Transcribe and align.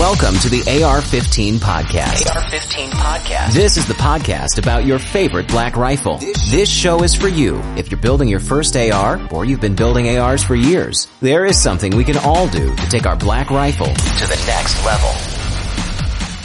Welcome 0.00 0.36
to 0.36 0.48
the 0.48 0.60
AR-15 0.82 1.58
podcast. 1.58 2.34
AR-15 2.34 2.88
podcast. 2.88 3.52
This 3.52 3.76
is 3.76 3.86
the 3.86 3.92
podcast 3.92 4.58
about 4.58 4.86
your 4.86 4.98
favorite 4.98 5.46
black 5.46 5.76
rifle. 5.76 6.16
This 6.48 6.70
show 6.70 7.02
is 7.02 7.14
for 7.14 7.28
you 7.28 7.60
if 7.76 7.90
you're 7.90 8.00
building 8.00 8.26
your 8.26 8.40
first 8.40 8.74
AR 8.78 9.20
or 9.30 9.44
you've 9.44 9.60
been 9.60 9.74
building 9.74 10.08
ARs 10.16 10.42
for 10.42 10.54
years. 10.54 11.06
There 11.20 11.44
is 11.44 11.60
something 11.60 11.94
we 11.94 12.04
can 12.04 12.16
all 12.16 12.48
do 12.48 12.74
to 12.74 12.88
take 12.88 13.04
our 13.04 13.14
black 13.14 13.50
rifle 13.50 13.88
to 13.88 13.92
the 13.92 14.42
next 14.46 14.82
level. 14.86 15.10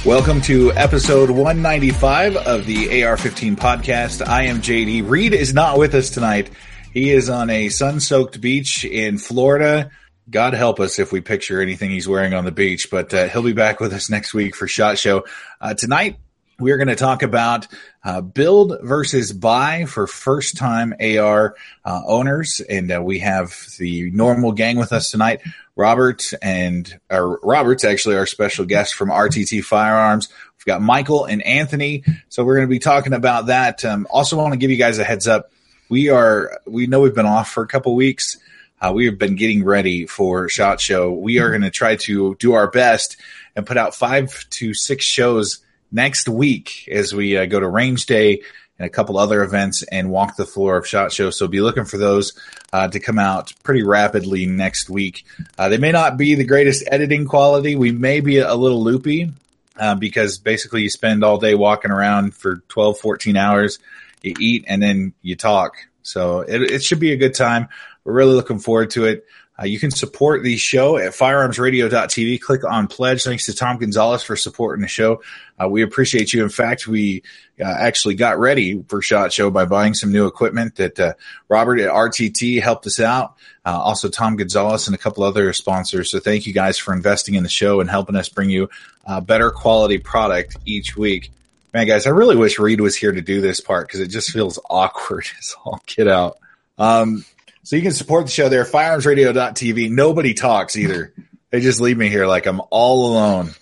Welcome 0.05 0.41
to 0.41 0.73
episode 0.73 1.29
195 1.29 2.35
of 2.35 2.65
the 2.65 3.05
AR-15 3.05 3.55
podcast. 3.55 4.27
I 4.27 4.47
am 4.47 4.57
JD. 4.57 5.09
Reed 5.09 5.31
is 5.33 5.53
not 5.53 5.77
with 5.77 5.95
us 5.95 6.09
tonight. 6.09 6.51
He 6.91 7.09
is 7.09 7.29
on 7.29 7.49
a 7.49 7.69
sun-soaked 7.69 8.41
beach 8.41 8.83
in 8.83 9.17
Florida 9.17 9.91
God 10.29 10.53
help 10.53 10.79
us 10.79 10.97
if 10.97 11.11
we 11.11 11.21
picture 11.21 11.61
anything 11.61 11.91
he's 11.91 12.07
wearing 12.07 12.33
on 12.33 12.45
the 12.45 12.51
beach, 12.51 12.89
but 12.89 13.13
uh, 13.13 13.27
he'll 13.27 13.43
be 13.43 13.53
back 13.53 13.79
with 13.79 13.93
us 13.93 14.09
next 14.09 14.33
week 14.33 14.55
for 14.55 14.67
Shot 14.67 14.97
Show. 14.97 15.25
Uh, 15.61 15.75
tonight, 15.75 16.17
we're 16.59 16.77
going 16.77 16.87
to 16.87 16.95
talk 16.95 17.21
about 17.21 17.67
uh, 18.03 18.21
build 18.21 18.79
versus 18.81 19.31
buy 19.31 19.85
for 19.85 20.07
first 20.07 20.57
time 20.57 20.95
AR 20.99 21.55
uh, 21.83 22.01
owners. 22.07 22.59
And 22.67 22.91
uh, 22.91 23.03
we 23.03 23.19
have 23.19 23.55
the 23.77 24.09
normal 24.11 24.51
gang 24.53 24.77
with 24.77 24.93
us 24.93 25.11
tonight. 25.11 25.41
Robert 25.75 26.23
and 26.41 26.99
Robert's 27.11 27.83
actually 27.83 28.15
our 28.15 28.25
special 28.25 28.65
guest 28.65 28.95
from 28.95 29.09
RTT 29.09 29.63
Firearms. 29.63 30.29
We've 30.57 30.65
got 30.65 30.81
Michael 30.81 31.25
and 31.25 31.45
Anthony. 31.45 32.03
So 32.29 32.45
we're 32.45 32.55
going 32.55 32.67
to 32.67 32.73
be 32.73 32.79
talking 32.79 33.13
about 33.13 33.47
that. 33.47 33.83
Um, 33.85 34.07
also 34.09 34.37
want 34.37 34.53
to 34.53 34.57
give 34.57 34.71
you 34.71 34.77
guys 34.77 34.97
a 34.97 35.03
heads 35.03 35.27
up. 35.27 35.51
We 35.89 36.09
are, 36.09 36.61
we 36.65 36.87
know 36.87 37.01
we've 37.01 37.13
been 37.13 37.25
off 37.25 37.51
for 37.51 37.61
a 37.61 37.67
couple 37.67 37.93
weeks. 37.93 38.37
Uh, 38.81 38.91
we 38.93 39.05
have 39.05 39.17
been 39.17 39.35
getting 39.35 39.63
ready 39.63 40.05
for 40.05 40.49
Shot 40.49 40.81
Show. 40.81 41.11
We 41.11 41.39
are 41.39 41.49
going 41.49 41.61
to 41.61 41.71
try 41.71 41.95
to 41.97 42.35
do 42.35 42.53
our 42.53 42.69
best 42.69 43.17
and 43.55 43.65
put 43.65 43.77
out 43.77 43.95
five 43.95 44.45
to 44.51 44.73
six 44.73 45.05
shows 45.05 45.59
next 45.91 46.27
week 46.27 46.87
as 46.91 47.13
we 47.13 47.37
uh, 47.37 47.45
go 47.45 47.59
to 47.59 47.67
Range 47.67 48.05
Day 48.05 48.41
and 48.77 48.85
a 48.85 48.89
couple 48.89 49.17
other 49.17 49.43
events 49.43 49.83
and 49.83 50.09
walk 50.09 50.35
the 50.35 50.45
floor 50.45 50.75
of 50.75 50.85
Shot 50.85 51.13
Show. 51.13 51.29
So 51.29 51.47
be 51.47 51.61
looking 51.61 51.85
for 51.85 51.97
those 51.97 52.33
uh, 52.73 52.89
to 52.89 52.99
come 52.99 53.17
out 53.17 53.53
pretty 53.63 53.83
rapidly 53.83 54.45
next 54.45 54.89
week. 54.89 55.25
Uh, 55.57 55.69
they 55.69 55.77
may 55.77 55.91
not 55.91 56.17
be 56.17 56.35
the 56.35 56.43
greatest 56.43 56.83
editing 56.91 57.25
quality. 57.25 57.77
We 57.77 57.93
may 57.93 58.19
be 58.19 58.39
a 58.39 58.55
little 58.55 58.83
loopy 58.83 59.31
uh, 59.77 59.95
because 59.95 60.37
basically 60.37 60.81
you 60.81 60.89
spend 60.89 61.23
all 61.23 61.37
day 61.37 61.55
walking 61.55 61.91
around 61.91 62.35
for 62.35 62.57
12, 62.67 62.97
14 62.97 63.37
hours. 63.37 63.79
You 64.21 64.33
eat 64.39 64.65
and 64.67 64.81
then 64.81 65.13
you 65.21 65.37
talk. 65.37 65.77
So 66.03 66.41
it, 66.41 66.61
it 66.61 66.83
should 66.83 66.99
be 66.99 67.13
a 67.13 67.17
good 67.17 67.33
time. 67.33 67.69
We're 68.05 68.13
really 68.13 68.35
looking 68.35 68.59
forward 68.59 68.91
to 68.91 69.05
it. 69.05 69.25
Uh, 69.57 69.65
you 69.65 69.79
can 69.79 69.89
support 69.89 70.43
the 70.43 70.57
show 70.57 70.97
at 70.97 71.13
firearmsradio.tv. 71.13 72.41
Click 72.41 72.63
on 72.65 72.87
pledge. 72.87 73.23
Thanks 73.23 73.45
to 73.45 73.53
Tom 73.53 73.77
Gonzalez 73.77 74.21
for 74.21 74.35
supporting 74.35 74.81
the 74.81 74.87
show. 74.87 75.21
Uh, 75.61 75.69
we 75.69 75.81
appreciate 75.81 76.33
you. 76.33 76.43
In 76.43 76.49
fact, 76.49 76.87
we 76.87 77.23
uh, 77.59 77.63
actually 77.63 78.15
got 78.15 78.37
ready 78.37 78.83
for 78.89 79.01
SHOT 79.01 79.31
Show 79.31 79.49
by 79.49 79.63
buying 79.63 79.93
some 79.93 80.11
new 80.11 80.25
equipment 80.25 80.75
that 80.75 80.99
uh, 80.99 81.13
Robert 81.47 81.79
at 81.79 81.89
RTT 81.89 82.61
helped 82.61 82.85
us 82.85 82.99
out. 82.99 83.35
Uh, 83.65 83.79
also, 83.79 84.09
Tom 84.09 84.35
Gonzalez 84.35 84.87
and 84.87 84.95
a 84.95 84.99
couple 84.99 85.23
other 85.23 85.53
sponsors. 85.53 86.11
So 86.11 86.19
thank 86.19 86.45
you 86.45 86.51
guys 86.53 86.77
for 86.77 86.93
investing 86.93 87.35
in 87.35 87.43
the 87.43 87.49
show 87.49 87.79
and 87.79 87.89
helping 87.89 88.17
us 88.17 88.27
bring 88.27 88.49
you 88.49 88.69
a 89.05 89.21
better 89.21 89.51
quality 89.51 89.99
product 89.99 90.57
each 90.65 90.97
week. 90.97 91.31
Man, 91.73 91.87
guys, 91.87 92.05
I 92.07 92.09
really 92.09 92.35
wish 92.35 92.59
Reed 92.59 92.81
was 92.81 92.95
here 92.95 93.11
to 93.13 93.21
do 93.21 93.39
this 93.39 93.61
part 93.61 93.87
because 93.87 94.01
it 94.01 94.07
just 94.07 94.31
feels 94.31 94.59
awkward 94.69 95.25
as 95.39 95.55
all 95.63 95.81
get 95.85 96.09
out. 96.09 96.37
Um, 96.77 97.23
so 97.65 97.75
you 97.75 97.81
can 97.81 97.93
support 97.93 98.25
the 98.25 98.31
show 98.31 98.47
there, 98.47 98.63
firearmsradio.tv. 98.63 99.89
Nobody 99.89 100.35
talks 100.35 100.77
either. 100.77 101.13
They 101.49 101.61
just 101.61 101.81
leave 101.81 101.97
me 101.97 102.09
here 102.09 102.27
like 102.27 102.45
I'm 102.45 102.61
all 102.69 103.11
alone. 103.11 103.55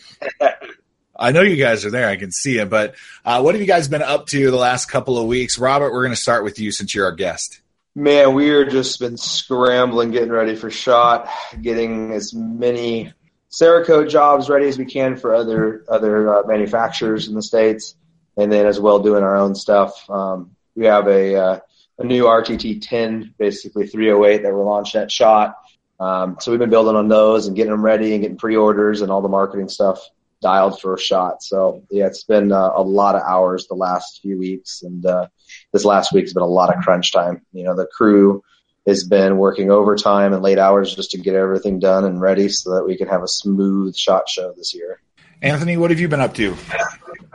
I 1.16 1.32
know 1.32 1.42
you 1.42 1.56
guys 1.56 1.86
are 1.86 1.90
there. 1.90 2.10
I 2.10 2.18
can 2.18 2.30
see 2.30 2.58
it. 2.58 2.70
But 2.70 2.96
uh, 3.24 3.42
what 3.42 3.56
have 3.56 3.62
you 3.62 3.68
guys 3.68 3.88
been 3.88 4.02
up 4.02 4.28
to 4.28 4.52
the 4.52 4.58
last 4.58 4.88
couple 4.88 5.18
of 5.18 5.26
weeks? 5.26 5.58
Robert, 5.58 5.94
we're 5.94 6.04
going 6.04 6.16
to 6.16 6.22
start 6.22 6.44
with 6.44 6.60
you 6.60 6.72
since 6.72 6.94
you're 6.94 7.06
our 7.06 7.14
guest. 7.14 7.62
Man, 7.96 8.34
we 8.34 8.50
are 8.50 8.66
just 8.66 9.00
been 9.00 9.16
scrambling, 9.16 10.12
getting 10.12 10.32
ready 10.32 10.58
for 10.58 10.70
shot, 10.70 11.30
getting 11.62 12.12
as 12.12 12.34
many 12.34 13.14
Cerakote 13.52 14.10
jobs 14.10 14.50
ready 14.50 14.68
as 14.68 14.78
we 14.78 14.86
can 14.86 15.16
for 15.16 15.34
other 15.34 15.86
other 15.88 16.40
uh, 16.40 16.48
manufacturers 16.48 17.30
in 17.30 17.36
the 17.36 17.44
states, 17.44 17.96
and 18.36 18.52
then 18.52 18.66
as 18.66 18.82
well 18.82 19.00
doing 19.00 19.24
our 19.24 19.38
own 19.38 19.56
stuff. 19.56 20.10
Um, 20.10 20.56
we 20.76 20.88
have 20.88 21.08
a 21.08 21.36
uh, 21.36 21.60
a 22.00 22.04
new 22.04 22.26
RTT 22.26 22.86
10, 22.88 23.36
basically 23.38 23.88
308 23.88 24.44
that 24.44 24.54
we're 24.54 24.64
launching 24.64 25.02
at 25.02 25.12
Shot. 25.12 25.56
Um, 26.00 26.38
so 26.40 26.52
we've 26.52 26.60
been 26.60 26.70
building 26.70 26.96
on 26.96 27.08
those 27.08 27.48
and 27.48 27.56
getting 27.56 27.72
them 27.72 27.84
ready 27.84 28.14
and 28.14 28.22
getting 28.22 28.38
pre-orders 28.38 29.02
and 29.02 29.12
all 29.12 29.22
the 29.22 29.30
marketing 29.30 29.70
stuff 29.70 30.00
dialed 30.42 30.80
for 30.80 30.94
a 30.94 31.00
shot. 31.00 31.42
So 31.42 31.84
yeah, 31.90 32.08
it's 32.08 32.24
been 32.24 32.52
uh, 32.52 32.72
a 32.76 32.84
lot 32.84 33.16
of 33.16 33.22
hours 33.22 33.68
the 33.68 33.76
last 33.76 34.22
few 34.22 34.38
weeks, 34.38 34.84
and 34.84 35.04
uh, 35.06 35.28
this 35.72 35.86
last 35.86 36.14
week's 36.14 36.34
been 36.34 36.44
a 36.44 36.48
lot 36.48 36.76
of 36.76 36.84
crunch 36.84 37.14
time. 37.14 37.42
You 37.54 37.64
know, 37.64 37.76
the 37.76 37.88
crew 37.88 38.44
has 38.86 39.06
been 39.06 39.38
working 39.38 39.72
overtime 39.72 40.34
and 40.34 40.44
late 40.44 40.60
hours 40.60 40.94
just 40.94 41.12
to 41.12 41.18
get 41.18 41.36
everything 41.36 41.80
done 41.80 42.04
and 42.04 42.20
ready 42.20 42.50
so 42.50 42.76
that 42.76 42.86
we 42.86 42.98
can 42.98 43.08
have 43.08 43.24
a 43.24 43.28
smooth 43.28 43.96
shot 43.96 44.28
show 44.28 44.54
this 44.58 44.76
year. 44.76 45.00
Anthony, 45.42 45.78
what 45.78 45.90
have 45.90 46.00
you 46.00 46.10
been 46.10 46.22
up 46.22 46.34
to? 46.36 46.56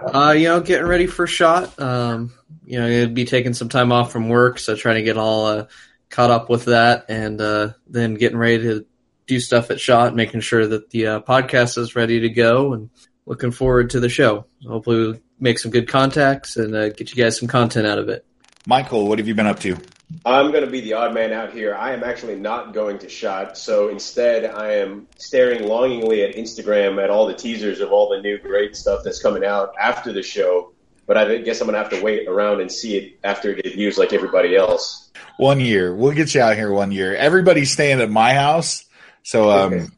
Uh, 0.01 0.35
you 0.37 0.45
know, 0.45 0.61
getting 0.61 0.87
ready 0.87 1.07
for 1.07 1.27
shot. 1.27 1.79
Um, 1.81 2.33
you 2.65 2.79
know, 2.79 2.87
it'd 2.87 3.15
be 3.15 3.25
taking 3.25 3.55
some 3.55 3.69
time 3.69 3.93
off 3.93 4.13
from 4.13 4.29
work, 4.29 4.59
so 4.59 4.77
trying 4.77 4.97
to 4.97 5.03
get 5.03 5.17
all 5.17 5.47
uh, 5.47 5.67
caught 6.09 6.31
up 6.31 6.49
with 6.49 6.67
that, 6.67 7.07
and 7.09 7.41
uh, 7.41 7.73
then 7.89 8.15
getting 8.15 8.39
ready 8.39 8.63
to 8.63 8.87
do 9.27 9.41
stuff 9.41 9.71
at 9.71 9.81
shot, 9.81 10.15
making 10.15 10.41
sure 10.41 10.67
that 10.67 10.91
the 10.91 11.07
uh, 11.07 11.21
podcast 11.21 11.79
is 11.79 11.97
ready 11.97 12.21
to 12.21 12.29
go, 12.29 12.73
and 12.75 12.91
looking 13.27 13.51
forward 13.51 13.91
to 13.91 14.01
the 14.01 14.09
show. 14.09 14.47
Hopefully, 14.67 14.97
we'll 14.99 15.21
make 15.41 15.59
some 15.59 15.71
good 15.71 15.89
contacts 15.89 16.57
and 16.57 16.75
uh, 16.75 16.91
get 16.91 17.15
you 17.15 17.23
guys 17.23 17.39
some 17.39 17.49
content 17.49 17.87
out 17.87 17.99
of 17.99 18.09
it. 18.09 18.25
Michael, 18.67 19.09
what 19.09 19.19
have 19.19 19.27
you 19.27 19.35
been 19.35 19.47
up 19.47 19.61
to? 19.61 19.77
I'm 20.25 20.51
going 20.51 20.65
to 20.65 20.71
be 20.71 20.81
the 20.81 20.95
odd 20.95 21.13
man 21.13 21.33
out 21.33 21.53
here. 21.53 21.75
I 21.75 21.93
am 21.93 22.03
actually 22.03 22.37
not 22.37 22.73
going 22.73 22.99
to 23.01 23.09
shot, 23.09 23.59
so 23.59 23.89
instead 23.89 24.47
I 24.47 24.75
am 24.75 25.07
staring 25.19 25.69
longingly 25.69 26.23
at 26.23 26.35
Instagram 26.35 27.03
at 27.03 27.11
all 27.11 27.27
the 27.27 27.35
teasers 27.35 27.81
of 27.81 27.93
all 27.93 28.09
the 28.09 28.21
new 28.21 28.39
great 28.39 28.75
stuff 28.75 29.03
that's 29.05 29.23
coming 29.23 29.45
out 29.45 29.75
after 29.79 30.13
the 30.13 30.23
show. 30.23 30.73
But 31.07 31.17
I 31.17 31.39
guess 31.39 31.61
I'm 31.61 31.67
going 31.67 31.75
to 31.75 31.83
have 31.83 31.91
to 31.99 32.03
wait 32.03 32.27
around 32.29 32.61
and 32.61 32.71
see 32.71 32.97
it 32.97 33.19
after 33.23 33.51
it 33.51 33.63
debuts 33.65 33.99
like 33.99 34.13
everybody 34.13 34.57
else. 34.57 35.11
One 35.39 35.61
year. 35.61 35.95
We'll 35.95 36.13
get 36.13 36.35
you 36.35 36.41
out 36.41 36.57
here 36.57 36.73
one 36.73 36.91
year. 36.91 37.15
Everybody's 37.15 37.71
staying 37.71 38.01
at 38.01 38.11
my 38.11 38.35
house. 38.35 38.85
So, 39.23 39.51
um, 39.51 39.73
okay. 39.75 39.89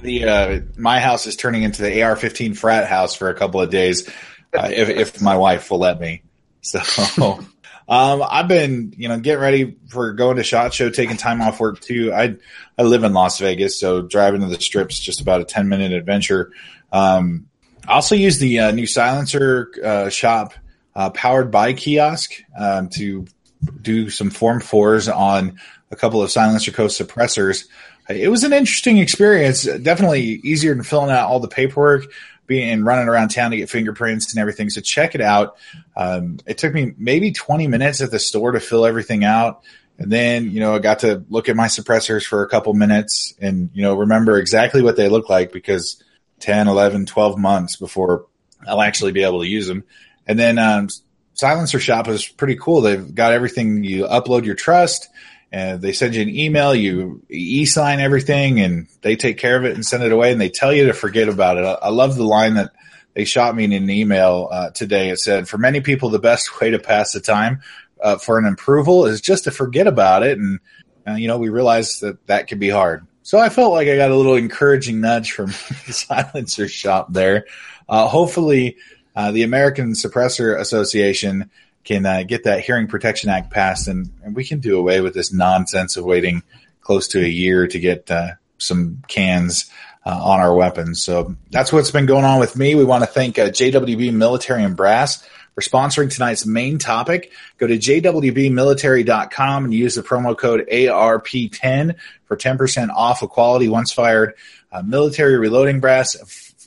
the, 0.00 0.24
uh, 0.24 0.60
my 0.76 1.00
house 1.00 1.26
is 1.26 1.36
turning 1.36 1.62
into 1.62 1.82
the 1.82 2.02
AR 2.02 2.16
15 2.16 2.54
frat 2.54 2.88
house 2.88 3.14
for 3.14 3.28
a 3.30 3.34
couple 3.34 3.60
of 3.60 3.70
days. 3.70 4.08
Uh, 4.52 4.68
if, 4.72 4.88
if 4.88 5.22
my 5.22 5.36
wife 5.36 5.70
will 5.70 5.78
let 5.78 6.00
me. 6.00 6.22
So, 6.60 6.80
Um, 7.90 8.22
I've 8.26 8.46
been, 8.46 8.94
you 8.96 9.08
know, 9.08 9.18
getting 9.18 9.42
ready 9.42 9.76
for 9.88 10.12
going 10.12 10.36
to 10.36 10.44
Shot 10.44 10.72
Show, 10.72 10.90
taking 10.90 11.16
time 11.16 11.42
off 11.42 11.58
work 11.58 11.80
too. 11.80 12.12
I 12.14 12.36
I 12.78 12.82
live 12.84 13.02
in 13.02 13.12
Las 13.12 13.40
Vegas, 13.40 13.80
so 13.80 14.00
driving 14.00 14.42
to 14.42 14.46
the 14.46 14.60
strips 14.60 15.00
just 15.00 15.20
about 15.20 15.40
a 15.40 15.44
ten 15.44 15.68
minute 15.68 15.92
adventure. 15.92 16.52
Um, 16.92 17.48
I 17.88 17.94
also 17.94 18.14
use 18.14 18.38
the 18.38 18.60
uh, 18.60 18.70
new 18.70 18.86
silencer 18.86 19.72
uh, 19.84 20.08
shop 20.08 20.54
uh, 20.94 21.10
powered 21.10 21.50
by 21.50 21.72
kiosk 21.72 22.30
um, 22.56 22.90
to 22.90 23.26
do 23.82 24.08
some 24.08 24.30
form 24.30 24.60
fours 24.60 25.08
on 25.08 25.58
a 25.90 25.96
couple 25.96 26.22
of 26.22 26.30
SilencerCo 26.30 26.86
suppressors. 26.86 27.66
It 28.08 28.28
was 28.28 28.44
an 28.44 28.52
interesting 28.52 28.98
experience. 28.98 29.64
Definitely 29.64 30.40
easier 30.44 30.74
than 30.74 30.84
filling 30.84 31.10
out 31.10 31.28
all 31.28 31.40
the 31.40 31.48
paperwork 31.48 32.04
being 32.50 32.68
and 32.68 32.84
running 32.84 33.08
around 33.08 33.28
town 33.28 33.52
to 33.52 33.56
get 33.56 33.70
fingerprints 33.70 34.34
and 34.34 34.40
everything. 34.40 34.68
So 34.70 34.80
check 34.80 35.14
it 35.14 35.20
out. 35.20 35.56
Um, 35.96 36.40
it 36.46 36.58
took 36.58 36.74
me 36.74 36.94
maybe 36.98 37.30
20 37.30 37.68
minutes 37.68 38.00
at 38.00 38.10
the 38.10 38.18
store 38.18 38.50
to 38.50 38.60
fill 38.60 38.84
everything 38.84 39.22
out. 39.24 39.62
And 39.98 40.10
then, 40.10 40.50
you 40.50 40.58
know, 40.58 40.74
I 40.74 40.80
got 40.80 40.98
to 41.00 41.24
look 41.28 41.48
at 41.48 41.54
my 41.54 41.68
suppressors 41.68 42.24
for 42.24 42.42
a 42.42 42.48
couple 42.48 42.74
minutes 42.74 43.34
and, 43.40 43.70
you 43.72 43.82
know, 43.82 43.94
remember 43.94 44.36
exactly 44.36 44.82
what 44.82 44.96
they 44.96 45.08
look 45.08 45.28
like 45.28 45.52
because 45.52 46.02
10, 46.40 46.66
11, 46.66 47.06
12 47.06 47.38
months 47.38 47.76
before 47.76 48.26
I'll 48.66 48.82
actually 48.82 49.12
be 49.12 49.22
able 49.22 49.42
to 49.42 49.48
use 49.48 49.68
them. 49.68 49.84
And 50.26 50.36
then, 50.36 50.58
um, 50.58 50.88
Silencer 51.34 51.78
Shop 51.78 52.08
is 52.08 52.26
pretty 52.26 52.56
cool. 52.56 52.80
They've 52.80 53.14
got 53.14 53.32
everything. 53.32 53.84
You 53.84 54.06
upload 54.06 54.44
your 54.44 54.56
trust 54.56 55.08
and 55.52 55.82
they 55.82 55.92
send 55.92 56.14
you 56.14 56.22
an 56.22 56.28
email, 56.28 56.74
you 56.74 57.22
e-sign 57.28 58.00
everything 58.00 58.60
and 58.60 58.86
they 59.02 59.16
take 59.16 59.38
care 59.38 59.56
of 59.56 59.64
it 59.64 59.74
and 59.74 59.84
send 59.84 60.02
it 60.02 60.12
away 60.12 60.30
and 60.30 60.40
they 60.40 60.48
tell 60.48 60.72
you 60.72 60.86
to 60.86 60.92
forget 60.92 61.28
about 61.28 61.58
it. 61.58 61.64
I, 61.64 61.72
I 61.72 61.88
love 61.88 62.16
the 62.16 62.24
line 62.24 62.54
that 62.54 62.72
they 63.14 63.24
shot 63.24 63.56
me 63.56 63.64
in 63.64 63.72
an 63.72 63.90
email 63.90 64.48
uh, 64.50 64.70
today. 64.70 65.10
It 65.10 65.18
said, 65.18 65.48
for 65.48 65.58
many 65.58 65.80
people, 65.80 66.10
the 66.10 66.18
best 66.18 66.60
way 66.60 66.70
to 66.70 66.78
pass 66.78 67.12
the 67.12 67.20
time 67.20 67.62
uh, 68.00 68.16
for 68.16 68.38
an 68.38 68.46
approval 68.46 69.06
is 69.06 69.20
just 69.20 69.44
to 69.44 69.50
forget 69.50 69.86
about 69.86 70.22
it. 70.22 70.38
And, 70.38 70.60
uh, 71.06 71.14
you 71.14 71.26
know, 71.26 71.38
we 71.38 71.48
realize 71.48 72.00
that 72.00 72.24
that 72.26 72.46
can 72.46 72.58
be 72.58 72.70
hard. 72.70 73.06
So 73.22 73.38
I 73.38 73.48
felt 73.48 73.72
like 73.72 73.88
I 73.88 73.96
got 73.96 74.10
a 74.10 74.16
little 74.16 74.36
encouraging 74.36 75.00
nudge 75.00 75.32
from 75.32 75.46
the 75.86 75.92
silencer 75.92 76.68
shop 76.68 77.12
there. 77.12 77.46
Uh, 77.88 78.06
hopefully, 78.06 78.76
uh, 79.16 79.32
the 79.32 79.42
American 79.42 79.92
Suppressor 79.92 80.58
Association 80.58 81.50
can 81.84 82.04
uh, 82.06 82.22
get 82.22 82.44
that 82.44 82.60
Hearing 82.60 82.86
Protection 82.86 83.30
Act 83.30 83.50
passed, 83.50 83.88
and, 83.88 84.10
and, 84.22 84.36
we 84.36 84.44
can 84.44 84.60
do 84.60 84.78
away 84.78 85.00
with 85.00 85.14
this 85.14 85.32
nonsense 85.32 85.96
of 85.96 86.04
waiting 86.04 86.42
close 86.80 87.08
to 87.08 87.20
a 87.20 87.28
year 87.28 87.66
to 87.66 87.78
get 87.78 88.10
uh, 88.10 88.32
some 88.58 89.02
cans 89.08 89.70
uh, 90.04 90.18
on 90.22 90.40
our 90.40 90.54
weapons. 90.54 91.02
So 91.02 91.36
that's 91.50 91.72
what's 91.72 91.90
been 91.90 92.06
going 92.06 92.24
on 92.24 92.40
with 92.40 92.56
me. 92.56 92.74
We 92.74 92.84
want 92.84 93.02
to 93.04 93.06
thank 93.06 93.38
uh, 93.38 93.48
JWB 93.48 94.12
Military 94.12 94.62
and 94.62 94.76
Brass 94.76 95.26
for 95.54 95.60
sponsoring 95.60 96.14
tonight's 96.14 96.46
main 96.46 96.78
topic. 96.78 97.32
Go 97.58 97.66
to 97.66 97.76
jwbmilitary.com 97.76 99.64
and 99.64 99.74
use 99.74 99.94
the 99.94 100.02
promo 100.02 100.36
code 100.36 100.66
ARP10 100.70 101.96
for 102.24 102.36
10% 102.36 102.90
off 102.90 103.22
a 103.22 103.28
quality 103.28 103.68
once 103.68 103.92
fired 103.92 104.34
uh, 104.72 104.82
military 104.82 105.36
reloading 105.38 105.80
brass, 105.80 106.16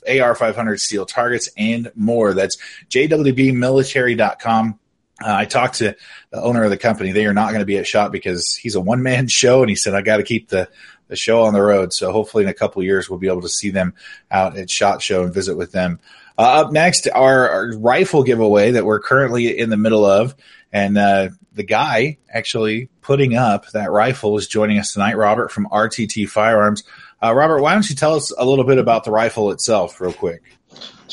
AR 0.06 0.34
500 0.34 0.80
steel 0.80 1.06
targets, 1.06 1.48
and 1.56 1.90
more. 1.94 2.34
That's 2.34 2.58
jwbmilitary.com. 2.90 4.78
Uh, 5.22 5.32
I 5.32 5.44
talked 5.44 5.76
to 5.76 5.96
the 6.30 6.42
owner 6.42 6.64
of 6.64 6.70
the 6.70 6.76
company. 6.76 7.12
They 7.12 7.26
are 7.26 7.34
not 7.34 7.50
going 7.50 7.60
to 7.60 7.66
be 7.66 7.78
at 7.78 7.86
SHOT 7.86 8.10
because 8.10 8.54
he's 8.54 8.74
a 8.74 8.80
one 8.80 9.02
man 9.02 9.28
show, 9.28 9.60
and 9.60 9.70
he 9.70 9.76
said 9.76 9.94
I 9.94 10.02
got 10.02 10.18
to 10.18 10.22
keep 10.22 10.48
the 10.48 10.68
the 11.08 11.16
show 11.16 11.42
on 11.42 11.52
the 11.52 11.62
road. 11.62 11.92
So 11.92 12.12
hopefully 12.12 12.44
in 12.44 12.50
a 12.50 12.54
couple 12.54 12.82
years 12.82 13.08
we'll 13.08 13.18
be 13.18 13.28
able 13.28 13.42
to 13.42 13.48
see 13.48 13.70
them 13.70 13.94
out 14.30 14.56
at 14.56 14.70
Shot 14.70 15.02
Show 15.02 15.22
and 15.22 15.34
visit 15.34 15.56
with 15.56 15.72
them. 15.72 16.00
Uh, 16.36 16.62
up 16.62 16.72
next, 16.72 17.06
our, 17.14 17.48
our, 17.48 17.76
rifle 17.76 18.24
giveaway 18.24 18.72
that 18.72 18.84
we're 18.84 19.00
currently 19.00 19.56
in 19.56 19.70
the 19.70 19.76
middle 19.76 20.04
of, 20.04 20.34
and 20.72 20.98
uh, 20.98 21.28
the 21.52 21.62
guy 21.62 22.18
actually 22.28 22.88
putting 23.02 23.36
up 23.36 23.70
that 23.70 23.92
rifle 23.92 24.36
is 24.36 24.48
joining 24.48 24.78
us 24.78 24.92
tonight, 24.92 25.16
Robert 25.16 25.52
from 25.52 25.66
RTT 25.66 26.28
Firearms. 26.28 26.82
Uh, 27.22 27.32
Robert, 27.32 27.62
why 27.62 27.74
don't 27.74 27.88
you 27.88 27.94
tell 27.94 28.14
us 28.14 28.32
a 28.36 28.44
little 28.44 28.64
bit 28.64 28.78
about 28.78 29.04
the 29.04 29.12
rifle 29.12 29.52
itself, 29.52 30.00
real 30.00 30.12
quick? 30.12 30.42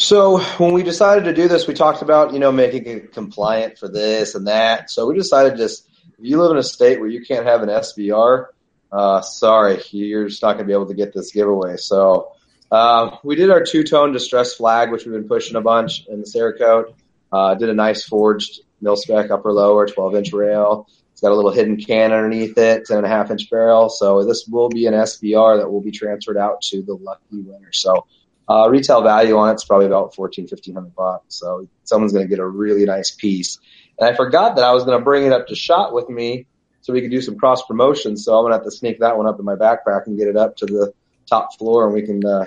So 0.01 0.39
when 0.57 0.73
we 0.73 0.81
decided 0.81 1.25
to 1.25 1.33
do 1.33 1.47
this, 1.47 1.67
we 1.67 1.75
talked 1.75 2.01
about 2.01 2.33
you 2.33 2.39
know 2.39 2.51
making 2.51 2.87
it 2.87 3.13
compliant 3.13 3.77
for 3.77 3.87
this 3.87 4.33
and 4.33 4.47
that. 4.47 4.89
So 4.89 5.05
we 5.05 5.13
decided 5.13 5.57
just 5.57 5.87
if 6.17 6.25
you 6.25 6.41
live 6.41 6.49
in 6.49 6.57
a 6.57 6.63
state 6.63 6.99
where 6.99 7.07
you 7.07 7.23
can't 7.23 7.45
have 7.45 7.61
an 7.61 7.69
SBR, 7.69 8.47
uh, 8.91 9.21
sorry, 9.21 9.79
you're 9.91 10.27
just 10.27 10.41
not 10.41 10.53
going 10.53 10.65
to 10.65 10.67
be 10.67 10.73
able 10.73 10.87
to 10.87 10.95
get 10.95 11.13
this 11.13 11.31
giveaway. 11.31 11.77
So 11.77 12.31
uh, 12.71 13.17
we 13.23 13.35
did 13.35 13.51
our 13.51 13.63
two 13.63 13.83
tone 13.83 14.11
distress 14.11 14.55
flag, 14.55 14.91
which 14.91 15.05
we've 15.05 15.13
been 15.13 15.27
pushing 15.27 15.55
a 15.55 15.61
bunch 15.61 16.07
in 16.07 16.21
the 16.21 16.25
Cerakote. 16.25 16.95
Uh, 17.31 17.53
did 17.53 17.69
a 17.69 17.75
nice 17.75 18.03
forged 18.03 18.61
mil 18.81 18.95
spec 18.95 19.29
upper 19.29 19.53
lower, 19.53 19.85
12 19.85 20.15
inch 20.15 20.33
rail. 20.33 20.87
It's 21.11 21.21
got 21.21 21.31
a 21.31 21.35
little 21.35 21.51
hidden 21.51 21.77
can 21.77 22.11
underneath 22.11 22.57
it, 22.57 22.85
10 22.85 22.97
and 22.97 23.05
a 23.05 23.09
half 23.09 23.29
inch 23.29 23.51
barrel. 23.51 23.89
So 23.89 24.25
this 24.25 24.47
will 24.47 24.69
be 24.69 24.87
an 24.87 24.95
SBR 24.95 25.59
that 25.59 25.69
will 25.71 25.81
be 25.81 25.91
transferred 25.91 26.37
out 26.37 26.63
to 26.71 26.81
the 26.81 26.95
lucky 26.95 27.39
winner. 27.39 27.71
So 27.71 28.07
uh, 28.51 28.67
retail 28.67 29.01
value 29.01 29.37
on 29.37 29.53
it's 29.53 29.65
probably 29.65 29.87
about 29.87 30.15
14, 30.15 30.45
1500 30.45 30.95
bucks. 30.95 31.35
So 31.35 31.67
someone's 31.83 32.13
going 32.13 32.25
to 32.25 32.29
get 32.29 32.39
a 32.39 32.47
really 32.47 32.85
nice 32.85 33.11
piece. 33.11 33.59
And 33.99 34.09
I 34.09 34.15
forgot 34.15 34.55
that 34.55 34.65
I 34.65 34.71
was 34.71 34.83
going 34.83 34.97
to 34.97 35.03
bring 35.03 35.25
it 35.25 35.31
up 35.31 35.47
to 35.47 35.55
shot 35.55 35.93
with 35.93 36.09
me 36.09 36.47
so 36.81 36.93
we 36.93 37.01
can 37.01 37.09
do 37.09 37.21
some 37.21 37.37
cross 37.37 37.65
promotion. 37.65 38.17
So 38.17 38.37
I'm 38.37 38.43
gonna 38.43 38.55
have 38.55 38.65
to 38.65 38.71
sneak 38.71 38.99
that 38.99 39.17
one 39.17 39.27
up 39.27 39.39
in 39.39 39.45
my 39.45 39.55
backpack 39.55 40.07
and 40.07 40.17
get 40.17 40.27
it 40.27 40.35
up 40.35 40.57
to 40.57 40.65
the 40.65 40.93
top 41.27 41.57
floor, 41.57 41.85
and 41.85 41.93
we 41.93 42.01
can 42.01 42.25
uh, 42.25 42.45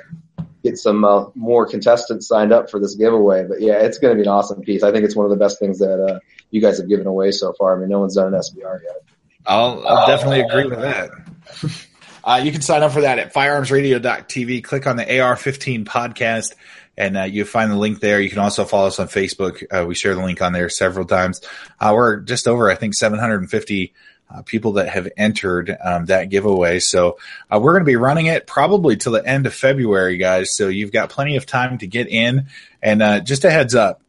get 0.63 0.77
some 0.77 1.05
uh, 1.05 1.27
more 1.35 1.67
contestants 1.67 2.29
signed 2.29 2.53
up 2.53 2.71
for 2.71 2.79
this 2.79 2.95
giveaway. 2.97 3.45
But 3.49 3.61
yeah, 3.61 3.79
it's 3.79 3.99
gonna 3.99 4.17
be 4.17 4.23
an 4.23 4.29
awesome 4.29 4.61
piece. 4.63 4.83
I 4.83 4.93
think 4.93 5.05
it's 5.05 5.17
one 5.17 5.25
of 5.25 5.31
the 5.31 5.37
best 5.37 5.59
things 5.59 5.79
that 5.79 6.03
uh, 6.03 6.19
you 6.51 6.61
guys 6.61 6.79
have 6.79 6.89
given 6.89 7.07
away 7.07 7.31
so 7.31 7.53
far. 7.55 7.77
I 7.77 7.81
mean, 7.81 7.89
no 7.89 8.01
one's 8.01 8.17
done 8.17 8.35
an 8.35 8.41
SBR 8.41 8.83
yet. 8.83 9.03
I'll, 9.47 9.87
I'll 9.87 10.07
definitely 10.07 10.41
agree 10.41 10.67
with 10.67 10.81
that. 10.81 11.11
Uh, 12.25 12.41
you 12.43 12.51
can 12.51 12.63
sign 12.63 12.83
up 12.83 12.93
for 12.93 13.03
that 13.03 13.19
at 13.19 13.35
firearmsradio.tv. 13.35 14.65
Click 14.65 14.87
on 14.87 14.97
the 14.97 15.21
AR-15 15.21 15.85
podcast 15.85 16.55
and 16.97 17.19
uh, 17.19 17.23
you 17.23 17.45
find 17.45 17.71
the 17.71 17.77
link 17.77 18.01
there. 18.01 18.21
You 18.21 18.31
can 18.31 18.39
also 18.39 18.65
follow 18.65 18.87
us 18.87 18.99
on 18.99 19.09
Facebook. 19.09 19.63
Uh, 19.71 19.85
we 19.87 19.95
share 19.95 20.15
the 20.15 20.25
link 20.25 20.41
on 20.41 20.53
there 20.53 20.71
several 20.71 21.05
times. 21.05 21.41
Uh, 21.79 21.93
we're 21.95 22.17
just 22.21 22.49
over, 22.49 22.71
I 22.71 22.77
think, 22.77 22.95
750 22.95 23.93
uh, 24.31 24.43
people 24.43 24.73
that 24.73 24.89
have 24.89 25.09
entered 25.19 25.77
um, 25.85 26.07
that 26.07 26.31
giveaway. 26.31 26.81
So 26.81 27.19
uh, 27.51 27.61
we're 27.61 27.73
going 27.73 27.85
to 27.85 27.91
be 27.91 27.97
running 27.97 28.27
it 28.27 28.47
probably 28.47 28.97
till 28.97 29.13
the 29.13 29.27
end 29.27 29.47
of 29.47 29.55
February, 29.55 30.17
guys. 30.17 30.57
So 30.57 30.69
you've 30.69 30.93
got 30.93 31.11
plenty 31.11 31.37
of 31.37 31.45
time 31.45 31.79
to 31.79 31.87
get 31.87 32.09
in. 32.09 32.47
And 32.83 33.03
uh, 33.03 33.21
just 33.21 33.45
a 33.45 33.51
heads 33.51 33.75
up, 33.75 34.01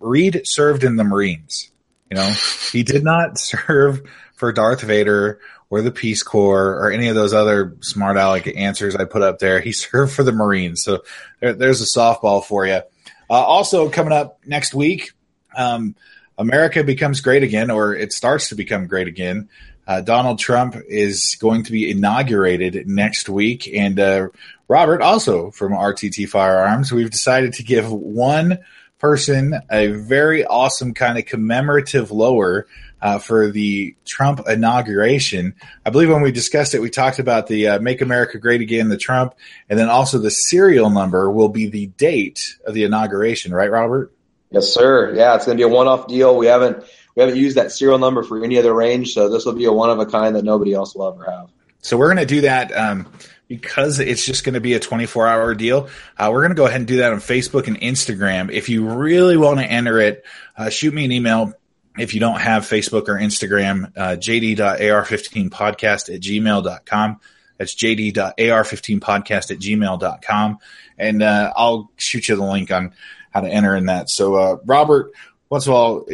Reed 0.00 0.42
served 0.44 0.82
in 0.82 0.96
the 0.96 1.04
Marines. 1.04 1.70
You 2.10 2.16
know, 2.16 2.32
he 2.72 2.82
did 2.82 3.04
not 3.04 3.38
serve 3.38 4.02
for 4.34 4.52
Darth 4.52 4.82
Vader 4.82 5.38
or 5.74 5.82
the 5.82 5.90
Peace 5.90 6.22
Corps 6.22 6.76
or 6.76 6.92
any 6.92 7.08
of 7.08 7.16
those 7.16 7.34
other 7.34 7.76
smart 7.80 8.16
aleck 8.16 8.46
answers 8.56 8.94
I 8.94 9.06
put 9.06 9.22
up 9.22 9.40
there. 9.40 9.58
He 9.58 9.72
served 9.72 10.12
for 10.12 10.22
the 10.22 10.30
Marines. 10.30 10.84
So 10.84 11.02
there, 11.40 11.52
there's 11.52 11.80
a 11.80 11.98
softball 11.98 12.44
for 12.44 12.64
you. 12.64 12.80
Uh, 13.28 13.32
also 13.32 13.90
coming 13.90 14.12
up 14.12 14.38
next 14.46 14.72
week, 14.72 15.10
um, 15.56 15.96
America 16.38 16.84
becomes 16.84 17.20
great 17.20 17.42
again, 17.42 17.72
or 17.72 17.92
it 17.92 18.12
starts 18.12 18.50
to 18.50 18.54
become 18.54 18.86
great 18.86 19.08
again. 19.08 19.48
Uh, 19.84 20.00
Donald 20.00 20.38
Trump 20.38 20.76
is 20.88 21.36
going 21.40 21.64
to 21.64 21.72
be 21.72 21.90
inaugurated 21.90 22.86
next 22.86 23.28
week. 23.28 23.68
And 23.74 23.98
uh, 23.98 24.28
Robert, 24.68 25.02
also 25.02 25.50
from 25.50 25.72
RTT 25.72 26.28
Firearms, 26.28 26.92
we've 26.92 27.10
decided 27.10 27.54
to 27.54 27.64
give 27.64 27.90
one 27.90 28.60
person 29.00 29.60
a 29.72 29.88
very 29.88 30.44
awesome 30.44 30.94
kind 30.94 31.18
of 31.18 31.26
commemorative 31.26 32.12
lower 32.12 32.68
uh, 33.04 33.18
for 33.18 33.50
the 33.50 33.94
Trump 34.06 34.40
inauguration. 34.48 35.54
I 35.84 35.90
believe 35.90 36.08
when 36.08 36.22
we 36.22 36.32
discussed 36.32 36.74
it, 36.74 36.80
we 36.80 36.88
talked 36.88 37.18
about 37.18 37.46
the 37.46 37.68
uh, 37.68 37.78
Make 37.78 38.00
America 38.00 38.38
Great 38.38 38.62
Again, 38.62 38.88
the 38.88 38.96
Trump, 38.96 39.34
and 39.68 39.78
then 39.78 39.90
also 39.90 40.18
the 40.18 40.30
serial 40.30 40.88
number 40.88 41.30
will 41.30 41.50
be 41.50 41.66
the 41.66 41.86
date 41.86 42.56
of 42.66 42.72
the 42.72 42.84
inauguration, 42.84 43.52
right, 43.52 43.70
Robert? 43.70 44.10
Yes, 44.50 44.72
sir. 44.72 45.14
Yeah, 45.14 45.34
it's 45.34 45.44
going 45.44 45.58
to 45.58 45.60
be 45.60 45.70
a 45.70 45.72
one-off 45.72 46.08
deal. 46.08 46.34
We 46.36 46.46
haven't 46.46 46.82
we 47.14 47.22
haven't 47.22 47.36
used 47.36 47.58
that 47.58 47.72
serial 47.72 47.98
number 47.98 48.22
for 48.22 48.42
any 48.42 48.58
other 48.58 48.72
range, 48.72 49.12
so 49.12 49.28
this 49.28 49.44
will 49.44 49.52
be 49.52 49.66
a 49.66 49.72
one 49.72 49.90
of 49.90 49.98
a 49.98 50.06
kind 50.06 50.34
that 50.36 50.44
nobody 50.44 50.72
else 50.72 50.94
will 50.94 51.12
ever 51.12 51.30
have. 51.30 51.50
So 51.82 51.98
we're 51.98 52.06
going 52.06 52.26
to 52.26 52.34
do 52.34 52.40
that 52.40 52.74
um, 52.74 53.06
because 53.48 54.00
it's 54.00 54.24
just 54.24 54.44
going 54.44 54.54
to 54.54 54.60
be 54.60 54.72
a 54.72 54.80
24 54.80 55.26
hour 55.28 55.54
deal. 55.54 55.90
Uh, 56.16 56.30
we're 56.32 56.40
going 56.40 56.52
to 56.52 56.56
go 56.56 56.64
ahead 56.64 56.80
and 56.80 56.86
do 56.86 56.96
that 56.96 57.12
on 57.12 57.18
Facebook 57.18 57.66
and 57.66 57.78
Instagram. 57.80 58.50
If 58.50 58.70
you 58.70 58.88
really 58.88 59.36
want 59.36 59.58
to 59.58 59.66
enter 59.66 60.00
it, 60.00 60.24
uh, 60.56 60.70
shoot 60.70 60.94
me 60.94 61.04
an 61.04 61.12
email. 61.12 61.52
If 61.96 62.14
you 62.14 62.20
don't 62.20 62.40
have 62.40 62.64
Facebook 62.64 63.08
or 63.08 63.14
Instagram, 63.14 63.92
uh, 63.96 64.16
jd.ar15podcast 64.16 66.14
at 66.14 66.20
gmail.com. 66.20 67.20
That's 67.58 67.74
jd.ar15podcast 67.74 69.50
at 69.50 69.58
gmail.com. 69.58 70.58
And 70.98 71.22
uh, 71.22 71.52
I'll 71.54 71.90
shoot 71.96 72.28
you 72.28 72.36
the 72.36 72.44
link 72.44 72.72
on 72.72 72.92
how 73.30 73.40
to 73.42 73.48
enter 73.48 73.76
in 73.76 73.86
that. 73.86 74.10
So, 74.10 74.34
uh, 74.34 74.56
Robert, 74.64 75.12
once 75.50 75.66
of 75.66 75.74
all, 75.74 76.06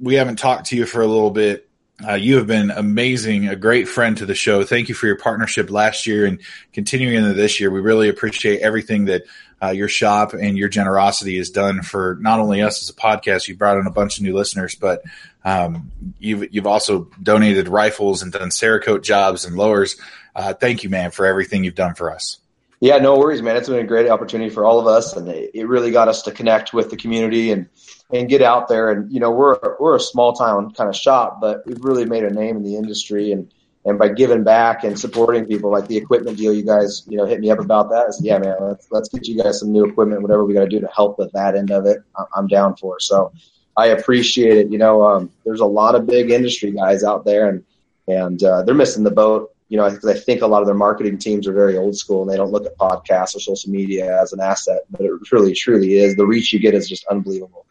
we 0.00 0.14
haven't 0.14 0.36
talked 0.36 0.68
to 0.68 0.76
you 0.76 0.86
for 0.86 1.02
a 1.02 1.06
little 1.06 1.30
bit. 1.30 1.68
Uh, 2.06 2.14
you 2.14 2.36
have 2.36 2.46
been 2.46 2.70
amazing, 2.70 3.48
a 3.48 3.56
great 3.56 3.86
friend 3.86 4.16
to 4.16 4.24
the 4.24 4.34
show. 4.34 4.64
Thank 4.64 4.88
you 4.88 4.94
for 4.94 5.06
your 5.06 5.18
partnership 5.18 5.70
last 5.70 6.06
year 6.06 6.24
and 6.24 6.40
continuing 6.72 7.16
into 7.16 7.34
this 7.34 7.60
year. 7.60 7.70
We 7.70 7.80
really 7.80 8.08
appreciate 8.08 8.60
everything 8.60 9.06
that 9.06 9.24
uh, 9.62 9.70
your 9.70 9.88
shop 9.88 10.32
and 10.32 10.56
your 10.56 10.68
generosity 10.68 11.36
has 11.36 11.50
done 11.50 11.82
for 11.82 12.16
not 12.20 12.40
only 12.40 12.62
us 12.62 12.82
as 12.82 12.88
a 12.88 12.94
podcast. 12.94 13.48
You 13.48 13.56
brought 13.56 13.78
in 13.78 13.86
a 13.86 13.90
bunch 13.90 14.18
of 14.18 14.24
new 14.24 14.34
listeners, 14.34 14.74
but 14.74 15.02
um, 15.44 15.90
you've 16.18 16.52
you've 16.52 16.66
also 16.66 17.10
donated 17.22 17.68
rifles 17.68 18.22
and 18.22 18.32
done 18.32 18.50
Cerakote 18.50 19.02
jobs 19.02 19.44
and 19.44 19.56
lowers. 19.56 19.96
Uh, 20.34 20.54
thank 20.54 20.84
you, 20.84 20.90
man, 20.90 21.10
for 21.10 21.26
everything 21.26 21.64
you've 21.64 21.74
done 21.74 21.94
for 21.94 22.12
us. 22.12 22.38
Yeah, 22.80 22.96
no 22.96 23.18
worries, 23.18 23.42
man. 23.42 23.56
It's 23.56 23.68
been 23.68 23.78
a 23.78 23.86
great 23.86 24.08
opportunity 24.08 24.48
for 24.48 24.64
all 24.64 24.80
of 24.80 24.86
us, 24.86 25.14
and 25.14 25.28
it, 25.28 25.50
it 25.52 25.68
really 25.68 25.90
got 25.90 26.08
us 26.08 26.22
to 26.22 26.32
connect 26.32 26.72
with 26.72 26.90
the 26.90 26.96
community 26.96 27.52
and 27.52 27.68
and 28.10 28.28
get 28.28 28.42
out 28.42 28.68
there. 28.68 28.90
And 28.90 29.12
you 29.12 29.20
know, 29.20 29.30
we're 29.30 29.58
we're 29.78 29.96
a 29.96 30.00
small 30.00 30.32
town 30.32 30.72
kind 30.72 30.88
of 30.88 30.96
shop, 30.96 31.40
but 31.40 31.66
we've 31.66 31.84
really 31.84 32.06
made 32.06 32.24
a 32.24 32.30
name 32.30 32.56
in 32.56 32.62
the 32.62 32.76
industry. 32.76 33.32
And 33.32 33.52
and 33.84 33.98
by 33.98 34.08
giving 34.08 34.44
back 34.44 34.84
and 34.84 34.98
supporting 34.98 35.46
people, 35.46 35.70
like 35.70 35.86
the 35.88 35.96
equipment 35.96 36.36
deal, 36.36 36.52
you 36.52 36.64
guys, 36.64 37.02
you 37.08 37.16
know, 37.16 37.24
hit 37.24 37.40
me 37.40 37.50
up 37.50 37.60
about 37.60 37.88
that. 37.90 38.06
I 38.08 38.10
said, 38.10 38.26
yeah, 38.26 38.38
man, 38.38 38.56
let's 38.60 38.88
let's 38.90 39.08
get 39.08 39.26
you 39.26 39.42
guys 39.42 39.60
some 39.60 39.72
new 39.72 39.86
equipment, 39.86 40.22
whatever 40.22 40.44
we 40.44 40.54
got 40.54 40.60
to 40.60 40.68
do 40.68 40.80
to 40.80 40.88
help 40.94 41.18
with 41.18 41.32
that 41.32 41.56
end 41.56 41.70
of 41.70 41.86
it. 41.86 41.98
I'm 42.34 42.46
down 42.46 42.76
for. 42.76 43.00
So 43.00 43.32
I 43.76 43.86
appreciate 43.86 44.58
it. 44.58 44.70
You 44.70 44.78
know, 44.78 45.02
um, 45.02 45.30
there's 45.44 45.60
a 45.60 45.66
lot 45.66 45.94
of 45.94 46.06
big 46.06 46.30
industry 46.30 46.72
guys 46.72 47.04
out 47.04 47.24
there, 47.24 47.48
and 47.48 47.64
and 48.06 48.42
uh, 48.42 48.62
they're 48.62 48.74
missing 48.74 49.04
the 49.04 49.10
boat 49.10 49.50
you 49.70 49.76
know, 49.76 49.88
because 49.88 50.04
I 50.04 50.14
think 50.14 50.42
a 50.42 50.48
lot 50.48 50.62
of 50.62 50.66
their 50.66 50.74
marketing 50.74 51.16
teams 51.16 51.46
are 51.46 51.52
very 51.52 51.78
old 51.78 51.96
school 51.96 52.22
and 52.22 52.30
they 52.30 52.36
don't 52.36 52.50
look 52.50 52.66
at 52.66 52.76
podcasts 52.76 53.36
or 53.36 53.40
social 53.40 53.70
media 53.70 54.20
as 54.20 54.32
an 54.32 54.40
asset, 54.40 54.80
but 54.90 55.02
it 55.02 55.12
really, 55.30 55.54
truly 55.54 55.94
is. 55.94 56.16
The 56.16 56.26
reach 56.26 56.52
you 56.52 56.58
get 56.58 56.74
is 56.74 56.88
just 56.88 57.06
unbelievable. 57.06 57.64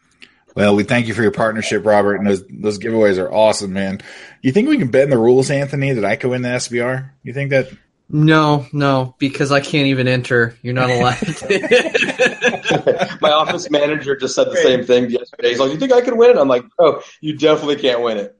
Well, 0.55 0.75
we 0.75 0.83
thank 0.83 1.07
you 1.07 1.13
for 1.13 1.21
your 1.21 1.31
partnership, 1.31 1.85
Robert, 1.85 2.15
and 2.15 2.27
those 2.27 2.43
those 2.49 2.79
giveaways 2.79 3.21
are 3.21 3.31
awesome, 3.31 3.73
man. 3.73 4.01
You 4.41 4.51
think 4.51 4.69
we 4.69 4.77
can 4.77 4.89
bend 4.89 5.11
the 5.11 5.17
rules, 5.17 5.51
Anthony, 5.51 5.93
that 5.93 6.05
I 6.05 6.15
could 6.15 6.31
win 6.31 6.41
the 6.41 6.49
SBR? 6.49 7.11
You 7.23 7.33
think 7.33 7.51
that? 7.51 7.69
No, 8.11 8.65
no, 8.73 9.15
because 9.19 9.51
I 9.51 9.59
can't 9.59 9.87
even 9.87 10.07
enter. 10.07 10.55
You're 10.63 10.73
not 10.73 10.89
allowed. 10.89 11.21
My 13.21 13.31
office 13.31 13.69
manager 13.69 14.15
just 14.15 14.33
said 14.33 14.45
the 14.45 14.59
same 14.63 14.83
thing 14.83 15.11
yesterday. 15.11 15.49
He's 15.49 15.59
like, 15.59 15.71
"You 15.71 15.77
think 15.77 15.93
I 15.93 16.01
can 16.01 16.17
win 16.17 16.31
it?" 16.31 16.37
I'm 16.37 16.47
like, 16.47 16.65
"Oh, 16.79 17.03
you 17.21 17.37
definitely 17.37 17.75
can't 17.75 18.01
win 18.01 18.17
it." 18.17 18.35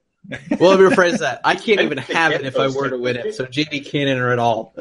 well, 0.60 0.72
let 0.72 0.80
me 0.80 0.86
rephrase 0.86 1.20
that. 1.20 1.42
I 1.44 1.54
can't 1.56 1.82
even 1.82 2.00
have 2.00 2.32
it 2.32 2.46
if 2.46 2.58
I 2.58 2.68
were 2.68 2.90
to 2.90 2.98
win 2.98 3.16
it. 3.16 3.36
So 3.36 3.46
JD 3.46 3.86
can't 3.86 4.10
enter 4.10 4.32
at 4.32 4.40
all. 4.40 4.74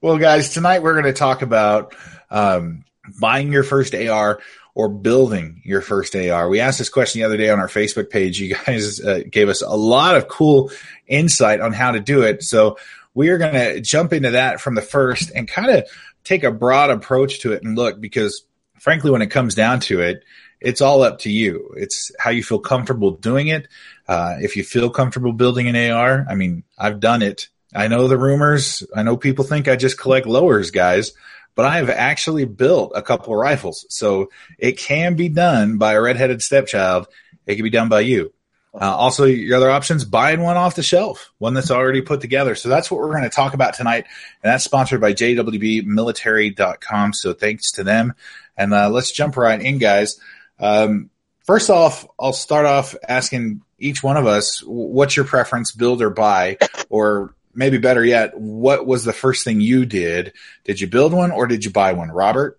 well, 0.00 0.18
guys, 0.18 0.50
tonight 0.50 0.82
we're 0.82 0.94
going 0.94 1.04
to 1.04 1.12
talk 1.12 1.42
about 1.42 1.94
um, 2.30 2.84
buying 3.20 3.52
your 3.52 3.62
first 3.62 3.94
AR 3.94 4.40
or 4.74 4.88
building 4.88 5.60
your 5.64 5.80
first 5.80 6.14
AR. 6.14 6.48
We 6.48 6.60
asked 6.60 6.78
this 6.78 6.88
question 6.88 7.20
the 7.20 7.26
other 7.26 7.36
day 7.36 7.50
on 7.50 7.58
our 7.58 7.68
Facebook 7.68 8.10
page. 8.10 8.40
You 8.40 8.54
guys 8.66 9.00
uh, 9.00 9.22
gave 9.28 9.48
us 9.48 9.62
a 9.62 9.74
lot 9.74 10.16
of 10.16 10.28
cool 10.28 10.70
insight 11.06 11.60
on 11.60 11.72
how 11.72 11.92
to 11.92 12.00
do 12.00 12.22
it. 12.22 12.42
So 12.42 12.78
we 13.14 13.30
are 13.30 13.38
going 13.38 13.54
to 13.54 13.80
jump 13.80 14.12
into 14.12 14.32
that 14.32 14.60
from 14.60 14.74
the 14.74 14.82
first 14.82 15.32
and 15.34 15.48
kind 15.48 15.70
of 15.70 15.88
take 16.24 16.44
a 16.44 16.52
broad 16.52 16.90
approach 16.90 17.40
to 17.40 17.52
it 17.52 17.62
and 17.62 17.76
look 17.76 18.00
because 18.00 18.44
frankly, 18.80 19.10
when 19.10 19.22
it 19.22 19.28
comes 19.28 19.54
down 19.54 19.80
to 19.80 20.00
it, 20.00 20.24
it's 20.60 20.80
all 20.80 21.02
up 21.02 21.20
to 21.20 21.30
you. 21.30 21.72
It's 21.76 22.10
how 22.18 22.30
you 22.30 22.42
feel 22.42 22.58
comfortable 22.58 23.12
doing 23.12 23.48
it. 23.48 23.68
Uh, 24.08 24.36
if 24.40 24.56
you 24.56 24.64
feel 24.64 24.90
comfortable 24.90 25.32
building 25.32 25.68
an 25.68 25.92
AR, 25.92 26.26
I 26.28 26.34
mean, 26.34 26.64
I've 26.76 27.00
done 27.00 27.22
it. 27.22 27.48
I 27.74 27.88
know 27.88 28.08
the 28.08 28.18
rumors. 28.18 28.82
I 28.94 29.02
know 29.02 29.16
people 29.16 29.44
think 29.44 29.68
I 29.68 29.76
just 29.76 29.98
collect 29.98 30.26
lowers, 30.26 30.70
guys, 30.70 31.12
but 31.54 31.66
I 31.66 31.76
have 31.76 31.90
actually 31.90 32.44
built 32.44 32.92
a 32.94 33.02
couple 33.02 33.32
of 33.32 33.38
rifles. 33.38 33.86
So 33.88 34.30
it 34.58 34.78
can 34.78 35.14
be 35.14 35.28
done 35.28 35.78
by 35.78 35.94
a 35.94 36.00
redheaded 36.00 36.42
stepchild. 36.42 37.08
It 37.46 37.56
can 37.56 37.64
be 37.64 37.70
done 37.70 37.88
by 37.88 38.00
you. 38.00 38.32
Uh, 38.72 38.96
also, 38.96 39.24
your 39.24 39.56
other 39.56 39.70
options, 39.70 40.04
buying 40.04 40.40
one 40.40 40.56
off 40.56 40.76
the 40.76 40.82
shelf, 40.82 41.32
one 41.38 41.54
that's 41.54 41.72
already 41.72 42.02
put 42.02 42.20
together. 42.20 42.54
So 42.54 42.68
that's 42.68 42.90
what 42.90 43.00
we're 43.00 43.10
going 43.10 43.24
to 43.24 43.28
talk 43.28 43.54
about 43.54 43.74
tonight. 43.74 44.06
And 44.42 44.52
that's 44.52 44.62
sponsored 44.62 45.00
by 45.00 45.12
jwbmilitary.com. 45.12 47.12
So 47.12 47.32
thanks 47.32 47.72
to 47.72 47.82
them. 47.82 48.14
And 48.56 48.72
uh, 48.72 48.90
let's 48.90 49.10
jump 49.10 49.36
right 49.36 49.60
in, 49.60 49.78
guys. 49.78 50.20
Um, 50.60 51.10
first 51.44 51.68
off, 51.68 52.06
I'll 52.18 52.32
start 52.32 52.66
off 52.66 52.94
asking 53.08 53.62
each 53.78 54.04
one 54.04 54.16
of 54.16 54.26
us, 54.26 54.62
what's 54.64 55.16
your 55.16 55.24
preference, 55.24 55.72
build 55.72 56.00
or 56.00 56.10
buy? 56.10 56.58
Or 56.90 57.34
maybe 57.54 57.78
better 57.78 58.04
yet, 58.04 58.38
what 58.38 58.86
was 58.86 59.04
the 59.04 59.12
first 59.12 59.44
thing 59.44 59.60
you 59.60 59.86
did? 59.86 60.32
Did 60.64 60.80
you 60.80 60.86
build 60.86 61.12
one 61.12 61.30
or 61.30 61.46
did 61.46 61.64
you 61.64 61.70
buy 61.70 61.92
one? 61.92 62.10
Robert? 62.10 62.58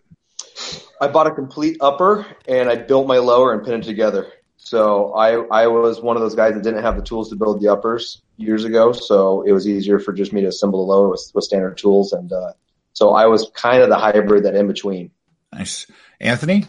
I 1.00 1.08
bought 1.08 1.28
a 1.28 1.32
complete 1.32 1.78
upper 1.82 2.26
and 2.48 2.70
I 2.70 2.76
built 2.76 3.08
my 3.08 3.18
lower 3.18 3.54
and 3.54 3.64
pinned 3.66 3.84
it 3.84 3.88
together. 3.88 4.28
So 4.58 5.14
I 5.14 5.34
I 5.34 5.68
was 5.68 6.00
one 6.00 6.16
of 6.16 6.22
those 6.22 6.36
guys 6.36 6.54
that 6.54 6.64
didn't 6.64 6.84
have 6.84 6.96
the 6.96 7.02
tools 7.02 7.30
to 7.30 7.36
build 7.36 7.62
the 7.62 7.70
uppers 7.70 8.22
years 8.38 8.64
ago. 8.64 8.92
So 8.92 9.42
it 9.42 9.52
was 9.52 9.68
easier 9.68 10.00
for 10.00 10.14
just 10.14 10.34
me 10.34 10.42
to 10.42 10.48
assemble 10.48 10.86
the 10.86 10.94
lower 10.94 11.10
with, 11.10 11.32
with 11.34 11.44
standard 11.44 11.78
tools, 11.78 12.14
and 12.14 12.32
uh, 12.32 12.54
so 12.94 13.10
I 13.10 13.26
was 13.26 13.50
kind 13.56 13.82
of 13.82 13.90
the 13.90 13.98
hybrid 13.98 14.44
that 14.44 14.56
in 14.56 14.68
between. 14.68 15.12
Nice, 15.52 15.88
Anthony. 16.20 16.66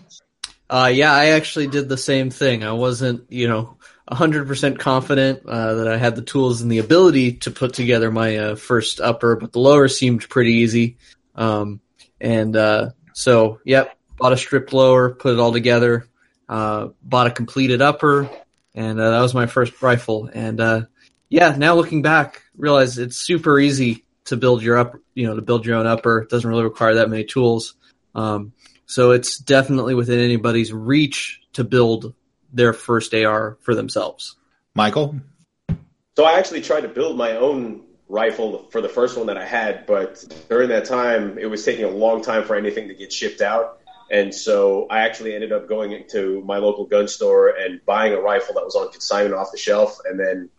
Uh, 0.70 0.90
yeah, 0.92 1.12
I 1.12 1.26
actually 1.32 1.66
did 1.66 1.88
the 1.88 1.98
same 1.98 2.30
thing. 2.30 2.64
I 2.64 2.72
wasn't, 2.72 3.30
you 3.30 3.46
know, 3.46 3.76
100% 4.10 4.78
confident 4.78 5.46
uh, 5.46 5.74
that 5.74 5.88
I 5.88 5.96
had 5.96 6.16
the 6.16 6.22
tools 6.22 6.60
and 6.60 6.70
the 6.70 6.78
ability 6.78 7.34
to 7.38 7.50
put 7.50 7.74
together 7.74 8.10
my 8.10 8.36
uh, 8.36 8.56
first 8.56 9.00
upper, 9.00 9.36
but 9.36 9.52
the 9.52 9.60
lower 9.60 9.88
seemed 9.88 10.28
pretty 10.28 10.54
easy. 10.54 10.96
Um, 11.34 11.80
and 12.20 12.56
uh, 12.56 12.90
so, 13.14 13.60
yep, 13.64 13.96
bought 14.16 14.32
a 14.32 14.36
stripped 14.36 14.72
lower, 14.72 15.10
put 15.14 15.34
it 15.34 15.40
all 15.40 15.52
together, 15.52 16.08
uh, 16.48 16.88
bought 17.02 17.28
a 17.28 17.30
completed 17.30 17.80
upper, 17.80 18.28
and 18.74 19.00
uh, 19.00 19.10
that 19.10 19.20
was 19.20 19.34
my 19.34 19.46
first 19.46 19.80
rifle. 19.82 20.28
And 20.32 20.60
uh, 20.60 20.82
yeah, 21.28 21.54
now 21.56 21.74
looking 21.74 22.02
back, 22.02 22.42
realize 22.56 22.98
it's 22.98 23.16
super 23.16 23.58
easy 23.58 24.04
to 24.26 24.36
build 24.36 24.62
your 24.62 24.78
up, 24.78 24.96
you 25.14 25.26
know, 25.26 25.36
to 25.36 25.42
build 25.42 25.64
your 25.64 25.76
own 25.76 25.86
upper. 25.86 26.20
It 26.20 26.28
doesn't 26.28 26.48
really 26.48 26.64
require 26.64 26.96
that 26.96 27.10
many 27.10 27.24
tools. 27.24 27.74
Um, 28.14 28.52
so 28.86 29.12
it's 29.12 29.38
definitely 29.38 29.94
within 29.94 30.20
anybody's 30.20 30.72
reach 30.72 31.40
to 31.54 31.64
build 31.64 32.14
their 32.52 32.72
first 32.72 33.14
AR 33.14 33.56
for 33.60 33.74
themselves. 33.74 34.36
Michael? 34.74 35.16
So 36.16 36.24
I 36.24 36.38
actually 36.38 36.60
tried 36.60 36.82
to 36.82 36.88
build 36.88 37.16
my 37.16 37.36
own 37.36 37.82
rifle 38.08 38.68
for 38.70 38.80
the 38.80 38.88
first 38.88 39.16
one 39.16 39.26
that 39.28 39.38
I 39.38 39.44
had, 39.44 39.86
but 39.86 40.24
during 40.48 40.68
that 40.68 40.84
time, 40.84 41.38
it 41.38 41.46
was 41.46 41.64
taking 41.64 41.84
a 41.84 41.90
long 41.90 42.22
time 42.22 42.44
for 42.44 42.54
anything 42.54 42.88
to 42.88 42.94
get 42.94 43.12
shipped 43.12 43.40
out. 43.40 43.80
And 44.10 44.34
so 44.34 44.86
I 44.90 45.00
actually 45.00 45.34
ended 45.34 45.52
up 45.52 45.68
going 45.68 46.04
to 46.10 46.42
my 46.44 46.58
local 46.58 46.84
gun 46.84 47.08
store 47.08 47.48
and 47.48 47.80
buying 47.86 48.12
a 48.12 48.20
rifle 48.20 48.54
that 48.54 48.64
was 48.64 48.76
on 48.76 48.90
consignment 48.92 49.34
off 49.34 49.50
the 49.50 49.58
shelf, 49.58 49.98
and 50.04 50.20
then 50.20 50.50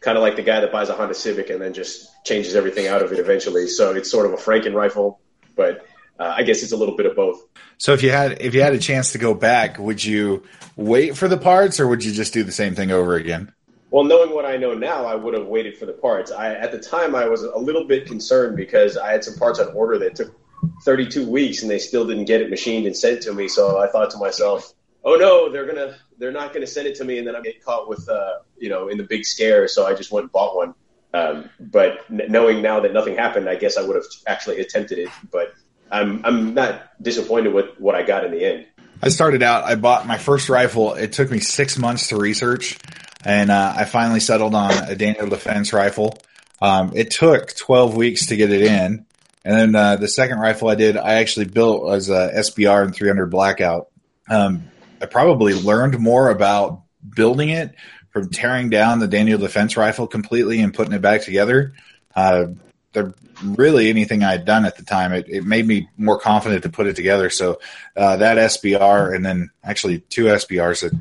kind 0.00 0.16
of 0.16 0.22
like 0.22 0.36
the 0.36 0.42
guy 0.42 0.60
that 0.60 0.70
buys 0.70 0.88
a 0.88 0.94
Honda 0.94 1.14
Civic 1.14 1.50
and 1.50 1.60
then 1.60 1.72
just 1.72 2.08
changes 2.24 2.54
everything 2.54 2.86
out 2.86 3.02
of 3.02 3.12
it 3.12 3.18
eventually. 3.18 3.66
So 3.66 3.92
it's 3.92 4.08
sort 4.08 4.26
of 4.26 4.32
a 4.34 4.36
Franken 4.36 4.72
rifle, 4.72 5.18
but 5.56 5.84
uh, 6.18 6.34
I 6.36 6.42
guess 6.42 6.62
it's 6.62 6.72
a 6.72 6.76
little 6.76 6.96
bit 6.96 7.06
of 7.06 7.16
both. 7.16 7.42
So 7.78 7.92
if 7.92 8.02
you 8.02 8.10
had 8.10 8.40
if 8.40 8.54
you 8.54 8.62
had 8.62 8.74
a 8.74 8.78
chance 8.78 9.12
to 9.12 9.18
go 9.18 9.34
back, 9.34 9.78
would 9.78 10.02
you 10.02 10.42
wait 10.76 11.16
for 11.16 11.28
the 11.28 11.36
parts 11.36 11.78
or 11.80 11.86
would 11.88 12.04
you 12.04 12.12
just 12.12 12.32
do 12.32 12.42
the 12.42 12.52
same 12.52 12.74
thing 12.74 12.90
over 12.90 13.14
again? 13.16 13.52
Well, 13.90 14.04
knowing 14.04 14.34
what 14.34 14.44
I 14.44 14.56
know 14.56 14.74
now, 14.74 15.04
I 15.04 15.14
would 15.14 15.34
have 15.34 15.46
waited 15.46 15.76
for 15.76 15.86
the 15.86 15.92
parts. 15.92 16.32
I 16.32 16.54
at 16.54 16.72
the 16.72 16.78
time 16.78 17.14
I 17.14 17.26
was 17.28 17.42
a 17.42 17.58
little 17.58 17.84
bit 17.84 18.06
concerned 18.06 18.56
because 18.56 18.96
I 18.96 19.12
had 19.12 19.24
some 19.24 19.34
parts 19.34 19.58
on 19.58 19.68
order 19.68 19.98
that 19.98 20.16
took 20.16 20.38
32 20.84 21.28
weeks 21.28 21.62
and 21.62 21.70
they 21.70 21.78
still 21.78 22.06
didn't 22.06 22.24
get 22.24 22.40
it 22.40 22.50
machined 22.50 22.86
and 22.86 22.96
sent 22.96 23.22
to 23.22 23.32
me. 23.32 23.48
So 23.48 23.78
I 23.78 23.86
thought 23.88 24.10
to 24.10 24.18
myself, 24.18 24.72
oh 25.04 25.16
no, 25.16 25.50
they're 25.50 25.66
gonna 25.66 25.96
they're 26.18 26.32
not 26.32 26.52
gonna 26.52 26.66
send 26.66 26.86
it 26.88 26.96
to 26.96 27.04
me, 27.04 27.18
and 27.18 27.26
then 27.26 27.36
I'm 27.36 27.42
get 27.42 27.62
caught 27.64 27.88
with 27.88 28.08
uh, 28.08 28.38
you 28.58 28.68
know 28.68 28.88
in 28.88 28.98
the 28.98 29.04
big 29.04 29.24
scare. 29.24 29.68
So 29.68 29.86
I 29.86 29.94
just 29.94 30.10
went 30.10 30.24
and 30.24 30.32
bought 30.32 30.56
one. 30.56 30.74
Um, 31.14 31.48
but 31.60 32.00
n- 32.10 32.26
knowing 32.28 32.60
now 32.60 32.80
that 32.80 32.92
nothing 32.92 33.16
happened, 33.16 33.48
I 33.48 33.54
guess 33.54 33.78
I 33.78 33.82
would 33.82 33.96
have 33.96 34.04
actually 34.26 34.60
attempted 34.60 34.98
it. 34.98 35.08
But 35.30 35.54
I'm 35.90 36.24
I'm 36.24 36.54
not 36.54 37.02
disappointed 37.02 37.52
with 37.52 37.78
what 37.78 37.94
I 37.94 38.02
got 38.02 38.24
in 38.24 38.32
the 38.32 38.44
end. 38.44 38.66
I 39.02 39.08
started 39.10 39.42
out. 39.42 39.64
I 39.64 39.74
bought 39.74 40.06
my 40.06 40.18
first 40.18 40.48
rifle. 40.48 40.94
It 40.94 41.12
took 41.12 41.30
me 41.30 41.40
six 41.40 41.76
months 41.78 42.08
to 42.08 42.16
research, 42.16 42.78
and 43.24 43.50
uh, 43.50 43.74
I 43.76 43.84
finally 43.84 44.20
settled 44.20 44.54
on 44.54 44.72
a 44.72 44.94
Daniel 44.94 45.28
Defense 45.28 45.72
rifle. 45.72 46.18
Um, 46.62 46.92
it 46.94 47.10
took 47.10 47.54
12 47.54 47.94
weeks 47.94 48.26
to 48.26 48.36
get 48.36 48.50
it 48.50 48.62
in, 48.62 49.04
and 49.44 49.54
then 49.54 49.74
uh, 49.74 49.96
the 49.96 50.08
second 50.08 50.38
rifle 50.38 50.68
I 50.68 50.74
did, 50.74 50.96
I 50.96 51.14
actually 51.14 51.46
built 51.46 51.82
was 51.82 52.08
a 52.08 52.32
SBR 52.36 52.84
and 52.84 52.94
300 52.94 53.26
Blackout. 53.26 53.88
Um, 54.30 54.70
I 55.00 55.06
probably 55.06 55.52
learned 55.52 55.98
more 55.98 56.30
about 56.30 56.82
building 57.14 57.50
it 57.50 57.74
from 58.10 58.30
tearing 58.30 58.70
down 58.70 58.98
the 58.98 59.06
Daniel 59.06 59.38
Defense 59.38 59.76
rifle 59.76 60.06
completely 60.06 60.60
and 60.60 60.72
putting 60.72 60.94
it 60.94 61.02
back 61.02 61.22
together. 61.22 61.74
Uh, 62.14 62.46
there 62.94 63.14
really 63.42 63.88
anything 63.88 64.22
I 64.22 64.32
had 64.32 64.44
done 64.44 64.64
at 64.64 64.76
the 64.76 64.82
time. 64.82 65.12
It, 65.12 65.28
it 65.28 65.44
made 65.44 65.66
me 65.66 65.88
more 65.96 66.18
confident 66.18 66.62
to 66.62 66.68
put 66.68 66.86
it 66.86 66.96
together. 66.96 67.30
So 67.30 67.60
uh, 67.96 68.16
that 68.16 68.36
SBR 68.36 69.14
and 69.14 69.24
then 69.24 69.50
actually 69.62 70.00
two 70.00 70.24
SBRs 70.24 70.82
that 70.82 70.92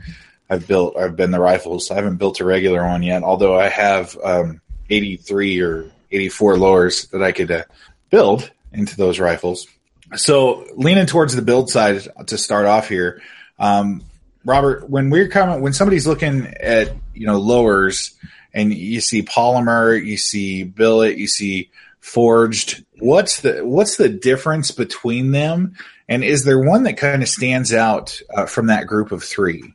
I've 0.49 0.67
built 0.67 0.97
I've 0.97 1.15
been 1.15 1.31
the 1.31 1.39
rifles. 1.39 1.91
I 1.91 1.95
haven't 1.95 2.17
built 2.17 2.39
a 2.39 2.45
regular 2.45 2.85
one 2.85 3.03
yet, 3.03 3.23
although 3.23 3.59
I 3.59 3.69
have 3.69 4.17
um, 4.23 4.61
83 4.89 5.61
or 5.61 5.91
84 6.11 6.57
lowers 6.57 7.07
that 7.07 7.23
I 7.23 7.31
could 7.31 7.51
uh, 7.51 7.63
build 8.09 8.51
into 8.71 8.95
those 8.95 9.19
rifles. 9.19 9.67
So 10.15 10.67
leaning 10.75 11.07
towards 11.07 11.35
the 11.35 11.41
build 11.41 11.69
side 11.69 12.07
to 12.27 12.37
start 12.37 12.67
off 12.67 12.87
here, 12.87 13.21
um, 13.57 14.03
Robert, 14.43 14.87
when 14.89 15.09
we're 15.09 15.27
coming, 15.27 15.61
when 15.61 15.73
somebody's 15.73 16.05
looking 16.05 16.45
at 16.59 16.93
you 17.15 17.25
know 17.25 17.39
lowers 17.39 18.13
and 18.53 18.71
you 18.71 19.01
see 19.01 19.23
polymer, 19.23 20.03
you 20.03 20.17
see 20.17 20.63
billet, 20.63 21.17
you 21.17 21.27
see 21.27 21.71
forged, 22.05 22.85
what's 23.00 23.41
the 23.41 23.65
what's 23.65 23.97
the 23.97 24.09
difference 24.09 24.69
between 24.69 25.31
them, 25.31 25.74
and 26.07 26.24
is 26.24 26.43
there 26.43 26.59
one 26.59 26.83
that 26.83 26.97
kind 26.97 27.24
of 27.24 27.27
stands 27.27 27.74
out 27.74 28.21
uh, 28.33 28.45
from 28.45 28.67
that 28.67 28.85
group 28.85 29.12
of 29.12 29.24
three? 29.24 29.74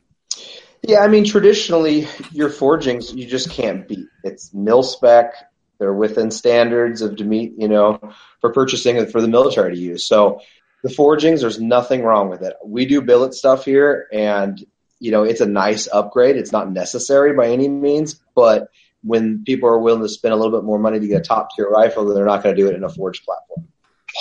Yeah, 0.81 1.01
I 1.01 1.09
mean, 1.09 1.25
traditionally, 1.25 2.07
your 2.31 2.49
forgings 2.49 3.13
you 3.13 3.27
just 3.27 3.51
can't 3.51 3.85
beat. 3.85 4.07
It's 4.23 4.53
mil 4.53 4.81
spec. 4.81 5.33
They're 5.77 5.93
within 5.93 6.31
standards 6.31 7.01
of 7.01 7.19
meet, 7.19 7.53
you 7.57 7.67
know, 7.67 7.99
for 8.39 8.53
purchasing 8.53 8.97
and 8.97 9.11
for 9.11 9.19
the 9.19 9.27
military 9.27 9.75
to 9.75 9.81
use. 9.81 10.05
So 10.05 10.39
the 10.83 10.89
forgings, 10.89 11.41
there's 11.41 11.59
nothing 11.59 12.01
wrong 12.01 12.29
with 12.29 12.43
it. 12.43 12.53
We 12.63 12.85
do 12.85 13.01
billet 13.01 13.33
stuff 13.33 13.65
here, 13.65 14.07
and 14.13 14.63
you 14.99 15.11
know, 15.11 15.23
it's 15.23 15.41
a 15.41 15.45
nice 15.45 15.89
upgrade. 15.91 16.37
It's 16.37 16.53
not 16.53 16.71
necessary 16.71 17.33
by 17.33 17.49
any 17.49 17.67
means, 17.67 18.21
but 18.35 18.69
when 19.03 19.43
people 19.43 19.67
are 19.69 19.79
willing 19.79 20.01
to 20.01 20.09
spend 20.09 20.33
a 20.33 20.37
little 20.37 20.51
bit 20.51 20.65
more 20.65 20.79
money 20.79 20.99
to 20.99 21.07
get 21.07 21.21
a 21.21 21.23
top 21.23 21.49
tier 21.55 21.69
rifle, 21.69 22.05
they're 22.05 22.25
not 22.25 22.43
going 22.43 22.55
to 22.55 22.61
do 22.61 22.67
it 22.67 22.75
in 22.75 22.83
a 22.83 22.89
forged 22.89 23.25
platform. 23.25 23.67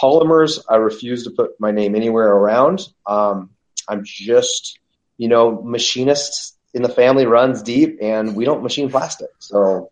Polymers, 0.01 0.61
I 0.69 0.77
refuse 0.77 1.25
to 1.25 1.31
put 1.31 1.59
my 1.59 1.71
name 1.71 1.95
anywhere 1.95 2.29
around. 2.29 2.89
Um, 3.07 3.51
I'm 3.89 4.03
just, 4.05 4.79
you 5.19 5.29
know, 5.29 5.61
machinist 5.63 6.57
in 6.73 6.83
the 6.83 6.89
family 6.89 7.27
runs 7.27 7.63
deep, 7.63 7.99
and 8.01 8.37
we 8.37 8.45
don't 8.45 8.63
machine 8.63 8.91
plastic. 8.91 9.31
So 9.39 9.91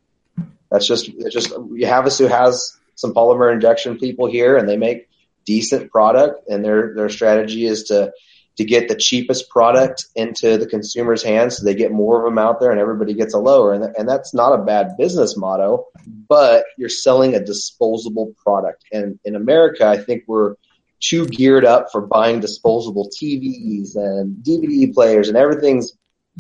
that's 0.71 0.87
just, 0.87 1.09
it's 1.09 1.35
just, 1.35 1.50
Havasu 1.50 2.28
has 2.28 2.76
some 2.95 3.12
polymer 3.12 3.52
injection 3.52 3.99
people 3.99 4.26
here, 4.26 4.57
and 4.57 4.68
they 4.68 4.76
make 4.76 5.09
decent 5.45 5.90
product, 5.90 6.49
and 6.49 6.64
their 6.64 6.95
their 6.95 7.09
strategy 7.09 7.64
is 7.64 7.85
to 7.85 8.12
to 8.58 8.64
get 8.64 8.88
the 8.88 8.96
cheapest 8.96 9.48
product 9.50 10.06
into 10.16 10.58
the 10.58 10.66
consumer's 10.66 11.22
hands 11.22 11.56
so 11.56 11.64
they 11.64 11.76
get 11.76 11.92
more 11.92 12.18
of 12.18 12.24
them 12.24 12.38
out 12.38 12.58
there 12.58 12.72
and 12.72 12.80
everybody 12.80 13.14
gets 13.14 13.32
a 13.32 13.38
lower. 13.38 13.72
And, 13.72 13.84
and 13.96 14.08
that's 14.08 14.34
not 14.34 14.52
a 14.52 14.64
bad 14.64 14.96
business 14.98 15.36
motto, 15.36 15.86
but 16.28 16.64
you're 16.76 16.88
selling 16.88 17.36
a 17.36 17.44
disposable 17.44 18.34
product. 18.42 18.84
And 18.92 19.20
in 19.24 19.36
America, 19.36 19.86
I 19.86 19.96
think 19.96 20.24
we're 20.26 20.56
too 20.98 21.26
geared 21.26 21.64
up 21.64 21.92
for 21.92 22.00
buying 22.00 22.40
disposable 22.40 23.08
TVs 23.08 23.94
and 23.94 24.44
DVD 24.44 24.92
players 24.92 25.28
and 25.28 25.36
everything's, 25.36 25.92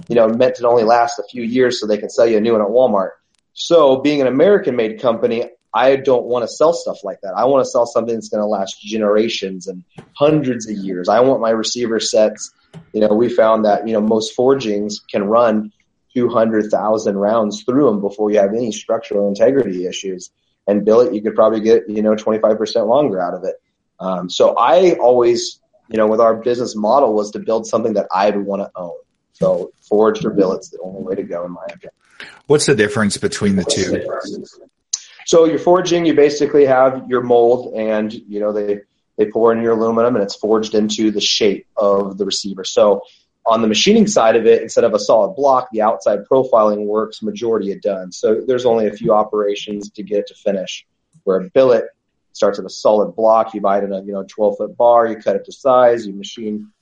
you 0.08 0.16
know, 0.16 0.26
meant 0.26 0.56
to 0.56 0.66
only 0.66 0.82
last 0.82 1.20
a 1.20 1.24
few 1.30 1.44
years 1.44 1.80
so 1.80 1.86
they 1.86 1.98
can 1.98 2.10
sell 2.10 2.26
you 2.26 2.38
a 2.38 2.40
new 2.40 2.50
one 2.50 2.62
at 2.62 2.66
Walmart. 2.66 3.10
So 3.52 4.00
being 4.00 4.20
an 4.20 4.26
American 4.26 4.74
made 4.74 5.00
company, 5.00 5.50
I 5.74 5.96
don't 5.96 6.24
want 6.24 6.44
to 6.44 6.48
sell 6.48 6.72
stuff 6.72 7.04
like 7.04 7.20
that. 7.22 7.34
I 7.34 7.44
want 7.44 7.64
to 7.64 7.70
sell 7.70 7.86
something 7.86 8.14
that's 8.14 8.28
going 8.28 8.42
to 8.42 8.46
last 8.46 8.80
generations 8.80 9.66
and 9.66 9.84
hundreds 10.14 10.68
of 10.68 10.76
years. 10.76 11.08
I 11.08 11.20
want 11.20 11.40
my 11.40 11.50
receiver 11.50 12.00
sets. 12.00 12.52
You 12.92 13.02
know, 13.02 13.14
we 13.14 13.28
found 13.28 13.64
that, 13.64 13.86
you 13.86 13.92
know, 13.92 14.00
most 14.00 14.34
forgings 14.34 15.00
can 15.10 15.24
run 15.24 15.72
200,000 16.14 17.16
rounds 17.16 17.62
through 17.62 17.86
them 17.86 18.00
before 18.00 18.30
you 18.30 18.38
have 18.38 18.54
any 18.54 18.72
structural 18.72 19.28
integrity 19.28 19.86
issues. 19.86 20.30
and 20.66 20.84
billet, 20.84 21.14
you 21.14 21.22
could 21.22 21.34
probably 21.34 21.60
get 21.60 21.88
you 21.88 22.02
know 22.02 22.14
25% 22.14 22.86
longer 22.86 23.20
out 23.20 23.34
of 23.34 23.44
it. 23.44 23.56
Um, 24.00 24.28
so 24.28 24.54
I 24.58 24.92
always, 24.94 25.60
you 25.88 25.96
know, 25.96 26.06
with 26.06 26.20
our 26.20 26.36
business 26.36 26.76
model 26.76 27.14
was 27.14 27.30
to 27.32 27.38
build 27.38 27.66
something 27.66 27.94
that 27.94 28.06
I 28.12 28.30
would 28.30 28.44
want 28.44 28.62
to 28.62 28.70
own. 28.74 28.98
So 29.32 29.72
forged 29.88 30.24
or 30.24 30.30
billet's 30.30 30.70
the 30.70 30.80
only 30.82 31.02
way 31.02 31.14
to 31.14 31.22
go 31.22 31.44
in 31.44 31.52
my 31.52 31.64
opinion. 31.64 31.92
What's 32.46 32.66
the 32.66 32.74
difference 32.74 33.16
between 33.16 33.56
the 33.56 33.64
two? 33.64 34.04
So 35.28 35.44
you're 35.44 35.58
forging, 35.58 36.06
you 36.06 36.14
basically 36.14 36.64
have 36.64 37.04
your 37.06 37.20
mold 37.20 37.74
and, 37.74 38.10
you 38.10 38.40
know, 38.40 38.50
they, 38.50 38.80
they 39.18 39.30
pour 39.30 39.52
in 39.52 39.60
your 39.60 39.72
aluminum 39.72 40.16
and 40.16 40.24
it's 40.24 40.34
forged 40.34 40.74
into 40.74 41.10
the 41.10 41.20
shape 41.20 41.66
of 41.76 42.16
the 42.16 42.24
receiver. 42.24 42.64
So 42.64 43.02
on 43.44 43.60
the 43.60 43.68
machining 43.68 44.06
side 44.06 44.36
of 44.36 44.46
it, 44.46 44.62
instead 44.62 44.84
of 44.84 44.94
a 44.94 44.98
solid 44.98 45.34
block, 45.34 45.68
the 45.70 45.82
outside 45.82 46.20
profiling 46.32 46.86
works 46.86 47.20
majority 47.20 47.72
of 47.72 47.82
done. 47.82 48.10
So 48.10 48.40
there's 48.40 48.64
only 48.64 48.86
a 48.86 48.92
few 48.94 49.12
operations 49.12 49.90
to 49.90 50.02
get 50.02 50.20
it 50.20 50.26
to 50.28 50.34
finish. 50.34 50.86
Where 51.24 51.36
a 51.36 51.50
billet 51.50 51.84
starts 52.32 52.56
with 52.56 52.66
a 52.66 52.70
solid 52.70 53.14
block, 53.14 53.52
you 53.52 53.60
buy 53.60 53.78
it 53.78 53.84
in 53.84 53.92
a 53.92 54.02
you 54.02 54.12
know 54.12 54.24
12 54.26 54.56
foot 54.56 54.78
bar, 54.78 55.08
you 55.08 55.16
cut 55.16 55.36
it 55.36 55.44
to 55.44 55.52
size, 55.52 56.06
you 56.06 56.14
machine, 56.14 56.72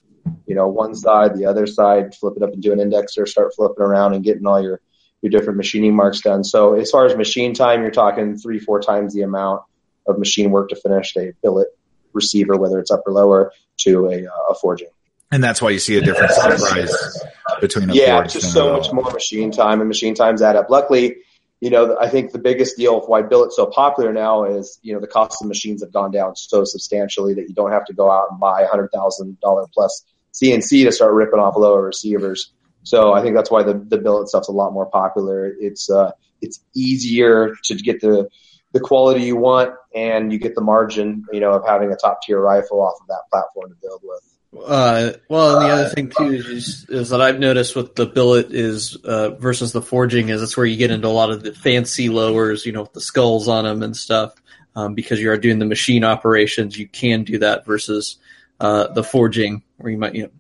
you 0.47 0.55
know 0.55 0.69
one 0.69 0.95
side, 0.95 1.37
the 1.37 1.47
other 1.47 1.67
side, 1.67 2.15
flip 2.15 2.35
it 2.37 2.45
up 2.45 2.53
and 2.53 2.63
do 2.63 2.73
an 2.73 2.79
indexer, 2.79 3.27
start 3.27 3.53
flipping 3.57 3.83
around 3.83 4.15
and 4.15 4.23
getting 4.23 4.47
all 4.47 4.63
your 4.63 4.81
your 5.27 5.39
different 5.41 5.57
machining 5.57 5.95
marks 5.95 6.21
done. 6.21 6.45
So 6.45 6.75
as 6.75 6.91
far 6.91 7.07
as 7.07 7.17
machine 7.17 7.55
time, 7.55 7.83
you're 7.83 7.91
talking 7.91 8.37
three, 8.37 8.59
four 8.59 8.81
times 8.81 9.13
the 9.13 9.23
amount 9.23 9.63
of 10.07 10.19
machine 10.19 10.51
work 10.51 10.69
to 10.71 10.77
finish 10.77 11.17
a 11.17 11.33
billet 11.43 11.69
receiver, 12.13 12.57
whether 12.57 12.79
it's 12.79 12.91
up 12.91 13.03
or 13.07 13.13
lower, 13.13 13.53
to 13.79 14.07
a, 14.07 14.27
uh, 14.27 14.51
a 14.51 14.55
forging. 14.55 14.89
And 15.33 15.43
that's 15.43 15.61
why 15.61 15.71
you 15.71 15.81
see 15.81 15.97
a 15.97 16.01
difference 16.01 16.37
in 16.45 16.57
price 16.57 17.25
between 17.61 17.91
a 17.91 17.95
yeah, 17.95 18.23
just 18.25 18.53
so 18.53 18.77
much 18.77 18.93
more 18.93 19.11
machine 19.11 19.51
time, 19.51 19.81
and 19.81 19.89
machine 19.89 20.15
times 20.15 20.41
add 20.41 20.55
up. 20.55 20.71
Luckily, 20.71 21.17
you 21.61 21.71
know, 21.71 21.99
I 22.01 22.09
think 22.09 22.31
the 22.31 22.39
biggest 22.39 22.77
deal 22.77 22.99
of 22.99 23.09
why 23.09 23.23
billet's 23.23 23.57
so 23.57 23.67
popular 23.67 24.13
now 24.13 24.45
is, 24.45 24.79
you 24.83 24.95
know, 24.95 25.01
the 25.01 25.09
cost 25.09 25.43
of 25.43 25.49
machines 25.49 25.83
have 25.83 25.93
gone 25.93 26.13
down 26.13 26.37
so 26.37 26.65
substantially 26.65 27.35
that 27.35 27.49
you 27.49 27.55
don't 27.55 27.73
have 27.73 27.87
to 27.87 27.93
go 27.93 28.09
out 28.09 28.29
and 28.31 28.39
buy 28.39 28.63
a 28.63 28.69
hundred 28.69 28.91
thousand 28.95 29.41
dollar 29.41 29.67
plus 29.75 30.05
CNC 30.33 30.85
to 30.85 30.93
start 30.93 31.13
ripping 31.13 31.41
off 31.41 31.57
lower 31.57 31.83
receivers. 31.83 32.53
So 32.87 33.13
I 33.15 33.21
think 33.21 33.35
that's 33.35 33.51
why 33.51 33.65
the 33.65 33.75
the 33.75 33.99
billet 33.99 34.29
stuff's 34.29 34.49
a 34.49 34.53
lot 34.53 34.73
more 34.73 34.87
popular. 34.87 35.53
It's 35.59 35.91
uh 35.91 36.13
it's 36.41 36.61
easier 36.75 37.57
to 37.65 37.75
get 37.75 38.01
the 38.01 38.29
the 38.73 38.79
quality 38.79 39.25
you 39.25 39.37
want, 39.37 39.75
and 39.93 40.33
you 40.33 40.39
get 40.39 40.55
the 40.55 40.61
margin, 40.61 41.25
you 41.33 41.41
know, 41.41 41.53
of 41.53 41.67
having 41.67 41.91
a 41.93 41.97
top 41.97 42.23
tier 42.23 42.41
rifle 42.41 42.81
off 42.81 42.95
of 43.01 43.09
that 43.09 43.23
platform 43.31 43.71
to 43.71 43.77
build 43.83 44.03
with. 44.05 44.65
Uh, 44.65 45.13
well, 45.29 45.57
and 45.57 45.67
the 45.67 45.71
other 45.71 45.89
thing 45.89 46.13
too 46.17 46.33
is, 46.33 46.87
is 46.89 47.11
that 47.11 47.21
I've 47.21 47.41
noticed 47.41 47.75
with 47.75 47.97
the 47.97 48.07
billet 48.07 48.53
is 48.53 48.95
uh, 48.97 49.31
versus 49.31 49.73
the 49.73 49.83
forging 49.83 50.29
is 50.29 50.41
that's 50.41 50.57
where 50.57 50.65
you 50.65 50.77
get 50.77 50.93
into 50.93 51.09
a 51.09 51.11
lot 51.11 51.31
of 51.31 51.43
the 51.43 51.53
fancy 51.53 52.09
lowers, 52.09 52.65
you 52.65 52.73
know, 52.73 52.83
with 52.83 52.93
the 52.93 53.01
skulls 53.01 53.49
on 53.49 53.65
them 53.65 53.83
and 53.83 53.97
stuff. 53.97 54.33
Um, 54.77 54.95
because 54.95 55.19
you 55.19 55.31
are 55.31 55.39
doing 55.39 55.59
the 55.59 55.67
machine 55.67 56.05
operations, 56.05 56.79
you 56.79 56.87
can 56.87 57.25
do 57.25 57.39
that 57.39 57.67
versus 57.67 58.19
uh, 58.61 58.89
the 58.89 59.03
forging, 59.03 59.63
where 59.79 59.91
you 59.91 59.99
might, 59.99 60.15
you 60.15 60.25
know, 60.25 60.31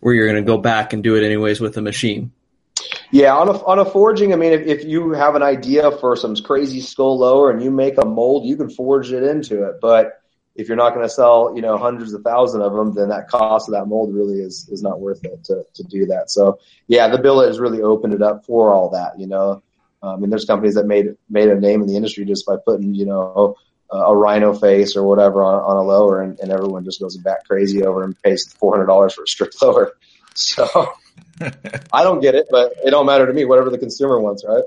where 0.00 0.14
you're 0.14 0.26
going 0.26 0.42
to 0.42 0.46
go 0.46 0.58
back 0.58 0.92
and 0.92 1.02
do 1.02 1.16
it 1.16 1.24
anyways 1.24 1.60
with 1.60 1.76
a 1.76 1.82
machine. 1.82 2.32
Yeah, 3.10 3.34
on 3.34 3.48
a 3.48 3.52
on 3.64 3.78
a 3.78 3.84
forging, 3.84 4.32
I 4.32 4.36
mean, 4.36 4.52
if, 4.52 4.66
if 4.66 4.84
you 4.84 5.12
have 5.12 5.34
an 5.34 5.42
idea 5.42 5.90
for 5.98 6.16
some 6.16 6.34
crazy 6.36 6.80
skull 6.80 7.18
lower 7.18 7.50
and 7.50 7.62
you 7.62 7.70
make 7.70 7.98
a 7.98 8.06
mold, 8.06 8.46
you 8.46 8.56
can 8.56 8.70
forge 8.70 9.12
it 9.12 9.22
into 9.22 9.64
it. 9.68 9.76
But 9.80 10.22
if 10.54 10.68
you're 10.68 10.76
not 10.76 10.94
going 10.94 11.06
to 11.06 11.12
sell, 11.12 11.52
you 11.54 11.62
know, 11.62 11.76
hundreds 11.76 12.12
of 12.14 12.22
thousands 12.22 12.64
of 12.64 12.72
them, 12.72 12.94
then 12.94 13.08
that 13.10 13.28
cost 13.28 13.68
of 13.68 13.72
that 13.72 13.86
mold 13.86 14.14
really 14.14 14.40
is 14.40 14.68
is 14.70 14.82
not 14.82 15.00
worth 15.00 15.24
it 15.24 15.44
to 15.44 15.64
to 15.74 15.82
do 15.84 16.06
that. 16.06 16.30
So 16.30 16.58
yeah, 16.88 17.08
the 17.08 17.18
billet 17.18 17.48
has 17.48 17.60
really 17.60 17.82
opened 17.82 18.14
it 18.14 18.22
up 18.22 18.46
for 18.46 18.72
all 18.72 18.90
that. 18.90 19.18
You 19.18 19.26
know, 19.26 19.62
um, 20.02 20.20
mean, 20.20 20.30
there's 20.30 20.44
companies 20.44 20.74
that 20.74 20.86
made 20.86 21.14
made 21.30 21.48
a 21.48 21.58
name 21.58 21.80
in 21.80 21.86
the 21.86 21.96
industry 21.96 22.24
just 22.24 22.46
by 22.46 22.56
putting, 22.64 22.94
you 22.94 23.06
know, 23.06 23.56
a, 23.92 24.16
rhino 24.16 24.54
face 24.54 24.96
or 24.96 25.02
whatever 25.02 25.42
on, 25.42 25.54
on 25.54 25.76
a 25.76 25.82
lower, 25.82 26.20
and, 26.20 26.38
and 26.40 26.50
everyone 26.50 26.84
just 26.84 27.00
goes 27.00 27.16
back 27.16 27.44
crazy 27.46 27.84
over 27.84 28.02
and 28.02 28.20
pays 28.22 28.52
four 28.52 28.72
hundred 28.72 28.86
dollars 28.86 29.14
for 29.14 29.24
a 29.24 29.26
strip 29.26 29.52
lower. 29.60 29.92
So. 30.34 30.66
I 31.92 32.04
don't 32.04 32.20
get 32.20 32.34
it, 32.34 32.46
but 32.50 32.72
it 32.82 32.90
don't 32.90 33.04
matter 33.04 33.26
to 33.26 33.32
me. 33.34 33.44
Whatever 33.44 33.68
the 33.68 33.76
consumer 33.76 34.18
wants, 34.18 34.44
right? 34.48 34.62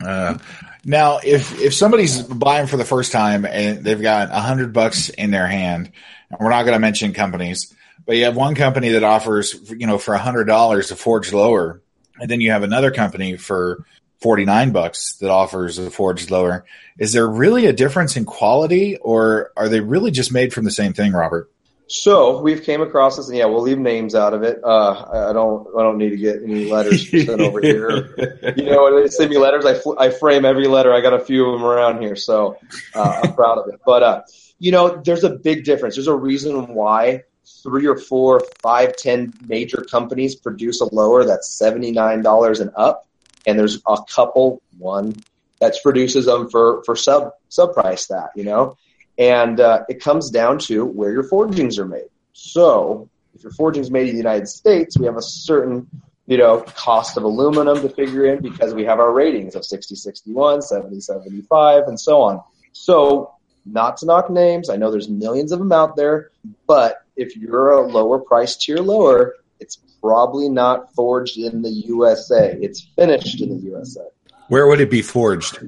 Uh, 0.00 0.38
now, 0.84 1.18
if 1.24 1.60
if 1.60 1.74
somebody's 1.74 2.22
buying 2.22 2.66
for 2.66 2.76
the 2.76 2.84
first 2.84 3.12
time 3.12 3.44
and 3.44 3.82
they've 3.84 4.00
got 4.00 4.30
a 4.30 4.40
hundred 4.40 4.72
bucks 4.72 5.08
in 5.08 5.30
their 5.30 5.46
hand, 5.46 5.90
and 6.30 6.40
we're 6.40 6.50
not 6.50 6.62
going 6.62 6.74
to 6.74 6.78
mention 6.78 7.12
companies, 7.12 7.74
but 8.06 8.16
you 8.16 8.24
have 8.24 8.36
one 8.36 8.54
company 8.54 8.90
that 8.90 9.04
offers, 9.04 9.70
you 9.70 9.86
know, 9.86 9.98
for 9.98 10.14
a 10.14 10.18
hundred 10.18 10.44
dollars 10.44 10.90
a 10.90 10.96
forged 10.96 11.32
lower, 11.32 11.82
and 12.20 12.30
then 12.30 12.40
you 12.40 12.50
have 12.50 12.62
another 12.62 12.90
company 12.90 13.36
for 13.36 13.84
forty 14.20 14.44
nine 14.44 14.72
bucks 14.72 15.14
that 15.20 15.30
offers 15.30 15.78
a 15.78 15.90
forged 15.90 16.30
lower. 16.30 16.64
Is 16.98 17.12
there 17.12 17.26
really 17.28 17.66
a 17.66 17.72
difference 17.72 18.16
in 18.16 18.24
quality, 18.24 18.96
or 18.96 19.52
are 19.56 19.68
they 19.68 19.80
really 19.80 20.10
just 20.10 20.32
made 20.32 20.52
from 20.52 20.64
the 20.64 20.70
same 20.70 20.92
thing, 20.92 21.12
Robert? 21.12 21.50
So 21.90 22.42
we've 22.42 22.62
came 22.64 22.82
across 22.82 23.16
this, 23.16 23.28
and 23.28 23.38
yeah, 23.38 23.46
we'll 23.46 23.62
leave 23.62 23.78
names 23.78 24.14
out 24.14 24.34
of 24.34 24.42
it. 24.42 24.60
Uh, 24.62 24.90
I- 25.10 25.30
I 25.30 25.32
don't, 25.32 25.66
I 25.74 25.82
don't 25.82 25.96
need 25.96 26.10
to 26.10 26.18
get 26.18 26.42
any 26.42 26.70
letters 26.70 27.08
sent 27.26 27.40
over 27.40 27.62
here. 27.62 28.14
You 28.58 28.64
know, 28.66 28.84
when 28.84 29.02
they 29.02 29.08
send 29.08 29.30
me 29.30 29.38
letters, 29.38 29.64
I, 29.64 29.72
fl- 29.72 29.98
I 29.98 30.10
frame 30.10 30.44
every 30.44 30.66
letter. 30.66 30.92
I 30.92 31.00
got 31.00 31.14
a 31.14 31.18
few 31.18 31.46
of 31.48 31.58
them 31.58 31.66
around 31.66 32.02
here, 32.02 32.14
so 32.14 32.58
uh, 32.94 33.20
I'm 33.24 33.32
proud 33.34 33.56
of 33.56 33.72
it. 33.72 33.80
But 33.86 34.02
uh, 34.02 34.22
you 34.58 34.70
know, 34.70 35.00
there's 35.02 35.24
a 35.24 35.30
big 35.30 35.64
difference. 35.64 35.94
There's 35.94 36.08
a 36.08 36.14
reason 36.14 36.74
why 36.74 37.22
three 37.62 37.86
or 37.86 37.96
four, 37.96 38.42
five, 38.60 38.94
ten 38.96 39.32
major 39.46 39.78
companies 39.90 40.34
produce 40.36 40.82
a 40.82 40.94
lower 40.94 41.24
that's 41.24 41.48
seventy 41.48 41.90
nine 41.90 42.20
dollars 42.20 42.60
and 42.60 42.70
up, 42.76 43.07
and 43.48 43.58
there's 43.58 43.80
a 43.86 43.96
couple, 44.14 44.62
one 44.76 45.14
that 45.60 45.74
produces 45.82 46.26
them 46.26 46.48
for 46.50 46.84
for 46.84 46.94
sub 46.94 47.32
sub 47.48 47.72
price 47.72 48.06
that. 48.06 48.30
You 48.36 48.44
know, 48.44 48.76
and 49.16 49.58
uh, 49.58 49.84
it 49.88 50.00
comes 50.00 50.30
down 50.30 50.58
to 50.60 50.84
where 50.84 51.10
your 51.10 51.24
forgings 51.24 51.78
are 51.78 51.86
made. 51.86 52.10
So 52.34 53.08
if 53.34 53.42
your 53.42 53.52
forging's 53.52 53.90
made 53.90 54.08
in 54.08 54.12
the 54.12 54.18
United 54.18 54.48
States, 54.48 54.98
we 54.98 55.06
have 55.06 55.16
a 55.16 55.22
certain 55.22 55.88
you 56.26 56.36
know 56.36 56.60
cost 56.60 57.16
of 57.16 57.24
aluminum 57.24 57.80
to 57.80 57.88
figure 57.88 58.26
in 58.26 58.42
because 58.42 58.74
we 58.74 58.84
have 58.84 59.00
our 59.00 59.12
ratings 59.12 59.56
of 59.56 59.64
60 59.64 59.94
61 59.96 60.60
70 60.60 61.00
75 61.00 61.84
and 61.88 61.98
so 61.98 62.20
on 62.20 62.42
so 62.72 63.32
not 63.64 63.96
to 63.96 64.06
knock 64.06 64.28
names 64.28 64.68
i 64.68 64.76
know 64.76 64.90
there's 64.90 65.08
millions 65.08 65.52
of 65.52 65.58
them 65.58 65.72
out 65.72 65.96
there 65.96 66.30
but 66.66 66.98
if 67.16 67.34
you're 67.34 67.72
a 67.72 67.86
lower 67.86 68.18
price 68.18 68.56
tier 68.56 68.76
lower 68.76 69.36
it's 69.60 69.76
probably 70.00 70.48
not 70.48 70.94
forged 70.94 71.38
in 71.38 71.62
the 71.62 71.70
usa 71.70 72.56
it's 72.60 72.80
finished 72.96 73.40
in 73.40 73.48
the 73.50 73.56
usa 73.56 74.00
Where 74.48 74.66
would 74.66 74.80
it 74.80 74.90
be 74.90 75.02
forged? 75.02 75.58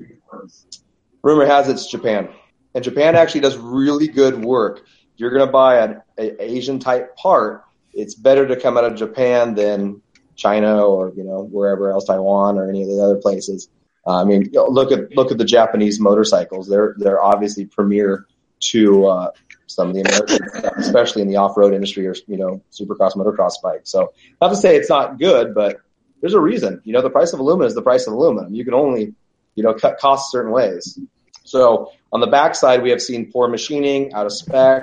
rumor 1.23 1.47
has 1.47 1.69
it's 1.69 1.87
Japan, 1.87 2.29
and 2.75 2.85
Japan 2.85 3.17
actually 3.17 3.41
does 3.43 3.57
really 3.57 4.09
good 4.09 4.43
work. 4.43 4.81
If 4.87 5.21
you're 5.21 5.31
going 5.31 5.47
to 5.47 5.53
buy 5.53 5.79
an 5.85 6.03
a 6.19 6.43
Asian 6.43 6.79
type 6.79 7.17
part, 7.17 7.65
it's 7.93 8.15
better 8.15 8.47
to 8.49 8.57
come 8.57 8.79
out 8.79 8.85
of 8.85 8.95
Japan 8.95 9.55
than 9.55 10.01
China 10.37 10.85
or 10.85 11.13
you 11.15 11.25
know 11.25 11.43
wherever 11.43 11.91
else, 11.91 12.07
Taiwan 12.07 12.59
or 12.59 12.69
any 12.69 12.83
of 12.83 12.89
the 12.89 13.01
other 13.01 13.17
places. 13.17 13.69
Uh, 14.07 14.23
I 14.23 14.25
mean, 14.25 14.51
look 14.53 14.93
at 14.93 15.15
look 15.15 15.31
at 15.31 15.39
the 15.39 15.45
Japanese 15.45 16.01
motorcycles. 16.01 16.69
They're 16.69 16.95
they're 16.99 17.23
obviously 17.23 17.67
premier 17.67 18.27
to 18.71 19.07
uh, 19.07 19.31
some 19.71 19.89
of 19.89 19.95
the 19.95 20.01
American 20.01 20.49
stuff, 20.59 20.75
especially 20.79 21.23
in 21.23 21.29
the 21.29 21.37
off 21.37 21.57
road 21.57 21.73
industry 21.73 22.07
or 22.07 22.15
you 22.27 22.37
know 22.37 22.63
supercross 22.73 23.15
motocross 23.15 23.55
bikes. 23.63 23.91
So 23.91 24.13
not 24.41 24.49
to 24.49 24.57
say 24.57 24.77
it's 24.77 24.91
not 24.91 25.19
good, 25.19 25.55
but 25.55 25.81
there's 26.21 26.35
a 26.35 26.41
reason. 26.41 26.81
You 26.85 26.93
know, 26.93 27.03
the 27.03 27.11
price 27.11 27.33
of 27.33 27.41
aluminum 27.41 27.69
is 27.69 27.75
the 27.75 27.83
price 27.83 28.07
of 28.07 28.13
aluminum. 28.13 28.55
You 28.55 28.65
can 28.65 28.75
only 28.75 29.15
you 29.55 29.63
know 29.63 29.75
cut 29.75 29.99
costs 29.99 30.33
certain 30.33 30.53
ways. 30.53 30.99
So 31.45 31.93
on 32.13 32.21
the 32.21 32.27
backside, 32.27 32.83
we 32.83 32.91
have 32.91 33.01
seen 33.01 33.31
poor 33.33 33.49
machining, 33.49 34.13
out 34.13 34.27
of 34.27 34.33
spec, 34.33 34.83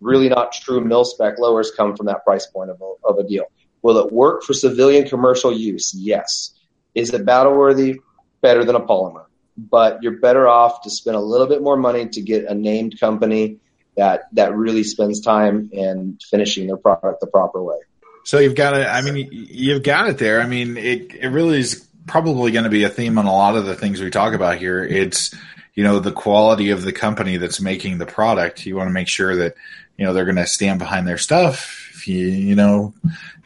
really 0.00 0.28
not 0.28 0.52
true 0.52 0.80
mil 0.80 1.04
spec 1.04 1.38
lowers 1.38 1.72
come 1.76 1.96
from 1.96 2.06
that 2.06 2.24
price 2.24 2.46
point 2.46 2.70
of 2.70 2.80
a, 2.80 3.06
of 3.06 3.18
a 3.18 3.24
deal. 3.24 3.44
Will 3.82 3.98
it 3.98 4.12
work 4.12 4.42
for 4.42 4.52
civilian 4.52 5.08
commercial 5.08 5.52
use? 5.52 5.94
Yes. 5.94 6.54
Is 6.94 7.12
it 7.12 7.24
battle 7.24 7.56
worthy? 7.56 8.00
Better 8.40 8.64
than 8.64 8.74
a 8.74 8.80
polymer. 8.80 9.26
But 9.56 10.02
you're 10.02 10.18
better 10.18 10.46
off 10.48 10.82
to 10.82 10.90
spend 10.90 11.16
a 11.16 11.20
little 11.20 11.46
bit 11.46 11.62
more 11.62 11.76
money 11.76 12.08
to 12.08 12.20
get 12.20 12.44
a 12.44 12.54
named 12.54 12.98
company 12.98 13.58
that, 13.98 14.28
that 14.32 14.54
really 14.54 14.84
spends 14.84 15.20
time 15.20 15.70
in 15.72 16.18
finishing 16.30 16.68
their 16.68 16.76
product 16.76 17.20
the 17.20 17.26
proper 17.26 17.62
way. 17.62 17.78
So 18.24 18.38
you've 18.38 18.54
got 18.54 18.74
it. 18.74 18.86
I 18.86 19.00
mean, 19.02 19.28
you've 19.32 19.82
got 19.82 20.08
it 20.08 20.18
there. 20.18 20.40
I 20.40 20.46
mean, 20.46 20.76
it 20.76 21.14
it 21.14 21.28
really 21.28 21.60
is 21.60 21.88
probably 22.06 22.52
going 22.52 22.64
to 22.64 22.70
be 22.70 22.84
a 22.84 22.90
theme 22.90 23.16
on 23.16 23.24
a 23.24 23.32
lot 23.32 23.56
of 23.56 23.64
the 23.64 23.74
things 23.74 24.02
we 24.02 24.10
talk 24.10 24.34
about 24.34 24.58
here. 24.58 24.84
It's 24.84 25.34
you 25.74 25.82
know 25.82 25.98
the 25.98 26.12
quality 26.12 26.68
of 26.68 26.82
the 26.82 26.92
company 26.92 27.38
that's 27.38 27.58
making 27.58 27.96
the 27.96 28.04
product. 28.04 28.66
You 28.66 28.76
want 28.76 28.88
to 28.88 28.92
make 28.92 29.08
sure 29.08 29.34
that 29.36 29.54
you 29.96 30.04
know 30.04 30.12
they're 30.12 30.26
going 30.26 30.36
to 30.36 30.46
stand 30.46 30.78
behind 30.78 31.08
their 31.08 31.16
stuff. 31.16 31.90
If 31.94 32.06
you 32.06 32.26
you 32.26 32.54
know 32.54 32.92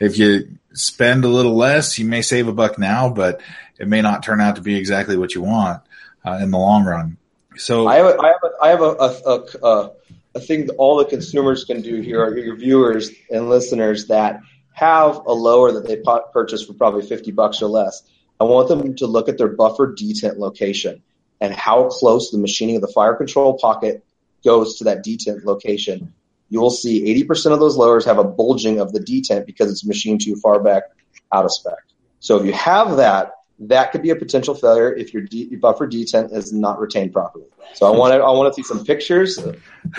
if 0.00 0.18
you 0.18 0.58
spend 0.72 1.24
a 1.24 1.28
little 1.28 1.54
less, 1.54 1.96
you 1.98 2.04
may 2.04 2.22
save 2.22 2.48
a 2.48 2.52
buck 2.52 2.76
now, 2.76 3.08
but 3.08 3.40
it 3.78 3.86
may 3.86 4.02
not 4.02 4.24
turn 4.24 4.40
out 4.40 4.56
to 4.56 4.62
be 4.62 4.74
exactly 4.74 5.16
what 5.16 5.32
you 5.34 5.42
want 5.42 5.80
uh, 6.26 6.40
in 6.42 6.50
the 6.50 6.58
long 6.58 6.84
run. 6.84 7.18
So 7.56 7.86
I 7.86 7.96
have 7.96 8.06
a, 8.06 8.18
I 8.18 8.28
have 8.28 8.42
a, 8.42 8.50
I 8.62 8.68
have 8.68 8.80
a, 8.80 8.84
a, 8.84 9.68
a, 9.68 9.90
thing 10.40 10.66
that 10.66 10.76
all 10.76 10.96
the 10.96 11.04
consumers 11.04 11.64
can 11.64 11.82
do 11.82 12.00
here, 12.00 12.22
are 12.22 12.36
your 12.36 12.56
viewers 12.56 13.10
and 13.30 13.48
listeners 13.48 14.06
that 14.06 14.40
have 14.72 15.16
a 15.26 15.32
lower 15.32 15.72
that 15.72 15.86
they 15.86 16.02
purchased 16.32 16.66
for 16.66 16.72
probably 16.74 17.02
50 17.02 17.30
bucks 17.32 17.60
or 17.62 17.68
less. 17.68 18.02
I 18.40 18.44
want 18.44 18.68
them 18.68 18.96
to 18.96 19.06
look 19.06 19.28
at 19.28 19.38
their 19.38 19.48
buffer 19.48 19.94
detent 19.94 20.38
location 20.38 21.02
and 21.40 21.52
how 21.52 21.88
close 21.88 22.30
the 22.30 22.38
machining 22.38 22.76
of 22.76 22.82
the 22.82 22.88
fire 22.88 23.14
control 23.14 23.58
pocket 23.58 24.04
goes 24.44 24.78
to 24.78 24.84
that 24.84 25.04
detent 25.04 25.44
location, 25.44 26.12
you 26.48 26.60
will 26.60 26.70
see 26.70 27.14
80% 27.24 27.52
of 27.52 27.60
those 27.60 27.76
lowers 27.76 28.04
have 28.04 28.18
a 28.18 28.24
bulging 28.24 28.78
of 28.78 28.92
the 28.92 29.00
detent 29.00 29.46
because 29.46 29.70
it's 29.70 29.84
machined 29.84 30.20
too 30.20 30.36
far 30.36 30.62
back 30.62 30.84
out 31.32 31.44
of 31.44 31.52
spec. 31.52 31.78
So 32.20 32.38
if 32.38 32.46
you 32.46 32.52
have 32.52 32.96
that, 32.98 33.32
that 33.68 33.92
could 33.92 34.02
be 34.02 34.10
a 34.10 34.16
potential 34.16 34.54
failure 34.54 34.92
if 34.92 35.12
your, 35.12 35.22
de- 35.22 35.54
buffer 35.56 35.86
detent 35.86 36.32
is 36.32 36.52
not 36.52 36.80
retained 36.80 37.12
properly. 37.12 37.46
So 37.74 37.92
I 37.92 37.96
want 37.96 38.12
to 38.14 38.20
I 38.20 38.30
want 38.30 38.52
to 38.52 38.54
see 38.54 38.66
some 38.66 38.84
pictures, 38.84 39.38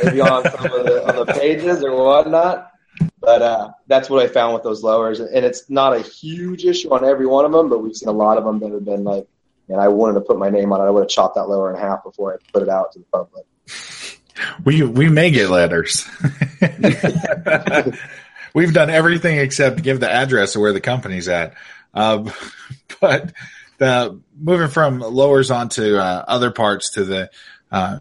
maybe 0.04 0.22
on 0.22 0.44
some 0.44 0.66
of 0.66 0.86
the, 0.86 1.08
on 1.08 1.26
the 1.26 1.34
pages 1.34 1.84
or 1.84 1.96
whatnot. 1.96 2.72
But 3.20 3.42
uh, 3.42 3.72
that's 3.88 4.10
what 4.10 4.24
I 4.24 4.28
found 4.28 4.54
with 4.54 4.64
those 4.64 4.84
lowers, 4.84 5.20
and 5.20 5.46
it's 5.46 5.70
not 5.70 5.96
a 5.96 6.02
huge 6.02 6.66
issue 6.66 6.94
on 6.94 7.04
every 7.04 7.26
one 7.26 7.46
of 7.46 7.52
them, 7.52 7.70
but 7.70 7.80
we've 7.80 7.96
seen 7.96 8.10
a 8.10 8.14
lot 8.14 8.38
of 8.38 8.44
them 8.44 8.60
that 8.60 8.72
have 8.72 8.86
been 8.86 9.04
like, 9.04 9.28
and 9.70 9.80
I 9.82 9.88
wanted 9.88 10.16
to 10.16 10.22
put 10.22 10.38
my 10.38 10.50
name 10.50 10.72
on 10.74 10.82
it. 10.82 10.84
I 10.84 10.90
would 10.90 11.02
have 11.02 11.10
chopped 11.10 11.36
that 11.36 11.46
lower 11.46 11.74
in 11.74 11.80
half 11.80 12.04
before 12.04 12.34
I 12.34 12.38
put 12.52 12.62
it 12.62 12.70
out 12.70 12.92
to 12.94 13.00
the 13.00 13.06
public. 13.06 13.46
We 14.66 14.82
we 14.82 15.10
may 15.10 15.30
get 15.30 15.52
letters. 15.52 16.10
We've 18.54 18.74
done 18.74 18.90
everything 18.90 19.38
except 19.38 19.82
give 19.82 20.00
the 20.00 20.12
address 20.12 20.56
of 20.56 20.62
where 20.62 20.74
the 20.74 20.82
company's 20.82 21.28
at. 21.28 21.54
Um, 21.94 22.32
but 23.02 23.34
the 23.78 24.20
moving 24.40 24.70
from 24.70 25.00
lowers 25.00 25.52
onto 25.52 25.96
uh, 25.96 26.26
other 26.28 26.52
parts 26.52 26.92
to 26.92 27.04
the 27.04 27.30
uh, 27.72 28.00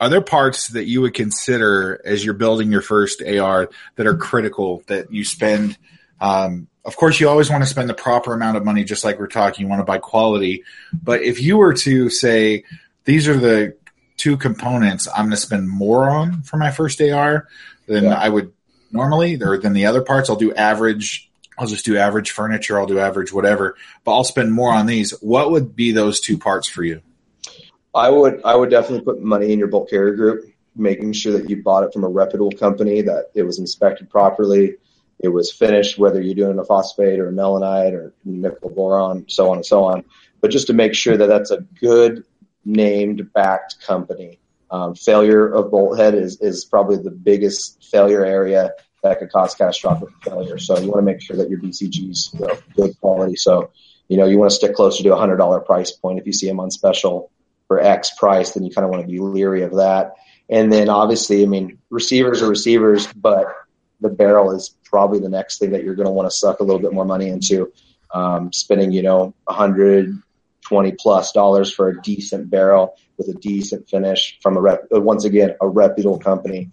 are 0.00 0.08
there 0.08 0.20
parts 0.20 0.68
that 0.68 0.86
you 0.86 1.00
would 1.00 1.14
consider 1.14 2.00
as 2.04 2.24
you're 2.24 2.34
building 2.34 2.70
your 2.70 2.82
first 2.82 3.22
AR 3.22 3.68
that 3.96 4.06
are 4.06 4.16
critical 4.16 4.84
that 4.86 5.12
you 5.12 5.24
spend? 5.24 5.76
Um, 6.20 6.68
of 6.84 6.96
course, 6.96 7.18
you 7.18 7.28
always 7.28 7.50
want 7.50 7.64
to 7.64 7.68
spend 7.68 7.88
the 7.88 7.94
proper 7.94 8.32
amount 8.32 8.56
of 8.56 8.64
money, 8.64 8.84
just 8.84 9.04
like 9.04 9.18
we're 9.18 9.26
talking. 9.26 9.64
You 9.64 9.68
want 9.68 9.80
to 9.80 9.84
buy 9.84 9.98
quality, 9.98 10.64
but 10.92 11.22
if 11.22 11.40
you 11.40 11.56
were 11.56 11.74
to 11.74 12.10
say 12.10 12.64
these 13.04 13.26
are 13.26 13.36
the 13.36 13.76
two 14.16 14.36
components 14.36 15.08
I'm 15.08 15.26
going 15.26 15.30
to 15.30 15.36
spend 15.36 15.68
more 15.68 16.10
on 16.10 16.42
for 16.42 16.56
my 16.56 16.70
first 16.70 17.00
AR 17.00 17.48
than 17.86 18.04
yeah. 18.04 18.14
I 18.14 18.28
would 18.28 18.52
normally, 18.92 19.42
or 19.42 19.58
than 19.58 19.72
the 19.72 19.86
other 19.86 20.02
parts, 20.02 20.30
I'll 20.30 20.36
do 20.36 20.54
average. 20.54 21.27
I'll 21.58 21.66
just 21.66 21.84
do 21.84 21.96
average 21.96 22.30
furniture. 22.30 22.78
I'll 22.78 22.86
do 22.86 22.98
average 22.98 23.32
whatever, 23.32 23.76
but 24.04 24.12
I'll 24.12 24.24
spend 24.24 24.52
more 24.52 24.72
on 24.72 24.86
these. 24.86 25.10
What 25.20 25.50
would 25.50 25.74
be 25.74 25.92
those 25.92 26.20
two 26.20 26.38
parts 26.38 26.68
for 26.68 26.84
you? 26.84 27.02
I 27.94 28.10
would 28.10 28.42
I 28.44 28.54
would 28.54 28.70
definitely 28.70 29.04
put 29.04 29.20
money 29.20 29.52
in 29.52 29.58
your 29.58 29.68
bolt 29.68 29.90
carrier 29.90 30.14
group, 30.14 30.44
making 30.76 31.12
sure 31.12 31.32
that 31.32 31.50
you 31.50 31.62
bought 31.62 31.84
it 31.84 31.92
from 31.92 32.04
a 32.04 32.08
reputable 32.08 32.52
company, 32.52 33.02
that 33.02 33.30
it 33.34 33.42
was 33.42 33.58
inspected 33.58 34.08
properly, 34.08 34.76
it 35.18 35.28
was 35.28 35.50
finished, 35.50 35.98
whether 35.98 36.20
you're 36.20 36.34
doing 36.34 36.58
a 36.58 36.64
phosphate 36.64 37.18
or 37.18 37.28
a 37.28 37.32
Melonite 37.32 37.92
or 37.92 38.14
nickel 38.24 38.70
boron, 38.70 39.24
so 39.28 39.50
on 39.50 39.56
and 39.56 39.66
so 39.66 39.84
on. 39.84 40.04
But 40.40 40.52
just 40.52 40.68
to 40.68 40.72
make 40.72 40.94
sure 40.94 41.16
that 41.16 41.26
that's 41.26 41.50
a 41.50 41.60
good 41.80 42.24
named 42.64 43.32
backed 43.32 43.80
company. 43.84 44.38
Um, 44.70 44.94
failure 44.94 45.48
of 45.48 45.70
bolt 45.70 45.98
head 45.98 46.14
is, 46.14 46.40
is 46.40 46.66
probably 46.66 46.98
the 46.98 47.10
biggest 47.10 47.82
failure 47.90 48.24
area 48.24 48.72
that 49.02 49.18
could 49.18 49.30
cause 49.30 49.54
catastrophic 49.54 50.08
failure. 50.22 50.58
So 50.58 50.78
you 50.78 50.88
want 50.88 50.98
to 50.98 51.02
make 51.02 51.20
sure 51.20 51.36
that 51.36 51.50
your 51.50 51.60
BCG's 51.60 52.30
you 52.34 52.40
know, 52.40 52.58
good 52.76 52.98
quality. 53.00 53.36
So, 53.36 53.70
you 54.08 54.16
know, 54.16 54.26
you 54.26 54.38
want 54.38 54.50
to 54.50 54.56
stick 54.56 54.74
closer 54.74 55.02
to 55.02 55.14
a 55.14 55.18
hundred 55.18 55.36
dollar 55.36 55.60
price 55.60 55.92
point 55.92 56.18
if 56.18 56.26
you 56.26 56.32
see 56.32 56.46
them 56.46 56.60
on 56.60 56.70
special 56.70 57.30
for 57.68 57.80
X 57.80 58.12
price, 58.16 58.52
then 58.52 58.64
you 58.64 58.70
kind 58.70 58.84
of 58.84 58.90
want 58.90 59.02
to 59.02 59.08
be 59.08 59.18
leery 59.20 59.62
of 59.62 59.76
that. 59.76 60.14
And 60.48 60.72
then 60.72 60.88
obviously, 60.88 61.42
I 61.42 61.46
mean, 61.46 61.78
receivers 61.90 62.42
are 62.42 62.48
receivers, 62.48 63.06
but 63.12 63.46
the 64.00 64.08
barrel 64.08 64.52
is 64.52 64.74
probably 64.84 65.20
the 65.20 65.28
next 65.28 65.58
thing 65.58 65.70
that 65.70 65.84
you're 65.84 65.94
going 65.94 66.06
to 66.06 66.12
want 66.12 66.26
to 66.26 66.34
suck 66.34 66.60
a 66.60 66.64
little 66.64 66.80
bit 66.80 66.92
more 66.92 67.04
money 67.04 67.28
into. 67.28 67.72
Um, 68.12 68.52
spending, 68.54 68.90
you 68.92 69.02
know, 69.02 69.34
120 69.44 70.92
plus 70.98 71.32
dollars 71.32 71.70
for 71.72 71.90
a 71.90 72.00
decent 72.00 72.48
barrel 72.48 72.96
with 73.18 73.28
a 73.28 73.34
decent 73.34 73.88
finish 73.90 74.38
from 74.40 74.56
a 74.56 74.60
rep, 74.60 74.84
once 74.90 75.26
again, 75.26 75.54
a 75.60 75.68
reputable 75.68 76.18
company 76.18 76.70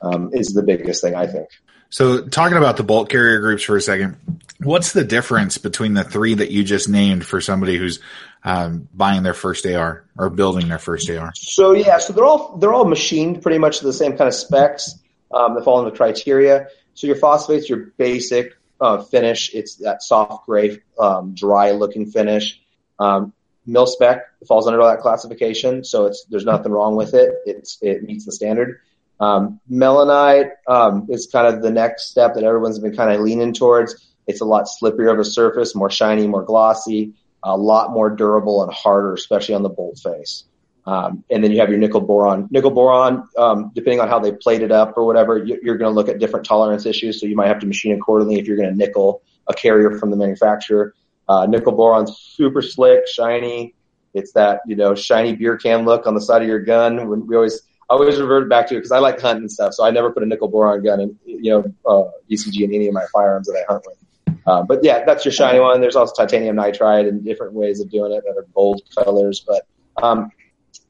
um, 0.00 0.30
is 0.32 0.54
the 0.54 0.62
biggest 0.62 1.02
thing 1.02 1.14
I 1.14 1.26
think. 1.26 1.48
So, 1.90 2.26
talking 2.26 2.58
about 2.58 2.76
the 2.76 2.82
bolt 2.82 3.08
carrier 3.08 3.40
groups 3.40 3.62
for 3.62 3.76
a 3.76 3.80
second, 3.80 4.16
what's 4.62 4.92
the 4.92 5.04
difference 5.04 5.58
between 5.58 5.94
the 5.94 6.04
three 6.04 6.34
that 6.34 6.50
you 6.50 6.62
just 6.62 6.88
named 6.88 7.24
for 7.24 7.40
somebody 7.40 7.76
who's 7.78 8.00
um, 8.44 8.88
buying 8.94 9.22
their 9.22 9.34
first 9.34 9.64
AR 9.66 10.04
or 10.16 10.30
building 10.30 10.68
their 10.68 10.78
first 10.78 11.08
AR? 11.08 11.32
So, 11.34 11.72
yeah, 11.72 11.98
so 11.98 12.12
they're 12.12 12.24
all 12.24 12.58
they're 12.58 12.74
all 12.74 12.84
machined 12.84 13.42
pretty 13.42 13.58
much 13.58 13.78
to 13.78 13.86
the 13.86 13.92
same 13.92 14.16
kind 14.16 14.28
of 14.28 14.34
specs 14.34 14.98
um, 15.32 15.54
that 15.54 15.64
fall 15.64 15.78
into 15.78 15.90
the 15.90 15.96
criteria. 15.96 16.68
So, 16.92 17.06
your 17.06 17.16
phosphates, 17.16 17.70
your 17.70 17.92
basic 17.96 18.58
uh, 18.80 19.02
finish, 19.02 19.54
it's 19.54 19.76
that 19.76 20.02
soft 20.02 20.46
gray, 20.46 20.80
um, 20.98 21.34
dry 21.34 21.70
looking 21.70 22.06
finish. 22.10 22.60
Um, 22.98 23.32
mil 23.64 23.86
spec 23.86 24.26
falls 24.46 24.66
under 24.66 24.82
that 24.82 25.00
classification, 25.00 25.84
so 25.84 26.06
it's 26.06 26.24
there's 26.28 26.44
nothing 26.44 26.72
wrong 26.72 26.96
with 26.96 27.14
it. 27.14 27.34
It's 27.46 27.78
it 27.80 28.02
meets 28.02 28.26
the 28.26 28.32
standard. 28.32 28.80
Um, 29.20 29.60
Melonite 29.70 30.50
um, 30.68 31.06
is 31.10 31.28
kind 31.30 31.52
of 31.52 31.62
the 31.62 31.70
next 31.70 32.10
step 32.10 32.34
that 32.34 32.44
everyone's 32.44 32.78
been 32.78 32.96
kind 32.96 33.12
of 33.12 33.20
leaning 33.20 33.52
towards. 33.52 34.14
It's 34.26 34.40
a 34.40 34.44
lot 34.44 34.66
slipperier 34.66 35.12
of 35.12 35.18
a 35.18 35.24
surface, 35.24 35.74
more 35.74 35.90
shiny, 35.90 36.26
more 36.26 36.44
glossy, 36.44 37.14
a 37.42 37.56
lot 37.56 37.92
more 37.92 38.10
durable 38.10 38.62
and 38.62 38.72
harder, 38.72 39.14
especially 39.14 39.54
on 39.54 39.62
the 39.62 39.68
bolt 39.68 39.98
face. 39.98 40.44
Um, 40.86 41.24
and 41.30 41.44
then 41.44 41.50
you 41.50 41.60
have 41.60 41.68
your 41.68 41.78
nickel 41.78 42.00
boron. 42.00 42.48
Nickel 42.50 42.70
boron, 42.70 43.28
um, 43.36 43.72
depending 43.74 44.00
on 44.00 44.08
how 44.08 44.18
they 44.18 44.32
plate 44.32 44.62
it 44.62 44.72
up 44.72 44.96
or 44.96 45.04
whatever, 45.04 45.36
you're 45.36 45.76
going 45.76 45.90
to 45.90 45.94
look 45.94 46.08
at 46.08 46.18
different 46.18 46.46
tolerance 46.46 46.86
issues. 46.86 47.20
So 47.20 47.26
you 47.26 47.36
might 47.36 47.48
have 47.48 47.58
to 47.60 47.66
machine 47.66 47.92
accordingly 47.92 48.38
if 48.38 48.46
you're 48.46 48.56
going 48.56 48.70
to 48.70 48.74
nickel 48.74 49.22
a 49.46 49.52
carrier 49.54 49.98
from 49.98 50.10
the 50.10 50.16
manufacturer. 50.16 50.94
Uh, 51.28 51.44
nickel 51.46 51.72
boron's 51.72 52.16
super 52.18 52.62
slick, 52.62 53.06
shiny. 53.06 53.74
It's 54.14 54.32
that 54.32 54.60
you 54.66 54.76
know 54.76 54.94
shiny 54.94 55.36
beer 55.36 55.58
can 55.58 55.84
look 55.84 56.06
on 56.06 56.14
the 56.14 56.22
side 56.22 56.40
of 56.40 56.48
your 56.48 56.60
gun. 56.60 57.26
We 57.26 57.36
always 57.36 57.60
I 57.90 57.94
always 57.94 58.20
revert 58.20 58.48
back 58.48 58.68
to 58.68 58.74
it 58.74 58.78
because 58.78 58.92
I 58.92 58.98
like 58.98 59.20
hunting 59.20 59.44
and 59.44 59.52
stuff. 59.52 59.72
So 59.72 59.84
I 59.84 59.90
never 59.90 60.10
put 60.10 60.22
a 60.22 60.26
nickel 60.26 60.48
boron 60.48 60.82
gun 60.82 61.00
in, 61.00 61.18
you 61.24 61.50
know, 61.50 61.64
uh, 61.86 62.10
BCG 62.30 62.60
in 62.60 62.74
any 62.74 62.86
of 62.86 62.92
my 62.92 63.06
firearms 63.12 63.46
that 63.46 63.56
I 63.56 63.72
hunt 63.72 63.84
with. 63.86 64.36
Uh, 64.46 64.62
but 64.62 64.82
yeah, 64.82 65.04
that's 65.04 65.24
your 65.24 65.32
shiny 65.32 65.58
one. 65.60 65.80
There's 65.80 65.96
also 65.96 66.14
titanium 66.14 66.56
nitride 66.56 67.08
and 67.08 67.24
different 67.24 67.54
ways 67.54 67.80
of 67.80 67.90
doing 67.90 68.12
it 68.12 68.24
that 68.24 68.36
are 68.36 68.46
gold 68.54 68.82
colors. 68.94 69.44
But 69.46 69.66
um, 70.02 70.30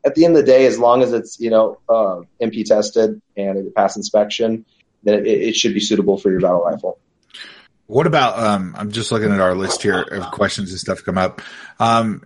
at 0.04 0.14
the 0.14 0.24
end 0.24 0.36
of 0.36 0.44
the 0.44 0.46
day, 0.46 0.66
as 0.66 0.78
long 0.78 1.02
as 1.02 1.12
it's 1.12 1.40
you 1.40 1.50
know 1.50 1.78
uh, 1.88 2.20
MP 2.40 2.64
tested 2.64 3.20
and 3.36 3.58
it 3.58 3.74
passed 3.74 3.96
inspection, 3.96 4.64
then 5.02 5.26
it, 5.26 5.26
it, 5.26 5.56
should 5.56 5.74
be 5.74 5.80
suitable 5.80 6.18
for 6.18 6.30
your 6.30 6.40
battle 6.40 6.62
rifle. 6.62 6.98
What 7.86 8.06
about? 8.06 8.38
Um, 8.38 8.74
I'm 8.78 8.92
just 8.92 9.10
looking 9.10 9.32
at 9.32 9.40
our 9.40 9.54
list 9.54 9.82
here 9.82 10.02
of 10.02 10.30
questions 10.30 10.70
and 10.70 10.78
stuff 10.78 11.04
come 11.04 11.18
up. 11.18 11.42
Um, 11.80 12.22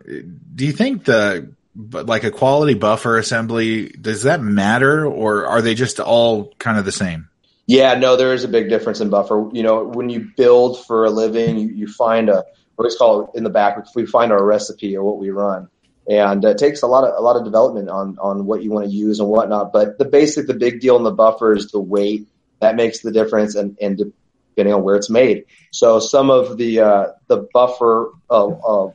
do 0.55 0.67
you 0.67 0.73
think 0.73 1.05
the 1.05 1.55
but 1.75 2.07
like 2.07 2.25
a 2.25 2.31
quality 2.31 2.75
buffer 2.75 3.19
assembly, 3.19 3.89
does 3.89 4.25
that 4.25 4.41
matter 4.41 5.07
or 5.07 5.47
are 5.47 5.63
they 5.63 5.75
just 5.75 6.01
all 6.01 6.53
kind 6.59 6.79
of 6.79 6.85
the 6.85 6.93
same? 6.93 7.29
Yeah, 7.67 7.95
no, 7.95 8.17
there 8.17 8.35
is 8.35 8.45
a 8.45 8.49
big 8.49 8.69
difference 8.69 9.01
in 9.01 9.09
buffer. 9.09 9.49
You 9.53 9.63
know, 9.63 9.85
when 9.85 10.11
you 10.11 10.31
build 10.37 10.85
for 10.85 11.05
a 11.05 11.11
living, 11.11 11.59
you, 11.59 11.69
you 11.69 11.87
find 11.87 12.29
a 12.29 12.45
what 12.77 12.89
we 12.89 12.97
call 12.97 13.25
it 13.25 13.31
in 13.37 13.45
the 13.45 13.51
back. 13.51 13.79
We 13.95 14.07
find 14.07 14.33
our 14.33 14.45
recipe 14.45 14.97
or 14.97 15.05
what 15.05 15.19
we 15.19 15.31
run, 15.31 15.69
and 16.09 16.45
it 16.45 16.59
takes 16.59 16.83
a 16.83 16.87
lot 16.87 17.05
of 17.05 17.15
a 17.17 17.21
lot 17.21 17.37
of 17.37 17.45
development 17.45 17.89
on 17.89 18.19
on 18.19 18.47
what 18.47 18.63
you 18.63 18.71
want 18.71 18.87
to 18.87 18.93
use 18.93 19.21
and 19.21 19.29
whatnot. 19.29 19.73
But 19.73 19.99
the 19.99 20.05
basic, 20.05 20.47
the 20.47 20.55
big 20.55 20.81
deal 20.81 20.97
in 20.97 21.05
the 21.05 21.13
buffer 21.13 21.55
is 21.55 21.71
the 21.71 21.81
weight 21.81 22.27
that 22.61 22.77
makes 22.77 23.01
the 23.01 23.13
difference, 23.13 23.55
and 23.55 23.77
and 23.81 24.13
depending 24.55 24.75
on 24.75 24.83
where 24.83 24.97
it's 24.97 25.11
made. 25.11 25.45
So 25.71 26.01
some 26.01 26.31
of 26.31 26.59
the 26.59 26.81
uh, 26.81 27.07
the 27.29 27.49
buffer 27.55 28.11
uh, 28.29 28.49
uh, 28.49 28.93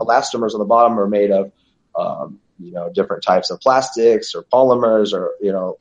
elastomers 0.00 0.54
on 0.54 0.58
the 0.58 0.66
bottom 0.66 0.98
are 0.98 1.08
made 1.08 1.30
of 1.30 1.52
um, 1.98 2.38
you 2.58 2.72
know, 2.72 2.90
different 2.92 3.22
types 3.22 3.50
of 3.50 3.60
plastics 3.60 4.34
or 4.34 4.42
polymers 4.42 5.12
or, 5.12 5.32
you 5.40 5.52
know, 5.52 5.78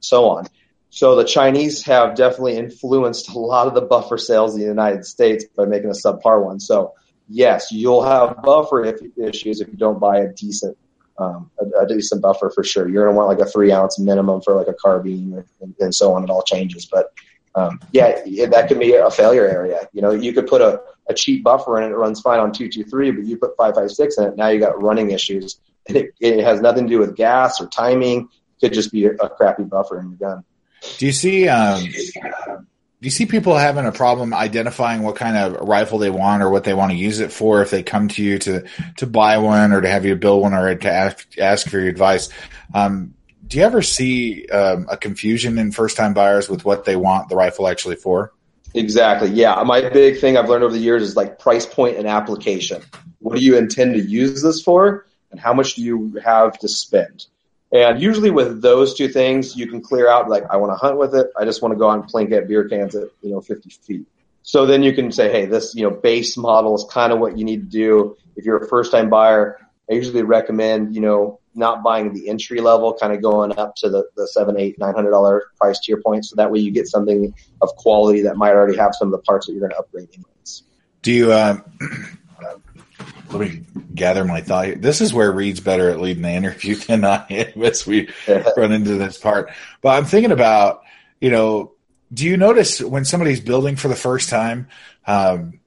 so 0.00 0.28
on. 0.28 0.46
So 0.90 1.16
the 1.16 1.24
Chinese 1.24 1.84
have 1.84 2.14
definitely 2.14 2.56
influenced 2.56 3.28
a 3.30 3.38
lot 3.38 3.66
of 3.66 3.74
the 3.74 3.82
buffer 3.82 4.16
sales 4.16 4.54
in 4.54 4.60
the 4.60 4.66
United 4.66 5.04
States 5.04 5.44
by 5.44 5.66
making 5.66 5.90
a 5.90 5.92
subpar 5.92 6.42
one. 6.42 6.60
So 6.60 6.94
yes, 7.28 7.70
you'll 7.70 8.02
have 8.02 8.42
buffer 8.42 8.84
issues 8.84 9.60
if 9.60 9.68
you 9.68 9.76
don't 9.76 10.00
buy 10.00 10.20
a 10.20 10.28
decent, 10.32 10.78
um, 11.18 11.50
a, 11.60 11.82
a, 11.82 11.86
decent 11.86 12.22
buffer 12.22 12.50
for 12.50 12.64
sure. 12.64 12.88
You're 12.88 13.04
going 13.04 13.14
to 13.14 13.18
want 13.18 13.28
like 13.28 13.46
a 13.46 13.50
three 13.50 13.72
ounce 13.72 13.98
minimum 13.98 14.40
for 14.40 14.54
like 14.54 14.68
a 14.68 14.74
carbine 14.74 15.44
and, 15.60 15.74
and 15.80 15.94
so 15.94 16.14
on. 16.14 16.24
It 16.24 16.30
all 16.30 16.42
changes, 16.42 16.86
but 16.86 17.12
um, 17.58 17.80
yeah, 17.92 18.20
that 18.46 18.66
could 18.68 18.78
be 18.78 18.94
a 18.94 19.10
failure 19.10 19.46
area. 19.46 19.88
You 19.92 20.02
know, 20.02 20.10
you 20.10 20.32
could 20.32 20.46
put 20.46 20.60
a, 20.60 20.80
a 21.08 21.14
cheap 21.14 21.42
buffer 21.42 21.78
in 21.78 21.84
and 21.84 21.92
it 21.92 21.96
runs 21.96 22.20
fine 22.20 22.38
on 22.38 22.52
223, 22.52 23.10
but 23.10 23.24
you 23.24 23.36
put 23.36 23.56
556 23.56 24.18
in 24.18 24.24
it, 24.24 24.36
now 24.36 24.48
you 24.48 24.60
got 24.60 24.80
running 24.80 25.10
issues. 25.10 25.60
And 25.86 25.96
it, 25.96 26.14
it 26.20 26.44
has 26.44 26.60
nothing 26.60 26.84
to 26.84 26.90
do 26.90 26.98
with 26.98 27.16
gas 27.16 27.60
or 27.60 27.66
timing. 27.66 28.28
It 28.60 28.66
could 28.66 28.74
just 28.74 28.92
be 28.92 29.06
a, 29.06 29.12
a 29.12 29.28
crappy 29.28 29.64
buffer 29.64 29.98
in 30.00 30.10
your 30.10 30.18
gun. 30.18 30.44
Do 30.98 31.06
you 31.06 31.12
see, 31.12 31.48
um, 31.48 31.82
do 31.82 32.66
you 33.00 33.10
see 33.10 33.26
people 33.26 33.56
having 33.56 33.86
a 33.86 33.92
problem 33.92 34.32
identifying 34.32 35.02
what 35.02 35.16
kind 35.16 35.36
of 35.36 35.68
rifle 35.68 35.98
they 35.98 36.10
want 36.10 36.42
or 36.42 36.50
what 36.50 36.64
they 36.64 36.74
want 36.74 36.92
to 36.92 36.96
use 36.96 37.20
it 37.20 37.32
for 37.32 37.62
if 37.62 37.70
they 37.70 37.82
come 37.82 38.08
to 38.08 38.22
you 38.22 38.38
to, 38.38 38.64
to 38.98 39.06
buy 39.06 39.38
one 39.38 39.72
or 39.72 39.80
to 39.80 39.88
have 39.88 40.04
you 40.04 40.14
build 40.14 40.42
one 40.42 40.54
or 40.54 40.74
to 40.74 40.90
ask, 40.90 41.38
ask 41.38 41.68
for 41.68 41.78
your 41.78 41.88
advice? 41.88 42.28
Um, 42.74 43.14
do 43.48 43.58
you 43.58 43.64
ever 43.64 43.82
see 43.82 44.46
um, 44.48 44.86
a 44.90 44.96
confusion 44.96 45.58
in 45.58 45.72
first 45.72 45.96
time 45.96 46.14
buyers 46.14 46.48
with 46.48 46.64
what 46.64 46.84
they 46.84 46.96
want 46.96 47.28
the 47.28 47.36
rifle 47.36 47.66
actually 47.66 47.96
for? 47.96 48.32
Exactly. 48.74 49.30
Yeah. 49.30 49.62
My 49.64 49.88
big 49.88 50.20
thing 50.20 50.36
I've 50.36 50.48
learned 50.48 50.64
over 50.64 50.74
the 50.74 50.78
years 50.78 51.02
is 51.02 51.16
like 51.16 51.38
price 51.38 51.64
point 51.64 51.96
and 51.96 52.06
application. 52.06 52.82
What 53.20 53.36
do 53.36 53.44
you 53.44 53.56
intend 53.56 53.94
to 53.94 54.00
use 54.00 54.42
this 54.42 54.60
for? 54.60 55.06
and 55.30 55.40
how 55.40 55.52
much 55.52 55.74
do 55.74 55.82
you 55.82 56.20
have 56.24 56.58
to 56.58 56.68
spend. 56.68 57.26
And 57.70 58.00
usually 58.00 58.30
with 58.30 58.62
those 58.62 58.94
two 58.94 59.08
things, 59.08 59.56
you 59.56 59.66
can 59.66 59.82
clear 59.82 60.08
out 60.08 60.30
like, 60.30 60.44
I 60.50 60.56
want 60.56 60.72
to 60.72 60.76
hunt 60.76 60.96
with 60.96 61.14
it. 61.14 61.28
I 61.38 61.44
just 61.44 61.60
want 61.60 61.72
to 61.72 61.78
go 61.78 61.90
out 61.90 62.00
and 62.00 62.10
plink 62.10 62.32
at 62.32 62.48
beer 62.48 62.66
cans 62.66 62.94
at, 62.94 63.08
you 63.20 63.30
know, 63.30 63.40
50 63.40 63.68
feet. 63.68 64.06
So 64.42 64.64
then 64.64 64.82
you 64.82 64.94
can 64.94 65.12
say, 65.12 65.30
hey, 65.30 65.44
this, 65.44 65.74
you 65.74 65.82
know, 65.82 65.90
base 65.90 66.38
model 66.38 66.74
is 66.74 66.86
kind 66.90 67.12
of 67.12 67.18
what 67.18 67.36
you 67.36 67.44
need 67.44 67.70
to 67.70 67.70
do. 67.70 68.16
If 68.36 68.46
you're 68.46 68.56
a 68.56 68.66
first 68.66 68.90
time 68.90 69.10
buyer, 69.10 69.58
I 69.90 69.94
usually 69.94 70.22
recommend, 70.22 70.94
you 70.94 71.02
know, 71.02 71.37
not 71.58 71.82
buying 71.82 72.14
the 72.14 72.28
entry 72.28 72.60
level, 72.60 72.94
kind 72.94 73.12
of 73.12 73.20
going 73.20 73.56
up 73.58 73.74
to 73.76 73.90
the, 73.90 74.04
the 74.16 74.26
seven, 74.28 74.58
eight, 74.58 74.78
nine 74.78 74.94
hundred 74.94 75.10
dollar 75.10 75.50
price 75.60 75.80
tier 75.80 76.00
point. 76.00 76.24
So 76.24 76.36
that 76.36 76.50
way 76.50 76.60
you 76.60 76.70
get 76.70 76.86
something 76.86 77.34
of 77.60 77.68
quality 77.76 78.22
that 78.22 78.36
might 78.36 78.52
already 78.52 78.76
have 78.78 78.94
some 78.94 79.08
of 79.08 79.12
the 79.12 79.18
parts 79.18 79.46
that 79.46 79.52
you're 79.52 79.60
going 79.60 79.72
to 79.72 79.78
upgrade 79.78 80.08
anyways. 80.12 80.62
Do 81.02 81.12
you, 81.12 81.32
uh, 81.32 81.60
let 83.30 83.40
me 83.40 83.62
gather 83.94 84.24
my 84.24 84.40
thought 84.40 84.66
here. 84.66 84.74
This 84.76 85.00
is 85.00 85.12
where 85.12 85.30
Reed's 85.30 85.60
better 85.60 85.90
at 85.90 86.00
leading 86.00 86.22
the 86.22 86.30
interview 86.30 86.74
than 86.76 87.04
I 87.04 87.26
am 87.28 87.62
as 87.62 87.86
we 87.86 88.08
run 88.56 88.72
into 88.72 88.94
this 88.94 89.18
part. 89.18 89.50
But 89.82 89.98
I'm 89.98 90.04
thinking 90.04 90.32
about, 90.32 90.82
you 91.20 91.30
know, 91.30 91.72
do 92.12 92.24
you 92.24 92.36
notice 92.36 92.80
when 92.80 93.04
somebody's 93.04 93.40
building 93.40 93.76
for 93.76 93.88
the 93.88 93.96
first 93.96 94.30
time, 94.30 94.68
um, 95.06 95.60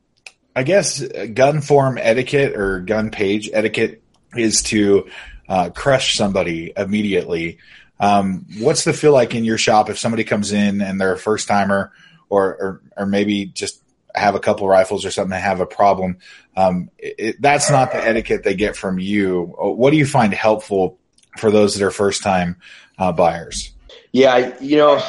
I 0.55 0.63
guess 0.63 1.01
gun 1.33 1.61
form 1.61 1.97
etiquette 1.97 2.55
or 2.55 2.79
gun 2.79 3.11
page 3.11 3.49
etiquette 3.53 4.01
is 4.35 4.63
to 4.63 5.09
uh, 5.51 5.69
crush 5.69 6.15
somebody 6.15 6.71
immediately. 6.77 7.57
Um, 7.99 8.45
what's 8.59 8.85
the 8.85 8.93
feel 8.93 9.11
like 9.11 9.35
in 9.35 9.43
your 9.43 9.57
shop 9.57 9.89
if 9.89 9.99
somebody 9.99 10.23
comes 10.23 10.53
in 10.53 10.79
and 10.79 10.99
they're 10.99 11.11
a 11.11 11.17
first 11.19 11.49
timer 11.49 11.91
or, 12.29 12.55
or, 12.55 12.81
or 12.95 13.05
maybe 13.05 13.47
just 13.47 13.83
have 14.15 14.33
a 14.33 14.39
couple 14.39 14.65
rifles 14.65 15.05
or 15.05 15.11
something 15.11 15.33
and 15.33 15.43
have 15.43 15.59
a 15.59 15.65
problem? 15.65 16.19
Um, 16.55 16.89
it, 16.97 17.41
that's 17.41 17.69
not 17.69 17.91
the 17.91 17.97
etiquette 17.97 18.43
they 18.45 18.55
get 18.55 18.77
from 18.77 18.97
you. 18.97 19.53
What 19.57 19.91
do 19.91 19.97
you 19.97 20.05
find 20.05 20.33
helpful 20.33 20.97
for 21.37 21.51
those 21.51 21.75
that 21.75 21.85
are 21.85 21.91
first 21.91 22.23
time 22.23 22.55
uh, 22.97 23.11
buyers? 23.11 23.73
Yeah, 24.13 24.57
you 24.61 24.77
know, 24.77 25.03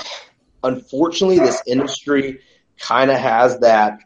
unfortunately, 0.65 1.39
this 1.39 1.63
industry 1.69 2.41
kind 2.81 3.13
of 3.13 3.19
has 3.19 3.61
that. 3.61 4.01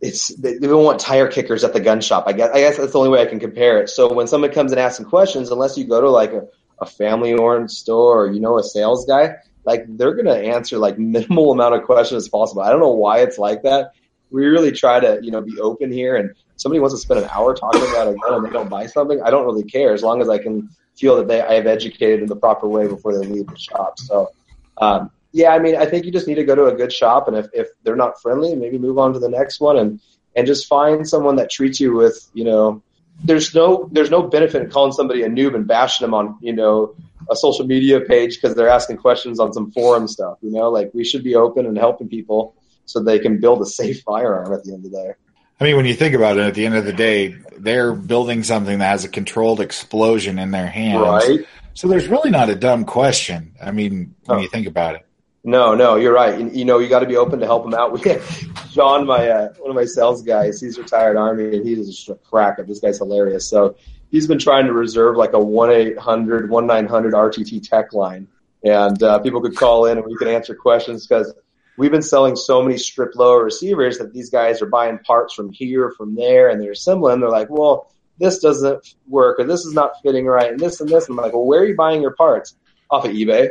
It's 0.00 0.28
they 0.28 0.54
they 0.54 0.66
don't 0.66 0.84
want 0.84 1.00
tire 1.00 1.28
kickers 1.28 1.62
at 1.62 1.72
the 1.72 1.80
gun 1.80 2.00
shop. 2.00 2.24
I 2.26 2.32
guess 2.32 2.50
I 2.54 2.60
guess 2.60 2.78
that's 2.78 2.92
the 2.92 2.98
only 2.98 3.10
way 3.10 3.20
I 3.20 3.26
can 3.26 3.38
compare 3.38 3.82
it. 3.82 3.90
So 3.90 4.12
when 4.12 4.26
someone 4.26 4.50
comes 4.52 4.72
and 4.72 4.80
asks 4.80 4.96
some 4.96 5.06
questions, 5.06 5.50
unless 5.50 5.76
you 5.76 5.84
go 5.84 6.00
to 6.00 6.08
like 6.08 6.32
a, 6.32 6.46
a 6.80 6.86
family 6.86 7.34
owned 7.34 7.70
store 7.70 8.24
or 8.24 8.32
you 8.32 8.40
know 8.40 8.58
a 8.58 8.62
sales 8.62 9.04
guy, 9.06 9.36
like 9.64 9.84
they're 9.86 10.14
gonna 10.14 10.36
answer 10.36 10.78
like 10.78 10.98
minimal 11.16 11.52
amount 11.52 11.74
of 11.74 11.82
questions 11.82 12.24
as 12.24 12.28
possible. 12.28 12.62
I 12.62 12.70
don't 12.70 12.80
know 12.80 12.92
why 12.92 13.18
it's 13.20 13.38
like 13.38 13.62
that. 13.62 13.92
We 14.30 14.46
really 14.46 14.72
try 14.72 15.00
to 15.00 15.18
you 15.22 15.30
know 15.30 15.42
be 15.42 15.60
open 15.60 15.92
here, 15.92 16.16
and 16.16 16.34
somebody 16.60 16.80
wants 16.80 16.94
to 16.94 17.00
spend 17.00 17.20
an 17.20 17.28
hour 17.32 17.54
talking 17.54 17.80
about 17.80 18.08
a 18.08 18.14
gun 18.14 18.34
and 18.34 18.46
they 18.46 18.50
don't 18.50 18.68
buy 18.68 18.86
something, 18.86 19.20
I 19.22 19.30
don't 19.30 19.46
really 19.46 19.64
care 19.64 19.94
as 19.94 20.02
long 20.02 20.20
as 20.20 20.28
I 20.28 20.38
can 20.38 20.68
feel 20.96 21.16
that 21.16 21.26
they 21.26 21.40
I 21.40 21.54
have 21.54 21.66
educated 21.66 22.20
in 22.20 22.26
the 22.26 22.36
proper 22.36 22.68
way 22.68 22.86
before 22.86 23.18
they 23.18 23.26
leave 23.26 23.46
the 23.46 23.56
shop. 23.56 23.98
So 23.98 24.30
um, 24.76 25.10
yeah, 25.32 25.50
I 25.50 25.58
mean, 25.58 25.76
I 25.76 25.86
think 25.86 26.04
you 26.04 26.12
just 26.12 26.26
need 26.26 26.36
to 26.36 26.44
go 26.44 26.54
to 26.54 26.66
a 26.66 26.74
good 26.74 26.92
shop, 26.92 27.28
and 27.28 27.36
if, 27.36 27.46
if 27.52 27.68
they're 27.82 27.96
not 27.96 28.20
friendly, 28.20 28.54
maybe 28.54 28.78
move 28.78 28.98
on 28.98 29.12
to 29.12 29.18
the 29.18 29.28
next 29.28 29.60
one, 29.60 29.76
and 29.76 30.00
and 30.36 30.46
just 30.46 30.66
find 30.66 31.08
someone 31.08 31.36
that 31.36 31.50
treats 31.50 31.80
you 31.80 31.92
with, 31.92 32.30
you 32.34 32.44
know, 32.44 32.82
there's 33.24 33.54
no 33.54 33.88
there's 33.92 34.10
no 34.10 34.22
benefit 34.22 34.62
in 34.62 34.70
calling 34.70 34.92
somebody 34.92 35.22
a 35.22 35.28
noob 35.28 35.54
and 35.54 35.66
bashing 35.66 36.04
them 36.04 36.14
on, 36.14 36.38
you 36.40 36.52
know, 36.52 36.94
a 37.30 37.36
social 37.36 37.66
media 37.66 38.00
page 38.00 38.40
because 38.40 38.56
they're 38.56 38.68
asking 38.68 38.96
questions 38.96 39.38
on 39.40 39.52
some 39.52 39.70
forum 39.72 40.08
stuff. 40.08 40.38
You 40.40 40.50
know, 40.50 40.70
like 40.70 40.90
we 40.94 41.04
should 41.04 41.24
be 41.24 41.34
open 41.34 41.66
and 41.66 41.76
helping 41.76 42.08
people 42.08 42.54
so 42.86 43.00
they 43.02 43.18
can 43.18 43.40
build 43.40 43.60
a 43.62 43.66
safe 43.66 44.02
firearm 44.02 44.52
at 44.52 44.64
the 44.64 44.72
end 44.72 44.84
of 44.84 44.90
the 44.90 44.96
day. 44.96 45.12
I 45.60 45.64
mean, 45.64 45.76
when 45.76 45.84
you 45.84 45.94
think 45.94 46.14
about 46.14 46.38
it, 46.38 46.44
at 46.46 46.54
the 46.54 46.64
end 46.64 46.74
of 46.74 46.86
the 46.86 46.92
day, 46.92 47.36
they're 47.58 47.92
building 47.92 48.42
something 48.42 48.78
that 48.78 48.88
has 48.88 49.04
a 49.04 49.08
controlled 49.08 49.60
explosion 49.60 50.38
in 50.38 50.52
their 50.52 50.66
hands. 50.66 51.02
Right. 51.28 51.40
So 51.74 51.86
there's 51.86 52.08
really 52.08 52.30
not 52.30 52.48
a 52.48 52.54
dumb 52.54 52.84
question. 52.86 53.54
I 53.62 53.70
mean, 53.70 54.14
when 54.24 54.38
Oh. 54.38 54.40
you 54.40 54.48
think 54.48 54.66
about 54.66 54.94
it. 54.94 55.06
No, 55.42 55.74
no, 55.74 55.96
you're 55.96 56.12
right. 56.12 56.38
You, 56.38 56.50
you 56.50 56.64
know, 56.64 56.78
you 56.78 56.88
got 56.88 57.00
to 57.00 57.06
be 57.06 57.16
open 57.16 57.40
to 57.40 57.46
help 57.46 57.64
them 57.64 57.74
out. 57.74 57.98
John, 58.70 59.06
my 59.06 59.28
uh, 59.28 59.52
one 59.58 59.70
of 59.70 59.76
my 59.76 59.86
sales 59.86 60.22
guys, 60.22 60.60
he's 60.60 60.78
retired 60.78 61.16
Army, 61.16 61.56
and 61.56 61.66
he's 61.66 61.86
just 61.86 62.08
a 62.10 62.14
crack 62.14 62.58
up. 62.58 62.66
This 62.66 62.80
guy's 62.80 62.98
hilarious. 62.98 63.48
So 63.48 63.76
he's 64.10 64.26
been 64.26 64.38
trying 64.38 64.66
to 64.66 64.72
reserve 64.72 65.16
like 65.16 65.32
a 65.32 65.38
one 65.38 65.70
800 65.70 66.50
one 66.50 66.66
900 66.66 67.14
RTT 67.14 67.66
tech 67.66 67.94
line, 67.94 68.28
and 68.62 69.02
uh, 69.02 69.18
people 69.20 69.40
could 69.40 69.56
call 69.56 69.86
in 69.86 69.96
and 69.96 70.06
we 70.06 70.14
could 70.16 70.28
answer 70.28 70.54
questions 70.54 71.06
because 71.06 71.32
we've 71.78 71.90
been 71.90 72.02
selling 72.02 72.36
so 72.36 72.62
many 72.62 72.76
strip 72.76 73.16
lower 73.16 73.42
receivers 73.42 73.96
that 73.98 74.12
these 74.12 74.28
guys 74.28 74.60
are 74.60 74.66
buying 74.66 74.98
parts 74.98 75.32
from 75.32 75.50
here, 75.50 75.90
from 75.96 76.14
there, 76.14 76.50
and 76.50 76.60
they're 76.60 76.72
assembling. 76.72 77.20
They're 77.20 77.30
like, 77.30 77.48
well, 77.48 77.90
this 78.18 78.40
doesn't 78.40 78.94
work, 79.08 79.40
or 79.40 79.44
this 79.44 79.64
is 79.64 79.72
not 79.72 79.92
fitting 80.02 80.26
right, 80.26 80.50
and 80.50 80.60
this 80.60 80.82
and 80.82 80.90
this. 80.90 81.08
And 81.08 81.18
I'm 81.18 81.24
like, 81.24 81.32
well, 81.32 81.46
where 81.46 81.62
are 81.62 81.66
you 81.66 81.74
buying 81.74 82.02
your 82.02 82.14
parts? 82.14 82.56
Off 82.90 83.06
of 83.06 83.12
eBay. 83.12 83.50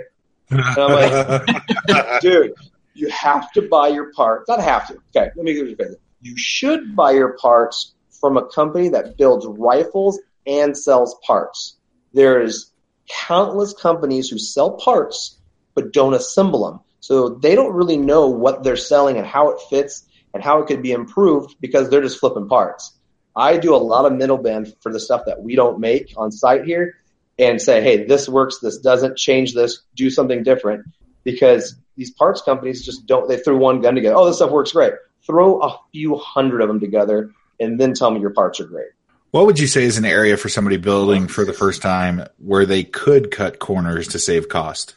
Like, 0.52 2.22
dude, 2.22 2.54
you 2.94 3.10
have 3.10 3.52
to 3.54 3.62
buy 3.64 3.90
your 3.90 4.12
parts. 4.14 4.48
Not 4.48 4.62
have 4.62 4.88
to. 4.88 4.96
Okay, 5.16 5.30
let 5.36 5.38
me 5.38 5.54
give 5.54 5.68
you 5.68 5.74
a 5.74 5.78
favor. 5.78 5.96
You 6.22 6.36
should 6.38 6.96
buy 6.96 7.12
your 7.12 7.38
parts 7.38 7.94
from 8.20 8.38
a 8.38 8.46
company 8.48 8.90
that 8.90 9.18
builds 9.18 9.46
rifles 9.48 10.20
and 10.46 10.78
sells 10.78 11.16
parts. 11.26 11.78
There's 12.14 12.72
countless 13.10 13.74
companies 13.74 14.30
who 14.30 14.38
sell 14.38 14.72
parts 14.78 15.40
but 15.76 15.94
don't 15.94 16.14
assemble 16.14 16.70
them. 16.70 16.80
So 17.00 17.30
they 17.30 17.56
don't 17.56 17.74
really 17.74 17.98
know 17.98 18.28
what 18.28 18.64
they're 18.64 18.76
selling 18.76 19.18
and 19.18 19.26
how 19.26 19.50
it 19.52 19.60
fits 19.70 20.06
and 20.34 20.44
how 20.44 20.62
it 20.62 20.68
could 20.68 20.82
be 20.82 20.92
improved 20.92 21.56
because 21.62 21.90
they're 21.90 22.02
just 22.02 22.20
flipping 22.20 22.50
parts. 22.50 22.98
I 23.36 23.58
do 23.58 23.74
a 23.74 23.78
lot 23.78 24.06
of 24.06 24.14
middlemen 24.14 24.74
for 24.82 24.92
the 24.92 25.00
stuff 25.00 25.22
that 25.26 25.42
we 25.42 25.56
don't 25.56 25.80
make 25.80 26.14
on 26.18 26.32
site 26.32 26.66
here 26.66 26.96
and 27.40 27.62
say, 27.62 27.82
hey, 27.82 28.06
this 28.06 28.28
works, 28.28 28.60
this 28.60 28.78
doesn't, 28.78 29.18
change 29.18 29.54
this, 29.54 29.82
do 29.96 30.10
something 30.10 30.44
different. 30.44 30.86
Because 31.24 31.76
these 31.96 32.12
parts 32.12 32.42
companies 32.42 32.86
just 32.86 33.06
don't, 33.06 33.28
they 33.28 33.38
threw 33.38 33.58
one 33.58 33.82
gun 33.82 33.96
together. 33.96 34.16
Oh, 34.16 34.26
this 34.26 34.38
stuff 34.38 34.52
works 34.52 34.74
great. 34.74 34.94
Throw 35.26 35.60
a 35.62 35.78
few 35.92 36.16
hundred 36.18 36.62
of 36.62 36.68
them 36.68 36.80
together 36.80 37.32
and 37.60 37.80
then 37.80 37.94
tell 37.94 38.12
me 38.12 38.20
your 38.20 38.30
parts 38.32 38.60
are 38.60 38.66
great. 38.66 38.88
What 39.32 39.46
would 39.46 39.60
you 39.60 39.68
say 39.68 39.84
is 39.84 39.98
an 39.98 40.06
area 40.06 40.38
for 40.38 40.50
somebody 40.50 40.78
building 40.78 41.28
for 41.28 41.46
the 41.46 41.54
first 41.54 41.82
time 41.82 42.26
where 42.38 42.66
they 42.66 42.84
could 42.84 43.32
cut 43.32 43.60
corners 43.60 44.08
to 44.10 44.20
save 44.20 44.50
cost? 44.50 44.96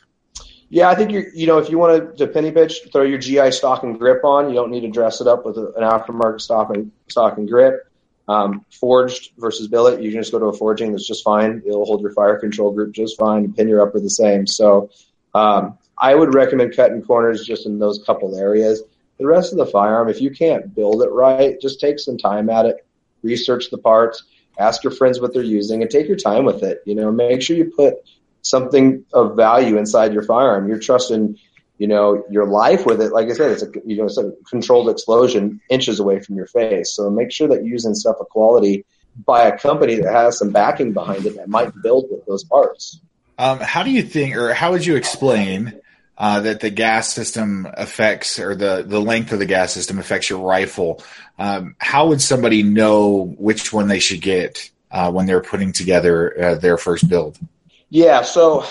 Yeah, 0.70 0.88
I 0.88 0.94
think 0.94 1.11
you 1.11 1.26
you 1.35 1.46
know 1.46 1.59
if 1.59 1.68
you 1.68 1.76
want 1.76 2.16
to, 2.16 2.26
to 2.26 2.33
penny 2.33 2.50
pitch, 2.50 2.81
throw 2.92 3.02
your 3.02 3.18
GI 3.18 3.50
stock 3.50 3.83
and 3.83 3.98
grip 3.98 4.24
on. 4.24 4.48
You 4.48 4.55
don't 4.55 4.70
need 4.70 4.81
to 4.81 4.88
dress 4.88 5.20
it 5.20 5.26
up 5.26 5.44
with 5.44 5.59
a, 5.59 5.66
an 5.76 5.83
aftermarket 5.83 6.40
stock 6.40 6.74
and 6.74 6.90
stock 7.09 7.37
and 7.37 7.46
grip. 7.46 7.87
Um, 8.33 8.64
forged 8.83 9.23
versus 9.45 9.66
billet, 9.68 10.03
you 10.03 10.11
can 10.11 10.21
just 10.21 10.33
go 10.33 10.38
to 10.38 10.47
a 10.47 10.57
forging 10.62 10.92
that's 10.92 11.11
just 11.12 11.25
fine. 11.33 11.62
It'll 11.66 11.85
hold 11.90 12.01
your 12.05 12.14
fire 12.21 12.38
control 12.45 12.71
group 12.77 12.90
just 12.95 13.18
fine. 13.18 13.53
Pin 13.53 13.68
your 13.68 13.83
upper 13.85 14.01
the 14.01 14.16
same. 14.23 14.47
So 14.47 14.90
um, 15.35 15.62
I 15.99 16.14
would 16.18 16.33
recommend 16.35 16.77
cutting 16.77 17.03
corners 17.03 17.45
just 17.45 17.66
in 17.66 17.79
those 17.79 18.03
couple 18.07 18.31
areas. 18.38 18.77
The 19.18 19.27
rest 19.27 19.53
of 19.53 19.59
the 19.59 19.66
firearm, 19.66 20.09
if 20.09 20.21
you 20.25 20.31
can't 20.31 20.75
build 20.75 21.03
it 21.03 21.11
right, 21.11 21.61
just 21.61 21.81
take 21.81 21.99
some 21.99 22.18
time 22.18 22.49
at 22.59 22.64
it. 22.71 22.77
Research 23.23 23.64
the 23.71 23.79
parts. 23.79 24.25
Ask 24.59 24.83
your 24.85 24.95
friends 25.01 25.21
what 25.21 25.33
they're 25.33 25.42
using, 25.61 25.83
and 25.83 25.90
take 25.90 26.09
your 26.09 26.23
time 26.31 26.45
with 26.45 26.62
it. 26.62 26.83
You 26.87 26.95
know, 26.95 27.11
make 27.12 27.42
sure 27.42 27.57
you 27.57 27.73
put 27.83 27.95
something 28.42 29.05
of 29.12 29.37
value 29.37 29.79
inside 29.79 30.12
your 30.12 30.25
firearm. 30.25 30.68
You're 30.68 30.79
trusting, 30.79 31.38
you 31.79 31.87
know, 31.89 32.25
your 32.31 32.47
life 32.47 32.87
with 32.87 33.01
it. 33.01 33.13
Like 33.13 33.29
I 33.29 33.33
said, 33.33 33.51
it's 33.51 33.63
a 33.63 33.71
you 33.85 33.97
know 33.97 34.05
it's 34.05 34.19
a 34.19 34.33
controlled 34.49 34.89
explosion 34.89 35.61
inches 35.69 36.01
away 36.01 36.21
from 36.21 36.37
your 36.37 36.47
face. 36.47 36.95
So 36.95 37.11
make 37.11 37.33
sure 37.33 37.49
that 37.49 37.57
you're 37.57 37.73
using 37.73 37.95
stuff 37.95 38.17
of 38.21 38.29
quality 38.29 38.85
by 39.27 39.47
a 39.47 39.59
company 39.59 39.97
that 39.97 40.13
has 40.13 40.39
some 40.39 40.51
backing 40.51 40.93
behind 40.93 41.27
it 41.27 41.37
that 41.37 41.49
might 41.49 41.71
build 41.83 42.07
with 42.11 42.25
those 42.27 42.45
parts. 42.45 43.01
Um, 43.39 43.59
how 43.59 43.83
do 43.83 43.91
you 43.91 44.03
think, 44.03 44.37
or 44.37 44.55
how 44.55 44.73
would 44.73 44.85
you 44.85 44.97
explain 44.97 45.81
uh, 46.17 46.41
that 46.41 46.61
the 46.61 46.71
gas 46.71 47.13
system 47.13 47.67
affects, 47.75 48.39
or 48.39 48.55
the, 48.55 48.85
the 48.87 49.01
length 49.01 49.33
of 49.33 49.39
the 49.39 49.47
gas 49.47 49.73
system 49.73 49.99
affects 49.99 50.31
your 50.31 50.41
rifle? 50.41 51.03
Um, 51.39 51.75
how 51.79 52.09
would 52.09 52.21
somebody 52.21 52.63
know 52.63 53.35
which 53.39 53.73
one 53.73 53.89
they 53.89 53.99
should 53.99 54.21
get 54.21 54.71
uh, 54.91 55.11
when 55.11 55.27
they're 55.27 55.43
putting 55.43 55.73
together 55.73 56.43
uh, 56.43 56.55
their 56.55 56.77
first 56.77 57.09
build? 57.09 57.39
Yeah, 57.89 58.23
so 58.23 58.65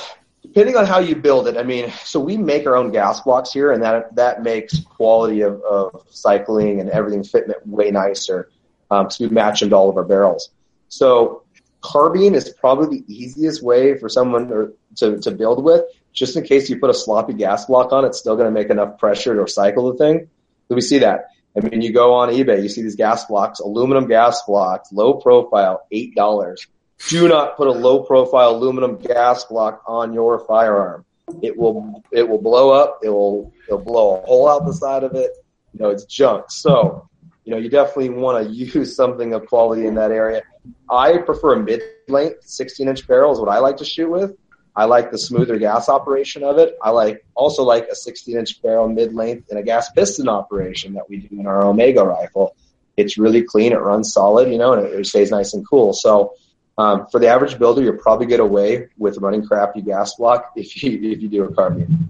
depending 0.53 0.75
on 0.75 0.85
how 0.85 0.99
you 0.99 1.15
build 1.15 1.47
it, 1.47 1.55
I 1.55 1.63
mean, 1.63 1.91
so 2.03 2.19
we 2.19 2.35
make 2.35 2.67
our 2.67 2.75
own 2.75 2.91
gas 2.91 3.21
blocks 3.21 3.53
here, 3.53 3.71
and 3.71 3.81
that 3.83 4.13
that 4.15 4.43
makes 4.43 4.79
quality 4.81 5.41
of, 5.41 5.61
of 5.61 6.05
cycling 6.09 6.81
and 6.81 6.89
everything 6.89 7.23
fitment 7.23 7.65
way 7.65 7.89
nicer 7.89 8.49
because 8.89 9.19
we 9.19 9.29
match 9.29 9.61
them 9.61 9.69
to 9.69 9.75
all 9.75 9.89
of 9.89 9.95
our 9.95 10.03
barrels. 10.03 10.49
So 10.89 11.43
carbine 11.79 12.35
is 12.35 12.49
probably 12.49 12.99
the 12.99 13.13
easiest 13.13 13.63
way 13.63 13.97
for 13.97 14.09
someone 14.09 14.51
or, 14.51 14.73
to, 14.97 15.19
to 15.19 15.31
build 15.31 15.63
with. 15.63 15.85
Just 16.11 16.35
in 16.35 16.43
case 16.43 16.69
you 16.69 16.77
put 16.77 16.89
a 16.89 16.93
sloppy 16.93 17.33
gas 17.33 17.65
block 17.67 17.93
on, 17.93 18.03
it's 18.03 18.19
still 18.19 18.35
going 18.35 18.53
to 18.53 18.59
make 18.59 18.69
enough 18.69 18.99
pressure 18.99 19.33
to 19.33 19.49
cycle 19.49 19.89
the 19.89 19.97
thing. 19.97 20.27
So 20.67 20.75
we 20.75 20.81
see 20.81 20.99
that. 20.99 21.27
I 21.55 21.61
mean, 21.61 21.81
you 21.81 21.93
go 21.93 22.13
on 22.13 22.29
eBay, 22.29 22.61
you 22.61 22.67
see 22.67 22.81
these 22.81 22.97
gas 22.97 23.23
blocks, 23.25 23.61
aluminum 23.61 24.07
gas 24.07 24.41
blocks, 24.43 24.91
low 24.91 25.13
profile, 25.13 25.87
eight 25.91 26.13
dollars. 26.13 26.67
Do 27.07 27.27
not 27.27 27.57
put 27.57 27.67
a 27.67 27.71
low 27.71 28.03
profile 28.03 28.51
aluminum 28.51 28.97
gas 28.97 29.45
block 29.45 29.83
on 29.87 30.13
your 30.13 30.39
firearm. 30.39 31.05
It 31.41 31.57
will 31.57 32.03
it 32.11 32.27
will 32.27 32.41
blow 32.41 32.71
up. 32.71 32.99
It 33.03 33.09
will 33.09 33.53
it'll 33.67 33.79
blow 33.79 34.17
a 34.17 34.25
hole 34.25 34.47
out 34.47 34.65
the 34.65 34.73
side 34.73 35.03
of 35.03 35.15
it. 35.15 35.31
You 35.73 35.79
know, 35.79 35.89
it's 35.89 36.05
junk. 36.05 36.45
So, 36.49 37.07
you 37.45 37.51
know, 37.51 37.57
you 37.57 37.69
definitely 37.69 38.09
want 38.09 38.45
to 38.45 38.53
use 38.53 38.95
something 38.95 39.33
of 39.33 39.45
quality 39.45 39.87
in 39.87 39.95
that 39.95 40.11
area. 40.11 40.41
I 40.89 41.17
prefer 41.17 41.53
a 41.53 41.63
mid-length 41.63 42.45
16-inch 42.45 43.07
barrel 43.07 43.31
is 43.31 43.39
what 43.39 43.49
I 43.49 43.59
like 43.59 43.77
to 43.77 43.85
shoot 43.85 44.09
with. 44.09 44.35
I 44.75 44.85
like 44.85 45.11
the 45.11 45.17
smoother 45.17 45.57
gas 45.57 45.89
operation 45.89 46.43
of 46.43 46.57
it. 46.57 46.77
I 46.81 46.91
like 46.91 47.25
also 47.35 47.63
like 47.63 47.87
a 47.87 47.95
16-inch 47.95 48.61
barrel 48.61 48.87
mid-length 48.87 49.49
and 49.49 49.59
a 49.59 49.63
gas 49.63 49.89
piston 49.91 50.29
operation 50.29 50.93
that 50.93 51.09
we 51.09 51.17
do 51.17 51.39
in 51.39 51.47
our 51.47 51.63
Omega 51.65 52.03
rifle. 52.03 52.55
It's 52.95 53.17
really 53.17 53.43
clean. 53.43 53.71
It 53.71 53.77
runs 53.77 54.13
solid, 54.13 54.51
you 54.51 54.57
know, 54.57 54.73
and 54.73 54.85
it, 54.85 54.93
it 54.93 55.05
stays 55.05 55.31
nice 55.31 55.53
and 55.53 55.67
cool. 55.67 55.93
So 55.93 56.35
um, 56.81 57.07
for 57.11 57.19
the 57.19 57.27
average 57.27 57.59
builder, 57.59 57.83
you'll 57.83 57.97
probably 57.97 58.25
get 58.25 58.39
away 58.39 58.87
with 58.97 59.17
running 59.17 59.45
crappy 59.45 59.81
gas 59.81 60.15
block 60.15 60.53
if 60.55 60.81
you 60.81 61.11
if 61.11 61.21
you 61.21 61.27
do 61.27 61.43
a 61.43 61.53
carbine. 61.53 62.09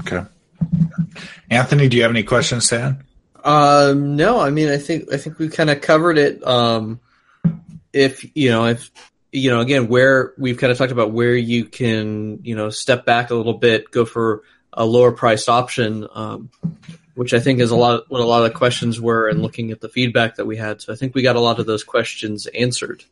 Okay. 0.00 0.24
Anthony, 1.50 1.88
do 1.88 1.96
you 1.96 2.02
have 2.02 2.12
any 2.12 2.22
questions, 2.22 2.66
Stan? 2.66 3.04
Um, 3.42 4.16
no, 4.16 4.40
I 4.40 4.50
mean, 4.50 4.68
I 4.68 4.78
think 4.78 5.12
I 5.12 5.16
think 5.16 5.38
we 5.38 5.48
kind 5.48 5.70
of 5.70 5.80
covered 5.80 6.18
it. 6.18 6.46
Um, 6.46 7.00
if 7.92 8.24
you 8.36 8.50
know, 8.50 8.66
if 8.66 8.90
you 9.32 9.50
know, 9.50 9.60
again, 9.60 9.88
where 9.88 10.34
we've 10.38 10.58
kind 10.58 10.70
of 10.70 10.78
talked 10.78 10.92
about 10.92 11.10
where 11.12 11.34
you 11.34 11.64
can, 11.64 12.40
you 12.44 12.54
know, 12.54 12.70
step 12.70 13.04
back 13.04 13.30
a 13.30 13.34
little 13.34 13.54
bit, 13.54 13.90
go 13.90 14.04
for 14.04 14.42
a 14.72 14.84
lower 14.84 15.10
priced 15.10 15.48
option, 15.48 16.06
um, 16.14 16.50
which 17.16 17.34
I 17.34 17.40
think 17.40 17.58
is 17.60 17.70
a 17.72 17.76
lot 17.76 18.04
what 18.08 18.20
a 18.20 18.24
lot 18.24 18.44
of 18.44 18.52
the 18.52 18.56
questions 18.56 19.00
were, 19.00 19.28
and 19.28 19.42
looking 19.42 19.72
at 19.72 19.80
the 19.80 19.88
feedback 19.88 20.36
that 20.36 20.46
we 20.46 20.56
had. 20.56 20.80
So 20.80 20.92
I 20.92 20.96
think 20.96 21.14
we 21.14 21.22
got 21.22 21.34
a 21.36 21.40
lot 21.40 21.58
of 21.58 21.66
those 21.66 21.82
questions 21.82 22.46
answered. 22.46 23.02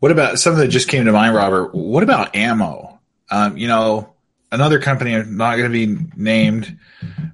What 0.00 0.10
about 0.10 0.38
something 0.40 0.60
that 0.60 0.68
just 0.68 0.88
came 0.88 1.04
to 1.04 1.12
mind, 1.12 1.34
Robert? 1.34 1.74
What 1.74 2.02
about 2.02 2.34
ammo? 2.34 2.98
Um, 3.30 3.56
you 3.56 3.68
know, 3.68 4.14
another 4.50 4.80
company, 4.80 5.12
not 5.22 5.56
going 5.56 5.70
to 5.72 5.86
be 5.86 6.06
named, 6.16 6.78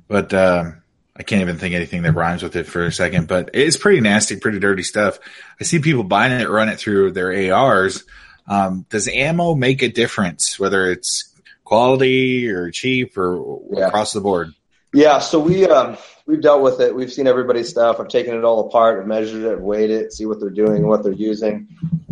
but 0.09 0.33
um, 0.35 0.83
I 1.17 1.23
can't 1.23 1.43
even 1.43 1.59
think 1.59 1.75
anything 1.75 2.03
that 2.03 2.13
rhymes 2.13 2.43
with 2.43 2.57
it 2.57 2.67
for 2.67 2.85
a 2.85 2.93
second. 2.93 3.29
But 3.29 3.51
it's 3.55 3.77
pretty 3.77 4.01
nasty, 4.01 4.37
pretty 4.37 4.59
dirty 4.59 4.83
stuff. 4.83 5.19
I 5.61 5.65
see 5.65 5.79
people 5.79 6.05
buying 6.05 6.33
it, 6.33 6.49
run 6.49 6.69
it 6.69 6.79
through 6.79 7.13
their 7.13 7.53
ARs. 7.55 8.05
Um, 8.47 8.85
does 8.91 9.07
ammo 9.09 9.55
make 9.55 9.83
a 9.83 9.89
difference, 9.89 10.59
whether 10.59 10.91
it's 10.91 11.33
quality 11.65 12.49
or 12.49 12.71
cheap 12.71 13.17
or 13.17 13.61
Yeah. 13.73 13.87
across 13.89 14.13
the 14.13 14.21
board? 14.21 14.55
Yeah, 14.93 15.21
so 15.21 15.39
we 15.39 15.67
um, 15.67 15.97
we've 16.27 16.41
dealt 16.41 16.63
with 16.63 16.81
it. 16.81 16.95
We've 16.95 17.13
seen 17.13 17.29
everybody's 17.29 17.69
stuff. 17.69 18.01
I've 18.01 18.09
taken 18.09 18.35
it 18.35 18.45
all 18.45 18.67
apart, 18.67 19.01
I've 19.01 19.07
measured 19.07 19.45
it, 19.45 19.61
weighed 19.61 19.91
it, 19.91 20.13
see 20.13 20.27
what 20.27 20.41
they're 20.41 20.51
doing 20.51 20.79
and 20.79 20.89
what 20.89 21.05
they're 21.05 21.13
using. 21.13 21.69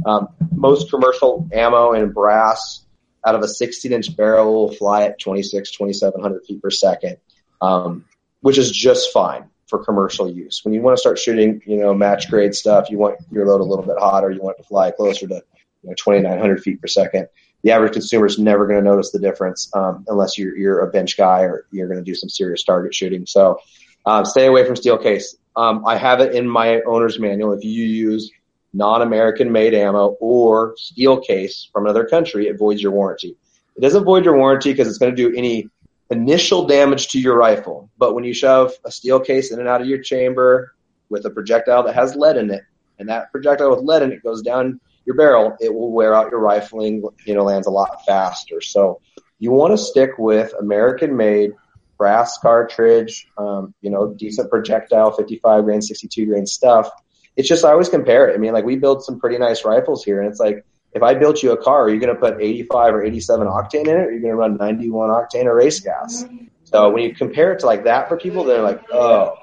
Um, 0.06 0.28
most 0.52 0.90
commercial 0.90 1.48
ammo 1.52 1.92
and 1.92 2.14
brass 2.14 2.84
out 3.24 3.34
of 3.34 3.42
a 3.42 3.48
16 3.48 3.92
inch 3.92 4.16
barrel 4.16 4.52
will 4.52 4.72
fly 4.72 5.04
at 5.04 5.18
26, 5.18 5.72
2700 5.72 6.46
feet 6.46 6.62
per 6.62 6.70
second, 6.70 7.16
um, 7.60 8.04
which 8.40 8.58
is 8.58 8.70
just 8.70 9.12
fine 9.12 9.50
for 9.66 9.84
commercial 9.84 10.30
use. 10.30 10.64
When 10.64 10.72
you 10.72 10.80
want 10.80 10.96
to 10.96 11.00
start 11.00 11.18
shooting, 11.18 11.60
you 11.66 11.78
know, 11.78 11.94
match 11.94 12.30
grade 12.30 12.54
stuff, 12.54 12.90
you 12.90 12.98
want 12.98 13.18
your 13.30 13.46
load 13.46 13.60
a 13.60 13.64
little 13.64 13.84
bit 13.84 13.96
hotter, 13.98 14.30
you 14.30 14.40
want 14.40 14.56
it 14.58 14.62
to 14.62 14.68
fly 14.68 14.92
closer 14.92 15.26
to 15.26 15.42
you 15.82 15.90
know 15.90 15.94
2900 15.94 16.62
feet 16.62 16.80
per 16.80 16.86
second. 16.86 17.28
The 17.62 17.72
average 17.72 17.92
consumer 17.92 18.26
is 18.26 18.38
never 18.38 18.66
going 18.66 18.78
to 18.78 18.88
notice 18.88 19.10
the 19.10 19.18
difference 19.18 19.70
um, 19.74 20.04
unless 20.08 20.38
you're, 20.38 20.56
you're 20.56 20.80
a 20.80 20.90
bench 20.90 21.16
guy 21.16 21.40
or 21.42 21.66
you're 21.72 21.88
going 21.88 21.98
to 21.98 22.04
do 22.04 22.14
some 22.14 22.28
serious 22.28 22.62
target 22.62 22.94
shooting. 22.94 23.26
So 23.26 23.58
um, 24.06 24.24
stay 24.24 24.46
away 24.46 24.64
from 24.64 24.76
steel 24.76 24.96
case. 24.96 25.36
Um, 25.56 25.84
I 25.86 25.96
have 25.96 26.20
it 26.20 26.34
in 26.34 26.48
my 26.48 26.80
owner's 26.82 27.18
manual. 27.18 27.52
If 27.52 27.64
you 27.64 27.84
use 27.84 28.30
non-American 28.72 29.50
made 29.50 29.74
ammo 29.74 30.16
or 30.20 30.74
steel 30.76 31.20
case 31.20 31.68
from 31.72 31.84
another 31.84 32.04
country, 32.06 32.46
it 32.46 32.58
voids 32.58 32.82
your 32.82 32.92
warranty. 32.92 33.36
It 33.76 33.80
doesn't 33.80 34.04
void 34.04 34.24
your 34.24 34.36
warranty 34.36 34.72
because 34.72 34.88
it's 34.88 34.98
going 34.98 35.14
to 35.14 35.16
do 35.16 35.36
any 35.36 35.68
initial 36.10 36.66
damage 36.66 37.08
to 37.08 37.20
your 37.20 37.36
rifle. 37.36 37.90
But 37.98 38.14
when 38.14 38.24
you 38.24 38.32
shove 38.32 38.72
a 38.84 38.90
steel 38.90 39.20
case 39.20 39.52
in 39.52 39.58
and 39.58 39.68
out 39.68 39.80
of 39.80 39.88
your 39.88 40.00
chamber 40.00 40.74
with 41.08 41.26
a 41.26 41.30
projectile 41.30 41.82
that 41.84 41.94
has 41.94 42.14
lead 42.14 42.36
in 42.36 42.50
it, 42.50 42.62
and 42.98 43.08
that 43.08 43.30
projectile 43.32 43.70
with 43.70 43.84
lead 43.84 44.02
in 44.02 44.12
it 44.12 44.22
goes 44.22 44.42
down 44.42 44.80
your 45.08 45.16
barrel, 45.16 45.56
it 45.58 45.74
will 45.74 45.90
wear 45.90 46.14
out 46.14 46.30
your 46.30 46.38
rifling, 46.38 47.02
you 47.24 47.34
know, 47.34 47.42
lands 47.42 47.66
a 47.66 47.70
lot 47.70 48.04
faster. 48.04 48.60
So 48.60 49.00
you 49.38 49.50
want 49.50 49.72
to 49.72 49.78
stick 49.78 50.10
with 50.18 50.52
American 50.60 51.16
made 51.16 51.52
brass 51.96 52.36
cartridge, 52.36 53.26
um, 53.38 53.72
you 53.80 53.88
know, 53.88 54.12
decent 54.12 54.50
projectile, 54.50 55.10
55 55.12 55.64
grain, 55.64 55.80
62 55.80 56.26
grain 56.26 56.44
stuff. 56.44 56.90
It's 57.36 57.48
just, 57.48 57.64
I 57.64 57.70
always 57.70 57.88
compare 57.88 58.28
it. 58.28 58.34
I 58.34 58.36
mean, 58.38 58.52
like 58.52 58.66
we 58.66 58.76
build 58.76 59.02
some 59.02 59.18
pretty 59.18 59.38
nice 59.38 59.64
rifles 59.64 60.04
here 60.04 60.20
and 60.20 60.30
it's 60.30 60.38
like, 60.38 60.62
if 60.92 61.02
I 61.02 61.14
built 61.14 61.42
you 61.42 61.52
a 61.52 61.56
car, 61.56 61.84
are 61.84 61.88
you 61.88 61.98
going 61.98 62.14
to 62.14 62.20
put 62.20 62.38
85 62.38 62.94
or 62.94 63.02
87 63.02 63.46
octane 63.46 63.82
in 63.82 63.88
it? 63.88 63.92
Or 63.92 64.08
are 64.08 64.12
you 64.12 64.20
going 64.20 64.32
to 64.32 64.36
run 64.36 64.58
91 64.58 65.08
octane 65.08 65.46
or 65.46 65.54
race 65.54 65.80
gas? 65.80 66.26
So 66.64 66.90
when 66.90 67.02
you 67.02 67.14
compare 67.14 67.52
it 67.52 67.60
to 67.60 67.66
like 67.66 67.84
that 67.84 68.08
for 68.10 68.18
people, 68.18 68.44
they're 68.44 68.62
like, 68.62 68.82
oh, 68.92 69.36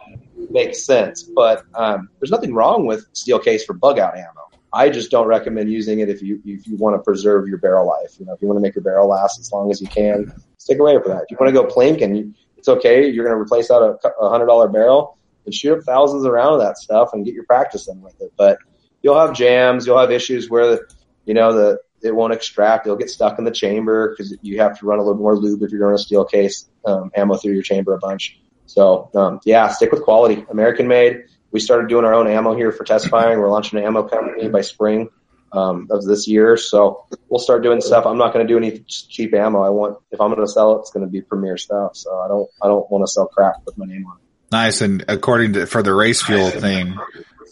makes 0.52 0.86
sense. 0.86 1.24
But 1.24 1.64
um, 1.74 2.10
there's 2.20 2.32
nothing 2.32 2.54
wrong 2.54 2.86
with 2.86 3.08
steel 3.14 3.40
case 3.40 3.66
for 3.66 3.74
bug 3.74 3.98
out 3.98 4.16
ammo. 4.16 4.46
I 4.76 4.90
just 4.90 5.10
don't 5.10 5.28
recommend 5.28 5.72
using 5.72 6.00
it 6.00 6.10
if 6.10 6.22
you 6.22 6.42
if 6.46 6.68
you 6.68 6.76
want 6.76 6.98
to 6.98 7.02
preserve 7.02 7.48
your 7.48 7.58
barrel 7.58 7.88
life. 7.88 8.20
You 8.20 8.26
know, 8.26 8.34
if 8.34 8.42
you 8.42 8.48
want 8.48 8.58
to 8.58 8.62
make 8.62 8.76
your 8.76 8.84
barrel 8.84 9.08
last 9.08 9.40
as 9.40 9.52
long 9.52 9.72
as 9.72 9.80
you 9.82 9.88
can, 9.88 10.34
stick 10.58 10.80
away 10.80 11.00
from 11.02 11.12
that. 11.12 11.24
If 11.24 11.32
you 11.32 11.38
want 11.40 11.56
to 11.56 11.62
go 11.62 11.66
plink 11.66 12.04
and 12.04 12.18
you, 12.18 12.34
it's 12.58 12.68
okay, 12.68 13.08
you're 13.10 13.24
going 13.26 13.36
to 13.36 13.42
replace 13.42 13.72
out 13.72 13.82
a, 13.82 14.08
a 14.20 14.30
hundred 14.30 14.48
dollar 14.48 14.68
barrel 14.68 15.18
and 15.46 15.54
shoot 15.54 15.78
up 15.78 15.84
thousands 15.84 16.26
around 16.26 16.54
of 16.54 16.60
that 16.60 16.78
stuff 16.78 17.12
and 17.14 17.24
get 17.24 17.34
your 17.34 17.46
practice 17.46 17.88
in 17.88 18.02
with 18.02 18.20
it. 18.20 18.34
But 18.36 18.58
you'll 19.02 19.18
have 19.18 19.34
jams, 19.34 19.88
you'll 19.88 20.00
have 20.00 20.12
issues 20.12 20.50
where 20.50 20.68
the, 20.68 20.90
you 21.26 21.34
know 21.34 21.54
the 21.54 21.80
it 22.02 22.14
won't 22.14 22.34
extract. 22.34 22.86
It'll 22.86 22.98
get 22.98 23.10
stuck 23.10 23.40
in 23.40 23.46
the 23.46 23.52
chamber 23.52 24.10
because 24.10 24.36
you 24.42 24.60
have 24.60 24.78
to 24.80 24.86
run 24.86 25.00
a 25.00 25.04
little 25.04 25.18
more 25.18 25.38
lube 25.38 25.64
if 25.64 25.72
you're 25.72 25.80
going 25.80 25.96
to 25.96 26.04
steel 26.04 26.26
case 26.26 26.70
um, 26.86 27.12
ammo 27.16 27.38
through 27.38 27.54
your 27.54 27.64
chamber 27.64 27.94
a 27.94 27.98
bunch. 27.98 28.40
So 28.66 29.10
um, 29.16 29.40
yeah, 29.46 29.70
stick 29.70 29.92
with 29.92 30.04
quality, 30.04 30.46
American 30.50 30.88
made. 30.88 31.24
We 31.52 31.60
started 31.60 31.88
doing 31.88 32.06
our 32.06 32.14
own 32.14 32.28
ammo 32.28 32.56
here 32.56 32.72
for 32.72 32.84
test 32.84 33.10
firing. 33.10 33.40
We're 33.40 33.50
launching 33.50 33.80
an 33.80 33.86
ammo 33.86 34.04
company 34.04 34.50
by 34.50 34.62
spring 34.62 35.10
um, 35.52 35.88
of 35.90 36.04
this 36.04 36.28
year, 36.28 36.58
so 36.58 37.06
we'll 37.30 37.40
start 37.40 37.64
doing 37.64 37.82
stuff. 37.82 38.06
I'm 38.06 38.18
not 38.18 38.34
going 38.34 38.46
to 38.46 38.52
do 38.52 38.58
any 38.58 38.80
cheap 38.80 39.34
ammo. 39.34 39.62
I 39.62 39.70
want 39.70 39.98
if 40.12 40.20
I'm 40.20 40.34
going 40.34 40.46
to 40.46 40.52
sell 40.52 40.76
it, 40.76 40.80
it's 40.80 40.92
going 40.92 41.06
to 41.06 41.12
be 41.12 41.22
premier 41.22 41.58
stuff. 41.58 41.96
So 41.96 42.20
I 42.20 42.28
don't 42.28 42.50
I 42.62 42.68
don't 42.68 42.90
want 42.92 43.06
to 43.06 43.12
sell 43.12 43.28
crap 43.28 43.56
with 43.66 43.78
my 43.78 43.86
name 43.86 44.06
on 44.06 44.18
it. 44.18 44.24
Nice. 44.52 44.82
And 44.82 45.06
according 45.08 45.54
to 45.54 45.66
for 45.66 45.82
the 45.82 45.94
race 45.94 46.22
fuel 46.22 46.50
thing, 46.50 46.98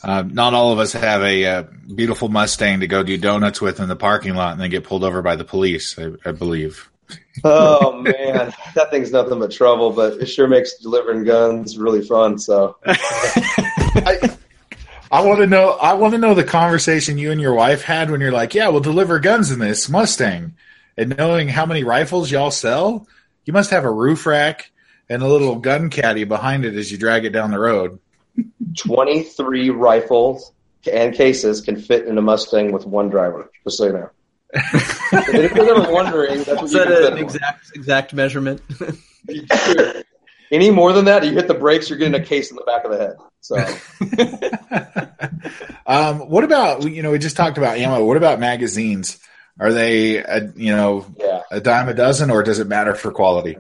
uh, 0.03 0.23
not 0.23 0.53
all 0.53 0.73
of 0.73 0.79
us 0.79 0.93
have 0.93 1.21
a 1.21 1.45
uh, 1.45 1.63
beautiful 1.93 2.29
Mustang 2.29 2.82
to 2.82 2.88
go 2.88 3.03
do 3.03 3.17
donuts 3.17 3.62
with 3.62 3.79
in 3.79 3.88
the 3.88 3.95
parking 3.95 4.36
lot 4.36 4.51
and 4.53 4.62
then 4.62 4.69
get 4.69 4.84
pulled 4.84 5.03
over 5.03 5.21
by 5.21 5.36
the 5.36 5.45
police. 5.45 5.97
I, 5.97 6.12
I 6.25 6.32
believe. 6.32 6.89
Oh 7.43 7.99
man, 7.99 8.53
that 8.75 8.91
thing's 8.91 9.12
nothing 9.12 9.39
but 9.39 9.51
trouble, 9.51 9.91
but 9.91 10.13
it 10.13 10.27
sure 10.27 10.47
makes 10.47 10.77
delivering 10.77 11.23
guns 11.23 11.77
really 11.77 12.01
fun. 12.01 12.38
So 12.38 12.77
I, 14.05 14.37
I 15.11 15.21
want 15.21 15.39
to 15.39 15.47
know. 15.47 15.71
I 15.71 15.93
want 15.93 16.13
to 16.13 16.17
know 16.17 16.33
the 16.33 16.43
conversation 16.43 17.17
you 17.17 17.31
and 17.31 17.39
your 17.39 17.53
wife 17.53 17.83
had 17.83 18.11
when 18.11 18.21
you're 18.21 18.31
like, 18.31 18.53
"Yeah, 18.53 18.69
we'll 18.69 18.81
deliver 18.81 19.19
guns 19.19 19.51
in 19.51 19.59
this 19.59 19.89
Mustang," 19.89 20.55
and 20.97 21.17
knowing 21.17 21.47
how 21.47 21.65
many 21.65 21.83
rifles 21.83 22.31
y'all 22.31 22.51
sell, 22.51 23.07
you 23.45 23.53
must 23.53 23.71
have 23.71 23.85
a 23.85 23.91
roof 23.91 24.25
rack 24.25 24.71
and 25.09 25.21
a 25.21 25.27
little 25.27 25.55
gun 25.55 25.89
caddy 25.89 26.23
behind 26.23 26.65
it 26.65 26.75
as 26.75 26.91
you 26.91 26.97
drag 26.97 27.25
it 27.25 27.31
down 27.31 27.51
the 27.51 27.59
road. 27.59 27.99
23 28.77 29.69
rifles 29.69 30.51
and 30.91 31.13
cases 31.13 31.61
can 31.61 31.79
fit 31.79 32.07
in 32.07 32.17
a 32.17 32.21
Mustang 32.21 32.71
with 32.71 32.85
one 32.85 33.09
driver. 33.09 33.49
Just 33.63 33.77
so 33.77 33.85
you 33.85 33.93
know. 33.93 34.09
If 34.55 35.55
you're 35.55 35.77
ever 35.77 35.91
wondering, 35.91 36.43
that's 36.43 36.49
what 36.49 36.63
Is 36.63 36.71
that 36.73 36.87
can 36.87 37.13
an 37.13 37.17
in 37.17 37.23
exact 37.23 37.71
exact 37.75 38.13
measurement? 38.13 38.61
Any 40.51 40.69
more 40.69 40.93
than 40.93 41.05
that, 41.05 41.23
you 41.23 41.31
hit 41.31 41.47
the 41.47 41.53
brakes, 41.53 41.89
you're 41.89 41.97
getting 41.97 42.19
a 42.19 42.23
case 42.23 42.51
in 42.51 42.57
the 42.57 42.63
back 42.63 42.85
of 42.85 42.91
the 42.91 42.97
head. 42.97 43.15
So 43.43 43.58
um, 45.86 46.29
what 46.29 46.45
about 46.45 46.89
you 46.89 47.03
know 47.03 47.12
we 47.12 47.19
just 47.19 47.36
talked 47.36 47.58
about 47.58 47.77
ammo. 47.77 48.06
What 48.06 48.15
about 48.15 48.39
magazines? 48.39 49.19
Are 49.60 49.73
they 49.73 50.17
a, 50.17 50.49
you 50.56 50.73
know 50.73 51.06
yeah, 51.17 51.41
a 51.51 51.60
dime 51.60 51.89
a 51.89 51.93
dozen, 51.93 52.32
or 52.32 52.41
does 52.41 52.60
it 52.60 52.67
matter 52.67 52.95
for 52.95 53.12
quality? 53.12 53.58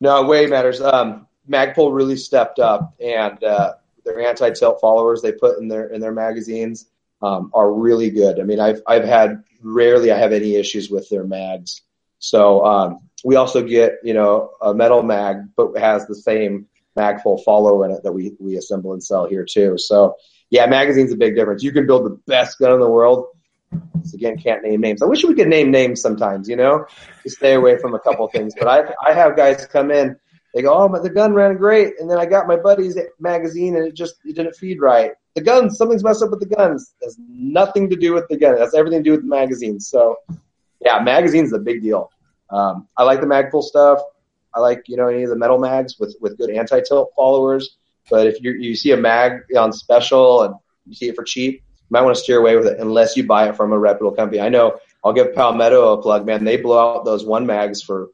no, 0.00 0.24
way 0.24 0.46
matters. 0.46 0.80
Um, 0.80 1.26
Magpul 1.48 1.94
really 1.94 2.16
stepped 2.16 2.58
up, 2.58 2.94
and 2.98 3.42
uh, 3.44 3.74
their 4.04 4.20
anti-tilt 4.20 4.80
followers 4.80 5.20
they 5.20 5.32
put 5.32 5.58
in 5.58 5.68
their 5.68 5.88
in 5.88 6.00
their 6.00 6.12
magazines 6.12 6.86
um, 7.20 7.50
are 7.52 7.70
really 7.70 8.08
good. 8.08 8.40
I 8.40 8.44
mean, 8.44 8.60
I've 8.60 8.80
I've 8.86 9.04
had 9.04 9.44
rarely 9.62 10.10
I 10.10 10.16
have 10.16 10.32
any 10.32 10.56
issues 10.56 10.88
with 10.90 11.10
their 11.10 11.24
mags. 11.24 11.82
So 12.18 12.64
um, 12.64 13.00
we 13.24 13.36
also 13.36 13.62
get 13.62 13.98
you 14.02 14.14
know 14.14 14.52
a 14.62 14.72
metal 14.72 15.02
mag, 15.02 15.54
but 15.54 15.76
has 15.76 16.06
the 16.06 16.14
same 16.14 16.66
Magpul 16.96 17.42
follow 17.44 17.82
in 17.84 17.90
it 17.90 18.02
that 18.02 18.12
we 18.12 18.34
we 18.38 18.56
assemble 18.56 18.92
and 18.92 19.02
sell 19.02 19.26
here 19.26 19.44
too. 19.44 19.78
So 19.78 20.16
yeah, 20.50 20.66
magazine's 20.66 21.12
a 21.12 21.16
big 21.16 21.36
difference. 21.36 21.62
You 21.62 21.72
can 21.72 21.86
build 21.86 22.04
the 22.04 22.18
best 22.26 22.58
gun 22.58 22.72
in 22.72 22.80
the 22.80 22.90
world. 22.90 23.26
Again, 24.12 24.36
can't 24.36 24.62
name 24.62 24.80
names. 24.80 25.02
I 25.02 25.06
wish 25.06 25.24
we 25.24 25.34
could 25.34 25.46
name 25.46 25.70
names 25.70 26.00
sometimes, 26.00 26.48
you 26.48 26.56
know, 26.56 26.86
to 27.22 27.30
stay 27.30 27.54
away 27.54 27.78
from 27.78 27.94
a 27.94 28.00
couple 28.00 28.26
things. 28.28 28.54
But 28.58 28.66
I 28.66 29.10
I 29.10 29.12
have 29.14 29.36
guys 29.36 29.66
come 29.66 29.90
in. 29.90 30.16
They 30.54 30.62
go, 30.62 30.74
oh, 30.74 30.88
but 30.88 31.04
the 31.04 31.10
gun 31.10 31.32
ran 31.32 31.56
great, 31.56 32.00
and 32.00 32.10
then 32.10 32.18
I 32.18 32.26
got 32.26 32.48
my 32.48 32.56
buddy's 32.56 32.98
magazine, 33.20 33.76
and 33.76 33.86
it 33.86 33.94
just 33.94 34.16
it 34.24 34.34
didn't 34.34 34.56
feed 34.56 34.80
right. 34.80 35.12
The 35.36 35.42
guns, 35.42 35.78
something's 35.78 36.02
messed 36.02 36.24
up 36.24 36.30
with 36.30 36.40
the 36.40 36.46
guns. 36.46 36.92
It 37.00 37.04
has 37.04 37.16
nothing 37.28 37.88
to 37.90 37.96
do 37.96 38.12
with 38.12 38.26
the 38.28 38.36
gun. 38.36 38.54
It 38.54 38.60
has 38.60 38.74
everything 38.74 39.00
to 39.00 39.04
do 39.04 39.12
with 39.12 39.22
the 39.22 39.28
magazine. 39.28 39.78
So, 39.78 40.16
yeah, 40.80 40.98
magazines 40.98 41.52
a 41.52 41.58
big 41.58 41.82
deal. 41.82 42.10
Um, 42.50 42.88
I 42.96 43.04
like 43.04 43.20
the 43.20 43.28
Magpul 43.28 43.62
stuff. 43.62 44.00
I 44.54 44.60
like 44.60 44.84
you 44.86 44.96
know 44.96 45.08
any 45.08 45.22
of 45.22 45.30
the 45.30 45.36
metal 45.36 45.58
mags 45.58 45.98
with 45.98 46.16
with 46.20 46.38
good 46.38 46.50
anti 46.50 46.80
tilt 46.80 47.12
followers. 47.16 47.76
But 48.10 48.26
if 48.26 48.42
you 48.42 48.52
you 48.52 48.74
see 48.74 48.92
a 48.92 48.96
mag 48.96 49.42
on 49.56 49.72
special 49.72 50.42
and 50.42 50.54
you 50.86 50.94
see 50.94 51.08
it 51.08 51.16
for 51.16 51.24
cheap, 51.24 51.54
you 51.54 51.86
might 51.90 52.02
want 52.02 52.16
to 52.16 52.22
steer 52.22 52.38
away 52.38 52.56
with 52.56 52.66
it 52.66 52.78
unless 52.78 53.16
you 53.16 53.26
buy 53.26 53.48
it 53.48 53.56
from 53.56 53.72
a 53.72 53.78
reputable 53.78 54.16
company. 54.16 54.40
I 54.40 54.48
know 54.48 54.78
I'll 55.04 55.12
give 55.12 55.34
Palmetto 55.34 55.92
a 55.92 56.02
plug, 56.02 56.26
man. 56.26 56.44
They 56.44 56.56
blow 56.56 56.96
out 56.96 57.04
those 57.04 57.24
one 57.24 57.46
mags 57.46 57.82
for 57.82 58.08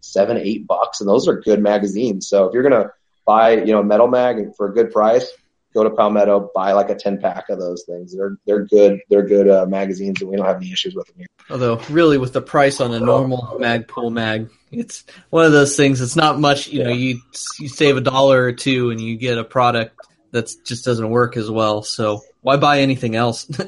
seven, 0.00 0.38
eight 0.38 0.66
bucks, 0.66 1.00
and 1.00 1.08
those 1.08 1.28
are 1.28 1.40
good 1.40 1.60
magazines. 1.60 2.28
So 2.28 2.46
if 2.46 2.54
you're 2.54 2.62
gonna 2.62 2.90
buy, 3.26 3.56
you 3.56 3.72
know, 3.72 3.80
a 3.80 3.84
metal 3.84 4.08
mag 4.08 4.54
for 4.56 4.68
a 4.68 4.74
good 4.74 4.90
price, 4.90 5.30
go 5.74 5.84
to 5.84 5.90
Palmetto, 5.90 6.50
buy 6.54 6.72
like 6.72 6.90
a 6.90 6.94
ten 6.94 7.20
pack 7.20 7.48
of 7.48 7.58
those 7.58 7.84
things. 7.84 8.16
They're 8.16 8.36
they're 8.46 8.64
good. 8.64 9.00
They're 9.08 9.26
good 9.26 9.48
uh, 9.48 9.66
magazines, 9.66 10.20
and 10.20 10.30
we 10.30 10.36
don't 10.36 10.46
have 10.46 10.56
any 10.56 10.72
issues 10.72 10.94
with 10.94 11.06
them 11.06 11.16
here. 11.18 11.26
Although, 11.50 11.80
really, 11.90 12.18
with 12.18 12.32
the 12.32 12.42
price 12.42 12.80
on 12.80 12.92
a 12.92 13.00
normal 13.00 13.58
Magpul 13.60 14.12
mag, 14.12 14.50
it's 14.70 15.04
one 15.30 15.44
of 15.44 15.52
those 15.52 15.76
things. 15.76 16.00
It's 16.00 16.16
not 16.16 16.38
much. 16.38 16.68
You 16.68 16.84
know, 16.84 16.90
you 16.90 17.20
you 17.58 17.68
save 17.68 17.96
a 17.96 18.00
dollar 18.00 18.42
or 18.42 18.52
two, 18.52 18.90
and 18.90 19.00
you 19.00 19.16
get 19.16 19.38
a 19.38 19.44
product 19.44 19.96
that 20.32 20.50
just 20.64 20.84
doesn't 20.84 21.10
work 21.10 21.36
as 21.36 21.50
well. 21.50 21.82
So 21.82 22.22
why 22.40 22.56
buy 22.56 22.80
anything 22.80 23.16
else? 23.16 23.50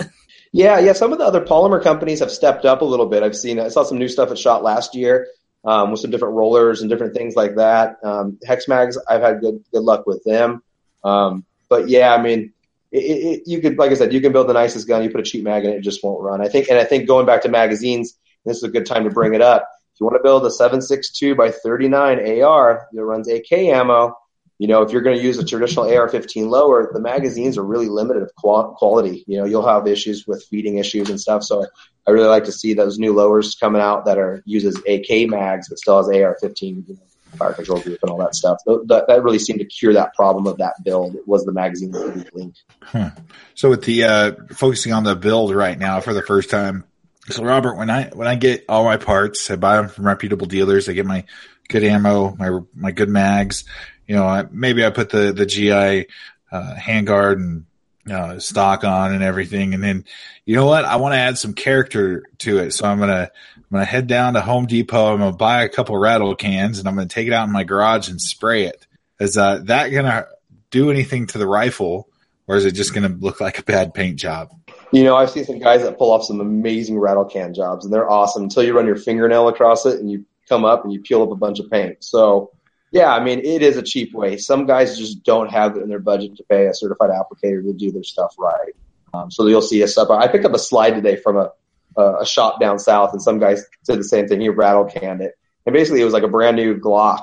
Yeah, 0.54 0.80
yeah. 0.80 0.92
Some 0.92 1.12
of 1.14 1.18
the 1.18 1.24
other 1.24 1.40
polymer 1.40 1.82
companies 1.82 2.20
have 2.20 2.30
stepped 2.30 2.66
up 2.66 2.82
a 2.82 2.84
little 2.84 3.06
bit. 3.06 3.22
I've 3.22 3.34
seen, 3.34 3.58
I 3.58 3.68
saw 3.68 3.84
some 3.84 3.98
new 3.98 4.08
stuff 4.08 4.30
at 4.30 4.38
Shot 4.38 4.62
last 4.62 4.94
year 4.94 5.26
um, 5.64 5.90
with 5.90 6.00
some 6.00 6.10
different 6.10 6.34
rollers 6.34 6.82
and 6.82 6.90
different 6.90 7.14
things 7.14 7.34
like 7.34 7.56
that. 7.56 7.96
Um, 8.04 8.38
Hex 8.44 8.68
mags, 8.68 8.98
I've 9.08 9.22
had 9.22 9.40
good 9.40 9.64
good 9.72 9.82
luck 9.82 10.06
with 10.06 10.22
them. 10.24 10.62
Um, 11.04 11.44
but 11.72 11.88
yeah, 11.88 12.14
I 12.14 12.20
mean, 12.20 12.52
it, 12.90 12.98
it, 12.98 13.42
you 13.46 13.62
could, 13.62 13.78
like 13.78 13.90
I 13.90 13.94
said, 13.94 14.12
you 14.12 14.20
can 14.20 14.30
build 14.30 14.46
the 14.46 14.52
nicest 14.52 14.86
gun. 14.86 15.02
You 15.02 15.08
put 15.08 15.20
a 15.20 15.22
cheap 15.22 15.42
mag 15.42 15.64
in 15.64 15.70
it, 15.70 15.76
it 15.76 15.80
just 15.80 16.04
won't 16.04 16.20
run. 16.20 16.42
I 16.42 16.48
think, 16.48 16.68
and 16.68 16.78
I 16.78 16.84
think 16.84 17.08
going 17.08 17.24
back 17.24 17.40
to 17.42 17.48
magazines, 17.48 18.18
this 18.44 18.58
is 18.58 18.62
a 18.62 18.68
good 18.68 18.84
time 18.84 19.04
to 19.04 19.10
bring 19.10 19.32
it 19.32 19.40
up. 19.40 19.66
If 19.94 20.00
you 20.00 20.04
want 20.04 20.18
to 20.18 20.22
build 20.22 20.44
a 20.44 20.50
7.62 20.50 21.34
by 21.34 21.50
39 21.50 22.42
AR 22.42 22.88
that 22.92 23.02
runs 23.02 23.26
AK 23.26 23.52
ammo, 23.52 24.14
you 24.58 24.68
know, 24.68 24.82
if 24.82 24.92
you're 24.92 25.00
going 25.00 25.16
to 25.16 25.22
use 25.22 25.38
a 25.38 25.46
traditional 25.46 25.90
AR-15 25.90 26.50
lower, 26.50 26.90
the 26.92 27.00
magazines 27.00 27.56
are 27.56 27.64
really 27.64 27.88
limited 27.88 28.22
of 28.22 28.34
quality. 28.34 29.24
You 29.26 29.38
know, 29.38 29.46
you'll 29.46 29.66
have 29.66 29.86
issues 29.86 30.26
with 30.26 30.44
feeding 30.50 30.76
issues 30.76 31.08
and 31.08 31.18
stuff. 31.18 31.42
So 31.42 31.64
I 32.06 32.10
really 32.10 32.28
like 32.28 32.44
to 32.44 32.52
see 32.52 32.74
those 32.74 32.98
new 32.98 33.14
lowers 33.14 33.54
coming 33.54 33.80
out 33.80 34.04
that 34.04 34.18
are 34.18 34.42
uses 34.44 34.76
AK 34.86 35.30
mags 35.30 35.70
but 35.70 35.78
still 35.78 35.96
has 35.96 36.08
AR-15 36.08 36.86
you 36.86 36.94
know, 36.94 37.11
fire 37.36 37.52
control 37.52 37.80
group 37.80 37.98
and 38.02 38.10
all 38.10 38.18
that 38.18 38.34
stuff. 38.34 38.58
That, 38.66 39.04
that 39.08 39.22
really 39.22 39.38
seemed 39.38 39.60
to 39.60 39.64
cure 39.64 39.92
that 39.94 40.14
problem 40.14 40.46
of 40.46 40.58
that 40.58 40.74
build. 40.84 41.14
It 41.14 41.26
was 41.26 41.44
the 41.44 41.52
magazine 41.52 41.92
link. 42.32 42.54
Huh. 42.82 43.10
So 43.54 43.70
with 43.70 43.84
the 43.84 44.04
uh, 44.04 44.32
focusing 44.54 44.92
on 44.92 45.04
the 45.04 45.16
build 45.16 45.54
right 45.54 45.78
now 45.78 46.00
for 46.00 46.12
the 46.12 46.22
first 46.22 46.50
time. 46.50 46.84
So 47.30 47.44
Robert, 47.44 47.76
when 47.76 47.88
I 47.88 48.08
when 48.08 48.26
I 48.26 48.34
get 48.34 48.64
all 48.68 48.84
my 48.84 48.96
parts, 48.96 49.48
I 49.50 49.56
buy 49.56 49.76
them 49.76 49.88
from 49.88 50.06
reputable 50.06 50.46
dealers. 50.46 50.88
I 50.88 50.92
get 50.92 51.06
my 51.06 51.24
good 51.68 51.84
ammo, 51.84 52.34
my 52.36 52.58
my 52.74 52.90
good 52.90 53.08
mags 53.08 53.64
you 54.06 54.18
know, 54.18 54.48
maybe 54.50 54.84
I 54.84 54.90
put 54.90 55.10
the 55.10 55.32
the 55.32 55.46
GI 55.46 56.06
uh, 56.50 56.74
handguard 56.76 57.36
and 57.36 57.64
uh, 58.10 58.38
stock 58.38 58.84
on 58.84 59.14
and 59.14 59.22
everything, 59.22 59.74
and 59.74 59.82
then 59.82 60.04
you 60.44 60.56
know 60.56 60.66
what? 60.66 60.84
I 60.84 60.96
want 60.96 61.14
to 61.14 61.18
add 61.18 61.38
some 61.38 61.54
character 61.54 62.24
to 62.38 62.58
it, 62.58 62.72
so 62.72 62.86
I'm 62.86 62.98
gonna 62.98 63.30
I'm 63.72 63.76
gonna 63.76 63.86
head 63.86 64.06
down 64.06 64.34
to 64.34 64.42
Home 64.42 64.66
Depot. 64.66 65.14
I'm 65.14 65.18
gonna 65.20 65.32
buy 65.34 65.62
a 65.62 65.68
couple 65.70 65.96
rattle 65.96 66.36
cans, 66.36 66.78
and 66.78 66.86
I'm 66.86 66.94
gonna 66.94 67.08
take 67.08 67.26
it 67.26 67.32
out 67.32 67.46
in 67.46 67.52
my 67.54 67.64
garage 67.64 68.10
and 68.10 68.20
spray 68.20 68.64
it. 68.64 68.86
Is 69.18 69.38
uh, 69.38 69.60
that 69.64 69.88
gonna 69.88 70.26
do 70.70 70.90
anything 70.90 71.26
to 71.28 71.38
the 71.38 71.46
rifle, 71.46 72.06
or 72.46 72.56
is 72.56 72.66
it 72.66 72.72
just 72.72 72.92
gonna 72.92 73.08
look 73.08 73.40
like 73.40 73.58
a 73.58 73.62
bad 73.62 73.94
paint 73.94 74.18
job? 74.18 74.50
You 74.90 75.04
know, 75.04 75.16
I've 75.16 75.30
seen 75.30 75.46
some 75.46 75.58
guys 75.58 75.80
that 75.84 75.96
pull 75.96 76.12
off 76.12 76.22
some 76.22 76.40
amazing 76.40 76.98
rattle 76.98 77.24
can 77.24 77.54
jobs, 77.54 77.86
and 77.86 77.94
they're 77.94 78.10
awesome 78.10 78.42
until 78.42 78.62
you 78.62 78.76
run 78.76 78.84
your 78.84 78.96
fingernail 78.96 79.48
across 79.48 79.86
it 79.86 80.00
and 80.00 80.10
you 80.10 80.26
come 80.50 80.66
up 80.66 80.84
and 80.84 80.92
you 80.92 81.00
peel 81.00 81.22
up 81.22 81.30
a 81.30 81.36
bunch 81.36 81.58
of 81.58 81.70
paint. 81.70 82.04
So 82.04 82.50
yeah, 82.90 83.14
I 83.14 83.24
mean, 83.24 83.38
it 83.38 83.62
is 83.62 83.78
a 83.78 83.82
cheap 83.82 84.12
way. 84.12 84.36
Some 84.36 84.66
guys 84.66 84.98
just 84.98 85.22
don't 85.22 85.50
have 85.50 85.78
it 85.78 85.82
in 85.82 85.88
their 85.88 85.98
budget 85.98 86.36
to 86.36 86.42
pay 86.42 86.66
a 86.66 86.74
certified 86.74 87.08
applicator 87.08 87.62
to 87.62 87.72
do 87.72 87.90
their 87.90 88.04
stuff 88.04 88.34
right. 88.38 88.74
Um, 89.14 89.30
so 89.30 89.46
you'll 89.46 89.62
see 89.62 89.80
a 89.80 89.88
sub. 89.88 90.10
I 90.10 90.28
picked 90.28 90.44
up 90.44 90.52
a 90.52 90.58
slide 90.58 90.90
today 90.90 91.16
from 91.16 91.38
a, 91.38 91.52
a 91.96 92.26
shop 92.26 92.60
down 92.60 92.78
south, 92.78 93.12
and 93.12 93.22
some 93.22 93.38
guys 93.38 93.64
said 93.82 93.98
the 93.98 94.04
same 94.04 94.26
thing. 94.26 94.40
He 94.40 94.48
rattle 94.48 94.84
canned 94.84 95.20
it, 95.20 95.34
and 95.66 95.72
basically 95.72 96.00
it 96.00 96.04
was 96.04 96.14
like 96.14 96.22
a 96.22 96.28
brand 96.28 96.56
new 96.56 96.76
Glock, 96.76 97.22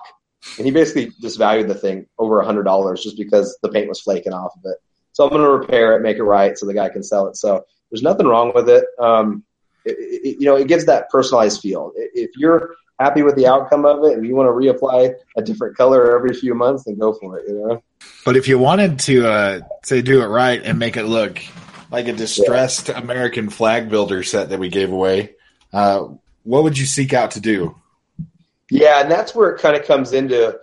and 0.57 0.65
he 0.65 0.71
basically 0.71 1.11
just 1.21 1.37
valued 1.37 1.67
the 1.67 1.75
thing 1.75 2.07
over 2.17 2.39
a 2.39 2.45
hundred 2.45 2.63
dollars 2.63 3.03
just 3.03 3.17
because 3.17 3.57
the 3.61 3.69
paint 3.69 3.87
was 3.87 4.01
flaking 4.01 4.33
off 4.33 4.53
of 4.55 4.71
it. 4.71 4.77
So 5.13 5.25
I'm 5.25 5.31
going 5.31 5.41
to 5.41 5.49
repair 5.49 5.97
it, 5.97 6.01
make 6.01 6.17
it 6.17 6.23
right, 6.23 6.57
so 6.57 6.65
the 6.65 6.73
guy 6.73 6.89
can 6.89 7.03
sell 7.03 7.27
it. 7.27 7.35
So 7.35 7.65
there's 7.91 8.03
nothing 8.03 8.27
wrong 8.27 8.51
with 8.53 8.69
it. 8.69 8.85
Um, 8.99 9.43
it, 9.83 9.97
it, 9.99 10.37
you 10.39 10.45
know, 10.45 10.55
it 10.55 10.67
gives 10.67 10.85
that 10.85 11.09
personalized 11.09 11.61
feel. 11.61 11.91
If 11.95 12.31
you're 12.37 12.75
happy 12.99 13.21
with 13.21 13.35
the 13.35 13.47
outcome 13.47 13.85
of 13.85 14.03
it 14.03 14.17
and 14.17 14.25
you 14.25 14.35
want 14.35 14.47
to 14.47 14.51
reapply 14.51 15.13
a 15.37 15.41
different 15.41 15.75
color 15.75 16.15
every 16.15 16.33
few 16.33 16.53
months, 16.53 16.83
then 16.85 16.97
go 16.97 17.13
for 17.13 17.39
it. 17.39 17.47
You 17.47 17.55
know. 17.55 17.83
But 18.25 18.37
if 18.37 18.47
you 18.47 18.59
wanted 18.59 18.99
to 18.99 19.27
uh, 19.27 19.59
say 19.83 20.01
do 20.01 20.21
it 20.21 20.27
right 20.27 20.61
and 20.63 20.77
make 20.77 20.97
it 20.97 21.05
look 21.05 21.41
like 21.91 22.07
a 22.07 22.13
distressed 22.13 22.89
yeah. 22.89 22.99
American 22.99 23.49
flag 23.49 23.89
builder 23.89 24.23
set 24.23 24.49
that 24.49 24.59
we 24.59 24.69
gave 24.69 24.91
away, 24.91 25.35
uh, 25.73 26.07
what 26.43 26.63
would 26.63 26.77
you 26.77 26.85
seek 26.85 27.13
out 27.13 27.31
to 27.31 27.41
do? 27.41 27.75
Yeah, 28.69 29.01
and 29.01 29.11
that's 29.11 29.33
where 29.33 29.49
it 29.49 29.61
kind 29.61 29.75
of 29.75 29.85
comes 29.85 30.13
into. 30.13 30.59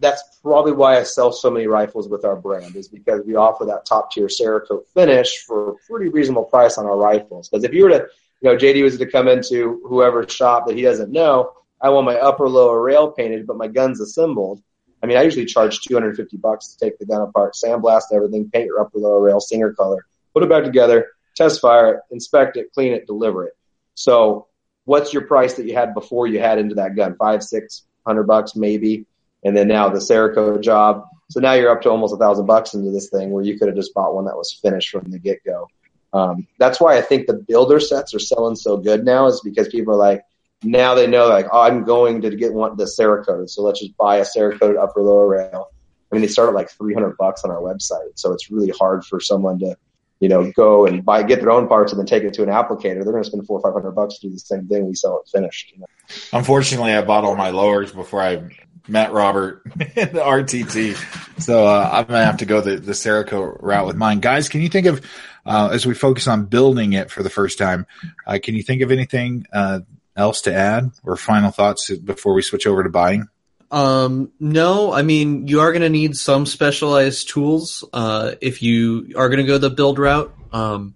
That's 0.00 0.22
probably 0.42 0.72
why 0.72 0.98
I 0.98 1.02
sell 1.02 1.30
so 1.30 1.50
many 1.50 1.66
rifles 1.66 2.08
with 2.08 2.24
our 2.24 2.36
brand 2.36 2.74
is 2.74 2.88
because 2.88 3.22
we 3.26 3.36
offer 3.36 3.64
that 3.66 3.84
top 3.84 4.10
tier 4.10 4.26
Cerakote 4.26 4.86
finish 4.94 5.44
for 5.44 5.70
a 5.70 5.74
pretty 5.88 6.08
reasonable 6.08 6.44
price 6.44 6.78
on 6.78 6.86
our 6.86 6.96
rifles. 6.96 7.48
Because 7.48 7.64
if 7.64 7.72
you 7.74 7.84
were 7.84 7.90
to 7.90 8.08
you 8.40 8.50
know, 8.50 8.56
JD 8.56 8.82
was 8.82 8.98
to 8.98 9.06
come 9.06 9.28
into 9.28 9.80
whoever's 9.84 10.32
shop 10.32 10.66
that 10.66 10.76
he 10.76 10.82
doesn't 10.82 11.10
know. 11.10 11.52
I 11.80 11.90
want 11.90 12.06
my 12.06 12.16
upper 12.16 12.48
lower 12.48 12.80
rail 12.80 13.10
painted, 13.10 13.46
but 13.46 13.56
my 13.56 13.68
gun's 13.68 14.00
assembled. 14.00 14.62
I 15.02 15.06
mean, 15.06 15.16
I 15.16 15.22
usually 15.22 15.44
charge 15.44 15.80
250 15.80 16.36
bucks 16.38 16.68
to 16.68 16.78
take 16.78 16.98
the 16.98 17.06
gun 17.06 17.22
apart, 17.22 17.54
sandblast 17.54 18.04
everything, 18.12 18.50
paint 18.50 18.66
your 18.66 18.80
upper 18.80 18.98
lower 18.98 19.20
rail, 19.20 19.40
Singer 19.40 19.72
color, 19.72 20.06
put 20.38 20.44
it 20.44 20.50
back 20.50 20.64
together, 20.64 21.08
test 21.34 21.60
fire 21.60 21.94
it, 21.94 22.00
inspect 22.10 22.56
it, 22.56 22.72
clean 22.72 22.92
it, 22.92 23.06
deliver 23.06 23.46
it. 23.46 23.54
So, 23.94 24.46
what's 24.84 25.12
your 25.12 25.22
price 25.22 25.54
that 25.54 25.66
you 25.66 25.74
had 25.74 25.94
before 25.94 26.26
you 26.26 26.38
had 26.38 26.58
into 26.58 26.76
that 26.76 26.94
gun? 26.94 27.16
Five, 27.18 27.42
six 27.42 27.84
hundred 28.06 28.24
bucks 28.24 28.54
maybe, 28.54 29.06
and 29.44 29.56
then 29.56 29.68
now 29.68 29.88
the 29.88 29.98
Cerakote 29.98 30.62
job. 30.62 31.04
So 31.30 31.40
now 31.40 31.52
you're 31.52 31.70
up 31.70 31.82
to 31.82 31.90
almost 31.90 32.14
a 32.14 32.16
thousand 32.16 32.46
bucks 32.46 32.72
into 32.72 32.90
this 32.90 33.10
thing 33.10 33.30
where 33.30 33.44
you 33.44 33.58
could 33.58 33.68
have 33.68 33.76
just 33.76 33.92
bought 33.92 34.14
one 34.14 34.24
that 34.24 34.36
was 34.36 34.58
finished 34.62 34.90
from 34.90 35.10
the 35.10 35.18
get 35.18 35.44
go. 35.44 35.68
Um, 36.12 36.46
that's 36.58 36.80
why 36.80 36.96
I 36.96 37.02
think 37.02 37.26
the 37.26 37.34
builder 37.34 37.80
sets 37.80 38.14
are 38.14 38.18
selling 38.18 38.56
so 38.56 38.78
good 38.78 39.04
now 39.04 39.26
is 39.26 39.42
because 39.44 39.68
people 39.68 39.92
are 39.92 39.98
like, 39.98 40.22
now 40.62 40.94
they 40.94 41.06
know 41.06 41.28
like, 41.28 41.46
oh, 41.52 41.60
I'm 41.60 41.84
going 41.84 42.22
to 42.22 42.34
get 42.34 42.54
one 42.54 42.76
the 42.76 42.84
Cerakote, 42.84 43.50
so 43.50 43.62
let's 43.62 43.80
just 43.80 43.96
buy 43.96 44.16
a 44.16 44.24
Cerakote 44.24 44.82
upper 44.82 45.02
lower 45.02 45.28
rail. 45.28 45.68
I 46.10 46.14
mean, 46.14 46.22
they 46.22 46.28
start 46.28 46.48
at 46.48 46.54
like 46.54 46.70
300 46.70 47.16
bucks 47.18 47.44
on 47.44 47.50
our 47.50 47.60
website, 47.60 48.12
so 48.14 48.32
it's 48.32 48.50
really 48.50 48.70
hard 48.70 49.04
for 49.04 49.20
someone 49.20 49.58
to, 49.58 49.76
you 50.20 50.28
know, 50.28 50.50
go 50.52 50.86
and 50.86 51.04
buy 51.04 51.22
get 51.22 51.40
their 51.40 51.50
own 51.50 51.68
parts 51.68 51.92
and 51.92 51.98
then 51.98 52.06
take 52.06 52.24
it 52.24 52.34
to 52.34 52.42
an 52.42 52.48
applicator. 52.48 53.02
They're 53.04 53.12
going 53.12 53.22
to 53.22 53.28
spend 53.28 53.46
four 53.46 53.58
or 53.58 53.62
five 53.62 53.72
hundred 53.72 53.92
bucks 53.92 54.18
to 54.18 54.28
do 54.28 54.32
the 54.32 54.38
same 54.38 54.66
thing. 54.66 54.86
We 54.86 54.94
sell 54.94 55.20
it 55.20 55.30
finished. 55.30 55.72
You 55.72 55.80
know? 55.80 55.86
Unfortunately, 56.32 56.92
I 56.92 57.02
bought 57.02 57.24
all 57.24 57.36
my 57.36 57.50
lowers 57.50 57.92
before 57.92 58.22
I 58.22 58.42
met 58.88 59.12
Robert 59.12 59.62
in 59.80 60.12
the 60.12 60.20
RTT, 60.20 61.40
so 61.40 61.66
uh, 61.66 61.88
I'm 61.92 62.06
gonna 62.06 62.24
have 62.24 62.38
to 62.38 62.46
go 62.46 62.60
the 62.60 62.76
the 62.76 62.92
Cerakote 62.92 63.58
route 63.60 63.86
with 63.86 63.96
mine. 63.96 64.20
Guys, 64.20 64.48
can 64.48 64.60
you 64.60 64.68
think 64.68 64.86
of 64.86 65.04
uh, 65.48 65.70
as 65.72 65.86
we 65.86 65.94
focus 65.94 66.28
on 66.28 66.44
building 66.44 66.92
it 66.92 67.10
for 67.10 67.22
the 67.22 67.30
first 67.30 67.58
time, 67.58 67.86
uh, 68.26 68.38
can 68.42 68.54
you 68.54 68.62
think 68.62 68.82
of 68.82 68.90
anything 68.90 69.46
uh, 69.52 69.80
else 70.14 70.42
to 70.42 70.54
add 70.54 70.90
or 71.02 71.16
final 71.16 71.50
thoughts 71.50 71.90
before 71.90 72.34
we 72.34 72.42
switch 72.42 72.66
over 72.66 72.82
to 72.82 72.90
buying? 72.90 73.28
Um, 73.70 74.32
no, 74.40 74.92
I 74.92 75.02
mean, 75.02 75.46
you 75.46 75.60
are 75.60 75.72
going 75.72 75.82
to 75.82 75.90
need 75.90 76.16
some 76.16 76.46
specialized 76.46 77.28
tools 77.28 77.84
uh, 77.92 78.34
if 78.40 78.62
you 78.62 79.12
are 79.16 79.28
going 79.28 79.40
to 79.40 79.46
go 79.46 79.58
the 79.58 79.70
build 79.70 79.98
route. 79.98 80.34
Um, 80.52 80.94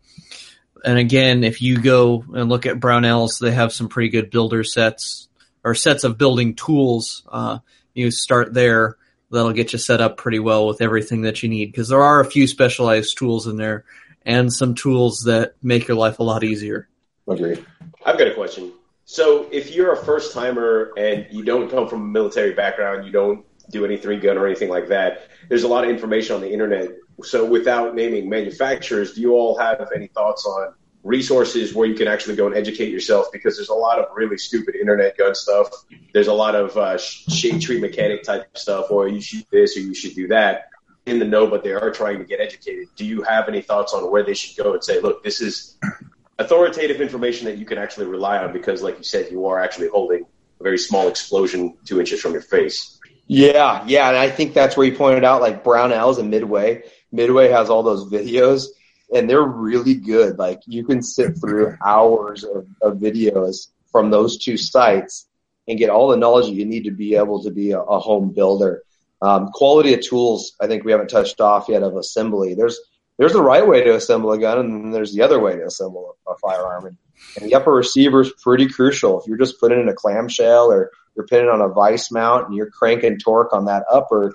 and 0.85 0.99
again, 0.99 1.45
if 1.45 1.61
you 1.61 1.81
go 1.81 2.25
and 2.33 2.49
look 2.49 2.67
at 2.67 2.81
Brownells, 2.81 3.39
they 3.39 3.51
have 3.51 3.73
some 3.73 3.89
pretty 3.89 4.09
good 4.09 4.31
builder 4.31 4.65
sets 4.65 5.29
or 5.65 5.75
sets 5.75 6.05
of 6.05 6.19
building 6.19 6.55
tools. 6.55 7.23
Uh, 7.29 7.59
you 7.95 8.11
start 8.11 8.55
there. 8.55 8.97
That'll 9.31 9.53
get 9.53 9.73
you 9.73 9.79
set 9.79 10.01
up 10.01 10.17
pretty 10.17 10.41
well 10.41 10.67
with 10.67 10.83
everything 10.83 11.23
that 11.23 11.43
you 11.43 11.49
need 11.49 11.67
because 11.67 11.89
there 11.89 12.03
are 12.03 12.21
a 12.21 12.25
few 12.25 12.47
specialized 12.47 13.17
tools 13.17 13.47
in 13.47 13.57
there 13.57 13.85
and 14.27 14.53
some 14.53 14.75
tools 14.75 15.23
that 15.25 15.55
make 15.63 15.89
your 15.89 15.97
life 15.97 16.19
a 16.19 16.23
lot 16.23 16.45
easier. 16.45 16.89
Agree. 17.29 17.63
I've 18.05 18.19
got 18.19 18.27
a 18.27 18.35
question. 18.35 18.73
So, 19.05 19.49
if 19.51 19.75
you're 19.75 19.93
a 19.93 19.97
first 19.97 20.33
timer 20.33 20.93
and 20.97 21.27
you 21.31 21.45
don't 21.45 21.71
come 21.71 21.89
from 21.89 22.03
a 22.03 22.07
military 22.07 22.53
background, 22.55 23.05
you 23.05 23.13
don't 23.13 23.45
do 23.71 23.85
any 23.85 23.97
three 23.97 24.19
gun 24.19 24.39
or 24.39 24.47
anything 24.47 24.69
like 24.69 24.89
that, 24.89 25.29
there's 25.49 25.65
a 25.65 25.69
lot 25.69 25.85
of 25.85 25.91
information 25.91 26.37
on 26.37 26.41
the 26.41 26.53
internet. 26.53 26.91
So, 27.23 27.45
without 27.45 27.95
naming 27.95 28.29
manufacturers, 28.29 29.15
do 29.15 29.21
you 29.21 29.33
all 29.33 29.59
have 29.59 29.89
any 29.95 30.07
thoughts 30.09 30.47
on 30.47 30.75
resources 31.03 31.75
where 31.75 31.89
you 31.89 31.95
can 31.95 32.07
actually 32.07 32.37
go 32.37 32.47
and 32.47 32.57
educate 32.57 32.91
yourself? 32.91 33.27
Because 33.33 33.57
there's 33.57 33.71
a 33.71 33.75
lot 33.75 33.99
of 33.99 34.07
really 34.15 34.39
stupid 34.39 34.77
internet 34.77 35.19
gun 35.19 35.35
stuff. 35.35 35.69
There's 36.13 36.29
a 36.29 36.33
lot 36.33 36.55
of 36.55 36.77
uh, 36.77 36.97
shade 36.99 37.61
tree 37.61 37.81
mechanic 37.81 38.23
type 38.23 38.57
stuff, 38.57 38.91
or 38.91 39.09
you 39.09 39.21
should 39.21 39.41
do 39.51 39.61
this 39.61 39.77
or 39.77 39.81
you 39.81 39.95
should 39.95 40.15
do 40.15 40.29
that 40.29 40.69
in 41.07 41.19
the 41.19 41.25
know, 41.25 41.47
but 41.47 41.65
they 41.65 41.73
are 41.73 41.91
trying 41.91 42.19
to 42.19 42.25
get 42.25 42.41
educated. 42.41 42.89
Do 42.97 43.05
you 43.05 43.23
have 43.23 43.49
any 43.49 43.61
thoughts 43.61 43.93
on 43.93 44.11
where 44.11 44.23
they 44.23 44.35
should 44.35 44.63
go 44.63 44.75
and 44.75 44.85
say, 44.85 45.01
look, 45.01 45.25
this 45.25 45.41
is 45.41 45.77
authoritative 46.39 47.01
information 47.01 47.47
that 47.47 47.59
you 47.59 47.65
can 47.65 47.79
actually 47.79 48.07
rely 48.07 48.39
on 48.39 48.53
because, 48.53 48.83
like 48.83 48.99
you 48.99 49.05
said, 49.05 49.31
you 49.31 49.47
are 49.47 49.61
actually 49.63 49.89
holding 49.89 50.25
a 50.61 50.63
very 50.63 50.79
small 50.79 51.09
explosion 51.09 51.77
two 51.85 52.01
inches 52.01 52.21
from 52.21 52.33
your 52.33 52.43
face. 52.43 52.99
Yeah, 53.27 53.85
yeah, 53.87 54.09
and 54.09 54.17
I 54.17 54.31
think 54.31 54.53
that's 54.53 54.77
where 54.77 54.87
you 54.87 54.97
pointed 54.97 55.25
out 55.25 55.41
like 55.41 55.65
Brownells 55.65 56.19
and 56.19 56.31
Midway. 56.31 56.83
Midway 57.13 57.49
has 57.49 57.71
all 57.71 57.83
those 57.83 58.11
videos, 58.11 58.67
and 59.15 59.29
they're 59.29 59.43
really 59.43 59.95
good. 59.95 60.39
Like 60.39 60.61
you 60.67 60.85
can 60.85 61.03
sit 61.03 61.39
through 61.39 61.77
hours 61.85 62.45
of, 62.45 62.67
of 62.83 62.99
videos 62.99 63.69
from 63.91 64.11
those 64.11 64.39
two 64.39 64.57
sites 64.57 65.29
and 65.69 65.79
get 65.79 65.91
all 65.91 66.09
the 66.09 66.17
knowledge 66.17 66.49
you 66.49 66.65
need 66.65 66.85
to 66.85 66.91
be 66.91 67.15
able 67.15 67.43
to 67.45 67.51
be 67.51 67.71
a, 67.71 67.81
a 67.81 68.01
home 68.01 68.33
builder. 68.33 68.83
Um, 69.21 69.51
quality 69.53 69.95
of 69.95 70.01
tools, 70.01 70.57
I 70.61 70.67
think 70.67 70.85
we 70.85 70.91
haven't 70.91 71.09
touched 71.09 71.41
off 71.41 71.69
yet 71.69 71.85
of 71.85 71.97
assembly. 71.97 72.55
There's 72.55 72.81
there's 73.23 73.35
the 73.35 73.41
right 73.41 73.65
way 73.65 73.85
to 73.85 73.95
assemble 73.95 74.33
a 74.33 74.39
gun, 74.39 74.59
and 74.59 74.73
then 74.73 74.91
there's 74.91 75.15
the 75.15 75.23
other 75.23 75.39
way 75.39 75.55
to 75.55 75.65
assemble 75.65 76.17
a, 76.27 76.33
a 76.33 76.39
firearm. 76.39 76.87
And, 76.87 76.97
and 77.37 77.49
the 77.49 77.55
upper 77.55 77.71
receiver 77.71 78.23
is 78.23 78.33
pretty 78.43 78.67
crucial. 78.67 79.21
If 79.21 79.29
you're 79.29 79.39
just 79.39 79.61
putting 79.61 79.81
in 79.81 79.89
a 79.89 79.95
clamshell 79.95 80.73
or 80.73 80.91
you're 81.15 81.25
it 81.31 81.49
on 81.49 81.61
a 81.61 81.69
vice 81.69 82.11
mount 82.11 82.49
and 82.49 82.57
you're 82.57 82.69
cranking 82.69 83.21
torque 83.21 83.53
on 83.53 83.67
that 83.67 83.85
upper, 83.89 84.33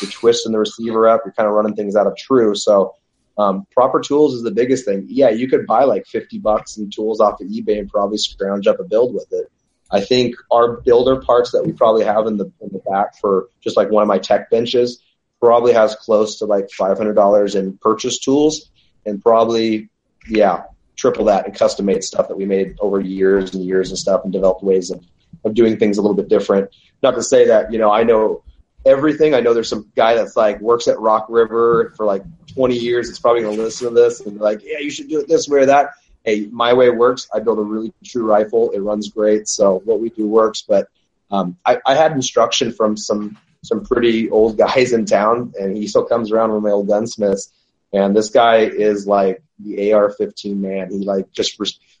you're 0.00 0.10
twisting 0.12 0.52
the 0.52 0.60
receiver 0.60 1.08
up, 1.08 1.22
you're 1.24 1.32
kind 1.32 1.48
of 1.48 1.54
running 1.54 1.74
things 1.74 1.96
out 1.96 2.06
of 2.06 2.16
true. 2.16 2.54
So 2.54 2.94
um, 3.38 3.66
proper 3.72 3.98
tools 3.98 4.34
is 4.34 4.44
the 4.44 4.52
biggest 4.52 4.84
thing. 4.84 5.06
Yeah, 5.08 5.30
you 5.30 5.48
could 5.48 5.66
buy 5.66 5.82
like 5.82 6.06
50 6.06 6.38
bucks 6.38 6.76
in 6.76 6.90
tools 6.90 7.20
off 7.20 7.40
of 7.40 7.48
eBay 7.48 7.80
and 7.80 7.88
probably 7.88 8.18
scrounge 8.18 8.68
up 8.68 8.78
a 8.78 8.84
build 8.84 9.14
with 9.14 9.32
it. 9.32 9.50
I 9.90 10.00
think 10.00 10.36
our 10.52 10.80
builder 10.82 11.20
parts 11.20 11.50
that 11.50 11.66
we 11.66 11.72
probably 11.72 12.04
have 12.04 12.28
in 12.28 12.36
the 12.36 12.52
in 12.60 12.68
the 12.70 12.82
back 12.88 13.18
for 13.18 13.48
just 13.60 13.76
like 13.76 13.90
one 13.90 14.02
of 14.02 14.06
my 14.06 14.18
tech 14.18 14.48
benches 14.48 15.02
probably 15.40 15.72
has 15.72 15.94
close 15.96 16.38
to 16.38 16.46
like 16.46 16.70
five 16.70 16.96
hundred 16.96 17.14
dollars 17.14 17.54
in 17.54 17.76
purchase 17.78 18.18
tools 18.18 18.70
and 19.06 19.22
probably 19.22 19.88
yeah 20.28 20.64
triple 20.96 21.26
that 21.26 21.46
in 21.46 21.52
custom 21.52 21.86
made 21.86 22.02
stuff 22.02 22.28
that 22.28 22.36
we 22.36 22.44
made 22.44 22.76
over 22.80 23.00
years 23.00 23.54
and 23.54 23.64
years 23.64 23.90
and 23.90 23.98
stuff 23.98 24.22
and 24.24 24.32
developed 24.32 24.64
ways 24.64 24.90
of, 24.90 25.04
of 25.44 25.54
doing 25.54 25.78
things 25.78 25.96
a 25.98 26.02
little 26.02 26.16
bit 26.16 26.28
different. 26.28 26.70
Not 27.02 27.14
to 27.14 27.22
say 27.22 27.46
that 27.46 27.72
you 27.72 27.78
know 27.78 27.90
I 27.90 28.02
know 28.02 28.42
everything. 28.84 29.34
I 29.34 29.40
know 29.40 29.54
there's 29.54 29.68
some 29.68 29.90
guy 29.94 30.14
that's 30.14 30.36
like 30.36 30.60
works 30.60 30.88
at 30.88 30.98
Rock 30.98 31.26
River 31.28 31.92
for 31.96 32.06
like 32.06 32.22
20 32.54 32.76
years. 32.76 33.10
It's 33.10 33.18
probably 33.18 33.42
going 33.42 33.56
to 33.56 33.62
listen 33.62 33.88
to 33.88 33.94
this 33.94 34.20
and 34.20 34.40
like, 34.40 34.60
yeah, 34.64 34.78
you 34.78 34.90
should 34.90 35.08
do 35.08 35.20
it 35.20 35.28
this 35.28 35.48
way 35.48 35.60
or 35.60 35.66
that 35.66 35.90
hey, 36.28 36.46
my 36.50 36.74
way 36.74 36.90
works. 36.90 37.26
I 37.32 37.40
build 37.40 37.58
a 37.58 37.62
really 37.62 37.92
true 38.04 38.26
rifle. 38.26 38.70
It 38.72 38.80
runs 38.80 39.08
great. 39.08 39.48
So 39.48 39.80
what 39.84 40.00
we 40.00 40.10
do 40.10 40.26
works. 40.26 40.62
But 40.62 40.88
um, 41.30 41.56
I, 41.64 41.78
I 41.86 41.94
had 41.94 42.12
instruction 42.12 42.72
from 42.72 42.96
some 42.98 43.38
some 43.62 43.84
pretty 43.84 44.30
old 44.30 44.56
guys 44.58 44.92
in 44.92 45.04
town, 45.04 45.52
and 45.58 45.76
he 45.76 45.86
still 45.86 46.04
comes 46.04 46.32
around 46.32 46.52
with 46.52 46.62
my 46.62 46.70
old 46.70 46.88
gunsmiths. 46.88 47.52
And 47.92 48.14
this 48.14 48.30
guy 48.30 48.58
is 48.58 49.06
like 49.06 49.42
the 49.58 49.92
AR-15 49.92 50.56
man. 50.56 50.90
He 50.90 50.98
like 50.98 51.30
just 51.32 51.58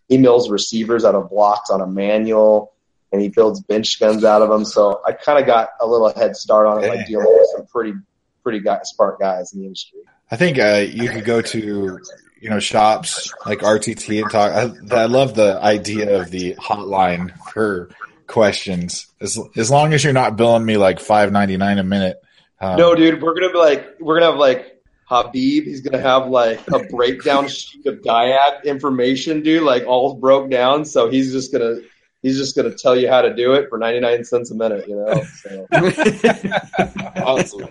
he 0.08 0.18
mills 0.18 0.50
receivers 0.50 1.04
out 1.04 1.14
of 1.14 1.30
blocks 1.30 1.70
on 1.70 1.80
a 1.80 1.86
manual, 1.86 2.72
and 3.12 3.20
he 3.20 3.28
builds 3.28 3.60
bench 3.60 3.98
guns 3.98 4.24
out 4.24 4.42
of 4.42 4.48
them. 4.48 4.64
So 4.64 5.00
I 5.06 5.12
kind 5.12 5.38
of 5.38 5.46
got 5.46 5.70
a 5.80 5.86
little 5.86 6.12
head 6.12 6.36
start 6.36 6.66
on 6.66 6.84
it, 6.84 6.88
like 6.88 7.06
dealing 7.06 7.26
with 7.26 7.48
some 7.56 7.66
pretty 7.66 7.94
pretty 8.42 8.60
guy, 8.60 8.80
smart 8.84 9.18
guys 9.18 9.52
in 9.52 9.60
the 9.60 9.66
industry. 9.66 10.00
I 10.30 10.36
think 10.36 10.58
uh, 10.58 10.84
you 10.88 11.08
could 11.08 11.24
go 11.24 11.40
to 11.40 12.00
you 12.40 12.50
know 12.50 12.60
shops 12.60 13.32
like 13.46 13.60
RTT 13.60 14.22
and 14.22 14.30
talk. 14.30 14.52
I, 14.52 15.02
I 15.02 15.06
love 15.06 15.34
the 15.34 15.58
idea 15.60 16.20
of 16.20 16.30
the 16.30 16.54
hotline 16.54 17.32
for 17.50 17.90
questions. 18.28 19.06
As 19.20 19.38
as 19.56 19.70
long 19.70 19.92
as 19.92 20.04
you're 20.04 20.12
not 20.12 20.36
billing 20.36 20.64
me 20.64 20.76
like 20.76 21.00
five 21.00 21.32
ninety 21.32 21.56
nine 21.56 21.78
a 21.78 21.84
minute. 21.84 22.20
Um, 22.60 22.76
no, 22.76 22.94
dude, 22.94 23.20
we're 23.20 23.34
gonna 23.34 23.52
be 23.52 23.58
like 23.58 23.96
we're 23.98 24.20
gonna 24.20 24.30
have 24.30 24.38
like 24.38 24.80
Habib. 25.06 25.64
He's 25.64 25.80
gonna 25.80 26.02
have 26.02 26.28
like 26.28 26.60
a 26.68 26.84
breakdown 26.84 27.48
sheet 27.48 27.86
of 27.86 28.00
Diag 28.00 28.64
information, 28.64 29.42
dude, 29.42 29.62
like 29.62 29.86
all 29.86 30.14
broke 30.14 30.50
down. 30.50 30.84
So 30.84 31.10
he's 31.10 31.32
just 31.32 31.50
gonna 31.50 31.78
he's 32.22 32.36
just 32.36 32.54
gonna 32.54 32.74
tell 32.74 32.96
you 32.96 33.08
how 33.08 33.22
to 33.22 33.34
do 33.34 33.54
it 33.54 33.68
for 33.68 33.78
ninety 33.78 34.00
nine 34.00 34.24
cents 34.24 34.50
a 34.50 34.54
minute. 34.54 34.86
You 34.88 34.96
know. 34.96 35.24
So. 35.42 35.66
awesome. 37.24 37.68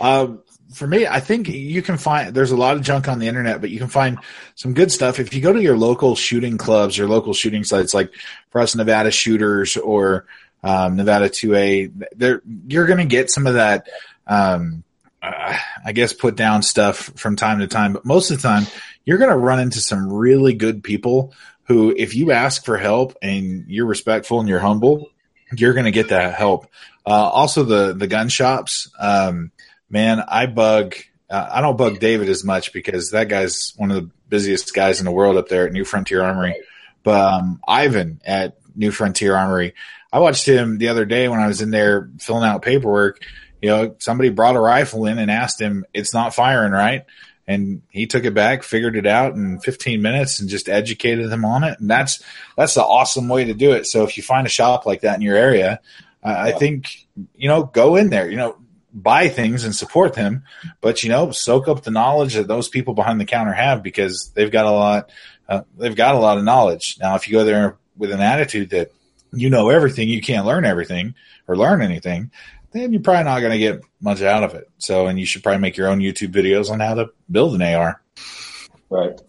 Um, 0.00 0.42
for 0.74 0.86
me, 0.86 1.06
I 1.06 1.20
think 1.20 1.48
you 1.48 1.82
can 1.82 1.96
find 1.96 2.34
there's 2.34 2.50
a 2.50 2.56
lot 2.56 2.76
of 2.76 2.82
junk 2.82 3.08
on 3.08 3.18
the 3.18 3.28
internet, 3.28 3.60
but 3.60 3.70
you 3.70 3.78
can 3.78 3.88
find 3.88 4.18
some 4.54 4.74
good 4.74 4.90
stuff 4.90 5.18
if 5.20 5.32
you 5.32 5.40
go 5.40 5.52
to 5.52 5.62
your 5.62 5.76
local 5.76 6.16
shooting 6.16 6.58
clubs 6.58 6.98
your 6.98 7.08
local 7.08 7.32
shooting 7.32 7.64
sites 7.64 7.94
like 7.94 8.12
for 8.50 8.60
us 8.60 8.74
Nevada 8.74 9.10
Shooters 9.10 9.76
or 9.76 10.26
um, 10.62 10.96
Nevada 10.96 11.28
2A. 11.28 12.06
There, 12.16 12.42
you're 12.66 12.86
going 12.86 12.98
to 12.98 13.04
get 13.04 13.30
some 13.30 13.46
of 13.46 13.54
that. 13.54 13.88
Um, 14.26 14.82
uh, 15.22 15.56
I 15.84 15.92
guess 15.92 16.12
put 16.12 16.36
down 16.36 16.62
stuff 16.62 17.10
from 17.16 17.36
time 17.36 17.60
to 17.60 17.66
time, 17.66 17.94
but 17.94 18.04
most 18.04 18.30
of 18.30 18.40
the 18.40 18.46
time 18.46 18.66
you're 19.04 19.18
going 19.18 19.30
to 19.30 19.36
run 19.36 19.60
into 19.60 19.80
some 19.80 20.12
really 20.12 20.54
good 20.54 20.82
people 20.82 21.32
who, 21.64 21.94
if 21.96 22.14
you 22.14 22.32
ask 22.32 22.64
for 22.64 22.76
help 22.76 23.16
and 23.22 23.64
you're 23.68 23.86
respectful 23.86 24.40
and 24.40 24.48
you're 24.48 24.60
humble, 24.60 25.10
you're 25.56 25.72
going 25.72 25.86
to 25.86 25.90
get 25.90 26.08
that 26.10 26.34
help. 26.34 26.66
Uh, 27.06 27.10
also, 27.10 27.64
the 27.64 27.92
the 27.92 28.06
gun 28.06 28.28
shops. 28.28 28.90
Um, 28.98 29.50
man, 29.94 30.20
I 30.26 30.46
bug. 30.46 30.96
Uh, 31.30 31.48
I 31.52 31.62
don't 31.62 31.78
bug 31.78 32.00
David 32.00 32.28
as 32.28 32.44
much 32.44 32.72
because 32.72 33.12
that 33.12 33.28
guy's 33.28 33.72
one 33.76 33.90
of 33.90 33.96
the 33.96 34.10
busiest 34.28 34.74
guys 34.74 34.98
in 34.98 35.06
the 35.06 35.12
world 35.12 35.36
up 35.36 35.48
there 35.48 35.66
at 35.66 35.72
New 35.72 35.84
Frontier 35.84 36.22
Armory. 36.22 36.60
But 37.02 37.32
um, 37.32 37.60
Ivan 37.66 38.20
at 38.26 38.58
New 38.74 38.90
Frontier 38.90 39.36
Armory, 39.36 39.74
I 40.12 40.18
watched 40.18 40.46
him 40.46 40.78
the 40.78 40.88
other 40.88 41.04
day 41.04 41.28
when 41.28 41.40
I 41.40 41.46
was 41.46 41.62
in 41.62 41.70
there 41.70 42.10
filling 42.18 42.44
out 42.44 42.62
paperwork. 42.62 43.22
You 43.62 43.68
know, 43.70 43.96
somebody 44.00 44.30
brought 44.30 44.56
a 44.56 44.60
rifle 44.60 45.06
in 45.06 45.18
and 45.18 45.30
asked 45.30 45.60
him, 45.60 45.86
"It's 45.94 46.12
not 46.12 46.34
firing 46.34 46.72
right," 46.72 47.04
and 47.46 47.82
he 47.88 48.06
took 48.06 48.24
it 48.24 48.34
back, 48.34 48.64
figured 48.64 48.96
it 48.96 49.06
out 49.06 49.34
in 49.34 49.60
15 49.60 50.02
minutes, 50.02 50.40
and 50.40 50.50
just 50.50 50.68
educated 50.68 51.30
them 51.30 51.44
on 51.44 51.62
it. 51.62 51.78
And 51.78 51.88
that's 51.88 52.22
that's 52.56 52.74
the 52.74 52.84
awesome 52.84 53.28
way 53.28 53.44
to 53.44 53.54
do 53.54 53.72
it. 53.72 53.86
So 53.86 54.02
if 54.02 54.16
you 54.16 54.24
find 54.24 54.46
a 54.46 54.50
shop 54.50 54.86
like 54.86 55.02
that 55.02 55.14
in 55.14 55.22
your 55.22 55.36
area, 55.36 55.80
uh, 56.22 56.34
I 56.36 56.52
think 56.52 57.06
you 57.36 57.48
know 57.48 57.62
go 57.62 57.96
in 57.96 58.10
there. 58.10 58.28
You 58.28 58.36
know, 58.36 58.56
buy 58.94 59.28
things 59.28 59.64
and 59.64 59.74
support 59.74 60.14
them, 60.14 60.44
but 60.80 61.02
you 61.02 61.10
know, 61.10 61.32
soak 61.32 61.66
up 61.66 61.82
the 61.82 61.90
knowledge 61.90 62.34
that 62.34 62.46
those 62.46 62.68
people 62.68 62.94
behind 62.94 63.20
the 63.20 63.24
counter 63.24 63.52
have 63.52 63.82
because 63.82 64.30
they've 64.34 64.52
got 64.52 64.66
a 64.66 64.70
lot. 64.70 65.10
Uh, 65.48 65.62
they've 65.76 65.96
got 65.96 66.14
a 66.14 66.18
lot 66.18 66.38
of 66.38 66.44
knowledge. 66.44 66.96
Now, 67.00 67.16
if 67.16 67.28
you 67.28 67.34
go 67.34 67.44
there 67.44 67.76
with 67.96 68.12
an 68.12 68.20
attitude 68.20 68.70
that 68.70 68.92
you 69.32 69.50
know 69.50 69.68
everything, 69.68 70.08
you 70.08 70.22
can't 70.22 70.46
learn 70.46 70.64
everything 70.64 71.14
or 71.46 71.56
learn 71.56 71.82
anything, 71.82 72.30
then 72.70 72.92
you're 72.92 73.02
probably 73.02 73.24
not 73.24 73.40
going 73.40 73.52
to 73.52 73.58
get 73.58 73.82
much 74.00 74.22
out 74.22 74.44
of 74.44 74.54
it. 74.54 74.70
So, 74.78 75.06
and 75.06 75.18
you 75.18 75.26
should 75.26 75.42
probably 75.42 75.60
make 75.60 75.76
your 75.76 75.88
own 75.88 75.98
YouTube 75.98 76.32
videos 76.32 76.70
on 76.70 76.80
how 76.80 76.94
to 76.94 77.10
build 77.30 77.54
an 77.54 77.62
AR. 77.62 78.00
Right. 78.88 79.20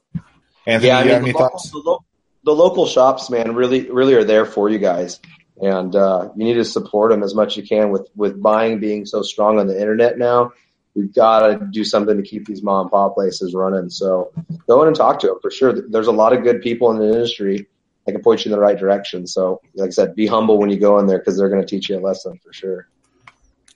Anthony, 0.66 0.88
yeah, 0.88 0.99
I 0.99 1.20
mean, 1.20 1.34
the, 1.34 1.39
local, 1.39 1.59
the, 1.59 1.82
lo- 1.89 2.05
the 2.43 2.55
local 2.55 2.86
shops, 2.86 3.30
man, 3.30 3.55
really, 3.55 3.89
really 3.91 4.13
are 4.13 4.24
there 4.24 4.45
for 4.45 4.70
you 4.70 4.80
guys 4.80 5.20
and 5.62 5.95
uh, 5.95 6.30
you 6.36 6.45
need 6.45 6.56
to 6.56 6.66
support 6.66 7.12
them 7.12 7.24
as 7.24 7.34
much 7.34 7.53
as 7.53 7.58
you 7.58 7.64
can 7.64 7.91
with 7.91 8.10
with 8.16 8.41
buying 8.41 8.80
being 8.80 9.06
so 9.06 9.22
strong 9.22 9.60
on 9.60 9.68
the 9.68 9.80
internet 9.80 10.18
now. 10.18 10.51
We've 10.95 11.14
got 11.14 11.47
to 11.47 11.68
do 11.72 11.84
something 11.84 12.16
to 12.16 12.24
keep 12.24 12.45
these 12.45 12.64
mom 12.64 12.84
and 12.84 12.91
pop 12.91 13.16
places 13.16 13.53
running. 13.53 13.89
So 13.89 14.32
go 14.66 14.82
in 14.82 14.88
and 14.88 14.95
talk 14.95 15.20
to 15.20 15.28
them 15.28 15.39
for 15.41 15.51
sure. 15.51 15.74
There's 15.74 16.08
a 16.08 16.14
lot 16.14 16.32
of 16.32 16.43
good 16.43 16.62
people 16.62 16.89
in 16.91 16.99
the 16.99 17.10
industry 17.10 17.68
that 18.06 18.14
can 18.14 18.22
point 18.22 18.45
you 18.45 18.49
in 18.49 18.58
the 18.58 18.62
right 18.62 18.78
direction. 18.78 19.28
So 19.28 19.62
like 19.74 19.88
i 19.88 19.91
said 19.91 20.16
be 20.16 20.28
humble 20.28 20.58
when 20.58 20.70
you 20.70 20.80
go 20.80 20.99
in 20.99 21.08
there 21.08 21.20
because 21.20 21.38
they're 21.38 21.49
going 21.49 21.62
to 21.62 21.68
teach 21.68 21.89
you 21.89 21.99
a 21.99 22.01
lesson 22.01 22.39
for 22.43 22.53
sure. 22.53 22.88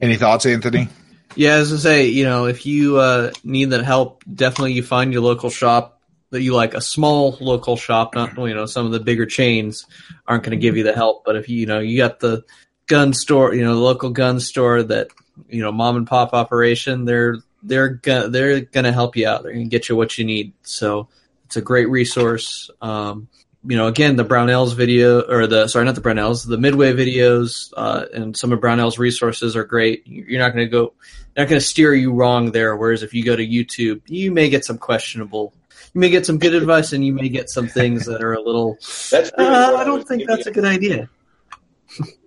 Any 0.02 0.16
thoughts 0.16 0.46
anthony? 0.46 0.88
Yeah 1.36 1.56
as 1.56 1.72
i 1.74 1.78
say 1.78 2.08
you 2.08 2.24
know 2.24 2.46
if 2.46 2.66
you 2.66 2.98
uh, 2.98 3.32
need 3.44 3.72
that 3.72 3.84
help 3.84 4.24
definitely 4.32 4.74
you 4.74 4.84
find 4.84 5.14
your 5.14 5.22
local 5.22 5.50
shop 5.50 5.99
that 6.32 6.42
you 6.42 6.54
like 6.54 6.74
a 6.74 6.82
small 6.82 7.38
local 7.40 7.76
shop, 7.76 8.16
not 8.16 8.38
you 8.38 8.54
know 8.54 8.66
some 8.66 8.86
of 8.86 8.92
the 8.92 9.00
bigger 9.00 9.26
chains 9.26 9.86
aren't 10.28 10.44
going 10.44 10.58
to 10.58 10.62
give 10.62 10.78
you 10.78 10.84
the 10.84 10.94
help. 10.94 11.24
But 11.26 11.36
if 11.36 11.50
you 11.50 11.66
know 11.66 11.80
you 11.80 11.98
got 11.98 12.20
the 12.20 12.44
gun 12.88 13.14
store, 13.14 13.54
you 13.54 13.64
know 13.64 13.76
the 13.76 13.82
local 13.82 14.10
gun 14.12 14.40
store 14.40 14.84
that 14.84 15.08
you 15.48 15.62
know 15.62 15.72
mom 15.72 15.96
and 15.98 16.08
pop 16.08 16.34
operation, 16.34 17.06
they're 17.06 17.38
they're 17.64 17.90
gonna 17.90 18.30
they're 18.30 18.62
gonna 18.62 18.92
help 18.92 19.16
you 19.16 19.28
out. 19.28 19.44
They're 19.44 19.54
gonna 19.54 19.66
get 19.66 19.90
you 19.90 19.96
what 19.96 20.18
you 20.18 20.26
need. 20.26 20.54
So 20.64 21.10
it's 21.46 21.58
a 21.58 21.62
great 21.62 21.90
resource. 21.90 22.70
Um, 22.82 23.28
you 23.64 23.76
know, 23.76 23.88
again, 23.88 24.16
the 24.16 24.24
Brownells 24.24 24.74
video 24.74 25.22
or 25.22 25.46
the 25.46 25.68
sorry, 25.68 25.84
not 25.86 25.96
the 25.96 26.02
Brownells, 26.02 26.48
the 26.48 26.58
Midway 26.58 26.94
videos 26.94 27.74
uh, 27.76 28.06
and 28.14 28.38
some 28.38 28.54
of 28.54 28.62
Brownell's 28.62 28.98
resources 28.98 29.56
are 29.56 29.66
great. 29.66 30.08
You're 30.08 30.40
not 30.40 30.54
going 30.54 30.66
to 30.66 30.72
go, 30.72 30.94
not 31.36 31.50
going 31.50 31.60
to 31.60 31.66
steer 31.66 31.94
you 31.94 32.14
wrong 32.14 32.52
there. 32.52 32.76
Whereas 32.78 33.04
if 33.04 33.14
you 33.14 33.26
go 33.26 33.36
to 33.36 33.46
YouTube, 33.46 34.02
you 34.08 34.32
may 34.32 34.50
get 34.50 34.64
some 34.64 34.78
questionable 34.78 35.54
you 35.94 36.02
may 36.02 36.10
get 36.10 36.26
some 36.26 36.38
good 36.38 36.54
advice, 36.54 36.94
and 36.94 37.06
you 37.06 37.14
may 37.14 37.30
get 37.30 37.50
some 37.50 37.68
things 37.68 38.06
that 38.06 38.24
are 38.24 38.34
a 38.34 38.42
little. 38.42 38.74
That's 39.12 39.32
really 39.38 39.50
uh, 39.50 39.76
I 39.76 39.84
don't 39.84 40.08
think 40.08 40.28
that's 40.28 40.48
a 40.48 40.52
good 40.52 40.66
idea. 40.66 41.10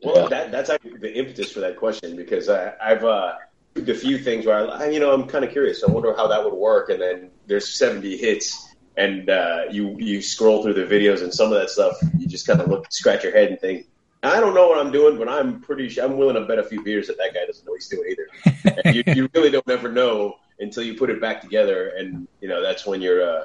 Well, 0.02 0.28
that, 0.28 0.50
that's 0.50 0.68
actually 0.68 0.98
the 0.98 1.16
impetus 1.16 1.52
for 1.52 1.60
that 1.60 1.76
question 1.76 2.16
because 2.16 2.48
I, 2.48 2.72
I've 2.82 3.04
uh, 3.04 3.34
a 3.76 3.94
few 3.94 4.18
things 4.18 4.44
where 4.44 4.68
I, 4.68 4.88
you 4.88 4.98
know, 4.98 5.12
I'm 5.12 5.28
kind 5.28 5.44
of 5.44 5.52
curious. 5.52 5.84
I 5.84 5.90
wonder 5.90 6.12
how 6.16 6.26
that 6.26 6.42
would 6.42 6.52
work, 6.52 6.90
and 6.90 7.00
then 7.00 7.30
there's 7.46 7.72
70 7.78 8.16
hits, 8.16 8.74
and 8.96 9.30
uh, 9.30 9.66
you 9.70 9.96
you 10.00 10.20
scroll 10.20 10.64
through 10.64 10.74
the 10.74 10.84
videos, 10.84 11.22
and 11.22 11.32
some 11.32 11.52
of 11.52 11.60
that 11.60 11.70
stuff 11.70 11.96
you 12.18 12.26
just 12.26 12.46
kind 12.46 12.60
of 12.60 12.68
look, 12.68 12.90
scratch 12.90 13.22
your 13.22 13.32
head, 13.32 13.50
and 13.50 13.60
think, 13.60 13.86
I 14.24 14.40
don't 14.40 14.54
know 14.54 14.66
what 14.68 14.84
I'm 14.84 14.92
doing, 14.92 15.16
but 15.16 15.28
I'm 15.28 15.60
pretty 15.60 15.88
sure 15.88 16.04
I'm 16.04 16.16
willing 16.16 16.34
to 16.34 16.42
bet 16.42 16.58
a 16.58 16.64
few 16.64 16.82
beers 16.82 17.06
that 17.06 17.16
that 17.18 17.32
guy 17.32 17.46
doesn't 17.46 17.64
know 17.64 17.74
he's 17.74 17.88
doing 17.88 18.10
either. 18.10 18.92
you, 18.92 19.02
you 19.14 19.30
really 19.34 19.50
don't 19.50 19.68
ever 19.70 19.90
know 19.90 20.36
until 20.62 20.82
you 20.82 20.94
put 20.94 21.10
it 21.10 21.20
back 21.20 21.40
together, 21.40 21.88
and 21.88 22.26
you 22.40 22.48
know 22.48 22.62
that's 22.62 22.86
when 22.86 23.02
you're 23.02 23.22
uh, 23.22 23.44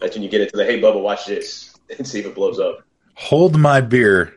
that's 0.00 0.14
when 0.14 0.22
you 0.22 0.30
get 0.30 0.40
into 0.40 0.56
the 0.56 0.64
hey 0.64 0.80
Bubba, 0.80 1.00
watch 1.02 1.26
this 1.26 1.76
and 1.98 2.06
see 2.06 2.20
if 2.20 2.26
it 2.26 2.34
blows 2.34 2.58
up. 2.58 2.82
Hold 3.14 3.58
my 3.58 3.80
beer. 3.80 4.34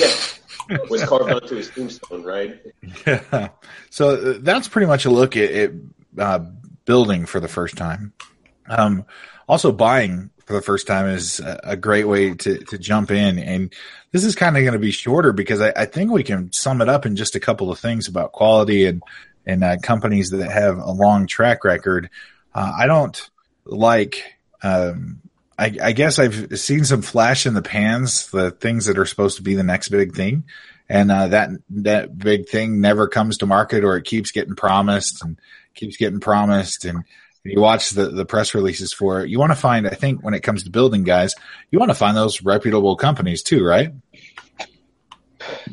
Yeah, 0.00 0.78
was 0.88 1.04
carved 1.04 1.30
onto 1.30 1.56
his 1.56 1.68
tombstone, 1.68 2.22
right? 2.22 2.60
Yeah. 3.06 3.48
So 3.90 4.10
uh, 4.10 4.38
that's 4.40 4.68
pretty 4.68 4.86
much 4.86 5.04
a 5.04 5.10
look 5.10 5.36
at, 5.36 5.50
at 5.50 5.70
uh, 6.18 6.40
building 6.84 7.26
for 7.26 7.40
the 7.40 7.48
first 7.48 7.76
time. 7.76 8.12
Um, 8.66 9.04
also, 9.46 9.72
buying 9.72 10.30
for 10.46 10.52
the 10.52 10.62
first 10.62 10.86
time 10.86 11.06
is 11.06 11.40
a, 11.40 11.60
a 11.64 11.76
great 11.76 12.04
way 12.04 12.34
to, 12.34 12.58
to 12.58 12.78
jump 12.78 13.10
in. 13.10 13.38
And 13.38 13.72
this 14.12 14.24
is 14.24 14.34
kind 14.34 14.56
of 14.56 14.62
going 14.62 14.74
to 14.74 14.78
be 14.78 14.90
shorter 14.90 15.32
because 15.32 15.60
I, 15.60 15.72
I, 15.74 15.84
think 15.86 16.10
we 16.10 16.22
can 16.22 16.52
sum 16.52 16.80
it 16.82 16.88
up 16.88 17.06
in 17.06 17.16
just 17.16 17.34
a 17.34 17.40
couple 17.40 17.70
of 17.70 17.78
things 17.78 18.08
about 18.08 18.32
quality 18.32 18.84
and, 18.86 19.02
and 19.46 19.64
uh, 19.64 19.76
companies 19.82 20.30
that 20.30 20.50
have 20.50 20.78
a 20.78 20.90
long 20.90 21.26
track 21.26 21.64
record. 21.64 22.10
Uh, 22.54 22.72
I 22.78 22.86
don't 22.86 23.30
like, 23.64 24.22
um, 24.62 25.20
I, 25.58 25.76
I, 25.82 25.92
guess 25.92 26.18
I've 26.18 26.58
seen 26.58 26.84
some 26.84 27.02
flash 27.02 27.46
in 27.46 27.54
the 27.54 27.62
pans, 27.62 28.30
the 28.30 28.50
things 28.50 28.86
that 28.86 28.98
are 28.98 29.06
supposed 29.06 29.36
to 29.36 29.42
be 29.42 29.54
the 29.54 29.62
next 29.62 29.88
big 29.88 30.14
thing. 30.14 30.44
And 30.88 31.10
uh, 31.10 31.28
that 31.28 31.50
that 31.70 32.18
big 32.18 32.48
thing 32.48 32.80
never 32.80 33.08
comes 33.08 33.38
to 33.38 33.46
market, 33.46 33.84
or 33.84 33.96
it 33.96 34.04
keeps 34.04 34.32
getting 34.32 34.54
promised 34.54 35.24
and 35.24 35.38
keeps 35.74 35.96
getting 35.96 36.20
promised, 36.20 36.84
and 36.84 37.04
you 37.44 37.60
watch 37.60 37.90
the, 37.90 38.08
the 38.08 38.24
press 38.24 38.54
releases 38.54 38.92
for 38.92 39.22
it, 39.22 39.28
you 39.28 39.38
want 39.38 39.52
to 39.52 39.56
find, 39.56 39.86
I 39.86 39.94
think, 39.94 40.22
when 40.22 40.34
it 40.34 40.40
comes 40.40 40.64
to 40.64 40.70
building 40.70 41.04
guys, 41.04 41.34
you 41.70 41.78
want 41.78 41.90
to 41.90 41.94
find 41.94 42.16
those 42.16 42.42
reputable 42.42 42.96
companies 42.96 43.42
too, 43.42 43.64
right? 43.64 43.92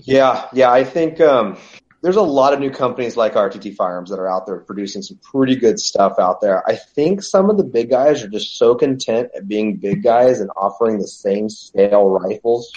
Yeah, 0.03 0.47
yeah. 0.53 0.72
I 0.72 0.84
think 0.84 1.22
um, 1.22 1.57
there's 2.02 2.16
a 2.16 2.22
lot 2.22 2.54
of 2.54 2.60
new 2.60 2.72
companies 2.72 3.16
like 3.16 3.34
RTT 3.34 3.76
Firearms 3.76 4.10
that 4.10 4.20
are 4.20 4.30
out 4.30 4.47
there 4.47 4.58
producing 4.60 5.04
some 5.04 5.18
pretty 5.18 5.56
good 5.56 5.80
stuff 5.80 6.18
out 6.18 6.41
there. 6.41 6.68
I 6.68 6.76
think 6.76 7.22
some 7.22 7.49
of 7.49 7.58
the 7.58 7.64
big 7.64 7.91
guys 7.91 8.24
are 8.24 8.28
just 8.28 8.58
so 8.58 8.74
content 8.74 9.30
at 9.36 9.47
being 9.47 9.78
big 9.78 10.02
guys 10.02 10.39
and 10.39 10.49
offering 10.56 10.97
the 10.97 11.08
same 11.08 11.47
scale 11.49 12.10
rifles 12.10 12.72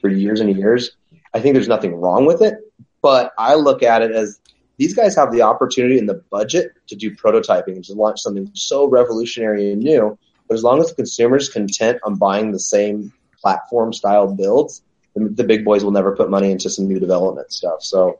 for 0.00 0.08
years 0.08 0.40
and 0.40 0.56
years. 0.56 0.92
I 1.34 1.40
think 1.40 1.54
there's 1.54 1.68
nothing 1.68 1.94
wrong 1.94 2.24
with 2.24 2.40
it, 2.40 2.54
but 3.02 3.32
I 3.38 3.54
look 3.54 3.82
at 3.82 4.00
it 4.02 4.12
as 4.12 4.40
these 4.78 4.94
guys 4.94 5.14
have 5.14 5.30
the 5.30 5.42
opportunity 5.42 5.98
and 5.98 6.08
the 6.08 6.22
budget 6.30 6.72
to 6.88 6.96
do 6.96 7.14
prototyping 7.14 7.74
and 7.76 7.84
to 7.84 7.92
launch 7.92 8.20
something 8.20 8.50
so 8.54 8.88
revolutionary 8.88 9.72
and 9.72 9.82
new. 9.82 10.18
But 10.48 10.54
as 10.54 10.64
long 10.64 10.80
as 10.80 10.88
the 10.88 10.94
consumer 10.94 11.36
is 11.36 11.50
content 11.50 11.98
on 12.02 12.16
buying 12.16 12.50
the 12.50 12.58
same 12.58 13.12
platform 13.42 13.92
style 13.92 14.34
builds, 14.34 14.82
the, 15.14 15.28
the 15.28 15.44
big 15.44 15.66
boys 15.66 15.84
will 15.84 15.90
never 15.90 16.16
put 16.16 16.30
money 16.30 16.50
into 16.50 16.70
some 16.70 16.88
new 16.88 16.98
development 16.98 17.52
stuff. 17.52 17.82
So 17.82 18.18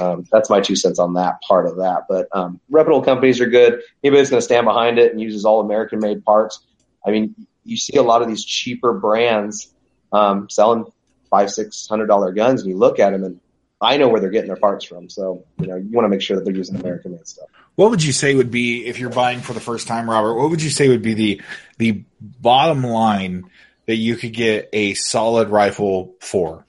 um, 0.00 0.24
that's 0.32 0.48
my 0.48 0.60
two 0.60 0.76
cents 0.76 0.98
on 0.98 1.14
that 1.14 1.40
part 1.42 1.66
of 1.66 1.76
that. 1.76 2.06
But 2.08 2.28
um, 2.32 2.60
reputable 2.70 3.02
companies 3.02 3.40
are 3.40 3.46
good. 3.46 3.82
Anybody 4.02 4.20
that's 4.20 4.30
going 4.30 4.40
to 4.40 4.44
stand 4.44 4.64
behind 4.64 4.98
it 4.98 5.12
and 5.12 5.20
uses 5.20 5.44
all 5.44 5.60
American 5.60 6.00
made 6.00 6.24
parts. 6.24 6.60
I 7.06 7.10
mean, 7.10 7.34
you 7.64 7.76
see 7.76 7.96
a 7.96 8.02
lot 8.02 8.22
of 8.22 8.28
these 8.28 8.44
cheaper 8.44 8.92
brands 8.92 9.72
um, 10.12 10.48
selling 10.48 10.86
five, 11.28 11.50
six 11.50 11.86
hundred 11.86 12.06
dollar 12.06 12.32
guns, 12.32 12.62
and 12.62 12.70
you 12.70 12.76
look 12.76 12.98
at 12.98 13.10
them 13.10 13.24
and 13.24 13.40
I 13.80 13.96
know 13.96 14.08
where 14.08 14.20
they're 14.20 14.30
getting 14.30 14.48
their 14.48 14.56
parts 14.56 14.84
from. 14.84 15.08
So, 15.08 15.44
you 15.58 15.66
know, 15.66 15.76
you 15.76 15.88
want 15.90 16.04
to 16.04 16.10
make 16.10 16.20
sure 16.20 16.36
that 16.36 16.44
they're 16.44 16.54
using 16.54 16.76
American 16.76 17.12
made 17.12 17.26
stuff. 17.26 17.48
What 17.76 17.90
would 17.90 18.04
you 18.04 18.12
say 18.12 18.34
would 18.34 18.50
be 18.50 18.84
if 18.86 18.98
you're 18.98 19.08
buying 19.08 19.40
for 19.40 19.54
the 19.54 19.60
first 19.60 19.86
time, 19.86 20.08
Robert? 20.10 20.34
What 20.34 20.50
would 20.50 20.62
you 20.62 20.68
say 20.68 20.88
would 20.88 21.02
be 21.02 21.14
the 21.14 21.42
the 21.78 22.04
bottom 22.20 22.82
line 22.84 23.50
that 23.86 23.96
you 23.96 24.16
could 24.16 24.34
get 24.34 24.68
a 24.72 24.94
solid 24.94 25.48
rifle 25.48 26.14
for? 26.20 26.66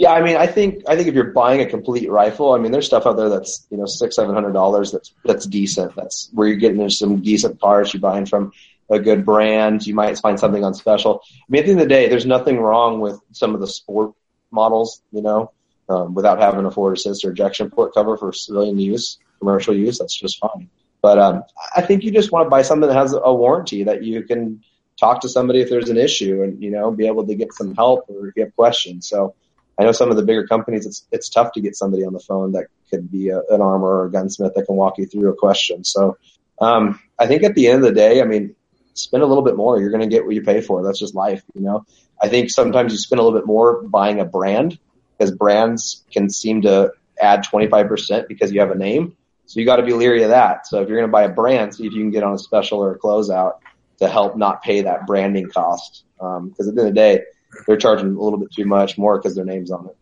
Yeah, 0.00 0.12
I 0.12 0.22
mean, 0.22 0.36
I 0.38 0.46
think 0.46 0.84
I 0.88 0.96
think 0.96 1.08
if 1.08 1.14
you're 1.14 1.32
buying 1.32 1.60
a 1.60 1.66
complete 1.66 2.10
rifle, 2.10 2.54
I 2.54 2.58
mean, 2.58 2.72
there's 2.72 2.86
stuff 2.86 3.04
out 3.04 3.18
there 3.18 3.28
that's 3.28 3.66
you 3.70 3.76
know 3.76 3.84
six, 3.84 4.16
seven 4.16 4.34
hundred 4.34 4.54
dollars. 4.54 4.92
That's 4.92 5.12
that's 5.26 5.44
decent. 5.44 5.94
That's 5.94 6.30
where 6.32 6.48
you're 6.48 6.56
getting 6.56 6.88
some 6.88 7.20
decent 7.20 7.60
parts. 7.60 7.92
You're 7.92 8.00
buying 8.00 8.24
from 8.24 8.52
a 8.88 8.98
good 8.98 9.26
brand. 9.26 9.86
You 9.86 9.94
might 9.94 10.18
find 10.18 10.40
something 10.40 10.64
on 10.64 10.72
special. 10.72 11.20
I 11.30 11.44
mean, 11.50 11.60
at 11.60 11.66
the 11.66 11.72
end 11.72 11.80
of 11.82 11.84
the 11.86 11.94
day, 11.94 12.08
there's 12.08 12.24
nothing 12.24 12.58
wrong 12.58 13.00
with 13.00 13.20
some 13.32 13.54
of 13.54 13.60
the 13.60 13.66
sport 13.66 14.14
models. 14.50 15.02
You 15.12 15.20
know, 15.20 15.52
um, 15.90 16.14
without 16.14 16.40
having 16.40 16.64
a 16.64 16.70
forward 16.70 16.96
assist 16.96 17.22
or 17.26 17.32
ejection 17.32 17.68
port 17.68 17.92
cover 17.92 18.16
for 18.16 18.32
civilian 18.32 18.78
use, 18.78 19.18
commercial 19.38 19.76
use, 19.76 19.98
that's 19.98 20.18
just 20.18 20.38
fine. 20.38 20.70
But 21.02 21.18
um, 21.18 21.42
I 21.76 21.82
think 21.82 22.04
you 22.04 22.10
just 22.10 22.32
want 22.32 22.46
to 22.46 22.50
buy 22.50 22.62
something 22.62 22.88
that 22.88 22.96
has 22.96 23.12
a 23.12 23.34
warranty 23.34 23.84
that 23.84 24.02
you 24.02 24.22
can 24.22 24.62
talk 24.98 25.20
to 25.20 25.28
somebody 25.28 25.60
if 25.60 25.68
there's 25.68 25.90
an 25.90 25.98
issue 25.98 26.42
and 26.42 26.62
you 26.62 26.70
know 26.70 26.90
be 26.90 27.06
able 27.06 27.26
to 27.26 27.34
get 27.34 27.52
some 27.52 27.74
help 27.74 28.06
or 28.08 28.28
if 28.28 28.36
you 28.36 28.44
have 28.44 28.56
questions. 28.56 29.06
So 29.06 29.34
I 29.80 29.84
know 29.84 29.92
some 29.92 30.10
of 30.10 30.16
the 30.16 30.22
bigger 30.22 30.46
companies, 30.46 30.84
it's 30.84 31.06
it's 31.10 31.30
tough 31.30 31.52
to 31.52 31.60
get 31.62 31.74
somebody 31.74 32.04
on 32.04 32.12
the 32.12 32.20
phone 32.20 32.52
that 32.52 32.66
could 32.90 33.10
be 33.10 33.30
a, 33.30 33.40
an 33.48 33.62
armor 33.62 33.88
or 33.88 34.04
a 34.06 34.10
gunsmith 34.10 34.52
that 34.54 34.66
can 34.66 34.76
walk 34.76 34.98
you 34.98 35.06
through 35.06 35.30
a 35.30 35.34
question. 35.34 35.84
So 35.84 36.18
um, 36.60 37.00
I 37.18 37.26
think 37.26 37.44
at 37.44 37.54
the 37.54 37.68
end 37.68 37.78
of 37.78 37.88
the 37.88 37.94
day, 37.94 38.20
I 38.20 38.24
mean, 38.24 38.54
spend 38.92 39.22
a 39.22 39.26
little 39.26 39.42
bit 39.42 39.56
more. 39.56 39.80
You're 39.80 39.90
going 39.90 40.02
to 40.02 40.06
get 40.06 40.26
what 40.26 40.34
you 40.34 40.42
pay 40.42 40.60
for. 40.60 40.84
That's 40.84 40.98
just 40.98 41.14
life, 41.14 41.42
you 41.54 41.62
know. 41.62 41.86
I 42.20 42.28
think 42.28 42.50
sometimes 42.50 42.92
you 42.92 42.98
spend 42.98 43.20
a 43.20 43.22
little 43.22 43.38
bit 43.38 43.46
more 43.46 43.82
buying 43.82 44.20
a 44.20 44.26
brand 44.26 44.78
because 45.16 45.34
brands 45.34 46.04
can 46.12 46.28
seem 46.28 46.62
to 46.62 46.92
add 47.18 47.44
25% 47.44 48.28
because 48.28 48.52
you 48.52 48.60
have 48.60 48.70
a 48.70 48.74
name. 48.74 49.16
So 49.46 49.60
you 49.60 49.66
got 49.66 49.76
to 49.76 49.82
be 49.82 49.94
leery 49.94 50.22
of 50.24 50.28
that. 50.28 50.66
So 50.66 50.82
if 50.82 50.88
you're 50.88 50.98
going 50.98 51.08
to 51.08 51.12
buy 51.12 51.22
a 51.24 51.30
brand, 51.30 51.74
see 51.74 51.86
if 51.86 51.92
you 51.92 52.00
can 52.00 52.10
get 52.10 52.22
on 52.22 52.34
a 52.34 52.38
special 52.38 52.80
or 52.80 52.92
a 52.92 52.98
closeout 52.98 53.54
to 53.98 54.08
help 54.08 54.36
not 54.36 54.62
pay 54.62 54.82
that 54.82 55.06
branding 55.06 55.48
cost. 55.48 56.04
Um, 56.20 56.50
because 56.50 56.66
um, 56.66 56.70
at 56.70 56.74
the 56.76 56.80
end 56.82 56.88
of 56.88 56.94
the 56.94 57.00
day, 57.00 57.24
they're 57.66 57.76
charging 57.76 58.14
a 58.14 58.20
little 58.20 58.38
bit 58.38 58.52
too 58.52 58.64
much 58.64 58.98
more 58.98 59.18
because 59.18 59.34
their 59.34 59.44
name's 59.44 59.70
on 59.70 59.86
it. 59.86 59.96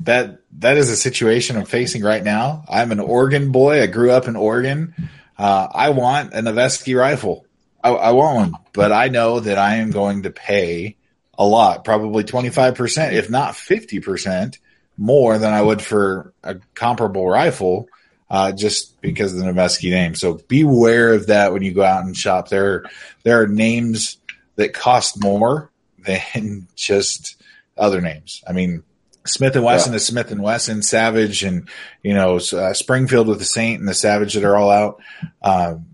That 0.00 0.40
that 0.58 0.76
is 0.76 0.90
a 0.90 0.96
situation 0.96 1.56
I'm 1.56 1.66
facing 1.66 2.02
right 2.02 2.22
now. 2.22 2.64
I'm 2.68 2.92
an 2.92 3.00
Oregon 3.00 3.52
boy. 3.52 3.82
I 3.82 3.86
grew 3.86 4.10
up 4.10 4.28
in 4.28 4.36
Oregon. 4.36 4.94
Uh, 5.38 5.68
I 5.72 5.90
want 5.90 6.32
a 6.32 6.38
Noveske 6.38 6.98
rifle. 6.98 7.46
I, 7.82 7.90
I 7.90 8.10
want 8.12 8.36
one, 8.36 8.60
but 8.72 8.92
I 8.92 9.08
know 9.08 9.40
that 9.40 9.58
I 9.58 9.76
am 9.76 9.90
going 9.90 10.22
to 10.22 10.30
pay 10.30 10.96
a 11.36 11.46
lot, 11.46 11.84
probably 11.84 12.24
25%, 12.24 13.12
if 13.12 13.28
not 13.28 13.54
50% 13.54 14.58
more 14.96 15.38
than 15.38 15.52
I 15.52 15.60
would 15.60 15.82
for 15.82 16.32
a 16.42 16.56
comparable 16.74 17.28
rifle, 17.28 17.88
uh, 18.30 18.52
just 18.52 19.00
because 19.00 19.32
of 19.32 19.38
the 19.38 19.44
Noveske 19.44 19.90
name. 19.90 20.14
So 20.14 20.34
beware 20.48 21.12
of 21.12 21.26
that 21.26 21.52
when 21.52 21.62
you 21.62 21.74
go 21.74 21.82
out 21.82 22.04
and 22.04 22.16
shop. 22.16 22.48
There, 22.48 22.84
there 23.22 23.42
are 23.42 23.48
names 23.48 24.16
that 24.56 24.72
cost 24.72 25.22
more 25.22 25.70
than 26.04 26.68
just 26.76 27.42
other 27.76 28.00
names. 28.00 28.42
I 28.46 28.52
mean, 28.52 28.82
Smith 29.26 29.56
and 29.56 29.64
Wesson 29.64 29.92
yeah. 29.92 29.96
is 29.96 30.06
Smith 30.06 30.30
and 30.30 30.42
Wesson, 30.42 30.82
Savage, 30.82 31.44
and 31.44 31.68
you 32.02 32.14
know 32.14 32.36
uh, 32.36 32.72
Springfield 32.74 33.26
with 33.26 33.38
the 33.38 33.44
Saint 33.44 33.80
and 33.80 33.88
the 33.88 33.94
Savage 33.94 34.34
that 34.34 34.44
are 34.44 34.56
all 34.56 34.70
out. 34.70 35.00
Um, 35.42 35.86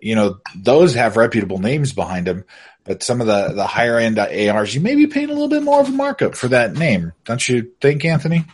you 0.00 0.14
know 0.14 0.38
those 0.56 0.94
have 0.94 1.16
reputable 1.16 1.58
names 1.58 1.92
behind 1.92 2.26
them, 2.26 2.44
but 2.84 3.02
some 3.02 3.20
of 3.20 3.26
the, 3.26 3.52
the 3.52 3.66
higher 3.66 3.98
end 3.98 4.18
ARs, 4.18 4.74
you 4.74 4.80
may 4.80 4.94
be 4.94 5.06
paying 5.06 5.28
a 5.28 5.32
little 5.32 5.48
bit 5.48 5.62
more 5.62 5.80
of 5.80 5.88
a 5.88 5.92
markup 5.92 6.34
for 6.34 6.48
that 6.48 6.72
name, 6.74 7.12
don't 7.26 7.46
you 7.46 7.70
think, 7.82 8.04
Anthony? 8.04 8.44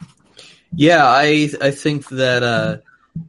Yeah, 0.74 1.06
I 1.06 1.50
I 1.60 1.70
think 1.70 2.08
that 2.08 2.42
uh, 2.42 2.78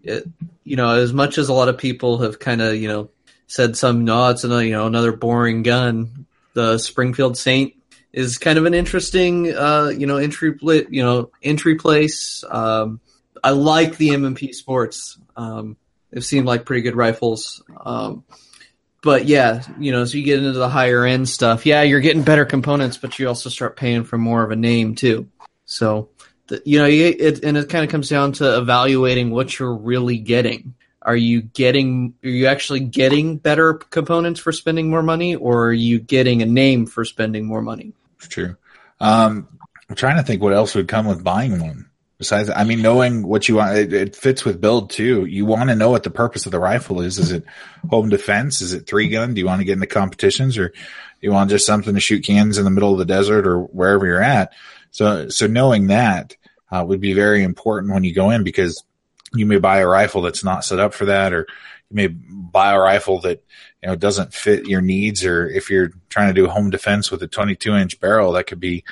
it, 0.04 0.28
you 0.64 0.76
know, 0.76 0.90
as 0.90 1.14
much 1.14 1.38
as 1.38 1.50
a 1.50 1.54
lot 1.54 1.70
of 1.70 1.78
people 1.78 2.18
have 2.20 2.40
kind 2.40 2.62
of 2.62 2.76
you 2.76 2.88
know 2.88 3.10
said 3.48 3.78
some, 3.78 4.04
nods 4.06 4.40
it's 4.40 4.44
another 4.46 4.66
you 4.66 4.72
know 4.72 4.88
another 4.88 5.12
boring 5.12 5.62
gun. 5.62 6.26
The 6.56 6.80
Springfield 6.80 7.38
Saint 7.38 7.76
is 8.12 8.40
kind 8.40 8.58
of 8.58 8.66
an 8.66 8.74
interesting 8.74 9.54
uh, 9.54 9.92
you 9.96 10.08
know 10.08 10.18
entry 10.18 10.58
you 10.62 11.04
know 11.04 11.30
entry 11.44 11.76
place. 11.76 12.44
Um, 12.50 13.00
I 13.44 13.52
like 13.52 13.98
the 13.98 14.16
M&P 14.16 14.54
Sports. 14.54 15.20
Um, 15.36 15.78
seemed 16.20 16.48
like 16.48 16.66
pretty 16.66 16.82
good 16.82 16.96
rifles. 16.96 17.62
Um, 17.86 18.24
but 19.04 19.26
yeah, 19.26 19.62
you 19.80 19.92
know, 19.92 20.04
so 20.06 20.18
you 20.18 20.24
get 20.24 20.40
into 20.40 20.54
the 20.54 20.70
higher 20.70 21.06
end 21.06 21.30
stuff. 21.30 21.66
Yeah, 21.66 21.84
you're 21.84 22.00
getting 22.00 22.24
better 22.24 22.46
components, 22.46 22.98
but 22.98 23.20
you 23.20 23.28
also 23.28 23.50
start 23.50 23.78
paying 23.78 24.04
for 24.04 24.18
more 24.18 24.44
of 24.44 24.50
a 24.50 24.56
name 24.56 24.96
too. 24.96 25.30
So, 25.66 26.10
the, 26.48 26.62
you 26.66 26.80
know, 26.80 26.88
it, 26.88 27.44
and 27.44 27.56
it 27.56 27.70
kind 27.70 27.86
of 27.86 27.92
comes 27.92 28.10
down 28.10 28.32
to 28.34 28.58
evaluating 28.58 29.30
what 29.30 29.60
you're 29.60 29.76
really 29.76 30.18
getting. 30.18 30.74
Are 31.06 31.16
you 31.16 31.44
getting? 31.44 32.16
Are 32.24 32.30
you 32.30 32.48
actually 32.48 32.80
getting 32.82 33.38
better 33.38 33.76
components 33.76 34.40
for 34.40 34.52
spending 34.52 34.90
more 34.90 35.04
money, 35.04 35.36
or 35.36 35.68
are 35.68 35.74
you 35.74 36.00
getting 36.00 36.42
a 36.42 36.46
name 36.46 36.88
for 36.88 37.06
spending 37.06 37.46
more 37.46 37.62
money? 37.62 37.94
True. 38.20 38.58
Um, 39.00 39.48
I'm 39.88 39.96
trying 39.96 40.18
to 40.18 40.24
think 40.24 40.42
what 40.42 40.54
else 40.54 40.74
would 40.74 40.88
come 40.88 41.06
with 41.06 41.24
buying 41.24 41.60
one. 41.62 41.90
Besides, 42.18 42.50
I 42.50 42.64
mean, 42.64 42.82
knowing 42.82 43.28
what 43.28 43.48
you 43.48 43.56
want, 43.56 43.78
it, 43.78 43.94
it 43.94 44.16
fits 44.16 44.46
with 44.46 44.62
build 44.62 44.90
too. 44.90 45.26
You 45.26 45.46
want 45.46 45.70
to 45.70 45.76
know 45.76 45.92
what 45.92 46.04
the 46.04 46.10
purpose 46.10 46.46
of 46.46 46.52
the 46.52 46.60
rifle 46.60 47.02
is. 47.02 47.20
Is 47.20 47.32
it 47.32 47.44
home 47.90 48.10
defense? 48.10 48.62
Is 48.62 48.74
it 48.74 48.88
three 48.88 49.10
gun? 49.10 49.34
Do 49.34 49.42
you 49.42 49.46
want 49.46 49.60
to 49.60 49.66
get 49.66 49.74
into 49.74 49.86
competitions 49.86 50.58
or 50.58 50.74
you 51.22 51.32
want 51.32 51.50
just 51.50 51.66
something 51.66 51.94
to 51.94 52.00
shoot 52.00 52.24
cans 52.24 52.58
in 52.58 52.64
the 52.64 52.72
middle 52.72 52.94
of 52.94 53.00
the 53.00 53.06
desert 53.06 53.46
or 53.46 53.60
wherever 53.60 54.06
you're 54.06 54.24
at? 54.24 54.54
So, 54.92 55.28
so 55.28 55.46
knowing 55.46 55.88
that 55.88 56.38
uh, 56.72 56.86
would 56.88 57.02
be 57.02 57.14
very 57.14 57.44
important 57.44 57.94
when 57.94 58.06
you 58.06 58.14
go 58.14 58.30
in 58.30 58.46
because 58.46 58.82
you 59.36 59.46
may 59.46 59.60
buy 59.60 59.80
a 59.80 59.88
rifle 59.88 60.22
that's 60.22 60.44
not 60.44 60.66
set 60.66 60.80
up 60.80 60.94
for 60.94 61.06
that, 61.06 61.34
or 61.34 61.48
you 61.90 61.96
may 61.96 62.08
buy 62.08 62.74
a 62.74 62.80
rifle 62.80 63.22
that 63.22 63.44
you 63.82 63.90
know 63.90 63.96
doesn't 63.96 64.34
fit 64.34 64.68
your 64.68 64.82
needs, 64.82 65.26
or 65.26 65.48
if 65.48 65.70
you're 65.70 65.92
trying 66.10 66.34
to 66.34 66.42
do 66.42 66.48
home 66.48 66.70
defense 66.70 67.12
with 67.12 67.22
a 67.24 67.28
22 67.28 67.76
inch 67.76 68.00
barrel, 68.00 68.34
that 68.34 68.48
could 68.48 68.60
be 68.60 68.84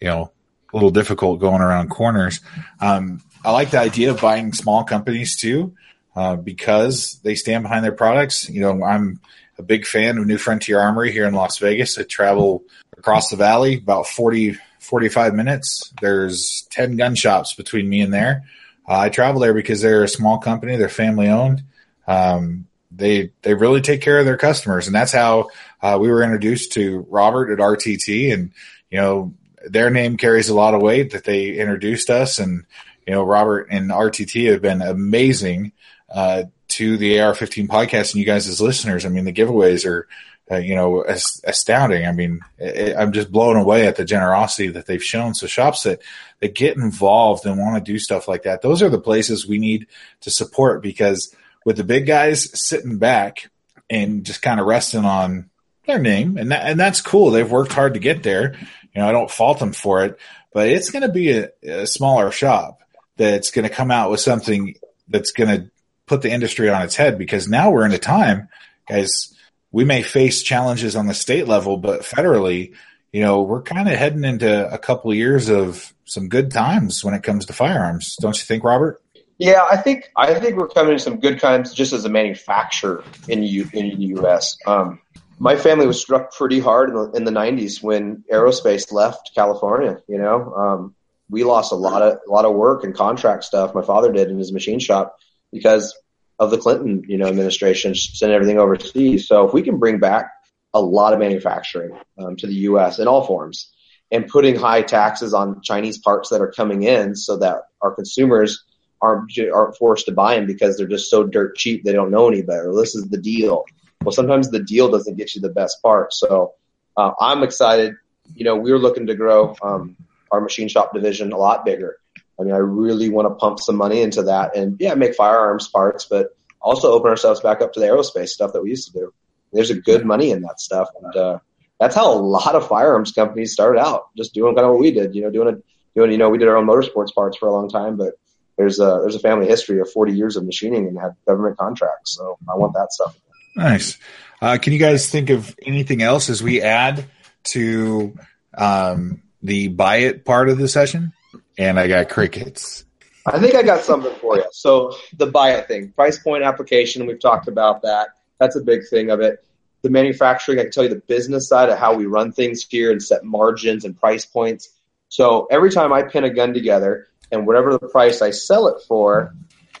you 0.00 0.08
know 0.08 0.32
a 0.72 0.76
little 0.76 0.90
difficult 0.90 1.40
going 1.40 1.62
around 1.62 1.88
corners. 1.88 2.40
Um, 2.80 3.22
I 3.44 3.52
like 3.52 3.70
the 3.70 3.80
idea 3.80 4.10
of 4.10 4.20
buying 4.20 4.52
small 4.52 4.84
companies 4.84 5.36
too, 5.36 5.74
uh, 6.16 6.36
because 6.36 7.20
they 7.22 7.34
stand 7.34 7.62
behind 7.62 7.84
their 7.84 7.92
products. 7.92 8.48
You 8.48 8.60
know, 8.60 8.84
I'm 8.84 9.20
a 9.58 9.62
big 9.62 9.86
fan 9.86 10.18
of 10.18 10.26
New 10.26 10.38
Frontier 10.38 10.80
Armory 10.80 11.12
here 11.12 11.26
in 11.26 11.34
Las 11.34 11.58
Vegas. 11.58 11.98
I 11.98 12.02
travel 12.02 12.62
across 12.96 13.30
the 13.30 13.36
valley 13.36 13.78
about 13.78 14.06
40, 14.06 14.56
45 14.80 15.34
minutes. 15.34 15.92
There's 16.00 16.66
10 16.70 16.96
gun 16.96 17.14
shops 17.14 17.54
between 17.54 17.88
me 17.88 18.00
and 18.00 18.12
there. 18.12 18.44
Uh, 18.88 18.98
I 18.98 19.08
travel 19.10 19.40
there 19.40 19.54
because 19.54 19.82
they're 19.82 20.04
a 20.04 20.08
small 20.08 20.38
company, 20.38 20.76
they're 20.76 20.88
family 20.88 21.28
owned. 21.28 21.62
Um, 22.06 22.66
they 22.90 23.32
they 23.42 23.54
really 23.54 23.82
take 23.82 24.00
care 24.00 24.18
of 24.18 24.24
their 24.24 24.38
customers, 24.38 24.86
and 24.86 24.96
that's 24.96 25.12
how 25.12 25.50
uh, 25.82 25.98
we 26.00 26.08
were 26.08 26.22
introduced 26.22 26.72
to 26.72 27.06
Robert 27.10 27.52
at 27.52 27.58
RTT, 27.58 28.32
and 28.32 28.52
you 28.90 28.98
know 28.98 29.34
their 29.66 29.90
name 29.90 30.16
carries 30.16 30.48
a 30.48 30.54
lot 30.54 30.74
of 30.74 30.80
weight 30.80 31.12
that 31.12 31.24
they 31.24 31.50
introduced 31.50 32.08
us, 32.08 32.38
and 32.38 32.64
you 33.06 33.12
know 33.12 33.22
Robert 33.22 33.68
and 33.70 33.90
RTT 33.90 34.50
have 34.50 34.62
been 34.62 34.80
amazing 34.80 35.72
uh, 36.08 36.44
to 36.68 36.96
the 36.96 37.16
AR15 37.16 37.68
podcast 37.68 38.12
and 38.12 38.20
you 38.20 38.24
guys 38.24 38.48
as 38.48 38.60
listeners. 38.60 39.04
I 39.04 39.10
mean, 39.10 39.24
the 39.24 39.32
giveaways 39.32 39.86
are. 39.86 40.08
Uh, 40.50 40.56
you 40.56 40.74
know, 40.74 41.04
astounding. 41.44 42.06
I 42.06 42.12
mean, 42.12 42.40
it, 42.58 42.96
I'm 42.96 43.12
just 43.12 43.30
blown 43.30 43.56
away 43.56 43.86
at 43.86 43.96
the 43.96 44.04
generosity 44.04 44.68
that 44.68 44.86
they've 44.86 45.02
shown. 45.02 45.34
So 45.34 45.46
shops 45.46 45.82
that, 45.82 46.00
that 46.40 46.54
get 46.54 46.76
involved 46.76 47.44
and 47.44 47.58
want 47.58 47.76
to 47.76 47.92
do 47.92 47.98
stuff 47.98 48.28
like 48.28 48.44
that, 48.44 48.62
those 48.62 48.82
are 48.82 48.88
the 48.88 49.00
places 49.00 49.46
we 49.46 49.58
need 49.58 49.88
to 50.22 50.30
support 50.30 50.82
because 50.82 51.34
with 51.66 51.76
the 51.76 51.84
big 51.84 52.06
guys 52.06 52.50
sitting 52.66 52.96
back 52.96 53.50
and 53.90 54.24
just 54.24 54.40
kind 54.40 54.58
of 54.58 54.66
resting 54.66 55.04
on 55.04 55.50
their 55.86 55.98
name, 55.98 56.36
and 56.36 56.50
that, 56.50 56.66
and 56.66 56.78
that's 56.78 57.00
cool. 57.00 57.30
They've 57.30 57.50
worked 57.50 57.72
hard 57.72 57.94
to 57.94 58.00
get 58.00 58.22
there. 58.22 58.56
You 58.94 59.02
know, 59.02 59.08
I 59.08 59.12
don't 59.12 59.30
fault 59.30 59.58
them 59.58 59.72
for 59.72 60.04
it, 60.04 60.18
but 60.52 60.68
it's 60.68 60.90
going 60.90 61.02
to 61.02 61.08
be 61.08 61.30
a, 61.30 61.50
a 61.62 61.86
smaller 61.86 62.30
shop 62.30 62.80
that's 63.16 63.50
going 63.50 63.68
to 63.68 63.74
come 63.74 63.90
out 63.90 64.10
with 64.10 64.20
something 64.20 64.74
that's 65.08 65.32
going 65.32 65.48
to 65.48 65.70
put 66.06 66.22
the 66.22 66.30
industry 66.30 66.70
on 66.70 66.82
its 66.82 66.96
head 66.96 67.18
because 67.18 67.48
now 67.48 67.70
we're 67.70 67.86
in 67.86 67.92
a 67.92 67.98
time, 67.98 68.48
guys. 68.88 69.34
We 69.70 69.84
may 69.84 70.02
face 70.02 70.42
challenges 70.42 70.96
on 70.96 71.06
the 71.06 71.14
state 71.14 71.46
level, 71.46 71.76
but 71.76 72.02
federally, 72.02 72.74
you 73.12 73.20
know, 73.22 73.42
we're 73.42 73.62
kind 73.62 73.88
of 73.88 73.94
heading 73.94 74.24
into 74.24 74.72
a 74.72 74.78
couple 74.78 75.12
years 75.14 75.48
of 75.48 75.92
some 76.04 76.28
good 76.28 76.50
times 76.50 77.04
when 77.04 77.14
it 77.14 77.22
comes 77.22 77.46
to 77.46 77.52
firearms. 77.52 78.16
Don't 78.20 78.36
you 78.36 78.44
think, 78.44 78.64
Robert? 78.64 79.02
Yeah, 79.38 79.66
I 79.70 79.76
think 79.76 80.10
I 80.16 80.34
think 80.34 80.56
we're 80.56 80.68
coming 80.68 80.96
to 80.96 81.02
some 81.02 81.20
good 81.20 81.38
times 81.38 81.72
just 81.72 81.92
as 81.92 82.04
a 82.04 82.08
manufacturer 82.08 83.04
in 83.28 83.42
U, 83.44 83.68
in 83.72 83.90
the 83.90 84.06
U.S. 84.06 84.58
Um, 84.66 85.00
my 85.38 85.54
family 85.54 85.86
was 85.86 86.00
struck 86.00 86.32
pretty 86.32 86.58
hard 86.58 86.90
in 86.90 86.96
the, 86.96 87.10
in 87.12 87.24
the, 87.24 87.30
90s 87.30 87.80
when 87.80 88.24
aerospace 88.32 88.92
left 88.92 89.30
California. 89.36 90.02
You 90.08 90.18
know, 90.18 90.52
um, 90.54 90.94
we 91.30 91.44
lost 91.44 91.70
a 91.70 91.76
lot 91.76 92.02
of 92.02 92.18
a 92.26 92.30
lot 92.30 92.44
of 92.44 92.54
work 92.54 92.82
and 92.82 92.94
contract 92.94 93.44
stuff. 93.44 93.74
My 93.74 93.82
father 93.82 94.12
did 94.12 94.28
in 94.28 94.38
his 94.38 94.52
machine 94.52 94.80
shop 94.80 95.16
because 95.52 95.96
of 96.38 96.50
the 96.50 96.58
Clinton, 96.58 97.04
you 97.08 97.18
know, 97.18 97.26
administration 97.26 97.94
sent 97.94 98.32
everything 98.32 98.58
overseas. 98.58 99.26
So 99.26 99.46
if 99.46 99.52
we 99.52 99.62
can 99.62 99.78
bring 99.78 99.98
back 99.98 100.30
a 100.74 100.80
lot 100.80 101.12
of 101.12 101.18
manufacturing 101.18 101.98
um, 102.18 102.36
to 102.36 102.46
the 102.46 102.54
U.S. 102.54 102.98
in 102.98 103.08
all 103.08 103.26
forms 103.26 103.72
and 104.10 104.28
putting 104.28 104.56
high 104.56 104.82
taxes 104.82 105.34
on 105.34 105.60
Chinese 105.62 105.98
parts 105.98 106.30
that 106.30 106.40
are 106.40 106.52
coming 106.52 106.84
in, 106.84 107.14
so 107.14 107.36
that 107.38 107.62
our 107.82 107.94
consumers 107.94 108.64
aren't 109.00 109.32
aren't 109.52 109.76
forced 109.76 110.06
to 110.06 110.12
buy 110.12 110.34
them 110.34 110.46
because 110.46 110.76
they're 110.76 110.86
just 110.86 111.10
so 111.10 111.24
dirt 111.24 111.56
cheap 111.56 111.84
they 111.84 111.92
don't 111.92 112.10
know 112.10 112.28
any 112.28 112.42
better. 112.42 112.74
This 112.74 112.94
is 112.94 113.08
the 113.08 113.18
deal. 113.18 113.64
Well, 114.02 114.12
sometimes 114.12 114.50
the 114.50 114.62
deal 114.62 114.90
doesn't 114.90 115.16
get 115.16 115.34
you 115.34 115.40
the 115.40 115.48
best 115.48 115.82
part. 115.82 116.14
So 116.14 116.54
uh, 116.96 117.12
I'm 117.20 117.42
excited. 117.42 117.94
You 118.34 118.44
know, 118.44 118.56
we're 118.56 118.78
looking 118.78 119.06
to 119.06 119.14
grow 119.14 119.56
um, 119.62 119.96
our 120.30 120.40
machine 120.40 120.68
shop 120.68 120.94
division 120.94 121.32
a 121.32 121.36
lot 121.36 121.64
bigger. 121.64 121.96
I 122.38 122.44
mean, 122.44 122.54
I 122.54 122.58
really 122.58 123.08
want 123.08 123.28
to 123.28 123.34
pump 123.34 123.58
some 123.60 123.76
money 123.76 124.00
into 124.00 124.22
that 124.24 124.56
and 124.56 124.76
yeah, 124.78 124.94
make 124.94 125.14
firearms 125.14 125.68
parts, 125.68 126.04
but 126.04 126.36
also 126.60 126.92
open 126.92 127.10
ourselves 127.10 127.40
back 127.40 127.60
up 127.60 127.72
to 127.72 127.80
the 127.80 127.86
aerospace 127.86 128.28
stuff 128.28 128.52
that 128.52 128.62
we 128.62 128.70
used 128.70 128.92
to 128.92 128.92
do. 128.92 129.12
There's 129.52 129.70
a 129.70 129.74
good 129.74 130.04
money 130.04 130.30
in 130.30 130.42
that 130.42 130.60
stuff, 130.60 130.88
and 131.02 131.16
uh, 131.16 131.38
that's 131.80 131.94
how 131.94 132.12
a 132.12 132.18
lot 132.18 132.54
of 132.54 132.68
firearms 132.68 133.12
companies 133.12 133.52
started 133.52 133.80
out, 133.80 134.08
just 134.16 134.34
doing 134.34 134.54
kind 134.54 134.66
of 134.66 134.72
what 134.72 134.80
we 134.80 134.90
did. 134.90 135.14
You 135.14 135.22
know, 135.22 135.30
doing 135.30 135.48
a 135.48 135.58
doing 135.98 136.12
you 136.12 136.18
know 136.18 136.28
we 136.28 136.38
did 136.38 136.48
our 136.48 136.56
own 136.56 136.66
motorsports 136.66 137.14
parts 137.14 137.36
for 137.38 137.48
a 137.48 137.52
long 137.52 137.68
time, 137.68 137.96
but 137.96 138.14
there's 138.58 138.78
a 138.78 138.98
there's 139.00 139.14
a 139.14 139.20
family 139.20 139.46
history 139.46 139.80
of 139.80 139.90
40 139.90 140.12
years 140.12 140.36
of 140.36 140.44
machining 140.44 140.86
and 140.86 140.98
have 140.98 141.14
government 141.26 141.56
contracts. 141.56 142.14
So 142.14 142.38
I 142.52 142.56
want 142.56 142.74
that 142.74 142.92
stuff. 142.92 143.16
Nice. 143.56 143.96
Uh, 144.40 144.58
can 144.60 144.72
you 144.72 144.78
guys 144.78 145.08
think 145.10 145.30
of 145.30 145.56
anything 145.64 146.02
else 146.02 146.28
as 146.28 146.42
we 146.42 146.60
add 146.60 147.06
to 147.44 148.16
um, 148.56 149.22
the 149.42 149.68
buy 149.68 149.96
it 149.98 150.24
part 150.24 150.48
of 150.48 150.58
the 150.58 150.68
session? 150.68 151.12
And 151.58 151.78
I 151.78 151.88
got 151.88 152.08
crickets. 152.08 152.84
I 153.26 153.38
think 153.40 153.54
I 153.54 153.62
got 153.62 153.82
something 153.82 154.14
for 154.20 154.36
you. 154.36 154.44
So 154.52 154.94
the 155.16 155.26
buy 155.26 155.50
it 155.50 155.68
thing, 155.68 155.90
price 155.90 156.18
point 156.18 156.44
application, 156.44 157.06
we've 157.06 157.20
talked 157.20 157.48
about 157.48 157.82
that. 157.82 158.08
That's 158.38 158.56
a 158.56 158.60
big 158.60 158.88
thing 158.88 159.10
of 159.10 159.20
it. 159.20 159.44
The 159.82 159.90
manufacturing, 159.90 160.58
I 160.58 160.62
can 160.62 160.70
tell 160.70 160.84
you 160.84 160.88
the 160.88 161.02
business 161.06 161.48
side 161.48 161.68
of 161.68 161.78
how 161.78 161.94
we 161.94 162.06
run 162.06 162.32
things 162.32 162.64
here 162.68 162.90
and 162.90 163.02
set 163.02 163.24
margins 163.24 163.84
and 163.84 163.98
price 163.98 164.24
points. 164.24 164.70
So 165.08 165.46
every 165.50 165.70
time 165.70 165.92
I 165.92 166.02
pin 166.02 166.24
a 166.24 166.30
gun 166.30 166.54
together, 166.54 167.08
and 167.30 167.46
whatever 167.46 167.72
the 167.72 167.88
price 167.88 168.22
I 168.22 168.30
sell 168.30 168.68
it 168.68 168.82
for 168.86 169.34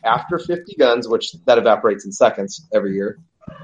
after 0.04 0.38
50 0.38 0.74
guns, 0.74 1.08
which 1.08 1.32
that 1.46 1.58
evaporates 1.58 2.04
in 2.04 2.12
seconds 2.12 2.66
every 2.72 2.94
year, 2.94 3.18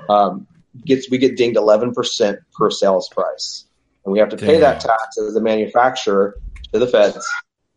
um, 0.08 0.46
gets 0.84 1.10
we 1.10 1.18
get 1.18 1.36
dinged 1.36 1.58
11% 1.58 2.38
per 2.56 2.70
sales 2.70 3.08
price, 3.08 3.66
and 4.04 4.12
we 4.12 4.18
have 4.20 4.30
to 4.30 4.36
pay 4.36 4.58
Damn. 4.58 4.60
that 4.60 4.80
tax 4.80 5.18
as 5.18 5.36
a 5.36 5.40
manufacturer 5.40 6.36
to 6.72 6.78
the 6.78 6.86
feds 6.86 7.28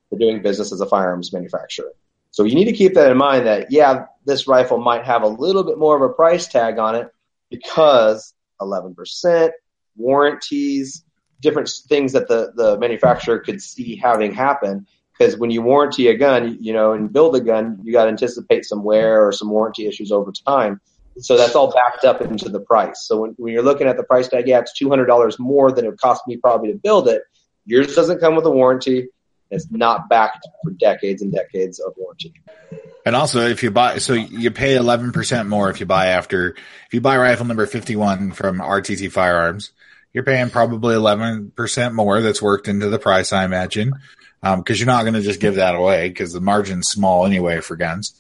for 0.10 0.18
doing 0.18 0.42
business 0.42 0.72
as 0.72 0.82
a 0.82 0.86
firearms 0.86 1.34
manufacturer. 1.34 1.92
So 2.32 2.44
you 2.44 2.56
need 2.56 2.66
to 2.66 2.74
keep 2.74 2.94
that 2.94 3.12
in 3.12 3.18
mind. 3.18 3.48
That 3.48 3.72
yeah, 3.72 4.06
this 4.26 4.48
rifle 4.48 4.78
might 4.78 5.06
have 5.06 5.24
a 5.24 5.28
little 5.28 5.64
bit 5.64 5.78
more 5.78 5.96
of 5.96 6.02
a 6.02 6.14
price 6.14 6.48
tag 6.48 6.78
on 6.78 6.96
it 6.96 7.10
because 7.50 8.34
11% 8.62 9.52
warranties, 9.96 11.04
different 11.42 11.70
things 11.88 12.14
that 12.14 12.28
the 12.28 12.52
the 12.56 12.78
manufacturer 12.80 13.40
could 13.40 13.62
see 13.62 13.96
having 13.96 14.34
happen 14.34 14.86
because 15.18 15.38
when 15.38 15.50
you 15.50 15.62
warranty 15.62 16.08
a 16.08 16.18
gun, 16.18 16.58
you 16.60 16.74
know, 16.74 16.94
and 16.94 17.12
build 17.12 17.36
a 17.36 17.42
gun, 17.42 17.80
you 17.84 17.92
got 17.92 18.04
to 18.04 18.10
anticipate 18.10 18.66
some 18.66 18.84
wear 18.84 19.26
or 19.26 19.32
some 19.32 19.50
warranty 19.50 19.88
issues 19.88 20.12
over 20.12 20.32
time. 20.32 20.80
So 21.20 21.36
that's 21.36 21.56
all 21.56 21.72
backed 21.72 22.06
up 22.06 22.22
into 22.22 22.50
the 22.50 22.60
price. 22.60 23.08
So 23.08 23.22
when, 23.22 23.32
when 23.38 23.52
you're 23.52 23.64
looking 23.64 23.88
at 23.88 23.98
the 23.98 24.04
price 24.04 24.28
tag, 24.28 24.48
yeah, 24.48 24.60
it's 24.60 24.74
two 24.74 24.90
hundred 24.90 25.08
dollars 25.08 25.40
more 25.40 25.72
than 25.72 25.86
it 25.86 25.90
would 25.90 26.00
cost 26.00 26.28
me 26.28 26.38
probably 26.38 26.72
to 26.72 26.78
build 26.78 27.08
it. 27.08 27.24
Yours 27.66 27.96
doesn't 27.96 28.20
come 28.20 28.36
with 28.36 28.46
a 28.46 28.52
warranty. 28.52 29.08
It's 29.50 29.70
not 29.72 30.10
backed 30.10 30.48
for 30.64 30.72
decades 30.72 31.22
and 31.22 31.32
decades 31.32 31.80
of 31.80 31.94
warranty. 31.98 32.34
And 33.06 33.16
also, 33.16 33.48
if 33.48 33.64
you 33.64 33.72
buy, 33.72 34.00
so 34.00 34.14
you 34.14 34.52
pay 34.52 34.76
eleven 34.76 35.12
percent 35.12 35.48
more 35.48 35.70
if 35.70 35.80
you 35.80 35.86
buy 35.86 36.08
after 36.08 36.50
if 36.50 36.94
you 36.94 37.02
buy 37.02 37.18
rifle 37.18 37.46
number 37.46 37.66
fifty 37.66 37.96
one 37.96 38.32
from 38.32 38.60
RTT 38.60 39.12
Firearms, 39.12 39.72
you're 40.14 40.26
paying 40.26 40.50
probably 40.50 40.96
eleven 40.96 41.52
percent 41.52 41.94
more. 41.94 42.22
That's 42.22 42.42
worked 42.42 42.68
into 42.68 42.90
the 42.90 43.00
price, 43.00 43.32
I 43.32 43.46
imagine 43.46 43.94
because 44.42 44.54
um, 44.54 44.64
you're 44.78 44.86
not 44.86 45.04
going 45.04 45.16
to 45.16 45.22
just 45.22 45.40
give 45.40 45.56
that 45.56 45.76
away 45.76 46.10
because 46.10 46.34
the 46.34 46.42
margin's 46.42 46.88
small 46.88 47.26
anyway 47.26 47.60
for 47.60 47.76
guns. 47.76 48.20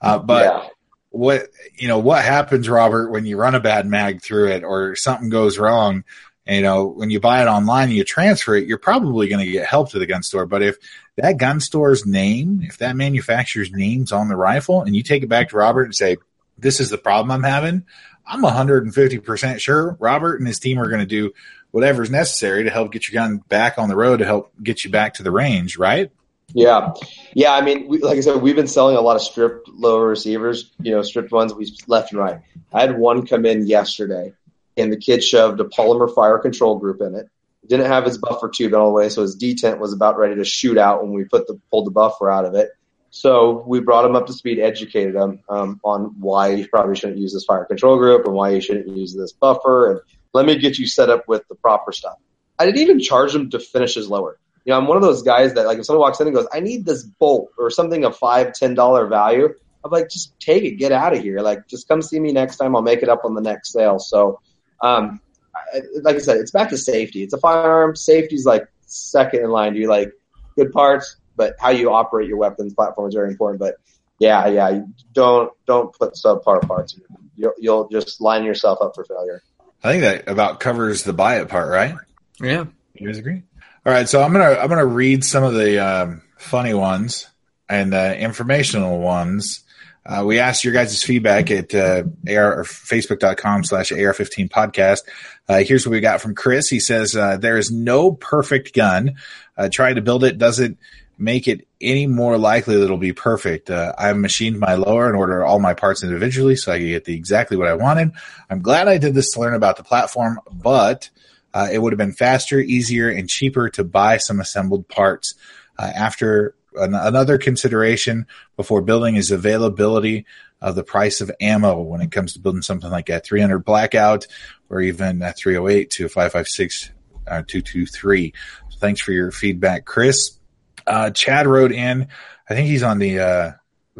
Uh, 0.00 0.18
but 0.18 0.44
yeah. 0.44 0.68
what 1.10 1.48
you 1.76 1.88
know, 1.88 1.98
what 1.98 2.24
happens, 2.24 2.68
Robert, 2.68 3.10
when 3.10 3.26
you 3.26 3.36
run 3.36 3.54
a 3.54 3.60
bad 3.60 3.86
mag 3.86 4.22
through 4.22 4.52
it 4.52 4.64
or 4.64 4.94
something 4.96 5.28
goes 5.28 5.58
wrong? 5.58 6.04
You 6.46 6.62
know, 6.62 6.86
when 6.86 7.10
you 7.10 7.18
buy 7.18 7.42
it 7.42 7.48
online 7.48 7.88
and 7.88 7.96
you 7.96 8.04
transfer 8.04 8.54
it, 8.54 8.68
you're 8.68 8.78
probably 8.78 9.28
going 9.28 9.44
to 9.44 9.50
get 9.50 9.66
help 9.66 9.90
to 9.90 9.98
the 9.98 10.06
gun 10.06 10.22
store. 10.22 10.46
But 10.46 10.62
if 10.62 10.76
that 11.16 11.38
gun 11.38 11.60
store's 11.60 12.06
name, 12.06 12.60
if 12.62 12.78
that 12.78 12.96
manufacturer's 12.96 13.72
name's 13.72 14.12
on 14.12 14.28
the 14.28 14.36
rifle, 14.36 14.82
and 14.82 14.94
you 14.94 15.02
take 15.02 15.22
it 15.22 15.28
back 15.28 15.48
to 15.48 15.56
Robert 15.56 15.84
and 15.84 15.94
say, 15.94 16.18
"This 16.58 16.78
is 16.80 16.90
the 16.90 16.98
problem 16.98 17.30
I'm 17.32 17.42
having," 17.42 17.84
I'm 18.26 18.42
150% 18.42 19.60
sure 19.60 19.96
Robert 20.00 20.40
and 20.40 20.46
his 20.46 20.58
team 20.58 20.78
are 20.78 20.88
going 20.88 21.00
to 21.00 21.06
do 21.06 21.32
whatever's 21.70 22.10
necessary 22.10 22.64
to 22.64 22.70
help 22.70 22.92
get 22.92 23.08
your 23.08 23.20
gun 23.20 23.38
back 23.48 23.78
on 23.78 23.88
the 23.88 23.96
road 23.96 24.18
to 24.18 24.24
help 24.24 24.52
get 24.62 24.84
you 24.84 24.90
back 24.90 25.14
to 25.14 25.22
the 25.22 25.30
range, 25.30 25.76
right? 25.76 26.10
Yeah, 26.54 26.92
yeah. 27.34 27.52
I 27.52 27.60
mean, 27.60 27.88
we, 27.88 27.98
like 27.98 28.18
I 28.18 28.20
said, 28.20 28.40
we've 28.40 28.56
been 28.56 28.68
selling 28.68 28.96
a 28.96 29.00
lot 29.00 29.16
of 29.16 29.22
stripped 29.22 29.68
lower 29.68 30.06
receivers. 30.06 30.70
You 30.80 30.92
know, 30.92 31.02
stripped 31.02 31.32
ones 31.32 31.52
we 31.52 31.70
left 31.86 32.12
and 32.12 32.20
right. 32.20 32.40
I 32.72 32.80
had 32.80 32.98
one 32.98 33.26
come 33.26 33.44
in 33.44 33.66
yesterday, 33.66 34.32
and 34.76 34.92
the 34.92 34.96
kid 34.96 35.22
shoved 35.22 35.60
a 35.60 35.64
polymer 35.64 36.12
fire 36.14 36.38
control 36.38 36.78
group 36.78 37.00
in 37.00 37.14
it. 37.14 37.28
Didn't 37.68 37.86
have 37.86 38.04
his 38.04 38.18
buffer 38.18 38.48
tube 38.48 38.74
all 38.74 38.86
the 38.86 38.92
way, 38.92 39.08
so 39.08 39.22
his 39.22 39.36
detent 39.36 39.78
was 39.78 39.92
about 39.92 40.16
ready 40.16 40.36
to 40.36 40.44
shoot 40.44 40.78
out 40.78 41.02
when 41.02 41.12
we 41.12 41.24
put 41.24 41.48
the 41.48 41.60
pulled 41.70 41.86
the 41.86 41.90
buffer 41.90 42.30
out 42.30 42.44
of 42.44 42.54
it. 42.54 42.70
So 43.10 43.64
we 43.66 43.80
brought 43.80 44.04
him 44.04 44.14
up 44.14 44.26
to 44.26 44.32
speed, 44.32 44.60
educated 44.60 45.16
him 45.16 45.40
um, 45.48 45.80
on 45.82 46.14
why 46.20 46.50
you 46.50 46.68
probably 46.68 46.94
shouldn't 46.94 47.18
use 47.18 47.32
this 47.32 47.44
fire 47.44 47.64
control 47.64 47.96
group 47.96 48.24
and 48.24 48.34
why 48.34 48.50
you 48.50 48.60
shouldn't 48.60 48.88
use 48.88 49.14
this 49.14 49.32
buffer 49.32 49.90
and 49.90 50.00
let 50.32 50.44
me 50.46 50.58
get 50.58 50.78
you 50.78 50.86
set 50.86 51.08
up 51.08 51.26
with 51.26 51.48
the 51.48 51.54
proper 51.54 51.92
stuff. 51.92 52.18
I 52.58 52.66
didn't 52.66 52.82
even 52.82 53.00
charge 53.00 53.34
him 53.34 53.50
to 53.50 53.58
finish 53.58 53.94
his 53.94 54.08
lower. 54.08 54.38
You 54.64 54.72
know, 54.72 54.78
I'm 54.78 54.86
one 54.86 54.96
of 54.96 55.02
those 55.02 55.22
guys 55.22 55.54
that 55.54 55.66
like 55.66 55.78
if 55.78 55.86
someone 55.86 56.02
walks 56.02 56.20
in 56.20 56.26
and 56.26 56.36
goes, 56.36 56.46
I 56.52 56.60
need 56.60 56.84
this 56.84 57.04
bolt 57.04 57.50
or 57.58 57.70
something 57.70 58.04
of 58.04 58.16
five, 58.16 58.52
ten 58.52 58.74
dollar 58.74 59.06
value, 59.06 59.54
I'm 59.86 59.90
like, 59.90 60.10
just 60.10 60.38
take 60.40 60.64
it, 60.64 60.72
get 60.72 60.92
out 60.92 61.14
of 61.14 61.22
here. 61.22 61.40
Like, 61.40 61.68
just 61.68 61.88
come 61.88 62.02
see 62.02 62.18
me 62.18 62.32
next 62.32 62.56
time. 62.56 62.74
I'll 62.74 62.82
make 62.82 63.02
it 63.02 63.08
up 63.08 63.24
on 63.24 63.34
the 63.34 63.40
next 63.40 63.72
sale. 63.72 63.98
So, 63.98 64.40
um, 64.80 65.20
I, 65.54 65.80
like 66.02 66.16
I 66.16 66.18
said, 66.18 66.38
it's 66.38 66.50
back 66.50 66.70
to 66.70 66.78
safety. 66.78 67.22
It's 67.22 67.32
a 67.32 67.38
firearm. 67.38 67.96
Safety's 67.96 68.46
like 68.46 68.68
second 68.86 69.42
in 69.42 69.50
line. 69.50 69.74
Do 69.74 69.80
you 69.80 69.88
like 69.88 70.12
good 70.56 70.72
parts, 70.72 71.16
but 71.36 71.54
how 71.60 71.70
you 71.70 71.92
operate 71.92 72.28
your 72.28 72.38
weapons 72.38 72.74
platform 72.74 73.08
is 73.08 73.14
very 73.14 73.30
important. 73.30 73.60
But 73.60 73.76
yeah, 74.18 74.46
yeah, 74.48 74.80
don't 75.12 75.52
don't 75.66 75.92
put 75.96 76.14
subpar 76.14 76.66
parts. 76.66 76.98
You'll, 77.36 77.52
you'll 77.58 77.88
just 77.88 78.20
line 78.20 78.44
yourself 78.44 78.78
up 78.80 78.94
for 78.94 79.04
failure. 79.04 79.42
I 79.84 79.92
think 79.92 80.02
that 80.02 80.28
about 80.28 80.60
covers 80.60 81.04
the 81.04 81.12
buy 81.12 81.40
it 81.40 81.48
part, 81.48 81.70
right? 81.70 81.94
Yeah. 82.40 82.64
You 82.94 83.06
guys 83.06 83.18
agree? 83.18 83.42
All 83.84 83.92
right, 83.92 84.08
so 84.08 84.22
I'm 84.22 84.32
gonna 84.32 84.58
I'm 84.58 84.68
gonna 84.68 84.86
read 84.86 85.22
some 85.22 85.44
of 85.44 85.54
the 85.54 85.78
um, 85.78 86.22
funny 86.38 86.74
ones 86.74 87.28
and 87.68 87.92
the 87.92 88.18
informational 88.18 88.98
ones 88.98 89.62
Uh, 90.06 90.24
we 90.24 90.38
asked 90.38 90.62
your 90.64 90.72
guys' 90.72 91.02
feedback 91.02 91.50
at 91.50 91.74
uh, 91.74 92.04
AR, 92.28 92.60
or 92.60 92.64
facebook.com 92.64 93.64
slash 93.64 93.90
AR15 93.90 94.48
podcast. 94.48 95.00
Uh, 95.48 95.58
here's 95.58 95.86
what 95.86 95.92
we 95.92 96.00
got 96.00 96.20
from 96.20 96.34
Chris. 96.34 96.68
He 96.68 96.78
says, 96.78 97.16
uh, 97.16 97.36
there 97.36 97.58
is 97.58 97.70
no 97.70 98.12
perfect 98.12 98.72
gun. 98.72 99.16
Uh, 99.56 99.68
trying 99.72 99.96
to 99.96 100.02
build 100.02 100.22
it 100.22 100.38
doesn't 100.38 100.78
make 101.18 101.48
it 101.48 101.66
any 101.80 102.06
more 102.06 102.38
likely 102.38 102.76
that 102.76 102.84
it'll 102.84 102.98
be 102.98 103.12
perfect. 103.12 103.70
Uh, 103.70 103.92
I 103.96 104.12
machined 104.12 104.60
my 104.60 104.74
lower 104.74 105.08
and 105.08 105.16
ordered 105.16 105.44
all 105.44 105.58
my 105.58 105.74
parts 105.74 106.02
individually 106.02 106.56
so 106.56 106.72
I 106.72 106.78
could 106.78 106.86
get 106.86 107.04
the 107.04 107.14
exactly 107.14 107.56
what 107.56 107.68
I 107.68 107.74
wanted. 107.74 108.12
I'm 108.50 108.60
glad 108.60 108.86
I 108.88 108.98
did 108.98 109.14
this 109.14 109.32
to 109.32 109.40
learn 109.40 109.54
about 109.54 109.76
the 109.76 109.84
platform, 109.84 110.38
but 110.52 111.10
uh, 111.54 111.68
it 111.72 111.78
would 111.78 111.92
have 111.92 111.98
been 111.98 112.12
faster, 112.12 112.60
easier, 112.60 113.08
and 113.08 113.28
cheaper 113.28 113.70
to 113.70 113.82
buy 113.82 114.18
some 114.18 114.40
assembled 114.40 114.88
parts. 114.88 115.34
Uh, 115.78 115.90
after 115.94 116.54
another 116.76 117.38
consideration 117.38 118.26
before 118.56 118.82
building 118.82 119.16
is 119.16 119.30
availability 119.30 120.26
of 120.60 120.74
the 120.74 120.82
price 120.84 121.20
of 121.20 121.30
ammo 121.40 121.80
when 121.80 122.00
it 122.00 122.10
comes 122.10 122.32
to 122.32 122.38
building 122.40 122.62
something 122.62 122.90
like 122.90 123.08
a 123.08 123.20
300 123.20 123.58
blackout 123.60 124.26
or 124.70 124.80
even 124.80 125.20
a 125.22 125.32
308 125.32 125.90
to 125.90 126.06
a 126.06 126.08
556 126.08 126.90
uh, 127.26 127.42
223. 127.46 128.32
So 128.70 128.78
thanks 128.78 129.00
for 129.00 129.12
your 129.12 129.30
feedback, 129.30 129.84
Chris. 129.84 130.38
Uh, 130.86 131.10
Chad 131.10 131.46
wrote 131.46 131.72
in, 131.72 132.08
I 132.48 132.54
think 132.54 132.68
he's 132.68 132.82
on 132.82 132.98
the 132.98 133.18
uh, 133.18 133.50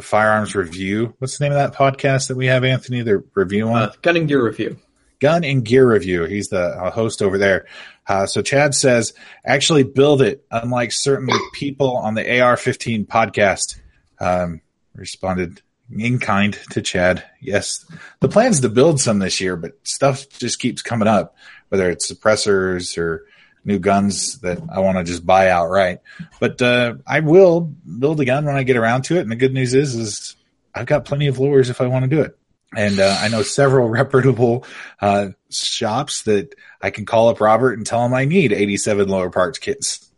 firearms 0.00 0.54
review. 0.54 1.14
What's 1.18 1.36
the 1.38 1.44
name 1.44 1.52
of 1.52 1.58
that 1.58 1.74
podcast 1.78 2.28
that 2.28 2.36
we 2.36 2.46
have, 2.46 2.64
Anthony? 2.64 3.02
The 3.02 3.24
review 3.34 3.68
on 3.68 3.82
Uh, 3.82 3.92
Gun 4.02 4.16
and 4.16 4.28
Gear 4.28 4.44
Review. 4.44 4.78
Gun 5.20 5.44
and 5.44 5.64
Gear 5.64 5.90
Review. 5.90 6.24
He's 6.24 6.48
the 6.48 6.60
uh, 6.60 6.90
host 6.90 7.22
over 7.22 7.38
there. 7.38 7.66
Uh, 8.06 8.26
so 8.26 8.42
Chad 8.42 8.74
says, 8.74 9.14
actually 9.44 9.82
build 9.82 10.22
it. 10.22 10.44
Unlike 10.50 10.92
certain 10.92 11.28
people 11.52 11.96
on 11.96 12.14
the 12.14 12.40
AR-15 12.40 13.06
podcast, 13.06 13.80
um, 14.20 14.60
responded 14.94 15.62
in 15.90 16.18
kind 16.18 16.58
to 16.70 16.82
Chad. 16.82 17.24
Yes, 17.40 17.84
the 18.20 18.28
plan's 18.28 18.60
to 18.60 18.68
build 18.68 19.00
some 19.00 19.18
this 19.18 19.40
year, 19.40 19.56
but 19.56 19.72
stuff 19.84 20.28
just 20.28 20.58
keeps 20.58 20.82
coming 20.82 21.08
up, 21.08 21.36
whether 21.68 21.90
it's 21.90 22.10
suppressors 22.10 22.98
or 22.98 23.26
new 23.64 23.78
guns 23.78 24.38
that 24.40 24.58
I 24.72 24.80
want 24.80 24.98
to 24.98 25.04
just 25.04 25.26
buy 25.26 25.50
outright. 25.50 26.00
But 26.40 26.62
uh, 26.62 26.94
I 27.06 27.20
will 27.20 27.60
build 27.60 28.20
a 28.20 28.24
gun 28.24 28.44
when 28.44 28.56
I 28.56 28.62
get 28.62 28.76
around 28.76 29.02
to 29.02 29.16
it. 29.16 29.22
And 29.22 29.30
the 29.30 29.36
good 29.36 29.52
news 29.52 29.74
is, 29.74 29.94
is 29.94 30.36
I've 30.74 30.86
got 30.86 31.04
plenty 31.04 31.26
of 31.26 31.38
lowers 31.38 31.68
if 31.68 31.80
I 31.80 31.86
want 31.86 32.04
to 32.04 32.08
do 32.08 32.22
it. 32.22 32.38
And 32.76 33.00
uh, 33.00 33.16
I 33.18 33.28
know 33.28 33.42
several 33.42 33.88
reputable 33.88 34.64
uh, 35.00 35.28
shops 35.50 36.22
that 36.22 36.54
I 36.80 36.90
can 36.90 37.06
call 37.06 37.30
up 37.30 37.40
Robert 37.40 37.72
and 37.72 37.86
tell 37.86 38.04
him 38.04 38.14
I 38.14 38.26
need 38.26 38.52
87 38.52 39.08
lower 39.08 39.30
parts 39.30 39.58
kits. 39.58 40.10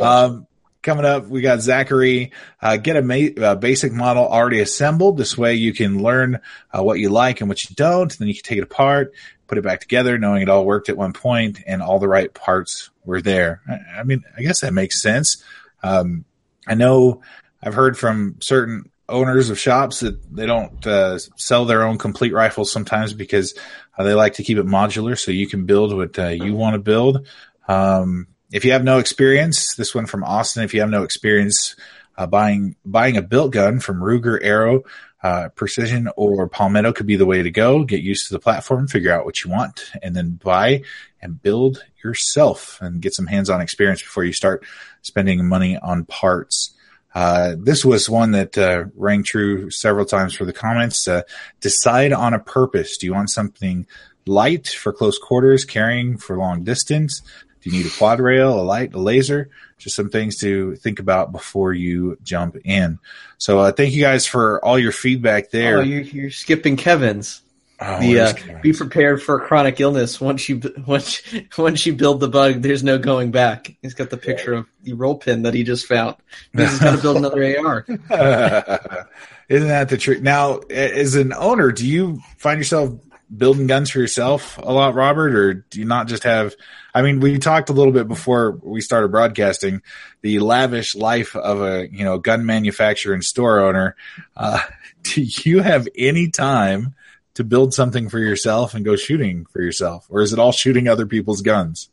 Um, 0.00 0.46
coming 0.82 1.04
up, 1.04 1.26
we 1.26 1.40
got 1.42 1.60
Zachary. 1.60 2.32
Uh, 2.60 2.76
get 2.76 2.96
a, 2.96 3.02
ma- 3.02 3.50
a 3.50 3.56
basic 3.56 3.92
model 3.92 4.26
already 4.26 4.60
assembled. 4.60 5.16
This 5.18 5.36
way 5.36 5.54
you 5.54 5.72
can 5.72 6.02
learn 6.02 6.40
uh, 6.76 6.82
what 6.82 6.98
you 6.98 7.10
like 7.10 7.40
and 7.40 7.48
what 7.48 7.68
you 7.68 7.74
don't. 7.76 8.16
Then 8.16 8.28
you 8.28 8.34
can 8.34 8.42
take 8.42 8.58
it 8.58 8.64
apart, 8.64 9.12
put 9.46 9.58
it 9.58 9.64
back 9.64 9.80
together, 9.80 10.18
knowing 10.18 10.42
it 10.42 10.48
all 10.48 10.64
worked 10.64 10.88
at 10.88 10.96
one 10.96 11.12
point 11.12 11.60
and 11.66 11.82
all 11.82 11.98
the 11.98 12.08
right 12.08 12.32
parts 12.32 12.90
were 13.04 13.20
there. 13.20 13.60
I, 13.68 14.00
I 14.00 14.02
mean, 14.04 14.22
I 14.36 14.42
guess 14.42 14.60
that 14.60 14.72
makes 14.72 15.02
sense. 15.02 15.42
Um, 15.82 16.24
I 16.66 16.74
know 16.74 17.22
I've 17.62 17.74
heard 17.74 17.98
from 17.98 18.36
certain 18.40 18.90
owners 19.12 19.50
of 19.50 19.58
shops 19.58 20.00
that 20.00 20.34
they 20.34 20.46
don't 20.46 20.86
uh, 20.86 21.18
sell 21.36 21.64
their 21.64 21.84
own 21.84 21.98
complete 21.98 22.32
rifles 22.32 22.72
sometimes 22.72 23.12
because 23.12 23.54
uh, 23.96 24.02
they 24.02 24.14
like 24.14 24.34
to 24.34 24.42
keep 24.42 24.58
it 24.58 24.66
modular 24.66 25.18
so 25.18 25.30
you 25.30 25.46
can 25.46 25.66
build 25.66 25.94
what 25.94 26.18
uh, 26.18 26.28
you 26.28 26.54
want 26.54 26.74
to 26.74 26.80
build. 26.80 27.26
Um, 27.68 28.26
if 28.50 28.64
you 28.64 28.72
have 28.72 28.84
no 28.84 28.98
experience, 28.98 29.76
this 29.76 29.94
one 29.94 30.06
from 30.06 30.24
Austin, 30.24 30.64
if 30.64 30.74
you 30.74 30.80
have 30.80 30.90
no 30.90 31.04
experience 31.04 31.76
uh, 32.18 32.26
buying 32.26 32.76
buying 32.84 33.16
a 33.16 33.22
built 33.22 33.52
gun 33.52 33.80
from 33.80 34.00
Ruger 34.00 34.38
Aero, 34.42 34.82
uh, 35.22 35.48
Precision 35.50 36.08
or 36.16 36.48
Palmetto 36.48 36.92
could 36.92 37.06
be 37.06 37.16
the 37.16 37.26
way 37.26 37.42
to 37.42 37.50
go. 37.50 37.84
Get 37.84 38.02
used 38.02 38.28
to 38.28 38.34
the 38.34 38.40
platform, 38.40 38.88
figure 38.88 39.12
out 39.12 39.24
what 39.24 39.44
you 39.44 39.50
want, 39.50 39.90
and 40.02 40.14
then 40.16 40.40
buy 40.42 40.82
and 41.20 41.40
build 41.40 41.84
yourself 42.02 42.78
and 42.82 43.00
get 43.00 43.14
some 43.14 43.26
hands-on 43.26 43.60
experience 43.60 44.02
before 44.02 44.24
you 44.24 44.32
start 44.32 44.64
spending 45.02 45.46
money 45.46 45.78
on 45.78 46.04
parts. 46.04 46.74
Uh, 47.14 47.54
this 47.58 47.84
was 47.84 48.08
one 48.08 48.30
that 48.32 48.56
uh, 48.56 48.84
rang 48.96 49.22
true 49.22 49.70
several 49.70 50.06
times 50.06 50.34
for 50.34 50.44
the 50.44 50.52
comments. 50.52 51.06
Uh, 51.06 51.22
decide 51.60 52.12
on 52.12 52.34
a 52.34 52.38
purpose. 52.38 52.96
Do 52.96 53.06
you 53.06 53.14
want 53.14 53.30
something 53.30 53.86
light 54.26 54.68
for 54.68 54.92
close 54.92 55.18
quarters, 55.18 55.64
carrying 55.64 56.16
for 56.16 56.36
long 56.36 56.64
distance? 56.64 57.20
Do 57.60 57.70
you 57.70 57.76
need 57.76 57.86
a 57.86 57.96
quad 57.96 58.18
rail, 58.18 58.58
a 58.58 58.62
light, 58.62 58.94
a 58.94 58.98
laser? 58.98 59.50
Just 59.78 59.96
some 59.96 60.10
things 60.10 60.38
to 60.38 60.76
think 60.76 61.00
about 61.00 61.32
before 61.32 61.72
you 61.72 62.16
jump 62.22 62.56
in. 62.64 62.98
So 63.38 63.58
uh, 63.58 63.72
thank 63.72 63.92
you 63.92 64.00
guys 64.00 64.26
for 64.26 64.64
all 64.64 64.78
your 64.78 64.92
feedback 64.92 65.50
there. 65.50 65.78
Oh, 65.78 65.82
you're, 65.82 66.00
you're 66.00 66.30
skipping 66.30 66.76
Kevin's. 66.76 67.41
Oh, 67.84 68.00
The, 68.00 68.20
uh, 68.20 68.60
be 68.60 68.72
prepared 68.72 69.22
for 69.22 69.36
a 69.36 69.46
chronic 69.46 69.80
illness. 69.80 70.20
Once 70.20 70.48
you 70.48 70.60
once 70.86 71.20
once 71.58 71.84
you 71.84 71.94
build 71.94 72.20
the 72.20 72.28
bug, 72.28 72.62
there's 72.62 72.82
no 72.82 72.98
going 72.98 73.30
back. 73.30 73.74
He's 73.82 73.94
got 73.94 74.10
the 74.10 74.16
picture 74.16 74.54
of 74.54 74.66
the 74.82 74.92
roll 74.92 75.16
pin 75.16 75.42
that 75.42 75.54
he 75.54 75.64
just 75.64 75.86
found. 75.86 76.16
He's 76.56 76.78
got 76.78 76.96
to 76.96 77.02
build 77.02 77.16
another 77.16 77.42
AR. 77.42 77.84
Isn't 79.48 79.68
that 79.68 79.88
the 79.88 79.98
truth? 79.98 80.22
Now, 80.22 80.58
as 80.70 81.14
an 81.14 81.32
owner, 81.32 81.72
do 81.72 81.86
you 81.86 82.20
find 82.38 82.58
yourself 82.58 82.94
building 83.34 83.66
guns 83.66 83.90
for 83.90 83.98
yourself 83.98 84.58
a 84.58 84.72
lot, 84.72 84.94
Robert, 84.94 85.34
or 85.34 85.54
do 85.54 85.78
you 85.78 85.84
not 85.84 86.06
just 86.06 86.24
have? 86.24 86.54
I 86.94 87.02
mean, 87.02 87.20
we 87.20 87.38
talked 87.38 87.70
a 87.70 87.72
little 87.72 87.92
bit 87.92 88.06
before 88.06 88.58
we 88.62 88.80
started 88.80 89.10
broadcasting 89.10 89.82
the 90.20 90.38
lavish 90.38 90.94
life 90.94 91.34
of 91.34 91.62
a 91.62 91.88
you 91.90 92.04
know 92.04 92.18
gun 92.18 92.46
manufacturer 92.46 93.14
and 93.14 93.24
store 93.24 93.60
owner. 93.60 93.96
Uh, 94.36 94.60
do 95.02 95.22
you 95.22 95.60
have 95.60 95.88
any 95.96 96.30
time 96.30 96.94
to 97.34 97.44
build 97.44 97.72
something 97.72 98.08
for 98.08 98.18
yourself 98.18 98.74
and 98.74 98.84
go 98.84 98.96
shooting 98.96 99.46
for 99.46 99.62
yourself, 99.62 100.06
or 100.10 100.20
is 100.20 100.32
it 100.32 100.38
all 100.38 100.52
shooting 100.52 100.88
other 100.88 101.06
people's 101.06 101.42
guns? 101.42 101.90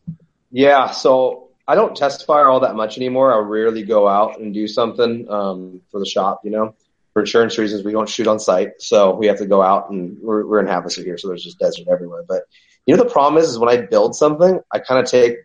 Yeah, 0.52 0.92
so 0.92 1.50
I 1.68 1.76
don't 1.76 1.96
test 1.96 2.26
fire 2.26 2.48
all 2.48 2.62
that 2.62 2.76
much 2.76 2.98
anymore. 2.98 3.34
I 3.34 3.38
rarely 3.40 3.84
go 3.84 4.08
out 4.08 4.40
and 4.40 4.54
do 4.54 4.68
something 4.68 5.30
um, 5.30 5.82
for 5.92 6.00
the 6.00 6.06
shop, 6.06 6.42
you 6.44 6.52
know. 6.52 6.76
For 7.14 7.22
insurance 7.22 7.58
reasons, 7.58 7.84
we 7.84 7.92
don't 7.92 8.08
shoot 8.08 8.28
on 8.28 8.40
site, 8.40 8.74
so 8.80 9.16
we 9.16 9.28
have 9.28 9.38
to 9.40 9.46
go 9.46 9.62
out 9.62 9.90
and 9.90 10.18
we're, 10.22 10.46
we're 10.46 10.60
in 10.60 10.68
Havasu 10.68 11.04
here, 11.04 11.18
so 11.18 11.28
there's 11.28 11.44
just 11.44 11.60
desert 11.60 11.88
everywhere. 11.88 12.24
But 12.28 12.44
you 12.86 12.96
know, 12.96 13.04
the 13.04 13.10
problem 13.10 13.42
is, 13.42 13.50
is 13.50 13.60
when 13.60 13.70
I 13.70 13.82
build 13.82 14.16
something, 14.16 14.60
I 14.72 14.80
kind 14.80 15.00
of 15.00 15.10
take, 15.10 15.38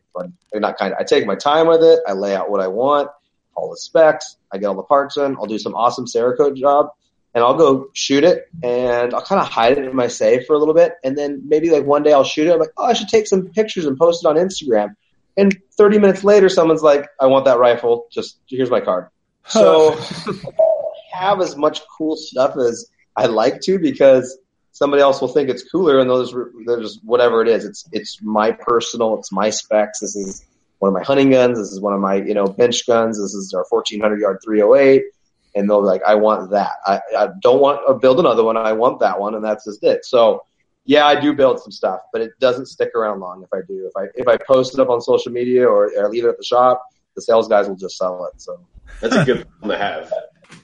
not 0.55 0.79
kind 0.79 0.93
of, 0.93 0.99
I 0.99 1.05
take 1.05 1.27
my 1.27 1.35
time 1.35 1.67
with 1.67 1.83
it. 1.83 2.01
I 2.07 2.13
lay 2.13 2.35
out 2.35 2.51
what 2.51 2.61
I 2.61 2.69
want, 2.69 3.11
all 3.55 3.71
the 3.71 3.77
specs. 3.77 4.37
I 4.51 4.59
get 4.59 4.67
all 4.67 4.75
the 4.75 4.83
parts 4.83 5.17
in. 5.17 5.37
I'll 5.37 5.47
do 5.47 5.59
some 5.59 5.75
awesome 5.75 6.07
Cerakote 6.07 6.57
job, 6.57 6.91
and 7.35 7.43
I'll 7.43 7.55
go 7.55 7.91
shoot 7.93 8.25
it, 8.25 8.49
and 8.63 9.13
I'll 9.13 9.25
kind 9.25 9.41
of 9.41 9.49
hide 9.49 9.77
it 9.77 9.85
in 9.85 9.95
my 9.95 10.07
safe 10.07 10.47
for 10.47 10.55
a 10.55 10.59
little 10.59 10.75
bit, 10.75 10.95
and 11.03 11.19
then 11.19 11.43
maybe 11.47 11.71
like 11.71 11.85
one 11.85 12.03
day 12.03 12.13
I'll 12.13 12.25
shoot 12.25 12.47
it. 12.47 12.53
I'm 12.53 12.61
like, 12.61 12.73
oh, 12.77 12.85
I 12.85 12.93
should 12.93 13.09
take 13.09 13.27
some 13.27 13.49
pictures 13.49 13.87
and 13.87 13.99
post 13.99 14.25
it 14.25 14.29
on 14.29 14.37
Instagram. 14.37 14.95
And 15.37 15.57
30 15.73 15.99
minutes 15.99 16.23
later, 16.23 16.49
someone's 16.49 16.83
like, 16.83 17.09
I 17.21 17.27
want 17.27 17.45
that 17.47 17.59
rifle. 17.59 18.07
Just 18.11 18.39
here's 18.47 18.71
my 18.71 18.81
card. 18.81 19.09
So 19.47 19.93
I 19.93 21.19
have 21.19 21.41
as 21.43 21.55
much 21.55 21.83
cool 21.99 22.17
stuff 22.17 22.57
as 22.57 22.89
I 23.15 23.27
like 23.27 23.61
to 23.63 23.79
because 23.79 24.39
somebody 24.73 25.03
else 25.03 25.21
will 25.21 25.29
think 25.29 25.51
it's 25.51 25.63
cooler 25.63 25.99
and 25.99 26.09
those 26.09 26.35
there's 26.67 26.99
whatever 27.03 27.43
it 27.43 27.49
is. 27.49 27.65
It's 27.65 27.89
it's 27.93 28.23
my 28.23 28.53
personal, 28.53 29.19
it's 29.19 29.33
my 29.33 29.51
specs. 29.51 30.01
This 30.01 30.17
is 30.17 30.47
one 30.79 30.89
of 30.89 30.95
my 30.95 31.03
hunting 31.03 31.31
guns. 31.31 31.59
This 31.59 31.73
is 31.73 31.81
one 31.81 31.93
of 31.93 32.01
my 32.01 32.17
you 32.17 32.35
know 32.35 32.47
bench 32.47 32.87
guns. 32.87 33.21
This 33.21 33.35
is 33.35 33.53
our 33.55 33.65
1400 33.69 34.21
yard 34.21 34.39
308. 34.45 35.03
And 35.55 35.69
they'll 35.71 35.81
be 35.81 35.87
like, 35.87 36.03
I 36.07 36.15
want 36.17 36.51
that. 36.51 36.73
I, 36.85 37.01
I 37.17 37.29
don't 37.41 37.61
want 37.61 37.81
to 37.87 37.95
build 37.95 38.19
another 38.19 38.43
one. 38.43 38.57
I 38.57 38.73
want 38.73 39.01
that 39.01 39.19
one, 39.21 39.35
and 39.35 39.45
that's 39.45 39.65
just 39.65 39.83
it. 39.85 40.05
So 40.05 40.43
yeah, 40.85 41.07
I 41.07 41.19
do 41.19 41.33
build 41.33 41.61
some 41.61 41.71
stuff, 41.73 42.01
but 42.13 42.21
it 42.21 42.33
doesn't 42.41 42.67
stick 42.67 42.91
around 42.95 43.21
long 43.21 43.43
if 43.43 43.49
I 43.53 43.61
do. 43.67 43.87
If 43.87 43.93
I 43.97 44.09
if 44.15 44.29
I 44.29 44.37
post 44.37 44.75
it 44.75 44.81
up 44.81 44.91
on 44.91 45.01
social 45.01 45.33
media 45.33 45.67
or, 45.67 45.91
or 45.97 46.11
leave 46.11 46.25
it 46.25 46.29
at 46.29 46.37
the 46.37 46.45
shop, 46.45 46.85
the 47.15 47.23
sales 47.23 47.49
guys 47.49 47.69
will 47.69 47.77
just 47.77 47.97
sell 47.97 48.27
it. 48.27 48.41
So 48.41 48.61
That's 49.01 49.15
a 49.15 49.25
good 49.25 49.49
problem 49.49 49.71
to 49.71 49.79
have. 49.79 50.13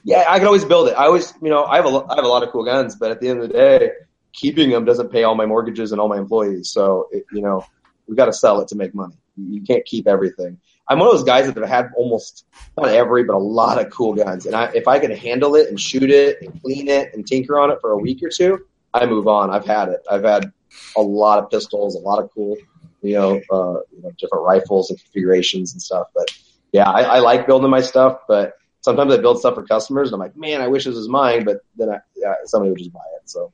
yeah, 0.03 0.25
I 0.29 0.37
can 0.37 0.47
always 0.47 0.65
build 0.65 0.89
it. 0.89 0.91
I 0.93 1.05
always, 1.05 1.33
you 1.41 1.49
know, 1.49 1.65
I 1.65 1.77
have 1.77 1.85
a 1.85 2.05
I 2.09 2.15
have 2.15 2.25
a 2.25 2.27
lot 2.27 2.43
of 2.43 2.49
cool 2.49 2.63
guns, 2.65 2.95
but 2.95 3.11
at 3.11 3.19
the 3.19 3.29
end 3.29 3.41
of 3.41 3.47
the 3.47 3.53
day, 3.53 3.91
keeping 4.33 4.69
them 4.69 4.85
doesn't 4.85 5.11
pay 5.11 5.23
all 5.23 5.35
my 5.35 5.45
mortgages 5.45 5.91
and 5.91 5.99
all 5.99 6.07
my 6.07 6.17
employees. 6.17 6.71
So 6.71 7.07
it, 7.11 7.25
you 7.31 7.41
know, 7.41 7.65
we 8.07 8.15
got 8.15 8.25
to 8.25 8.33
sell 8.33 8.61
it 8.61 8.67
to 8.69 8.75
make 8.75 8.93
money. 8.93 9.15
You 9.37 9.61
can't 9.61 9.85
keep 9.85 10.07
everything. 10.07 10.59
I'm 10.91 10.99
one 10.99 11.07
of 11.07 11.13
those 11.13 11.23
guys 11.23 11.45
that 11.45 11.55
have 11.55 11.69
had 11.69 11.89
almost 11.95 12.45
not 12.77 12.89
every, 12.89 13.23
but 13.23 13.33
a 13.33 13.39
lot 13.39 13.79
of 13.79 13.89
cool 13.91 14.13
guns, 14.13 14.45
and 14.45 14.53
I, 14.53 14.65
if 14.75 14.89
I 14.89 14.99
can 14.99 15.11
handle 15.11 15.55
it 15.55 15.69
and 15.69 15.79
shoot 15.79 16.11
it 16.11 16.41
and 16.41 16.61
clean 16.61 16.89
it 16.89 17.13
and 17.13 17.25
tinker 17.25 17.57
on 17.57 17.71
it 17.71 17.77
for 17.79 17.91
a 17.91 17.97
week 17.97 18.21
or 18.21 18.29
two, 18.29 18.65
I 18.93 19.05
move 19.05 19.25
on. 19.25 19.51
I've 19.51 19.65
had 19.65 19.87
it. 19.87 20.01
I've 20.11 20.25
had 20.25 20.51
a 20.97 21.01
lot 21.01 21.39
of 21.39 21.49
pistols, 21.49 21.95
a 21.95 21.99
lot 21.99 22.21
of 22.21 22.29
cool, 22.33 22.57
you 23.01 23.13
know, 23.13 23.35
uh, 23.49 23.79
you 23.95 24.01
know 24.03 24.11
different 24.19 24.43
rifles 24.43 24.89
and 24.89 24.99
configurations 24.99 25.71
and 25.71 25.81
stuff. 25.81 26.07
But 26.13 26.37
yeah, 26.73 26.89
I, 26.89 27.03
I 27.03 27.19
like 27.19 27.47
building 27.47 27.71
my 27.71 27.81
stuff, 27.81 28.19
but 28.27 28.55
sometimes 28.81 29.13
I 29.13 29.17
build 29.17 29.39
stuff 29.39 29.55
for 29.55 29.63
customers, 29.63 30.09
and 30.09 30.15
I'm 30.15 30.19
like, 30.19 30.35
man, 30.35 30.59
I 30.59 30.67
wish 30.67 30.83
this 30.83 30.95
was 30.95 31.07
mine, 31.07 31.45
but 31.45 31.61
then 31.77 31.89
I, 31.89 31.99
yeah, 32.17 32.33
somebody 32.43 32.71
would 32.71 32.79
just 32.79 32.91
buy 32.91 32.99
it, 33.15 33.29
so 33.29 33.53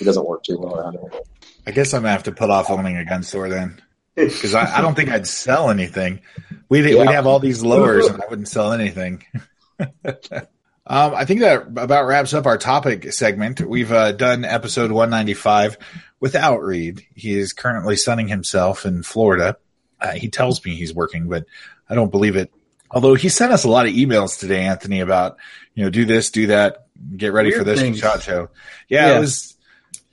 it 0.00 0.04
doesn't 0.04 0.26
work 0.26 0.42
too 0.42 0.58
well. 0.58 1.24
I 1.66 1.70
guess 1.70 1.94
I'm 1.94 2.02
gonna 2.02 2.12
have 2.12 2.24
to 2.24 2.32
put 2.32 2.50
off 2.50 2.68
owning 2.68 2.98
a 2.98 3.06
gun 3.06 3.22
store 3.22 3.48
then, 3.48 3.80
because 4.16 4.54
I, 4.54 4.78
I 4.78 4.80
don't 4.80 4.94
think 4.94 5.10
I'd 5.10 5.26
sell 5.26 5.70
anything. 5.70 6.20
We'd, 6.68 6.84
we'd 6.84 7.10
have 7.10 7.26
all 7.26 7.40
these 7.40 7.62
lowers, 7.62 8.06
and 8.06 8.22
I 8.22 8.26
wouldn't 8.28 8.48
sell 8.48 8.72
anything. 8.72 9.24
Um, 10.86 11.14
I 11.14 11.24
think 11.24 11.40
that 11.40 11.62
about 11.78 12.04
wraps 12.06 12.34
up 12.34 12.44
our 12.44 12.58
topic 12.58 13.10
segment. 13.14 13.58
We've 13.62 13.90
uh, 13.90 14.12
done 14.12 14.44
episode 14.44 14.92
195 14.92 15.78
without 16.20 16.62
Reed. 16.62 17.06
He 17.14 17.38
is 17.38 17.54
currently 17.54 17.96
sunning 17.96 18.28
himself 18.28 18.84
in 18.84 19.02
Florida. 19.02 19.56
Uh, 19.98 20.10
he 20.12 20.28
tells 20.28 20.62
me 20.62 20.74
he's 20.74 20.92
working, 20.94 21.26
but 21.28 21.46
I 21.88 21.94
don't 21.94 22.10
believe 22.10 22.36
it. 22.36 22.52
Although 22.90 23.14
he 23.14 23.30
sent 23.30 23.50
us 23.50 23.64
a 23.64 23.70
lot 23.70 23.86
of 23.86 23.94
emails 23.94 24.38
today, 24.38 24.60
Anthony, 24.64 25.00
about 25.00 25.38
you 25.74 25.84
know 25.84 25.90
do 25.90 26.04
this, 26.04 26.30
do 26.30 26.48
that, 26.48 26.86
get 27.16 27.32
ready 27.32 27.48
Weird 27.48 27.60
for 27.60 27.64
this 27.64 27.80
things. 27.80 27.98
shot 27.98 28.22
show. 28.22 28.50
Yeah, 28.86 29.08
Yeah. 29.08 29.16
it 29.16 29.20
was. 29.20 29.53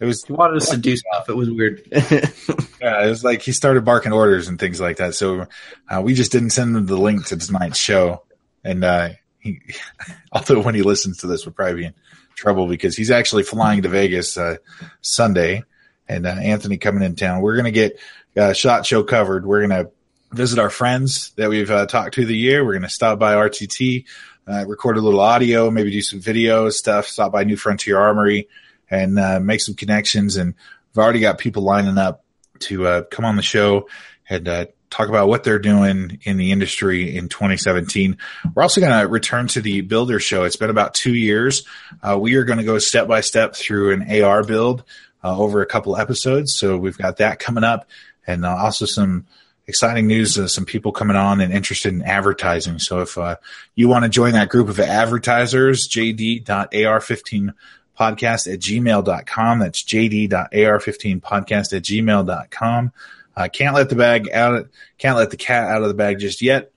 It 0.01 0.05
was 0.05 0.25
He 0.25 0.33
wanted 0.33 0.57
us 0.57 0.69
to 0.71 0.77
do 0.77 0.97
stuff. 0.97 1.29
It 1.29 1.35
was 1.35 1.49
weird. 1.49 1.83
Yeah, 2.81 3.05
it 3.05 3.09
was 3.09 3.23
like 3.23 3.43
he 3.43 3.51
started 3.51 3.85
barking 3.85 4.11
orders 4.11 4.47
and 4.47 4.57
things 4.57 4.81
like 4.81 4.97
that. 4.97 5.13
So 5.13 5.45
uh, 5.87 6.01
we 6.01 6.15
just 6.15 6.31
didn't 6.31 6.49
send 6.49 6.75
him 6.75 6.87
the 6.87 6.97
link 6.97 7.27
to 7.27 7.37
tonight's 7.37 7.77
show. 7.77 8.23
And 8.63 8.83
uh, 8.83 9.09
he, 9.37 9.61
although 10.31 10.61
when 10.61 10.73
he 10.73 10.81
listens 10.81 11.19
to 11.19 11.27
this, 11.27 11.45
we'll 11.45 11.53
probably 11.53 11.75
be 11.75 11.85
in 11.85 11.93
trouble 12.33 12.65
because 12.65 12.97
he's 12.97 13.11
actually 13.11 13.43
flying 13.43 13.83
to 13.83 13.89
Vegas 13.89 14.35
uh, 14.35 14.55
Sunday, 15.01 15.63
and 16.09 16.25
uh, 16.25 16.29
Anthony 16.29 16.77
coming 16.77 17.03
in 17.03 17.15
town. 17.15 17.43
We're 17.43 17.55
gonna 17.55 17.69
get 17.69 17.99
uh, 18.35 18.53
shot 18.53 18.87
show 18.87 19.03
covered. 19.03 19.45
We're 19.45 19.61
gonna 19.61 19.91
visit 20.31 20.57
our 20.57 20.71
friends 20.71 21.33
that 21.35 21.51
we've 21.51 21.69
uh, 21.69 21.85
talked 21.85 22.15
to 22.15 22.25
the 22.25 22.35
year. 22.35 22.65
We're 22.65 22.73
gonna 22.73 22.89
stop 22.89 23.19
by 23.19 23.35
RTT, 23.35 24.05
uh, 24.47 24.65
record 24.67 24.97
a 24.97 25.01
little 25.01 25.19
audio, 25.19 25.69
maybe 25.69 25.91
do 25.91 26.01
some 26.01 26.19
video 26.19 26.71
stuff. 26.71 27.05
Stop 27.05 27.31
by 27.31 27.43
New 27.43 27.57
Frontier 27.57 27.99
Armory 27.99 28.47
and 28.91 29.17
uh, 29.17 29.39
make 29.39 29.61
some 29.61 29.73
connections. 29.73 30.35
And 30.35 30.53
we've 30.93 31.03
already 31.03 31.21
got 31.21 31.39
people 31.39 31.63
lining 31.63 31.97
up 31.97 32.23
to 32.59 32.85
uh, 32.85 33.01
come 33.03 33.25
on 33.25 33.37
the 33.37 33.41
show 33.41 33.87
and 34.29 34.47
uh, 34.47 34.65
talk 34.91 35.07
about 35.07 35.29
what 35.29 35.43
they're 35.43 35.57
doing 35.57 36.19
in 36.23 36.37
the 36.37 36.51
industry 36.51 37.15
in 37.15 37.29
2017. 37.29 38.17
We're 38.53 38.61
also 38.61 38.81
going 38.81 38.99
to 38.99 39.07
return 39.07 39.47
to 39.47 39.61
the 39.61 39.81
builder 39.81 40.19
show. 40.19 40.43
It's 40.43 40.57
been 40.57 40.69
about 40.69 40.93
two 40.93 41.15
years. 41.15 41.65
Uh, 42.03 42.19
we 42.19 42.35
are 42.35 42.43
going 42.43 42.59
to 42.59 42.65
go 42.65 42.77
step 42.77 43.07
by 43.07 43.21
step 43.21 43.55
through 43.55 43.93
an 43.93 44.23
AR 44.23 44.43
build 44.43 44.83
uh, 45.23 45.37
over 45.37 45.61
a 45.61 45.65
couple 45.65 45.97
episodes. 45.97 46.53
So 46.53 46.77
we've 46.77 46.97
got 46.97 47.17
that 47.17 47.39
coming 47.39 47.63
up 47.63 47.87
and 48.27 48.45
uh, 48.45 48.55
also 48.55 48.85
some 48.85 49.25
exciting 49.65 50.07
news. 50.07 50.51
Some 50.51 50.65
people 50.65 50.91
coming 50.91 51.15
on 51.15 51.39
and 51.39 51.53
interested 51.53 51.93
in 51.93 52.01
advertising. 52.01 52.79
So 52.79 52.99
if 52.99 53.17
uh, 53.17 53.37
you 53.75 53.87
want 53.87 54.03
to 54.03 54.09
join 54.09 54.33
that 54.33 54.49
group 54.49 54.67
of 54.67 54.79
advertisers, 54.79 55.87
jd.ar15 55.87 57.53
podcast 58.01 58.51
at 58.51 58.59
gmail.com. 58.59 59.59
That's 59.59 59.83
jd.ar15podcast 59.83 61.73
at 61.73 61.83
gmail.com. 61.83 62.91
Uh, 63.37 63.47
can't 63.47 63.75
let 63.75 63.89
the 63.89 63.95
bag 63.95 64.29
out, 64.31 64.67
can't 64.97 65.17
let 65.17 65.29
the 65.29 65.37
cat 65.37 65.69
out 65.69 65.83
of 65.83 65.87
the 65.87 65.93
bag 65.93 66.19
just 66.19 66.41
yet, 66.41 66.71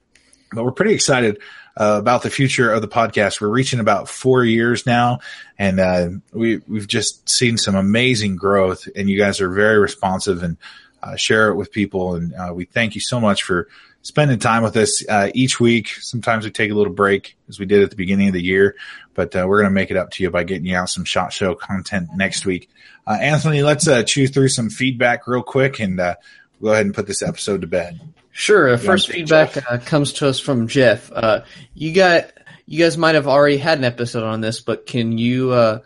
but 0.53 0.65
we're 0.65 0.73
pretty 0.73 0.95
excited 0.95 1.39
uh, 1.77 1.97
about 1.99 2.23
the 2.23 2.31
future 2.31 2.71
of 2.71 2.83
the 2.83 2.89
podcast. 2.89 3.41
We're 3.41 3.49
reaching 3.49 3.81
about 3.81 4.09
four 4.09 4.45
years 4.45 4.87
now, 4.87 5.21
and 5.59 5.81
uh, 5.81 6.09
we 6.33 6.59
we've 6.69 6.87
just 6.87 7.29
seen 7.29 7.57
some 7.57 7.75
amazing 7.75 8.37
growth, 8.37 8.87
and 8.95 9.11
you 9.11 9.19
guys 9.19 9.41
are 9.41 9.51
very 9.51 9.79
responsive 9.79 10.43
and 10.43 10.57
uh, 11.03 11.17
share 11.17 11.49
it 11.49 11.57
with 11.57 11.73
people. 11.73 12.15
And 12.15 12.35
uh, 12.35 12.53
we 12.55 12.67
thank 12.67 12.95
you 12.95 13.01
so 13.01 13.19
much 13.19 13.43
for 13.43 13.69
spending 14.05 14.39
time 14.39 14.63
with 14.63 14.77
us 14.77 15.03
uh, 15.09 15.31
each 15.35 15.59
week. 15.59 15.89
Sometimes 15.89 16.45
we 16.45 16.53
take 16.53 16.71
a 16.71 16.75
little 16.75 16.93
break, 16.93 17.37
as 17.49 17.59
we 17.59 17.67
did 17.67 17.83
at 17.83 17.91
the 17.91 17.97
beginning 17.97 18.29
of 18.29 18.35
the 18.35 18.43
year, 18.43 18.77
but 19.15 19.35
uh, 19.35 19.47
we're 19.49 19.59
going 19.59 19.71
to 19.71 19.75
make 19.75 19.91
it 19.91 19.97
up 19.97 20.11
to 20.13 20.23
you 20.23 20.31
by 20.31 20.45
getting 20.45 20.67
you 20.67 20.77
out 20.77 20.91
some 20.91 21.05
shot 21.05 21.33
show 21.33 21.57
content 21.57 22.11
next 22.15 22.47
week. 22.47 22.71
Uh, 23.07 23.19
Anthony, 23.21 23.63
let's 23.63 23.89
uh, 23.89 24.05
chew 24.05 24.29
through 24.29 24.49
some 24.49 24.71
feedback 24.71 25.27
real 25.27 25.43
quick 25.43 25.81
and 25.81 25.99
uh, 25.99 26.15
go 26.63 26.69
ahead 26.69 26.87
and 26.87 26.95
put 26.95 27.07
this 27.07 27.23
episode 27.23 27.63
to 27.63 27.67
bed. 27.67 28.01
Sure. 28.31 28.75
Uh, 28.75 28.77
first 28.77 29.09
feedback 29.09 29.57
uh, 29.71 29.79
comes 29.79 30.15
to 30.15 30.29
us 30.29 30.39
from 30.39 30.69
Jeff. 30.69 31.11
Uh, 31.13 31.45
you 31.75 31.93
got 31.93 32.31
you 32.67 32.83
guys 32.83 32.97
might 32.97 33.15
have 33.15 33.29
already 33.29 33.59
had 33.59 33.79
an 33.79 33.85
episode 33.85 34.25
on 34.25 34.41
this, 34.41 34.61
but 34.61 34.87
can 34.87 35.19
you 35.19 35.53
uh, 35.53 35.81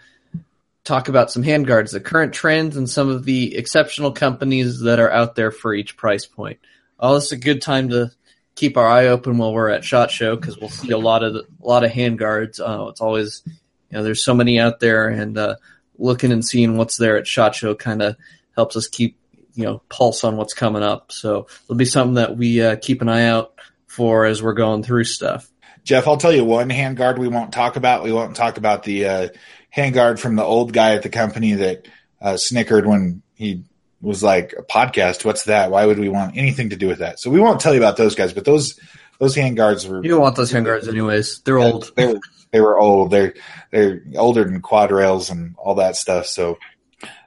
talk 0.84 1.08
about 1.08 1.30
some 1.30 1.42
handguards, 1.42 1.92
the 1.92 2.00
current 2.00 2.32
trends, 2.32 2.76
and 2.76 2.88
some 2.88 3.08
of 3.08 3.24
the 3.24 3.56
exceptional 3.56 4.12
companies 4.12 4.80
that 4.80 4.98
are 5.00 5.10
out 5.10 5.34
there 5.34 5.50
for 5.50 5.74
each 5.74 5.96
price 5.96 6.24
point? 6.24 6.58
Oh, 6.98 7.14
this 7.14 7.26
is 7.26 7.32
a 7.32 7.36
good 7.36 7.62
time 7.62 7.90
to 7.90 8.10
keep 8.54 8.76
our 8.76 8.88
eye 8.88 9.06
open 9.06 9.38
while 9.38 9.52
we're 9.52 9.68
at 9.68 9.84
Shot 9.84 10.10
Show 10.10 10.34
because 10.34 10.58
we'll 10.58 10.68
see 10.68 10.90
a 10.90 10.98
lot 10.98 11.22
of 11.22 11.36
a 11.36 11.44
lot 11.60 11.84
of 11.84 11.92
handguards. 11.92 12.60
Uh, 12.60 12.88
it's 12.88 13.00
always 13.00 13.42
you 13.46 13.52
know 13.92 14.02
there's 14.02 14.24
so 14.24 14.34
many 14.34 14.58
out 14.58 14.80
there, 14.80 15.08
and 15.08 15.38
uh, 15.38 15.56
looking 15.96 16.32
and 16.32 16.44
seeing 16.44 16.76
what's 16.76 16.96
there 16.96 17.16
at 17.16 17.26
Shot 17.26 17.54
Show 17.54 17.74
kind 17.74 18.02
of 18.02 18.16
helps 18.56 18.76
us 18.76 18.88
keep 18.88 19.16
you 19.54 19.64
know 19.64 19.82
pulse 19.88 20.24
on 20.24 20.36
what's 20.36 20.54
coming 20.54 20.82
up. 20.82 21.12
So 21.12 21.46
it'll 21.64 21.76
be 21.76 21.84
something 21.84 22.14
that 22.14 22.36
we 22.36 22.60
uh, 22.62 22.76
keep 22.76 23.02
an 23.02 23.08
eye 23.08 23.26
out 23.26 23.54
for 23.86 24.24
as 24.24 24.42
we're 24.42 24.54
going 24.54 24.82
through 24.82 25.04
stuff. 25.04 25.48
Jeff, 25.84 26.06
I'll 26.06 26.16
tell 26.16 26.32
you 26.32 26.44
one 26.44 26.68
handguard 26.68 27.18
we 27.18 27.28
won't 27.28 27.52
talk 27.52 27.76
about. 27.76 28.02
We 28.02 28.12
won't 28.12 28.36
talk 28.36 28.58
about 28.58 28.82
the 28.82 29.06
uh, 29.06 29.28
handguard 29.74 30.18
from 30.18 30.36
the 30.36 30.44
old 30.44 30.72
guy 30.72 30.94
at 30.94 31.02
the 31.02 31.08
company 31.08 31.54
that 31.54 31.88
uh, 32.20 32.36
snickered 32.36 32.86
when 32.86 33.22
he 33.34 33.62
was 34.00 34.22
like 34.22 34.54
a 34.56 34.62
podcast. 34.62 35.24
What's 35.24 35.44
that? 35.44 35.70
Why 35.70 35.86
would 35.86 35.98
we 35.98 36.08
want 36.08 36.36
anything 36.36 36.70
to 36.70 36.76
do 36.76 36.86
with 36.86 36.98
that? 36.98 37.18
So 37.20 37.30
we 37.30 37.40
won't 37.40 37.60
tell 37.60 37.74
you 37.74 37.80
about 37.80 37.96
those 37.96 38.14
guys, 38.14 38.32
but 38.32 38.44
those 38.44 38.78
those 39.18 39.36
handguards 39.36 39.88
were 39.88 40.02
You 40.02 40.10
don't 40.10 40.20
want 40.20 40.36
those 40.36 40.52
handguards 40.52 40.88
anyways; 40.88 41.40
they're 41.40 41.58
old. 41.58 41.92
They 41.96 42.06
were 42.06 42.20
they 42.50 42.60
were 42.60 42.78
old. 42.78 43.10
They're 43.10 43.34
they're 43.70 44.02
older 44.16 44.44
than 44.44 44.60
quad 44.60 44.90
rails 44.90 45.30
and 45.30 45.54
all 45.56 45.76
that 45.76 45.96
stuff. 45.96 46.26
So 46.26 46.58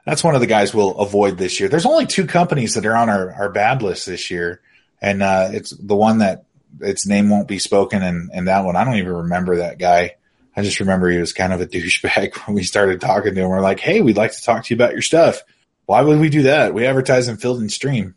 that's 0.04 0.24
one 0.24 0.34
of 0.34 0.40
the 0.40 0.46
guys 0.46 0.74
we'll 0.74 0.98
avoid 0.98 1.38
this 1.38 1.60
year. 1.60 1.68
There's 1.68 1.86
only 1.86 2.06
two 2.06 2.26
companies 2.26 2.74
that 2.74 2.86
are 2.86 2.96
on 2.96 3.08
our, 3.08 3.32
our 3.32 3.48
bad 3.50 3.82
list 3.82 4.06
this 4.06 4.30
year, 4.30 4.60
and 5.00 5.22
uh, 5.22 5.50
it's 5.52 5.70
the 5.70 5.96
one 5.96 6.18
that 6.18 6.44
its 6.80 7.06
name 7.06 7.28
won't 7.28 7.48
be 7.48 7.58
spoken, 7.58 8.02
and 8.02 8.30
and 8.32 8.48
that 8.48 8.64
one 8.64 8.76
I 8.76 8.84
don't 8.84 8.96
even 8.96 9.12
remember 9.12 9.56
that 9.58 9.78
guy. 9.78 10.16
I 10.54 10.62
just 10.62 10.80
remember 10.80 11.08
he 11.08 11.18
was 11.18 11.32
kind 11.32 11.52
of 11.52 11.60
a 11.60 11.66
douchebag 11.66 12.36
when 12.46 12.56
we 12.56 12.62
started 12.62 13.00
talking 13.00 13.34
to 13.34 13.40
him. 13.40 13.48
We're 13.48 13.60
like, 13.60 13.80
hey, 13.80 14.00
we'd 14.00 14.16
like 14.16 14.32
to 14.32 14.42
talk 14.42 14.64
to 14.64 14.74
you 14.74 14.76
about 14.76 14.92
your 14.92 15.02
stuff. 15.02 15.42
Why 15.86 16.02
would 16.02 16.20
we 16.20 16.28
do 16.28 16.42
that? 16.42 16.74
We 16.74 16.86
advertise 16.86 17.28
in 17.28 17.36
Field 17.36 17.60
and 17.60 17.70
Stream. 17.70 18.14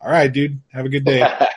All 0.00 0.10
right, 0.10 0.32
dude. 0.32 0.60
Have 0.72 0.84
a 0.84 0.90
good 0.90 1.04
day. 1.04 1.26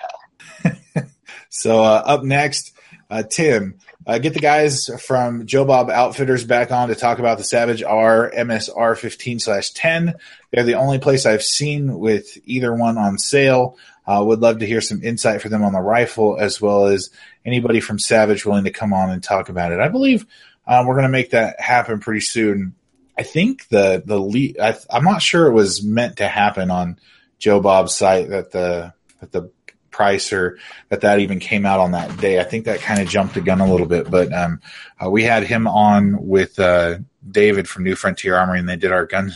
So 1.58 1.82
uh, 1.82 2.04
up 2.06 2.24
next, 2.24 2.74
uh, 3.10 3.24
Tim, 3.24 3.80
uh, 4.06 4.20
get 4.20 4.36
the 4.36 4.40
guys 4.40 4.90
from 5.06 5.48
Joe 5.48 5.66
Bob 5.66 5.90
Outfitters 5.90 6.46
back 6.46 6.72
on 6.72 6.90
to 6.90 6.96
talk 6.96 7.18
about 7.18 7.40
the 7.40 7.44
Savage 7.44 7.82
R 7.82 8.32
MSR 8.32 8.96
15 8.96 9.40
slash 9.40 9.72
10. 9.72 10.14
They're 10.52 10.64
the 10.64 10.76
only 10.76 11.00
place 11.00 11.26
I've 11.26 11.44
seen 11.44 11.98
with 11.98 12.38
either 12.46 12.74
one 12.74 12.98
on 12.98 13.18
sale. 13.18 13.78
Uh, 14.06 14.24
would 14.24 14.40
love 14.40 14.60
to 14.60 14.68
hear 14.68 14.82
some 14.82 15.04
insight 15.04 15.42
for 15.42 15.50
them 15.50 15.64
on 15.64 15.74
the 15.74 15.82
rifle, 15.82 16.38
as 16.40 16.62
well 16.62 16.86
as 16.86 17.10
anybody 17.44 17.82
from 17.82 18.00
Savage 18.00 18.46
willing 18.46 18.64
to 18.64 18.72
come 18.72 18.94
on 18.94 19.10
and 19.10 19.22
talk 19.22 19.50
about 19.50 19.74
it. 19.74 19.80
I 19.80 19.90
believe 19.90 20.26
uh, 20.66 20.84
we're 20.86 20.94
going 20.94 21.04
to 21.04 21.10
make 21.10 21.32
that 21.32 21.60
happen 21.60 22.00
pretty 22.00 22.22
soon. 22.22 22.76
I 23.18 23.24
think 23.24 23.68
the 23.70 24.04
the 24.06 24.20
lead, 24.20 24.60
I, 24.60 24.78
I'm 24.90 25.04
not 25.04 25.22
sure 25.22 25.48
it 25.48 25.54
was 25.54 25.84
meant 25.84 26.18
to 26.18 26.28
happen 26.28 26.70
on 26.70 27.00
Joe 27.40 27.60
Bob's 27.60 27.96
site 27.96 28.30
that 28.30 28.52
the 28.52 28.94
that 29.20 29.32
the 29.32 29.52
price 29.90 30.32
or 30.32 30.60
that 30.90 31.02
that 31.02 31.20
even 31.20 31.40
came 31.40 31.66
out 31.66 31.80
on 31.80 31.92
that 31.92 32.18
day. 32.18 32.40
I 32.40 32.44
think 32.44 32.66
that 32.66 32.82
kind 32.82 33.02
of 33.02 33.10
jumped 33.10 33.34
the 33.34 33.42
gun 33.42 33.62
a 33.62 33.70
little 33.70 33.88
bit, 33.88 34.12
but 34.12 34.32
um, 34.32 34.62
uh, 35.04 35.10
we 35.10 35.24
had 35.24 35.44
him 35.44 35.68
on 35.68 36.28
with 36.28 36.60
uh, 36.60 37.00
David 37.30 37.68
from 37.68 37.84
New 37.84 37.96
Frontier 37.96 38.36
Armory, 38.36 38.60
and 38.60 38.70
they 38.70 38.76
did 38.76 38.92
our 38.92 39.08
gun 39.08 39.32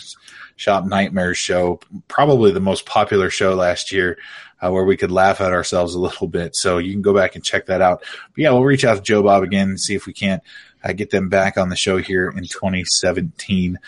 shop 0.55 0.85
nightmares 0.85 1.39
show, 1.39 1.79
probably 2.07 2.51
the 2.51 2.59
most 2.59 2.85
popular 2.85 3.31
show 3.31 3.55
last 3.55 3.91
year. 3.91 4.17
Uh, 4.63 4.69
where 4.69 4.85
we 4.85 4.95
could 4.95 5.09
laugh 5.09 5.41
at 5.41 5.53
ourselves 5.53 5.95
a 5.95 5.99
little 5.99 6.27
bit. 6.27 6.55
So 6.55 6.77
you 6.77 6.91
can 6.91 7.01
go 7.01 7.15
back 7.15 7.33
and 7.33 7.43
check 7.43 7.65
that 7.65 7.81
out. 7.81 8.01
But 8.01 8.37
yeah, 8.37 8.51
we'll 8.51 8.63
reach 8.63 8.85
out 8.85 8.97
to 8.97 9.01
Joe 9.01 9.23
Bob 9.23 9.41
again 9.41 9.69
and 9.69 9.79
see 9.79 9.95
if 9.95 10.05
we 10.05 10.13
can't 10.13 10.43
uh, 10.83 10.93
get 10.93 11.09
them 11.09 11.29
back 11.29 11.57
on 11.57 11.69
the 11.69 11.75
show 11.75 11.97
here 11.97 12.29
in 12.29 12.43
2017. 12.43 13.79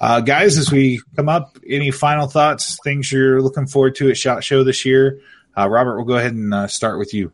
Uh, 0.00 0.20
guys, 0.20 0.58
as 0.58 0.70
we 0.70 1.00
come 1.16 1.28
up, 1.28 1.58
any 1.66 1.90
final 1.90 2.26
thoughts, 2.26 2.78
things 2.82 3.10
you're 3.10 3.42
looking 3.42 3.66
forward 3.66 3.94
to 3.96 4.10
at 4.10 4.16
SHOT 4.16 4.44
Show 4.44 4.64
this 4.64 4.84
year? 4.84 5.20
Uh, 5.56 5.68
Robert, 5.68 5.96
we'll 5.96 6.06
go 6.06 6.16
ahead 6.16 6.32
and 6.32 6.54
uh, 6.54 6.66
start 6.66 6.98
with 6.98 7.12
you. 7.14 7.32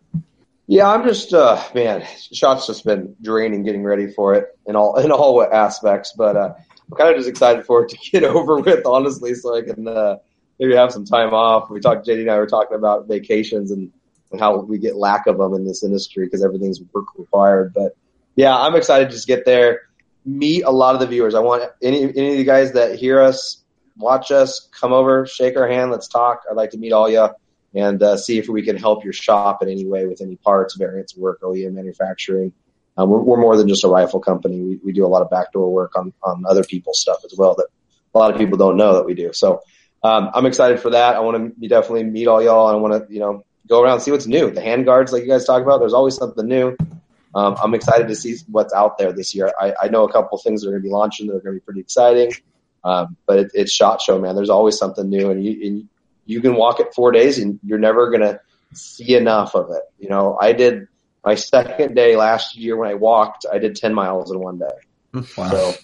Yeah, 0.68 0.88
I'm 0.88 1.04
just 1.04 1.32
uh 1.32 1.62
man, 1.74 2.04
shots 2.32 2.66
just 2.66 2.84
been 2.84 3.14
draining 3.22 3.62
getting 3.62 3.84
ready 3.84 4.10
for 4.10 4.34
it 4.34 4.48
in 4.66 4.74
all 4.74 4.96
in 4.96 5.12
all 5.12 5.40
aspects, 5.44 6.12
but 6.16 6.36
uh 6.36 6.54
I'm 6.90 6.96
kind 6.96 7.10
of 7.10 7.16
just 7.16 7.28
excited 7.28 7.64
for 7.64 7.84
it 7.84 7.90
to 7.90 7.96
get 8.10 8.24
over 8.24 8.58
with, 8.58 8.84
honestly, 8.84 9.34
so 9.34 9.56
I 9.56 9.62
can 9.62 9.86
uh 9.86 10.16
maybe 10.58 10.74
have 10.74 10.92
some 10.92 11.04
time 11.04 11.32
off. 11.32 11.70
We 11.70 11.80
talked, 11.80 12.06
JD 12.06 12.22
and 12.22 12.30
I 12.30 12.38
were 12.38 12.46
talking 12.46 12.76
about 12.76 13.06
vacations 13.06 13.70
and, 13.70 13.92
and 14.32 14.40
how 14.40 14.58
we 14.58 14.78
get 14.78 14.96
lack 14.96 15.26
of 15.26 15.38
them 15.38 15.54
in 15.54 15.66
this 15.66 15.84
industry 15.84 16.24
because 16.24 16.44
everything's 16.44 16.80
work 16.92 17.06
required. 17.16 17.72
But 17.74 17.96
yeah, 18.36 18.56
I'm 18.56 18.76
excited 18.76 19.08
to 19.08 19.14
just 19.14 19.26
get 19.26 19.44
there, 19.44 19.82
meet 20.24 20.62
a 20.62 20.70
lot 20.70 20.94
of 20.94 21.00
the 21.00 21.06
viewers. 21.06 21.34
I 21.34 21.40
want 21.40 21.64
any 21.82 22.02
any 22.02 22.32
of 22.32 22.38
you 22.38 22.44
guys 22.44 22.72
that 22.72 22.96
hear 22.98 23.20
us, 23.20 23.64
watch 23.96 24.30
us, 24.30 24.68
come 24.78 24.92
over, 24.92 25.26
shake 25.26 25.56
our 25.56 25.66
hand, 25.66 25.90
let's 25.90 26.08
talk. 26.08 26.42
I'd 26.48 26.56
like 26.56 26.70
to 26.70 26.78
meet 26.78 26.92
all 26.92 27.08
you 27.08 27.28
and 27.74 28.02
uh, 28.02 28.16
see 28.16 28.38
if 28.38 28.48
we 28.48 28.62
can 28.62 28.76
help 28.76 29.04
your 29.04 29.12
shop 29.12 29.62
in 29.62 29.68
any 29.68 29.86
way 29.86 30.06
with 30.06 30.20
any 30.20 30.36
parts, 30.36 30.76
variants, 30.76 31.16
work, 31.16 31.42
OEM 31.42 31.72
manufacturing. 31.72 32.52
Um, 32.96 33.10
we're, 33.10 33.20
we're 33.20 33.36
more 33.36 33.56
than 33.56 33.68
just 33.68 33.84
a 33.84 33.88
rifle 33.88 34.20
company. 34.20 34.60
We, 34.60 34.80
we 34.82 34.92
do 34.92 35.04
a 35.04 35.08
lot 35.08 35.20
of 35.20 35.28
backdoor 35.28 35.70
work 35.70 35.96
on, 35.96 36.14
on 36.22 36.44
other 36.48 36.64
people's 36.64 37.00
stuff 37.00 37.18
as 37.24 37.34
well 37.36 37.54
that 37.56 37.66
a 38.14 38.18
lot 38.18 38.32
of 38.32 38.38
people 38.38 38.56
don't 38.56 38.78
know 38.78 38.94
that 38.94 39.04
we 39.04 39.12
do. 39.12 39.32
So 39.34 39.60
um, 40.02 40.30
I'm 40.32 40.46
excited 40.46 40.80
for 40.80 40.90
that. 40.90 41.16
I 41.16 41.20
want 41.20 41.60
to 41.60 41.68
definitely 41.68 42.04
meet 42.04 42.28
all 42.28 42.42
y'all. 42.42 42.68
I 42.68 42.74
want 42.76 43.06
to, 43.06 43.12
you 43.12 43.20
know, 43.20 43.44
go 43.68 43.82
around 43.82 43.94
and 43.94 44.02
see 44.02 44.10
what's 44.10 44.26
new. 44.26 44.50
The 44.50 44.62
hand 44.62 44.86
guards, 44.86 45.12
like 45.12 45.22
you 45.22 45.28
guys 45.28 45.44
talk 45.44 45.62
about, 45.62 45.80
there's 45.80 45.92
always 45.92 46.14
something 46.14 46.46
new. 46.46 46.76
Um, 47.36 47.54
I'm 47.62 47.74
excited 47.74 48.08
to 48.08 48.14
see 48.14 48.36
what's 48.50 48.72
out 48.72 48.96
there 48.96 49.12
this 49.12 49.34
year. 49.34 49.52
I, 49.60 49.74
I 49.82 49.88
know 49.88 50.04
a 50.04 50.12
couple 50.12 50.38
things 50.38 50.62
that 50.62 50.68
are 50.68 50.70
going 50.70 50.82
to 50.82 50.88
be 50.88 50.92
launching 50.92 51.26
that 51.26 51.34
are 51.34 51.40
going 51.40 51.54
to 51.54 51.60
be 51.60 51.64
pretty 51.64 51.80
exciting. 51.80 52.32
Um, 52.82 53.14
but 53.26 53.38
it, 53.38 53.50
it's 53.52 53.72
shot 53.72 54.00
show, 54.00 54.18
man. 54.18 54.34
There's 54.34 54.48
always 54.48 54.78
something 54.78 55.06
new, 55.06 55.30
and 55.30 55.44
you 55.44 55.66
and 55.66 55.88
you 56.24 56.40
can 56.40 56.54
walk 56.54 56.80
it 56.80 56.94
four 56.94 57.12
days, 57.12 57.38
and 57.38 57.60
you're 57.62 57.78
never 57.78 58.08
going 58.08 58.22
to 58.22 58.40
see 58.72 59.14
enough 59.14 59.54
of 59.54 59.70
it. 59.70 59.82
You 59.98 60.08
know, 60.08 60.38
I 60.40 60.54
did 60.54 60.88
my 61.22 61.34
second 61.34 61.94
day 61.94 62.16
last 62.16 62.56
year 62.56 62.74
when 62.74 62.88
I 62.88 62.94
walked. 62.94 63.44
I 63.52 63.58
did 63.58 63.76
10 63.76 63.92
miles 63.92 64.30
in 64.30 64.40
one 64.40 64.58
day. 64.58 65.24
Wow. 65.36 65.50
So 65.50 65.74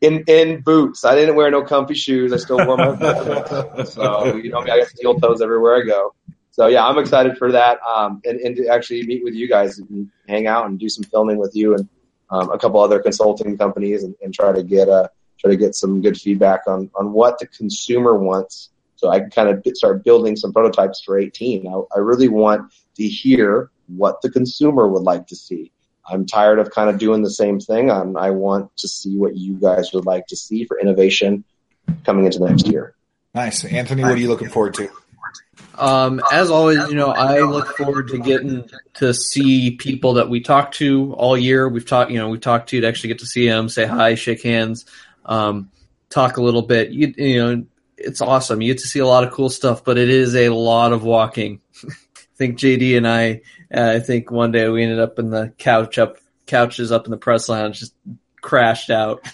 in 0.00 0.24
in 0.26 0.62
boots, 0.62 1.04
I 1.04 1.14
didn't 1.14 1.36
wear 1.36 1.50
no 1.50 1.62
comfy 1.62 1.94
shoes. 1.94 2.32
I 2.32 2.36
still 2.36 2.64
wore 2.66 2.76
my 2.76 2.92
boots. 2.92 3.92
so 3.94 4.36
you 4.36 4.50
know, 4.50 4.60
I 4.60 4.66
got 4.66 4.88
steel 4.88 5.18
toes 5.18 5.42
everywhere 5.42 5.82
I 5.82 5.86
go. 5.86 6.14
So 6.56 6.68
yeah, 6.68 6.86
I'm 6.86 6.96
excited 6.96 7.36
for 7.36 7.52
that, 7.52 7.80
um, 7.82 8.22
and, 8.24 8.40
and 8.40 8.56
to 8.56 8.66
actually 8.68 9.06
meet 9.06 9.22
with 9.22 9.34
you 9.34 9.46
guys 9.46 9.78
and 9.78 10.10
hang 10.26 10.46
out 10.46 10.64
and 10.64 10.78
do 10.78 10.88
some 10.88 11.04
filming 11.04 11.36
with 11.36 11.54
you 11.54 11.74
and 11.74 11.86
um, 12.30 12.50
a 12.50 12.58
couple 12.58 12.80
other 12.80 12.98
consulting 12.98 13.58
companies 13.58 14.04
and, 14.04 14.14
and 14.22 14.32
try 14.32 14.52
to 14.52 14.62
get 14.62 14.88
a 14.88 15.10
try 15.38 15.50
to 15.50 15.56
get 15.58 15.74
some 15.74 16.00
good 16.00 16.18
feedback 16.18 16.62
on 16.66 16.90
on 16.94 17.12
what 17.12 17.38
the 17.38 17.46
consumer 17.46 18.16
wants. 18.16 18.70
So 18.94 19.10
I 19.10 19.20
can 19.20 19.28
kind 19.28 19.50
of 19.50 19.62
start 19.76 20.02
building 20.02 20.34
some 20.34 20.50
prototypes 20.54 21.02
for 21.02 21.18
18. 21.18 21.68
I, 21.68 21.82
I 21.94 21.98
really 21.98 22.28
want 22.28 22.72
to 22.94 23.06
hear 23.06 23.70
what 23.88 24.22
the 24.22 24.30
consumer 24.30 24.88
would 24.88 25.02
like 25.02 25.26
to 25.26 25.36
see. 25.36 25.72
I'm 26.08 26.24
tired 26.24 26.58
of 26.58 26.70
kind 26.70 26.88
of 26.88 26.98
doing 26.98 27.22
the 27.22 27.30
same 27.30 27.60
thing. 27.60 27.90
I'm, 27.90 28.16
I 28.16 28.30
want 28.30 28.74
to 28.78 28.88
see 28.88 29.18
what 29.18 29.36
you 29.36 29.60
guys 29.60 29.92
would 29.92 30.06
like 30.06 30.26
to 30.28 30.36
see 30.36 30.64
for 30.64 30.80
innovation 30.80 31.44
coming 32.04 32.24
into 32.24 32.42
next 32.42 32.66
year. 32.66 32.94
Nice, 33.34 33.62
Anthony. 33.62 34.04
What 34.04 34.12
are 34.12 34.16
you 34.16 34.28
looking 34.28 34.48
forward 34.48 34.72
to? 34.74 34.88
Um, 35.78 36.20
as 36.32 36.50
always, 36.50 36.78
you 36.88 36.94
know, 36.94 37.08
I 37.08 37.40
look 37.40 37.76
forward 37.76 38.08
to 38.08 38.18
getting 38.18 38.68
to 38.94 39.12
see 39.12 39.72
people 39.72 40.14
that 40.14 40.28
we 40.28 40.40
talk 40.40 40.72
to 40.72 41.12
all 41.14 41.36
year. 41.36 41.68
We've 41.68 41.86
talked, 41.86 42.10
you 42.10 42.18
know, 42.18 42.28
we've 42.28 42.40
talked 42.40 42.70
to 42.70 42.80
to 42.80 42.86
actually 42.86 43.08
get 43.08 43.18
to 43.20 43.26
see 43.26 43.48
them, 43.48 43.68
say 43.68 43.86
hi, 43.86 44.14
shake 44.14 44.42
hands, 44.42 44.86
um, 45.24 45.70
talk 46.10 46.36
a 46.36 46.42
little 46.42 46.62
bit. 46.62 46.90
You, 46.90 47.14
you 47.16 47.38
know, 47.38 47.64
it's 47.96 48.20
awesome. 48.20 48.60
You 48.62 48.72
get 48.72 48.82
to 48.82 48.88
see 48.88 49.00
a 49.00 49.06
lot 49.06 49.24
of 49.24 49.32
cool 49.32 49.48
stuff, 49.48 49.84
but 49.84 49.98
it 49.98 50.10
is 50.10 50.34
a 50.34 50.48
lot 50.50 50.92
of 50.92 51.02
walking. 51.02 51.60
I 51.84 52.38
think 52.38 52.58
JD 52.58 52.96
and 52.96 53.08
I, 53.08 53.40
uh, 53.74 53.94
I 53.96 54.00
think 54.00 54.30
one 54.30 54.52
day 54.52 54.68
we 54.68 54.82
ended 54.82 55.00
up 55.00 55.18
in 55.18 55.30
the 55.30 55.52
couch 55.58 55.98
up 55.98 56.18
couches 56.46 56.92
up 56.92 57.06
in 57.06 57.10
the 57.10 57.16
press 57.16 57.48
lounge, 57.48 57.80
just 57.80 57.94
crashed 58.40 58.90
out. 58.90 59.26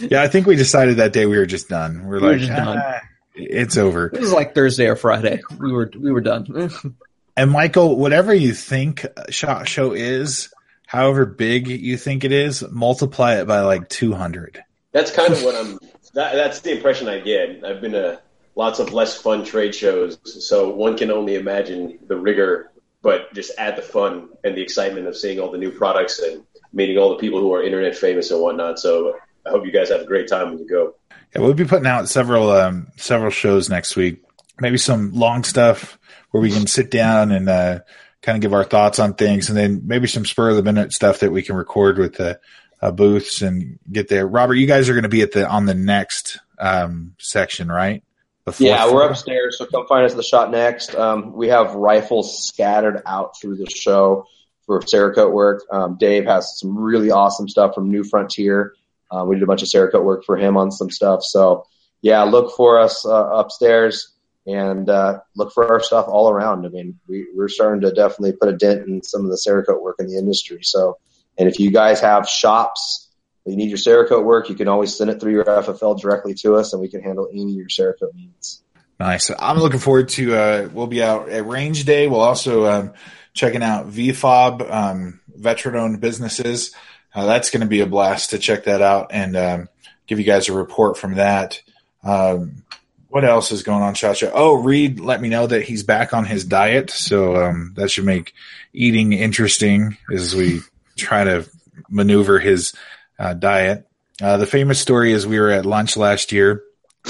Yeah, 0.00 0.22
I 0.22 0.28
think 0.28 0.46
we 0.46 0.56
decided 0.56 0.98
that 0.98 1.12
day 1.12 1.26
we 1.26 1.38
were 1.38 1.46
just 1.46 1.68
done. 1.68 2.04
We're 2.04 2.20
We 2.20 2.26
were 2.26 2.36
like. 2.36 2.50
"Ah, 2.50 3.00
it's 3.38 3.76
over. 3.76 4.06
It 4.06 4.20
was 4.20 4.32
like 4.32 4.54
Thursday 4.54 4.86
or 4.86 4.96
Friday. 4.96 5.40
We 5.58 5.72
were 5.72 5.90
we 5.98 6.12
were 6.12 6.20
done. 6.20 6.70
And 7.38 7.52
Michael, 7.52 7.96
whatever 7.96 8.34
you 8.34 8.52
think 8.52 9.06
Shot 9.30 9.68
Show 9.68 9.92
is, 9.92 10.52
however 10.88 11.24
big 11.24 11.68
you 11.68 11.96
think 11.96 12.24
it 12.24 12.32
is, 12.32 12.68
multiply 12.68 13.36
it 13.36 13.46
by 13.46 13.60
like 13.60 13.88
200. 13.88 14.60
That's 14.90 15.12
kind 15.12 15.32
of 15.32 15.44
what 15.44 15.54
I'm. 15.54 15.78
That, 16.14 16.34
that's 16.34 16.62
the 16.62 16.72
impression 16.72 17.06
I 17.06 17.20
get. 17.20 17.64
I've 17.64 17.80
been 17.80 17.92
to 17.92 18.20
lots 18.56 18.80
of 18.80 18.92
less 18.92 19.16
fun 19.16 19.44
trade 19.44 19.72
shows, 19.72 20.18
so 20.24 20.70
one 20.70 20.98
can 20.98 21.12
only 21.12 21.36
imagine 21.36 22.00
the 22.08 22.16
rigor, 22.16 22.72
but 23.02 23.32
just 23.34 23.52
add 23.56 23.76
the 23.76 23.82
fun 23.82 24.30
and 24.42 24.56
the 24.56 24.60
excitement 24.60 25.06
of 25.06 25.16
seeing 25.16 25.38
all 25.38 25.52
the 25.52 25.58
new 25.58 25.70
products 25.70 26.18
and 26.18 26.42
meeting 26.72 26.98
all 26.98 27.10
the 27.10 27.20
people 27.20 27.38
who 27.38 27.54
are 27.54 27.62
internet 27.62 27.94
famous 27.94 28.32
and 28.32 28.40
whatnot. 28.40 28.80
So 28.80 29.16
I 29.48 29.50
hope 29.50 29.64
you 29.64 29.72
guys 29.72 29.88
have 29.88 30.02
a 30.02 30.06
great 30.06 30.28
time 30.28 30.50
when 30.50 30.58
you 30.58 30.68
go. 30.68 30.94
Yeah, 31.34 31.40
we'll 31.40 31.54
be 31.54 31.64
putting 31.64 31.86
out 31.86 32.08
several 32.08 32.50
um, 32.50 32.88
several 32.96 33.30
shows 33.30 33.70
next 33.70 33.96
week. 33.96 34.22
Maybe 34.60 34.76
some 34.76 35.12
long 35.12 35.44
stuff 35.44 35.98
where 36.30 36.42
we 36.42 36.50
can 36.50 36.66
sit 36.66 36.90
down 36.90 37.32
and 37.32 37.48
uh, 37.48 37.80
kind 38.22 38.36
of 38.36 38.42
give 38.42 38.52
our 38.52 38.64
thoughts 38.64 38.98
on 38.98 39.14
things, 39.14 39.48
and 39.48 39.56
then 39.56 39.82
maybe 39.84 40.06
some 40.06 40.26
spur 40.26 40.50
of 40.50 40.56
the 40.56 40.62
minute 40.62 40.92
stuff 40.92 41.20
that 41.20 41.32
we 41.32 41.42
can 41.42 41.56
record 41.56 41.98
with 41.98 42.16
the 42.16 42.40
uh, 42.82 42.90
booths 42.90 43.40
and 43.40 43.78
get 43.90 44.08
there. 44.08 44.26
Robert, 44.26 44.54
you 44.54 44.66
guys 44.66 44.88
are 44.88 44.94
going 44.94 45.02
to 45.04 45.08
be 45.08 45.22
at 45.22 45.32
the 45.32 45.48
on 45.48 45.66
the 45.66 45.74
next 45.74 46.38
um, 46.58 47.14
section, 47.18 47.68
right? 47.68 48.02
The 48.44 48.52
fourth 48.52 48.60
Yeah, 48.60 48.92
we're 48.92 49.08
upstairs, 49.08 49.58
so 49.58 49.66
come 49.66 49.86
find 49.86 50.04
us 50.04 50.12
at 50.12 50.16
the 50.16 50.22
shot 50.22 50.50
next. 50.50 50.94
Um, 50.94 51.32
we 51.32 51.48
have 51.48 51.74
rifles 51.74 52.46
scattered 52.46 53.02
out 53.06 53.38
through 53.40 53.56
the 53.56 53.70
show 53.70 54.26
for 54.66 54.80
Cerakote 54.80 55.32
work. 55.32 55.64
Um, 55.70 55.96
Dave 55.98 56.26
has 56.26 56.58
some 56.58 56.78
really 56.78 57.10
awesome 57.10 57.48
stuff 57.48 57.74
from 57.74 57.90
New 57.90 58.04
Frontier. 58.04 58.74
Uh, 59.10 59.24
we 59.24 59.36
did 59.36 59.42
a 59.42 59.46
bunch 59.46 59.62
of 59.62 59.68
Cerakote 59.68 60.04
work 60.04 60.24
for 60.24 60.36
him 60.36 60.56
on 60.56 60.70
some 60.70 60.90
stuff. 60.90 61.22
So 61.22 61.66
yeah, 62.02 62.22
look 62.22 62.54
for 62.56 62.78
us 62.78 63.04
uh, 63.06 63.28
upstairs 63.30 64.12
and 64.46 64.88
uh, 64.88 65.20
look 65.36 65.52
for 65.52 65.70
our 65.70 65.80
stuff 65.80 66.06
all 66.08 66.30
around. 66.30 66.64
I 66.64 66.70
mean, 66.70 66.98
we, 67.06 67.26
we're 67.34 67.48
starting 67.48 67.82
to 67.82 67.92
definitely 67.92 68.32
put 68.32 68.48
a 68.48 68.56
dent 68.56 68.86
in 68.88 69.02
some 69.02 69.24
of 69.24 69.30
the 69.30 69.36
Cerakote 69.36 69.82
work 69.82 69.96
in 69.98 70.06
the 70.06 70.16
industry. 70.16 70.60
So, 70.62 70.98
and 71.36 71.48
if 71.48 71.60
you 71.60 71.70
guys 71.70 72.00
have 72.00 72.28
shops 72.28 73.08
that 73.44 73.50
you 73.50 73.56
need 73.56 73.68
your 73.68 73.78
Cerakote 73.78 74.24
work, 74.24 74.48
you 74.48 74.54
can 74.54 74.68
always 74.68 74.96
send 74.96 75.10
it 75.10 75.20
through 75.20 75.32
your 75.32 75.44
FFL 75.44 76.00
directly 76.00 76.34
to 76.34 76.56
us, 76.56 76.72
and 76.72 76.80
we 76.80 76.88
can 76.88 77.02
handle 77.02 77.28
any 77.30 77.42
of 77.42 77.50
your 77.50 77.68
Cerakote 77.68 78.14
needs. 78.14 78.62
Nice. 78.98 79.30
I'm 79.38 79.58
looking 79.58 79.78
forward 79.78 80.08
to. 80.10 80.34
Uh, 80.34 80.68
we'll 80.72 80.86
be 80.86 81.02
out 81.02 81.28
at 81.28 81.46
Range 81.46 81.84
Day. 81.84 82.08
We'll 82.08 82.20
also 82.20 82.66
um, 82.66 82.92
checking 83.34 83.62
out 83.62 83.90
VFob, 83.90 84.68
um, 84.68 85.20
veteran-owned 85.28 86.00
businesses. 86.00 86.74
Uh, 87.14 87.26
that's 87.26 87.50
going 87.50 87.62
to 87.62 87.66
be 87.66 87.80
a 87.80 87.86
blast 87.86 88.30
to 88.30 88.38
check 88.38 88.64
that 88.64 88.82
out 88.82 89.08
and 89.10 89.36
um, 89.36 89.68
give 90.06 90.18
you 90.18 90.24
guys 90.24 90.48
a 90.48 90.52
report 90.52 90.96
from 90.96 91.14
that. 91.14 91.60
Um, 92.04 92.62
what 93.08 93.24
else 93.24 93.52
is 93.52 93.62
going 93.62 93.82
on, 93.82 93.94
Chacha? 93.94 94.30
Oh, 94.32 94.54
Reed 94.54 95.00
let 95.00 95.20
me 95.20 95.28
know 95.28 95.46
that 95.46 95.62
he's 95.62 95.82
back 95.82 96.12
on 96.12 96.24
his 96.26 96.44
diet, 96.44 96.90
so 96.90 97.36
um, 97.36 97.72
that 97.76 97.90
should 97.90 98.04
make 98.04 98.34
eating 98.72 99.12
interesting 99.14 99.96
as 100.12 100.34
we 100.34 100.60
try 100.96 101.24
to 101.24 101.48
maneuver 101.88 102.38
his 102.38 102.74
uh, 103.18 103.34
diet. 103.34 103.86
Uh, 104.20 104.36
the 104.36 104.46
famous 104.46 104.78
story 104.78 105.12
is 105.12 105.26
we 105.26 105.40
were 105.40 105.50
at 105.50 105.64
lunch 105.64 105.96
last 105.96 106.32
year, 106.32 106.62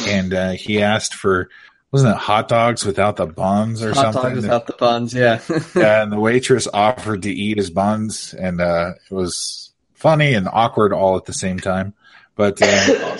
and 0.06 0.32
uh, 0.32 0.50
he 0.52 0.82
asked 0.82 1.14
for 1.14 1.48
wasn't 1.90 2.14
it 2.14 2.18
hot 2.18 2.48
dogs 2.48 2.84
without 2.84 3.16
the 3.16 3.26
buns 3.26 3.82
or 3.82 3.94
Hot 3.94 4.12
something? 4.12 4.22
Hot 4.22 4.28
dogs 4.28 4.42
without 4.42 4.66
the 4.66 4.72
buns, 4.74 5.14
yeah. 5.14 5.40
yeah, 5.74 6.02
and 6.02 6.12
the 6.12 6.20
waitress 6.20 6.68
offered 6.72 7.22
to 7.22 7.32
eat 7.32 7.56
his 7.56 7.70
buns, 7.70 8.34
and 8.34 8.60
uh, 8.60 8.92
it 9.10 9.14
was 9.14 9.67
funny 9.98 10.34
and 10.34 10.48
awkward 10.50 10.92
all 10.92 11.16
at 11.16 11.24
the 11.24 11.32
same 11.32 11.58
time. 11.58 11.94
But 12.36 12.58
uh, 12.62 13.18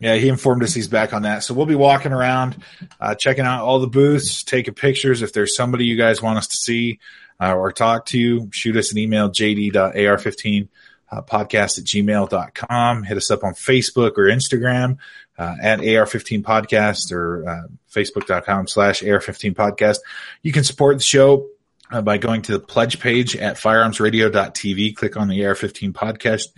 yeah, 0.00 0.16
he 0.16 0.28
informed 0.28 0.62
us 0.62 0.74
he's 0.74 0.88
back 0.88 1.12
on 1.12 1.22
that. 1.22 1.44
So 1.44 1.54
we'll 1.54 1.66
be 1.66 1.74
walking 1.74 2.12
around, 2.12 2.62
uh, 3.00 3.14
checking 3.14 3.44
out 3.44 3.64
all 3.64 3.78
the 3.78 3.86
booths, 3.86 4.42
taking 4.42 4.74
pictures. 4.74 5.22
If 5.22 5.32
there's 5.32 5.56
somebody 5.56 5.86
you 5.86 5.96
guys 5.96 6.20
want 6.20 6.38
us 6.38 6.48
to 6.48 6.56
see 6.56 6.98
uh, 7.40 7.54
or 7.54 7.72
talk 7.72 8.06
to, 8.06 8.48
shoot 8.52 8.76
us 8.76 8.92
an 8.92 8.98
email, 8.98 9.30
jd.ar15 9.30 10.68
uh, 11.10 11.22
podcast 11.22 11.78
at 11.78 11.84
gmail.com. 11.84 13.02
Hit 13.04 13.16
us 13.16 13.30
up 13.30 13.44
on 13.44 13.54
Facebook 13.54 14.18
or 14.18 14.24
Instagram 14.24 14.98
uh, 15.38 15.54
at 15.62 15.80
AR15 15.80 16.42
podcast 16.42 17.12
or 17.12 17.48
uh, 17.48 17.68
facebook.com 17.90 18.66
slash 18.66 19.02
AR15 19.02 19.54
podcast. 19.54 19.98
You 20.42 20.52
can 20.52 20.64
support 20.64 20.96
the 20.96 21.04
show 21.04 21.48
uh, 21.90 22.02
by 22.02 22.18
going 22.18 22.42
to 22.42 22.52
the 22.52 22.60
pledge 22.60 23.00
page 23.00 23.36
at 23.36 23.56
firearmsradio.tv. 23.56 24.96
Click 24.96 25.16
on 25.16 25.28
the 25.28 25.40
AR15 25.40 25.92
podcast. 25.92 26.48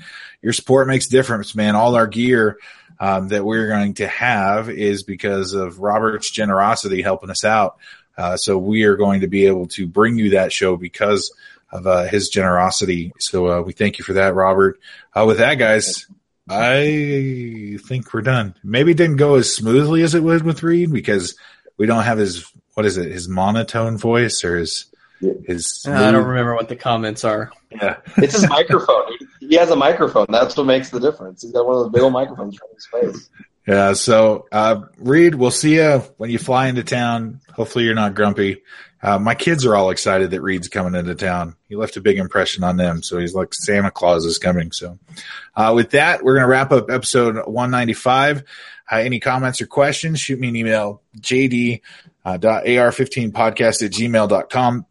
Your 0.42 0.52
support 0.52 0.88
makes 0.88 1.06
difference, 1.06 1.54
man. 1.54 1.76
All 1.76 1.94
our 1.94 2.06
gear 2.06 2.58
um, 3.00 3.28
that 3.28 3.44
we're 3.44 3.68
going 3.68 3.94
to 3.94 4.08
have 4.08 4.70
is 4.70 5.02
because 5.02 5.52
of 5.52 5.80
Robert's 5.80 6.30
generosity 6.30 7.02
helping 7.02 7.30
us 7.30 7.44
out. 7.44 7.78
Uh, 8.16 8.36
so 8.36 8.58
we 8.58 8.82
are 8.84 8.96
going 8.96 9.20
to 9.20 9.28
be 9.28 9.46
able 9.46 9.66
to 9.68 9.86
bring 9.86 10.18
you 10.18 10.30
that 10.30 10.52
show 10.52 10.76
because 10.76 11.32
of 11.70 11.86
uh, 11.86 12.04
his 12.04 12.28
generosity. 12.28 13.12
So 13.18 13.46
uh, 13.46 13.62
we 13.62 13.72
thank 13.72 13.98
you 13.98 14.04
for 14.04 14.14
that, 14.14 14.34
Robert. 14.34 14.80
Uh, 15.14 15.24
with 15.26 15.38
that, 15.38 15.54
guys, 15.56 16.06
I 16.48 17.78
think 17.86 18.12
we're 18.12 18.22
done. 18.22 18.54
Maybe 18.64 18.92
it 18.92 18.96
didn't 18.96 19.16
go 19.16 19.36
as 19.36 19.54
smoothly 19.54 20.02
as 20.02 20.14
it 20.14 20.22
would 20.22 20.42
with 20.42 20.62
Reed 20.62 20.92
because 20.92 21.36
we 21.76 21.86
don't 21.86 22.04
have 22.04 22.18
his 22.18 22.50
what 22.74 22.86
is 22.86 22.96
it, 22.96 23.10
his 23.10 23.28
monotone 23.28 23.98
voice 23.98 24.44
or 24.44 24.56
his 24.56 24.86
his. 25.46 25.84
I 25.86 26.10
don't 26.10 26.26
remember 26.26 26.54
what 26.54 26.68
the 26.68 26.76
comments 26.76 27.24
are. 27.24 27.50
Yeah, 27.70 27.96
It's 28.18 28.34
his 28.34 28.48
microphone. 28.48 29.12
He 29.40 29.54
has 29.56 29.70
a 29.70 29.76
microphone. 29.76 30.26
That's 30.28 30.56
what 30.56 30.64
makes 30.66 30.90
the 30.90 31.00
difference. 31.00 31.42
He's 31.42 31.52
got 31.52 31.66
one 31.66 31.76
of 31.76 31.82
those 31.84 31.92
big 31.92 32.02
old 32.02 32.12
microphones 32.12 32.58
right 32.60 33.02
in 33.02 33.08
his 33.10 33.16
face. 33.16 33.30
yeah. 33.66 33.92
So, 33.94 34.46
uh, 34.52 34.82
Reed, 34.98 35.34
we'll 35.34 35.50
see 35.50 35.76
you 35.76 35.98
when 36.18 36.30
you 36.30 36.38
fly 36.38 36.68
into 36.68 36.84
town. 36.84 37.40
Hopefully, 37.54 37.84
you're 37.84 37.94
not 37.94 38.14
grumpy. 38.14 38.62
Uh, 39.00 39.16
my 39.18 39.34
kids 39.36 39.64
are 39.64 39.76
all 39.76 39.90
excited 39.90 40.32
that 40.32 40.42
Reed's 40.42 40.66
coming 40.68 40.96
into 40.98 41.14
town. 41.14 41.54
He 41.68 41.76
left 41.76 41.96
a 41.96 42.00
big 42.00 42.18
impression 42.18 42.64
on 42.64 42.76
them, 42.76 43.02
so 43.02 43.18
he's 43.18 43.32
like 43.32 43.54
Santa 43.54 43.92
Claus 43.92 44.24
is 44.24 44.38
coming. 44.38 44.72
So, 44.72 44.98
uh, 45.54 45.72
with 45.74 45.90
that, 45.90 46.24
we're 46.24 46.34
gonna 46.34 46.48
wrap 46.48 46.72
up 46.72 46.90
episode 46.90 47.36
195. 47.46 48.42
Uh, 48.90 48.96
any 48.96 49.20
comments 49.20 49.60
or 49.60 49.66
questions? 49.66 50.18
Shoot 50.18 50.40
me 50.40 50.48
an 50.48 50.56
email, 50.56 51.02
jd 51.20 51.80
uh, 52.24 52.38
dot 52.38 52.64
ar15podcast 52.64 53.84
at 53.84 53.92
gmail.com. 53.92 54.86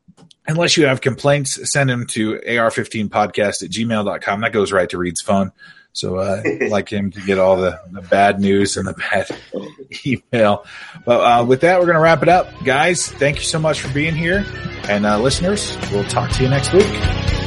Unless 0.47 0.77
you 0.77 0.85
have 0.85 1.01
complaints, 1.01 1.71
send 1.71 1.89
them 1.89 2.05
to 2.07 2.39
ar15podcast 2.39 3.63
at 3.63 3.69
gmail.com. 3.69 4.41
That 4.41 4.53
goes 4.53 4.71
right 4.71 4.89
to 4.89 4.97
Reed's 4.97 5.21
phone. 5.21 5.51
So 5.91 6.17
uh, 6.17 6.41
I'd 6.45 6.69
like 6.69 6.89
him 6.89 7.11
to 7.11 7.21
get 7.21 7.39
all 7.39 7.57
the, 7.57 7.79
the 7.91 8.01
bad 8.01 8.39
news 8.39 8.77
and 8.77 8.87
the 8.87 8.93
bad 8.93 9.27
email. 10.05 10.65
But 11.05 11.19
uh, 11.21 11.43
with 11.43 11.61
that, 11.61 11.79
we're 11.79 11.85
going 11.87 11.95
to 11.95 12.01
wrap 12.01 12.21
it 12.21 12.29
up. 12.29 12.47
Guys, 12.63 13.07
thank 13.07 13.37
you 13.37 13.43
so 13.43 13.59
much 13.59 13.81
for 13.81 13.91
being 13.93 14.15
here. 14.15 14.45
And 14.87 15.05
uh, 15.05 15.19
listeners, 15.19 15.75
we'll 15.91 16.05
talk 16.05 16.31
to 16.31 16.43
you 16.43 16.49
next 16.49 16.71
week. 16.71 17.46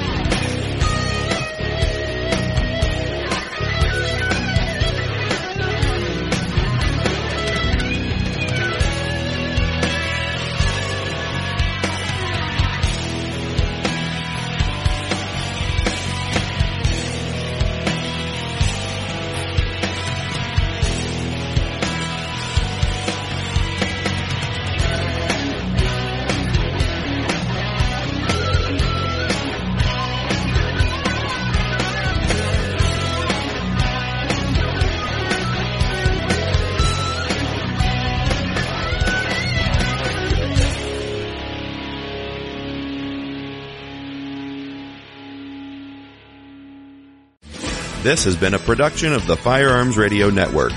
This 48.10 48.24
has 48.24 48.34
been 48.34 48.54
a 48.54 48.58
production 48.58 49.12
of 49.12 49.28
the 49.28 49.36
Firearms 49.36 49.96
Radio 49.96 50.30
Network. 50.30 50.72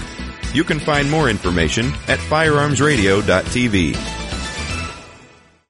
You 0.54 0.64
can 0.64 0.80
find 0.80 1.10
more 1.10 1.32
information 1.32 1.88
at 2.08 2.20
firearmsradio.tv. 2.20 4.23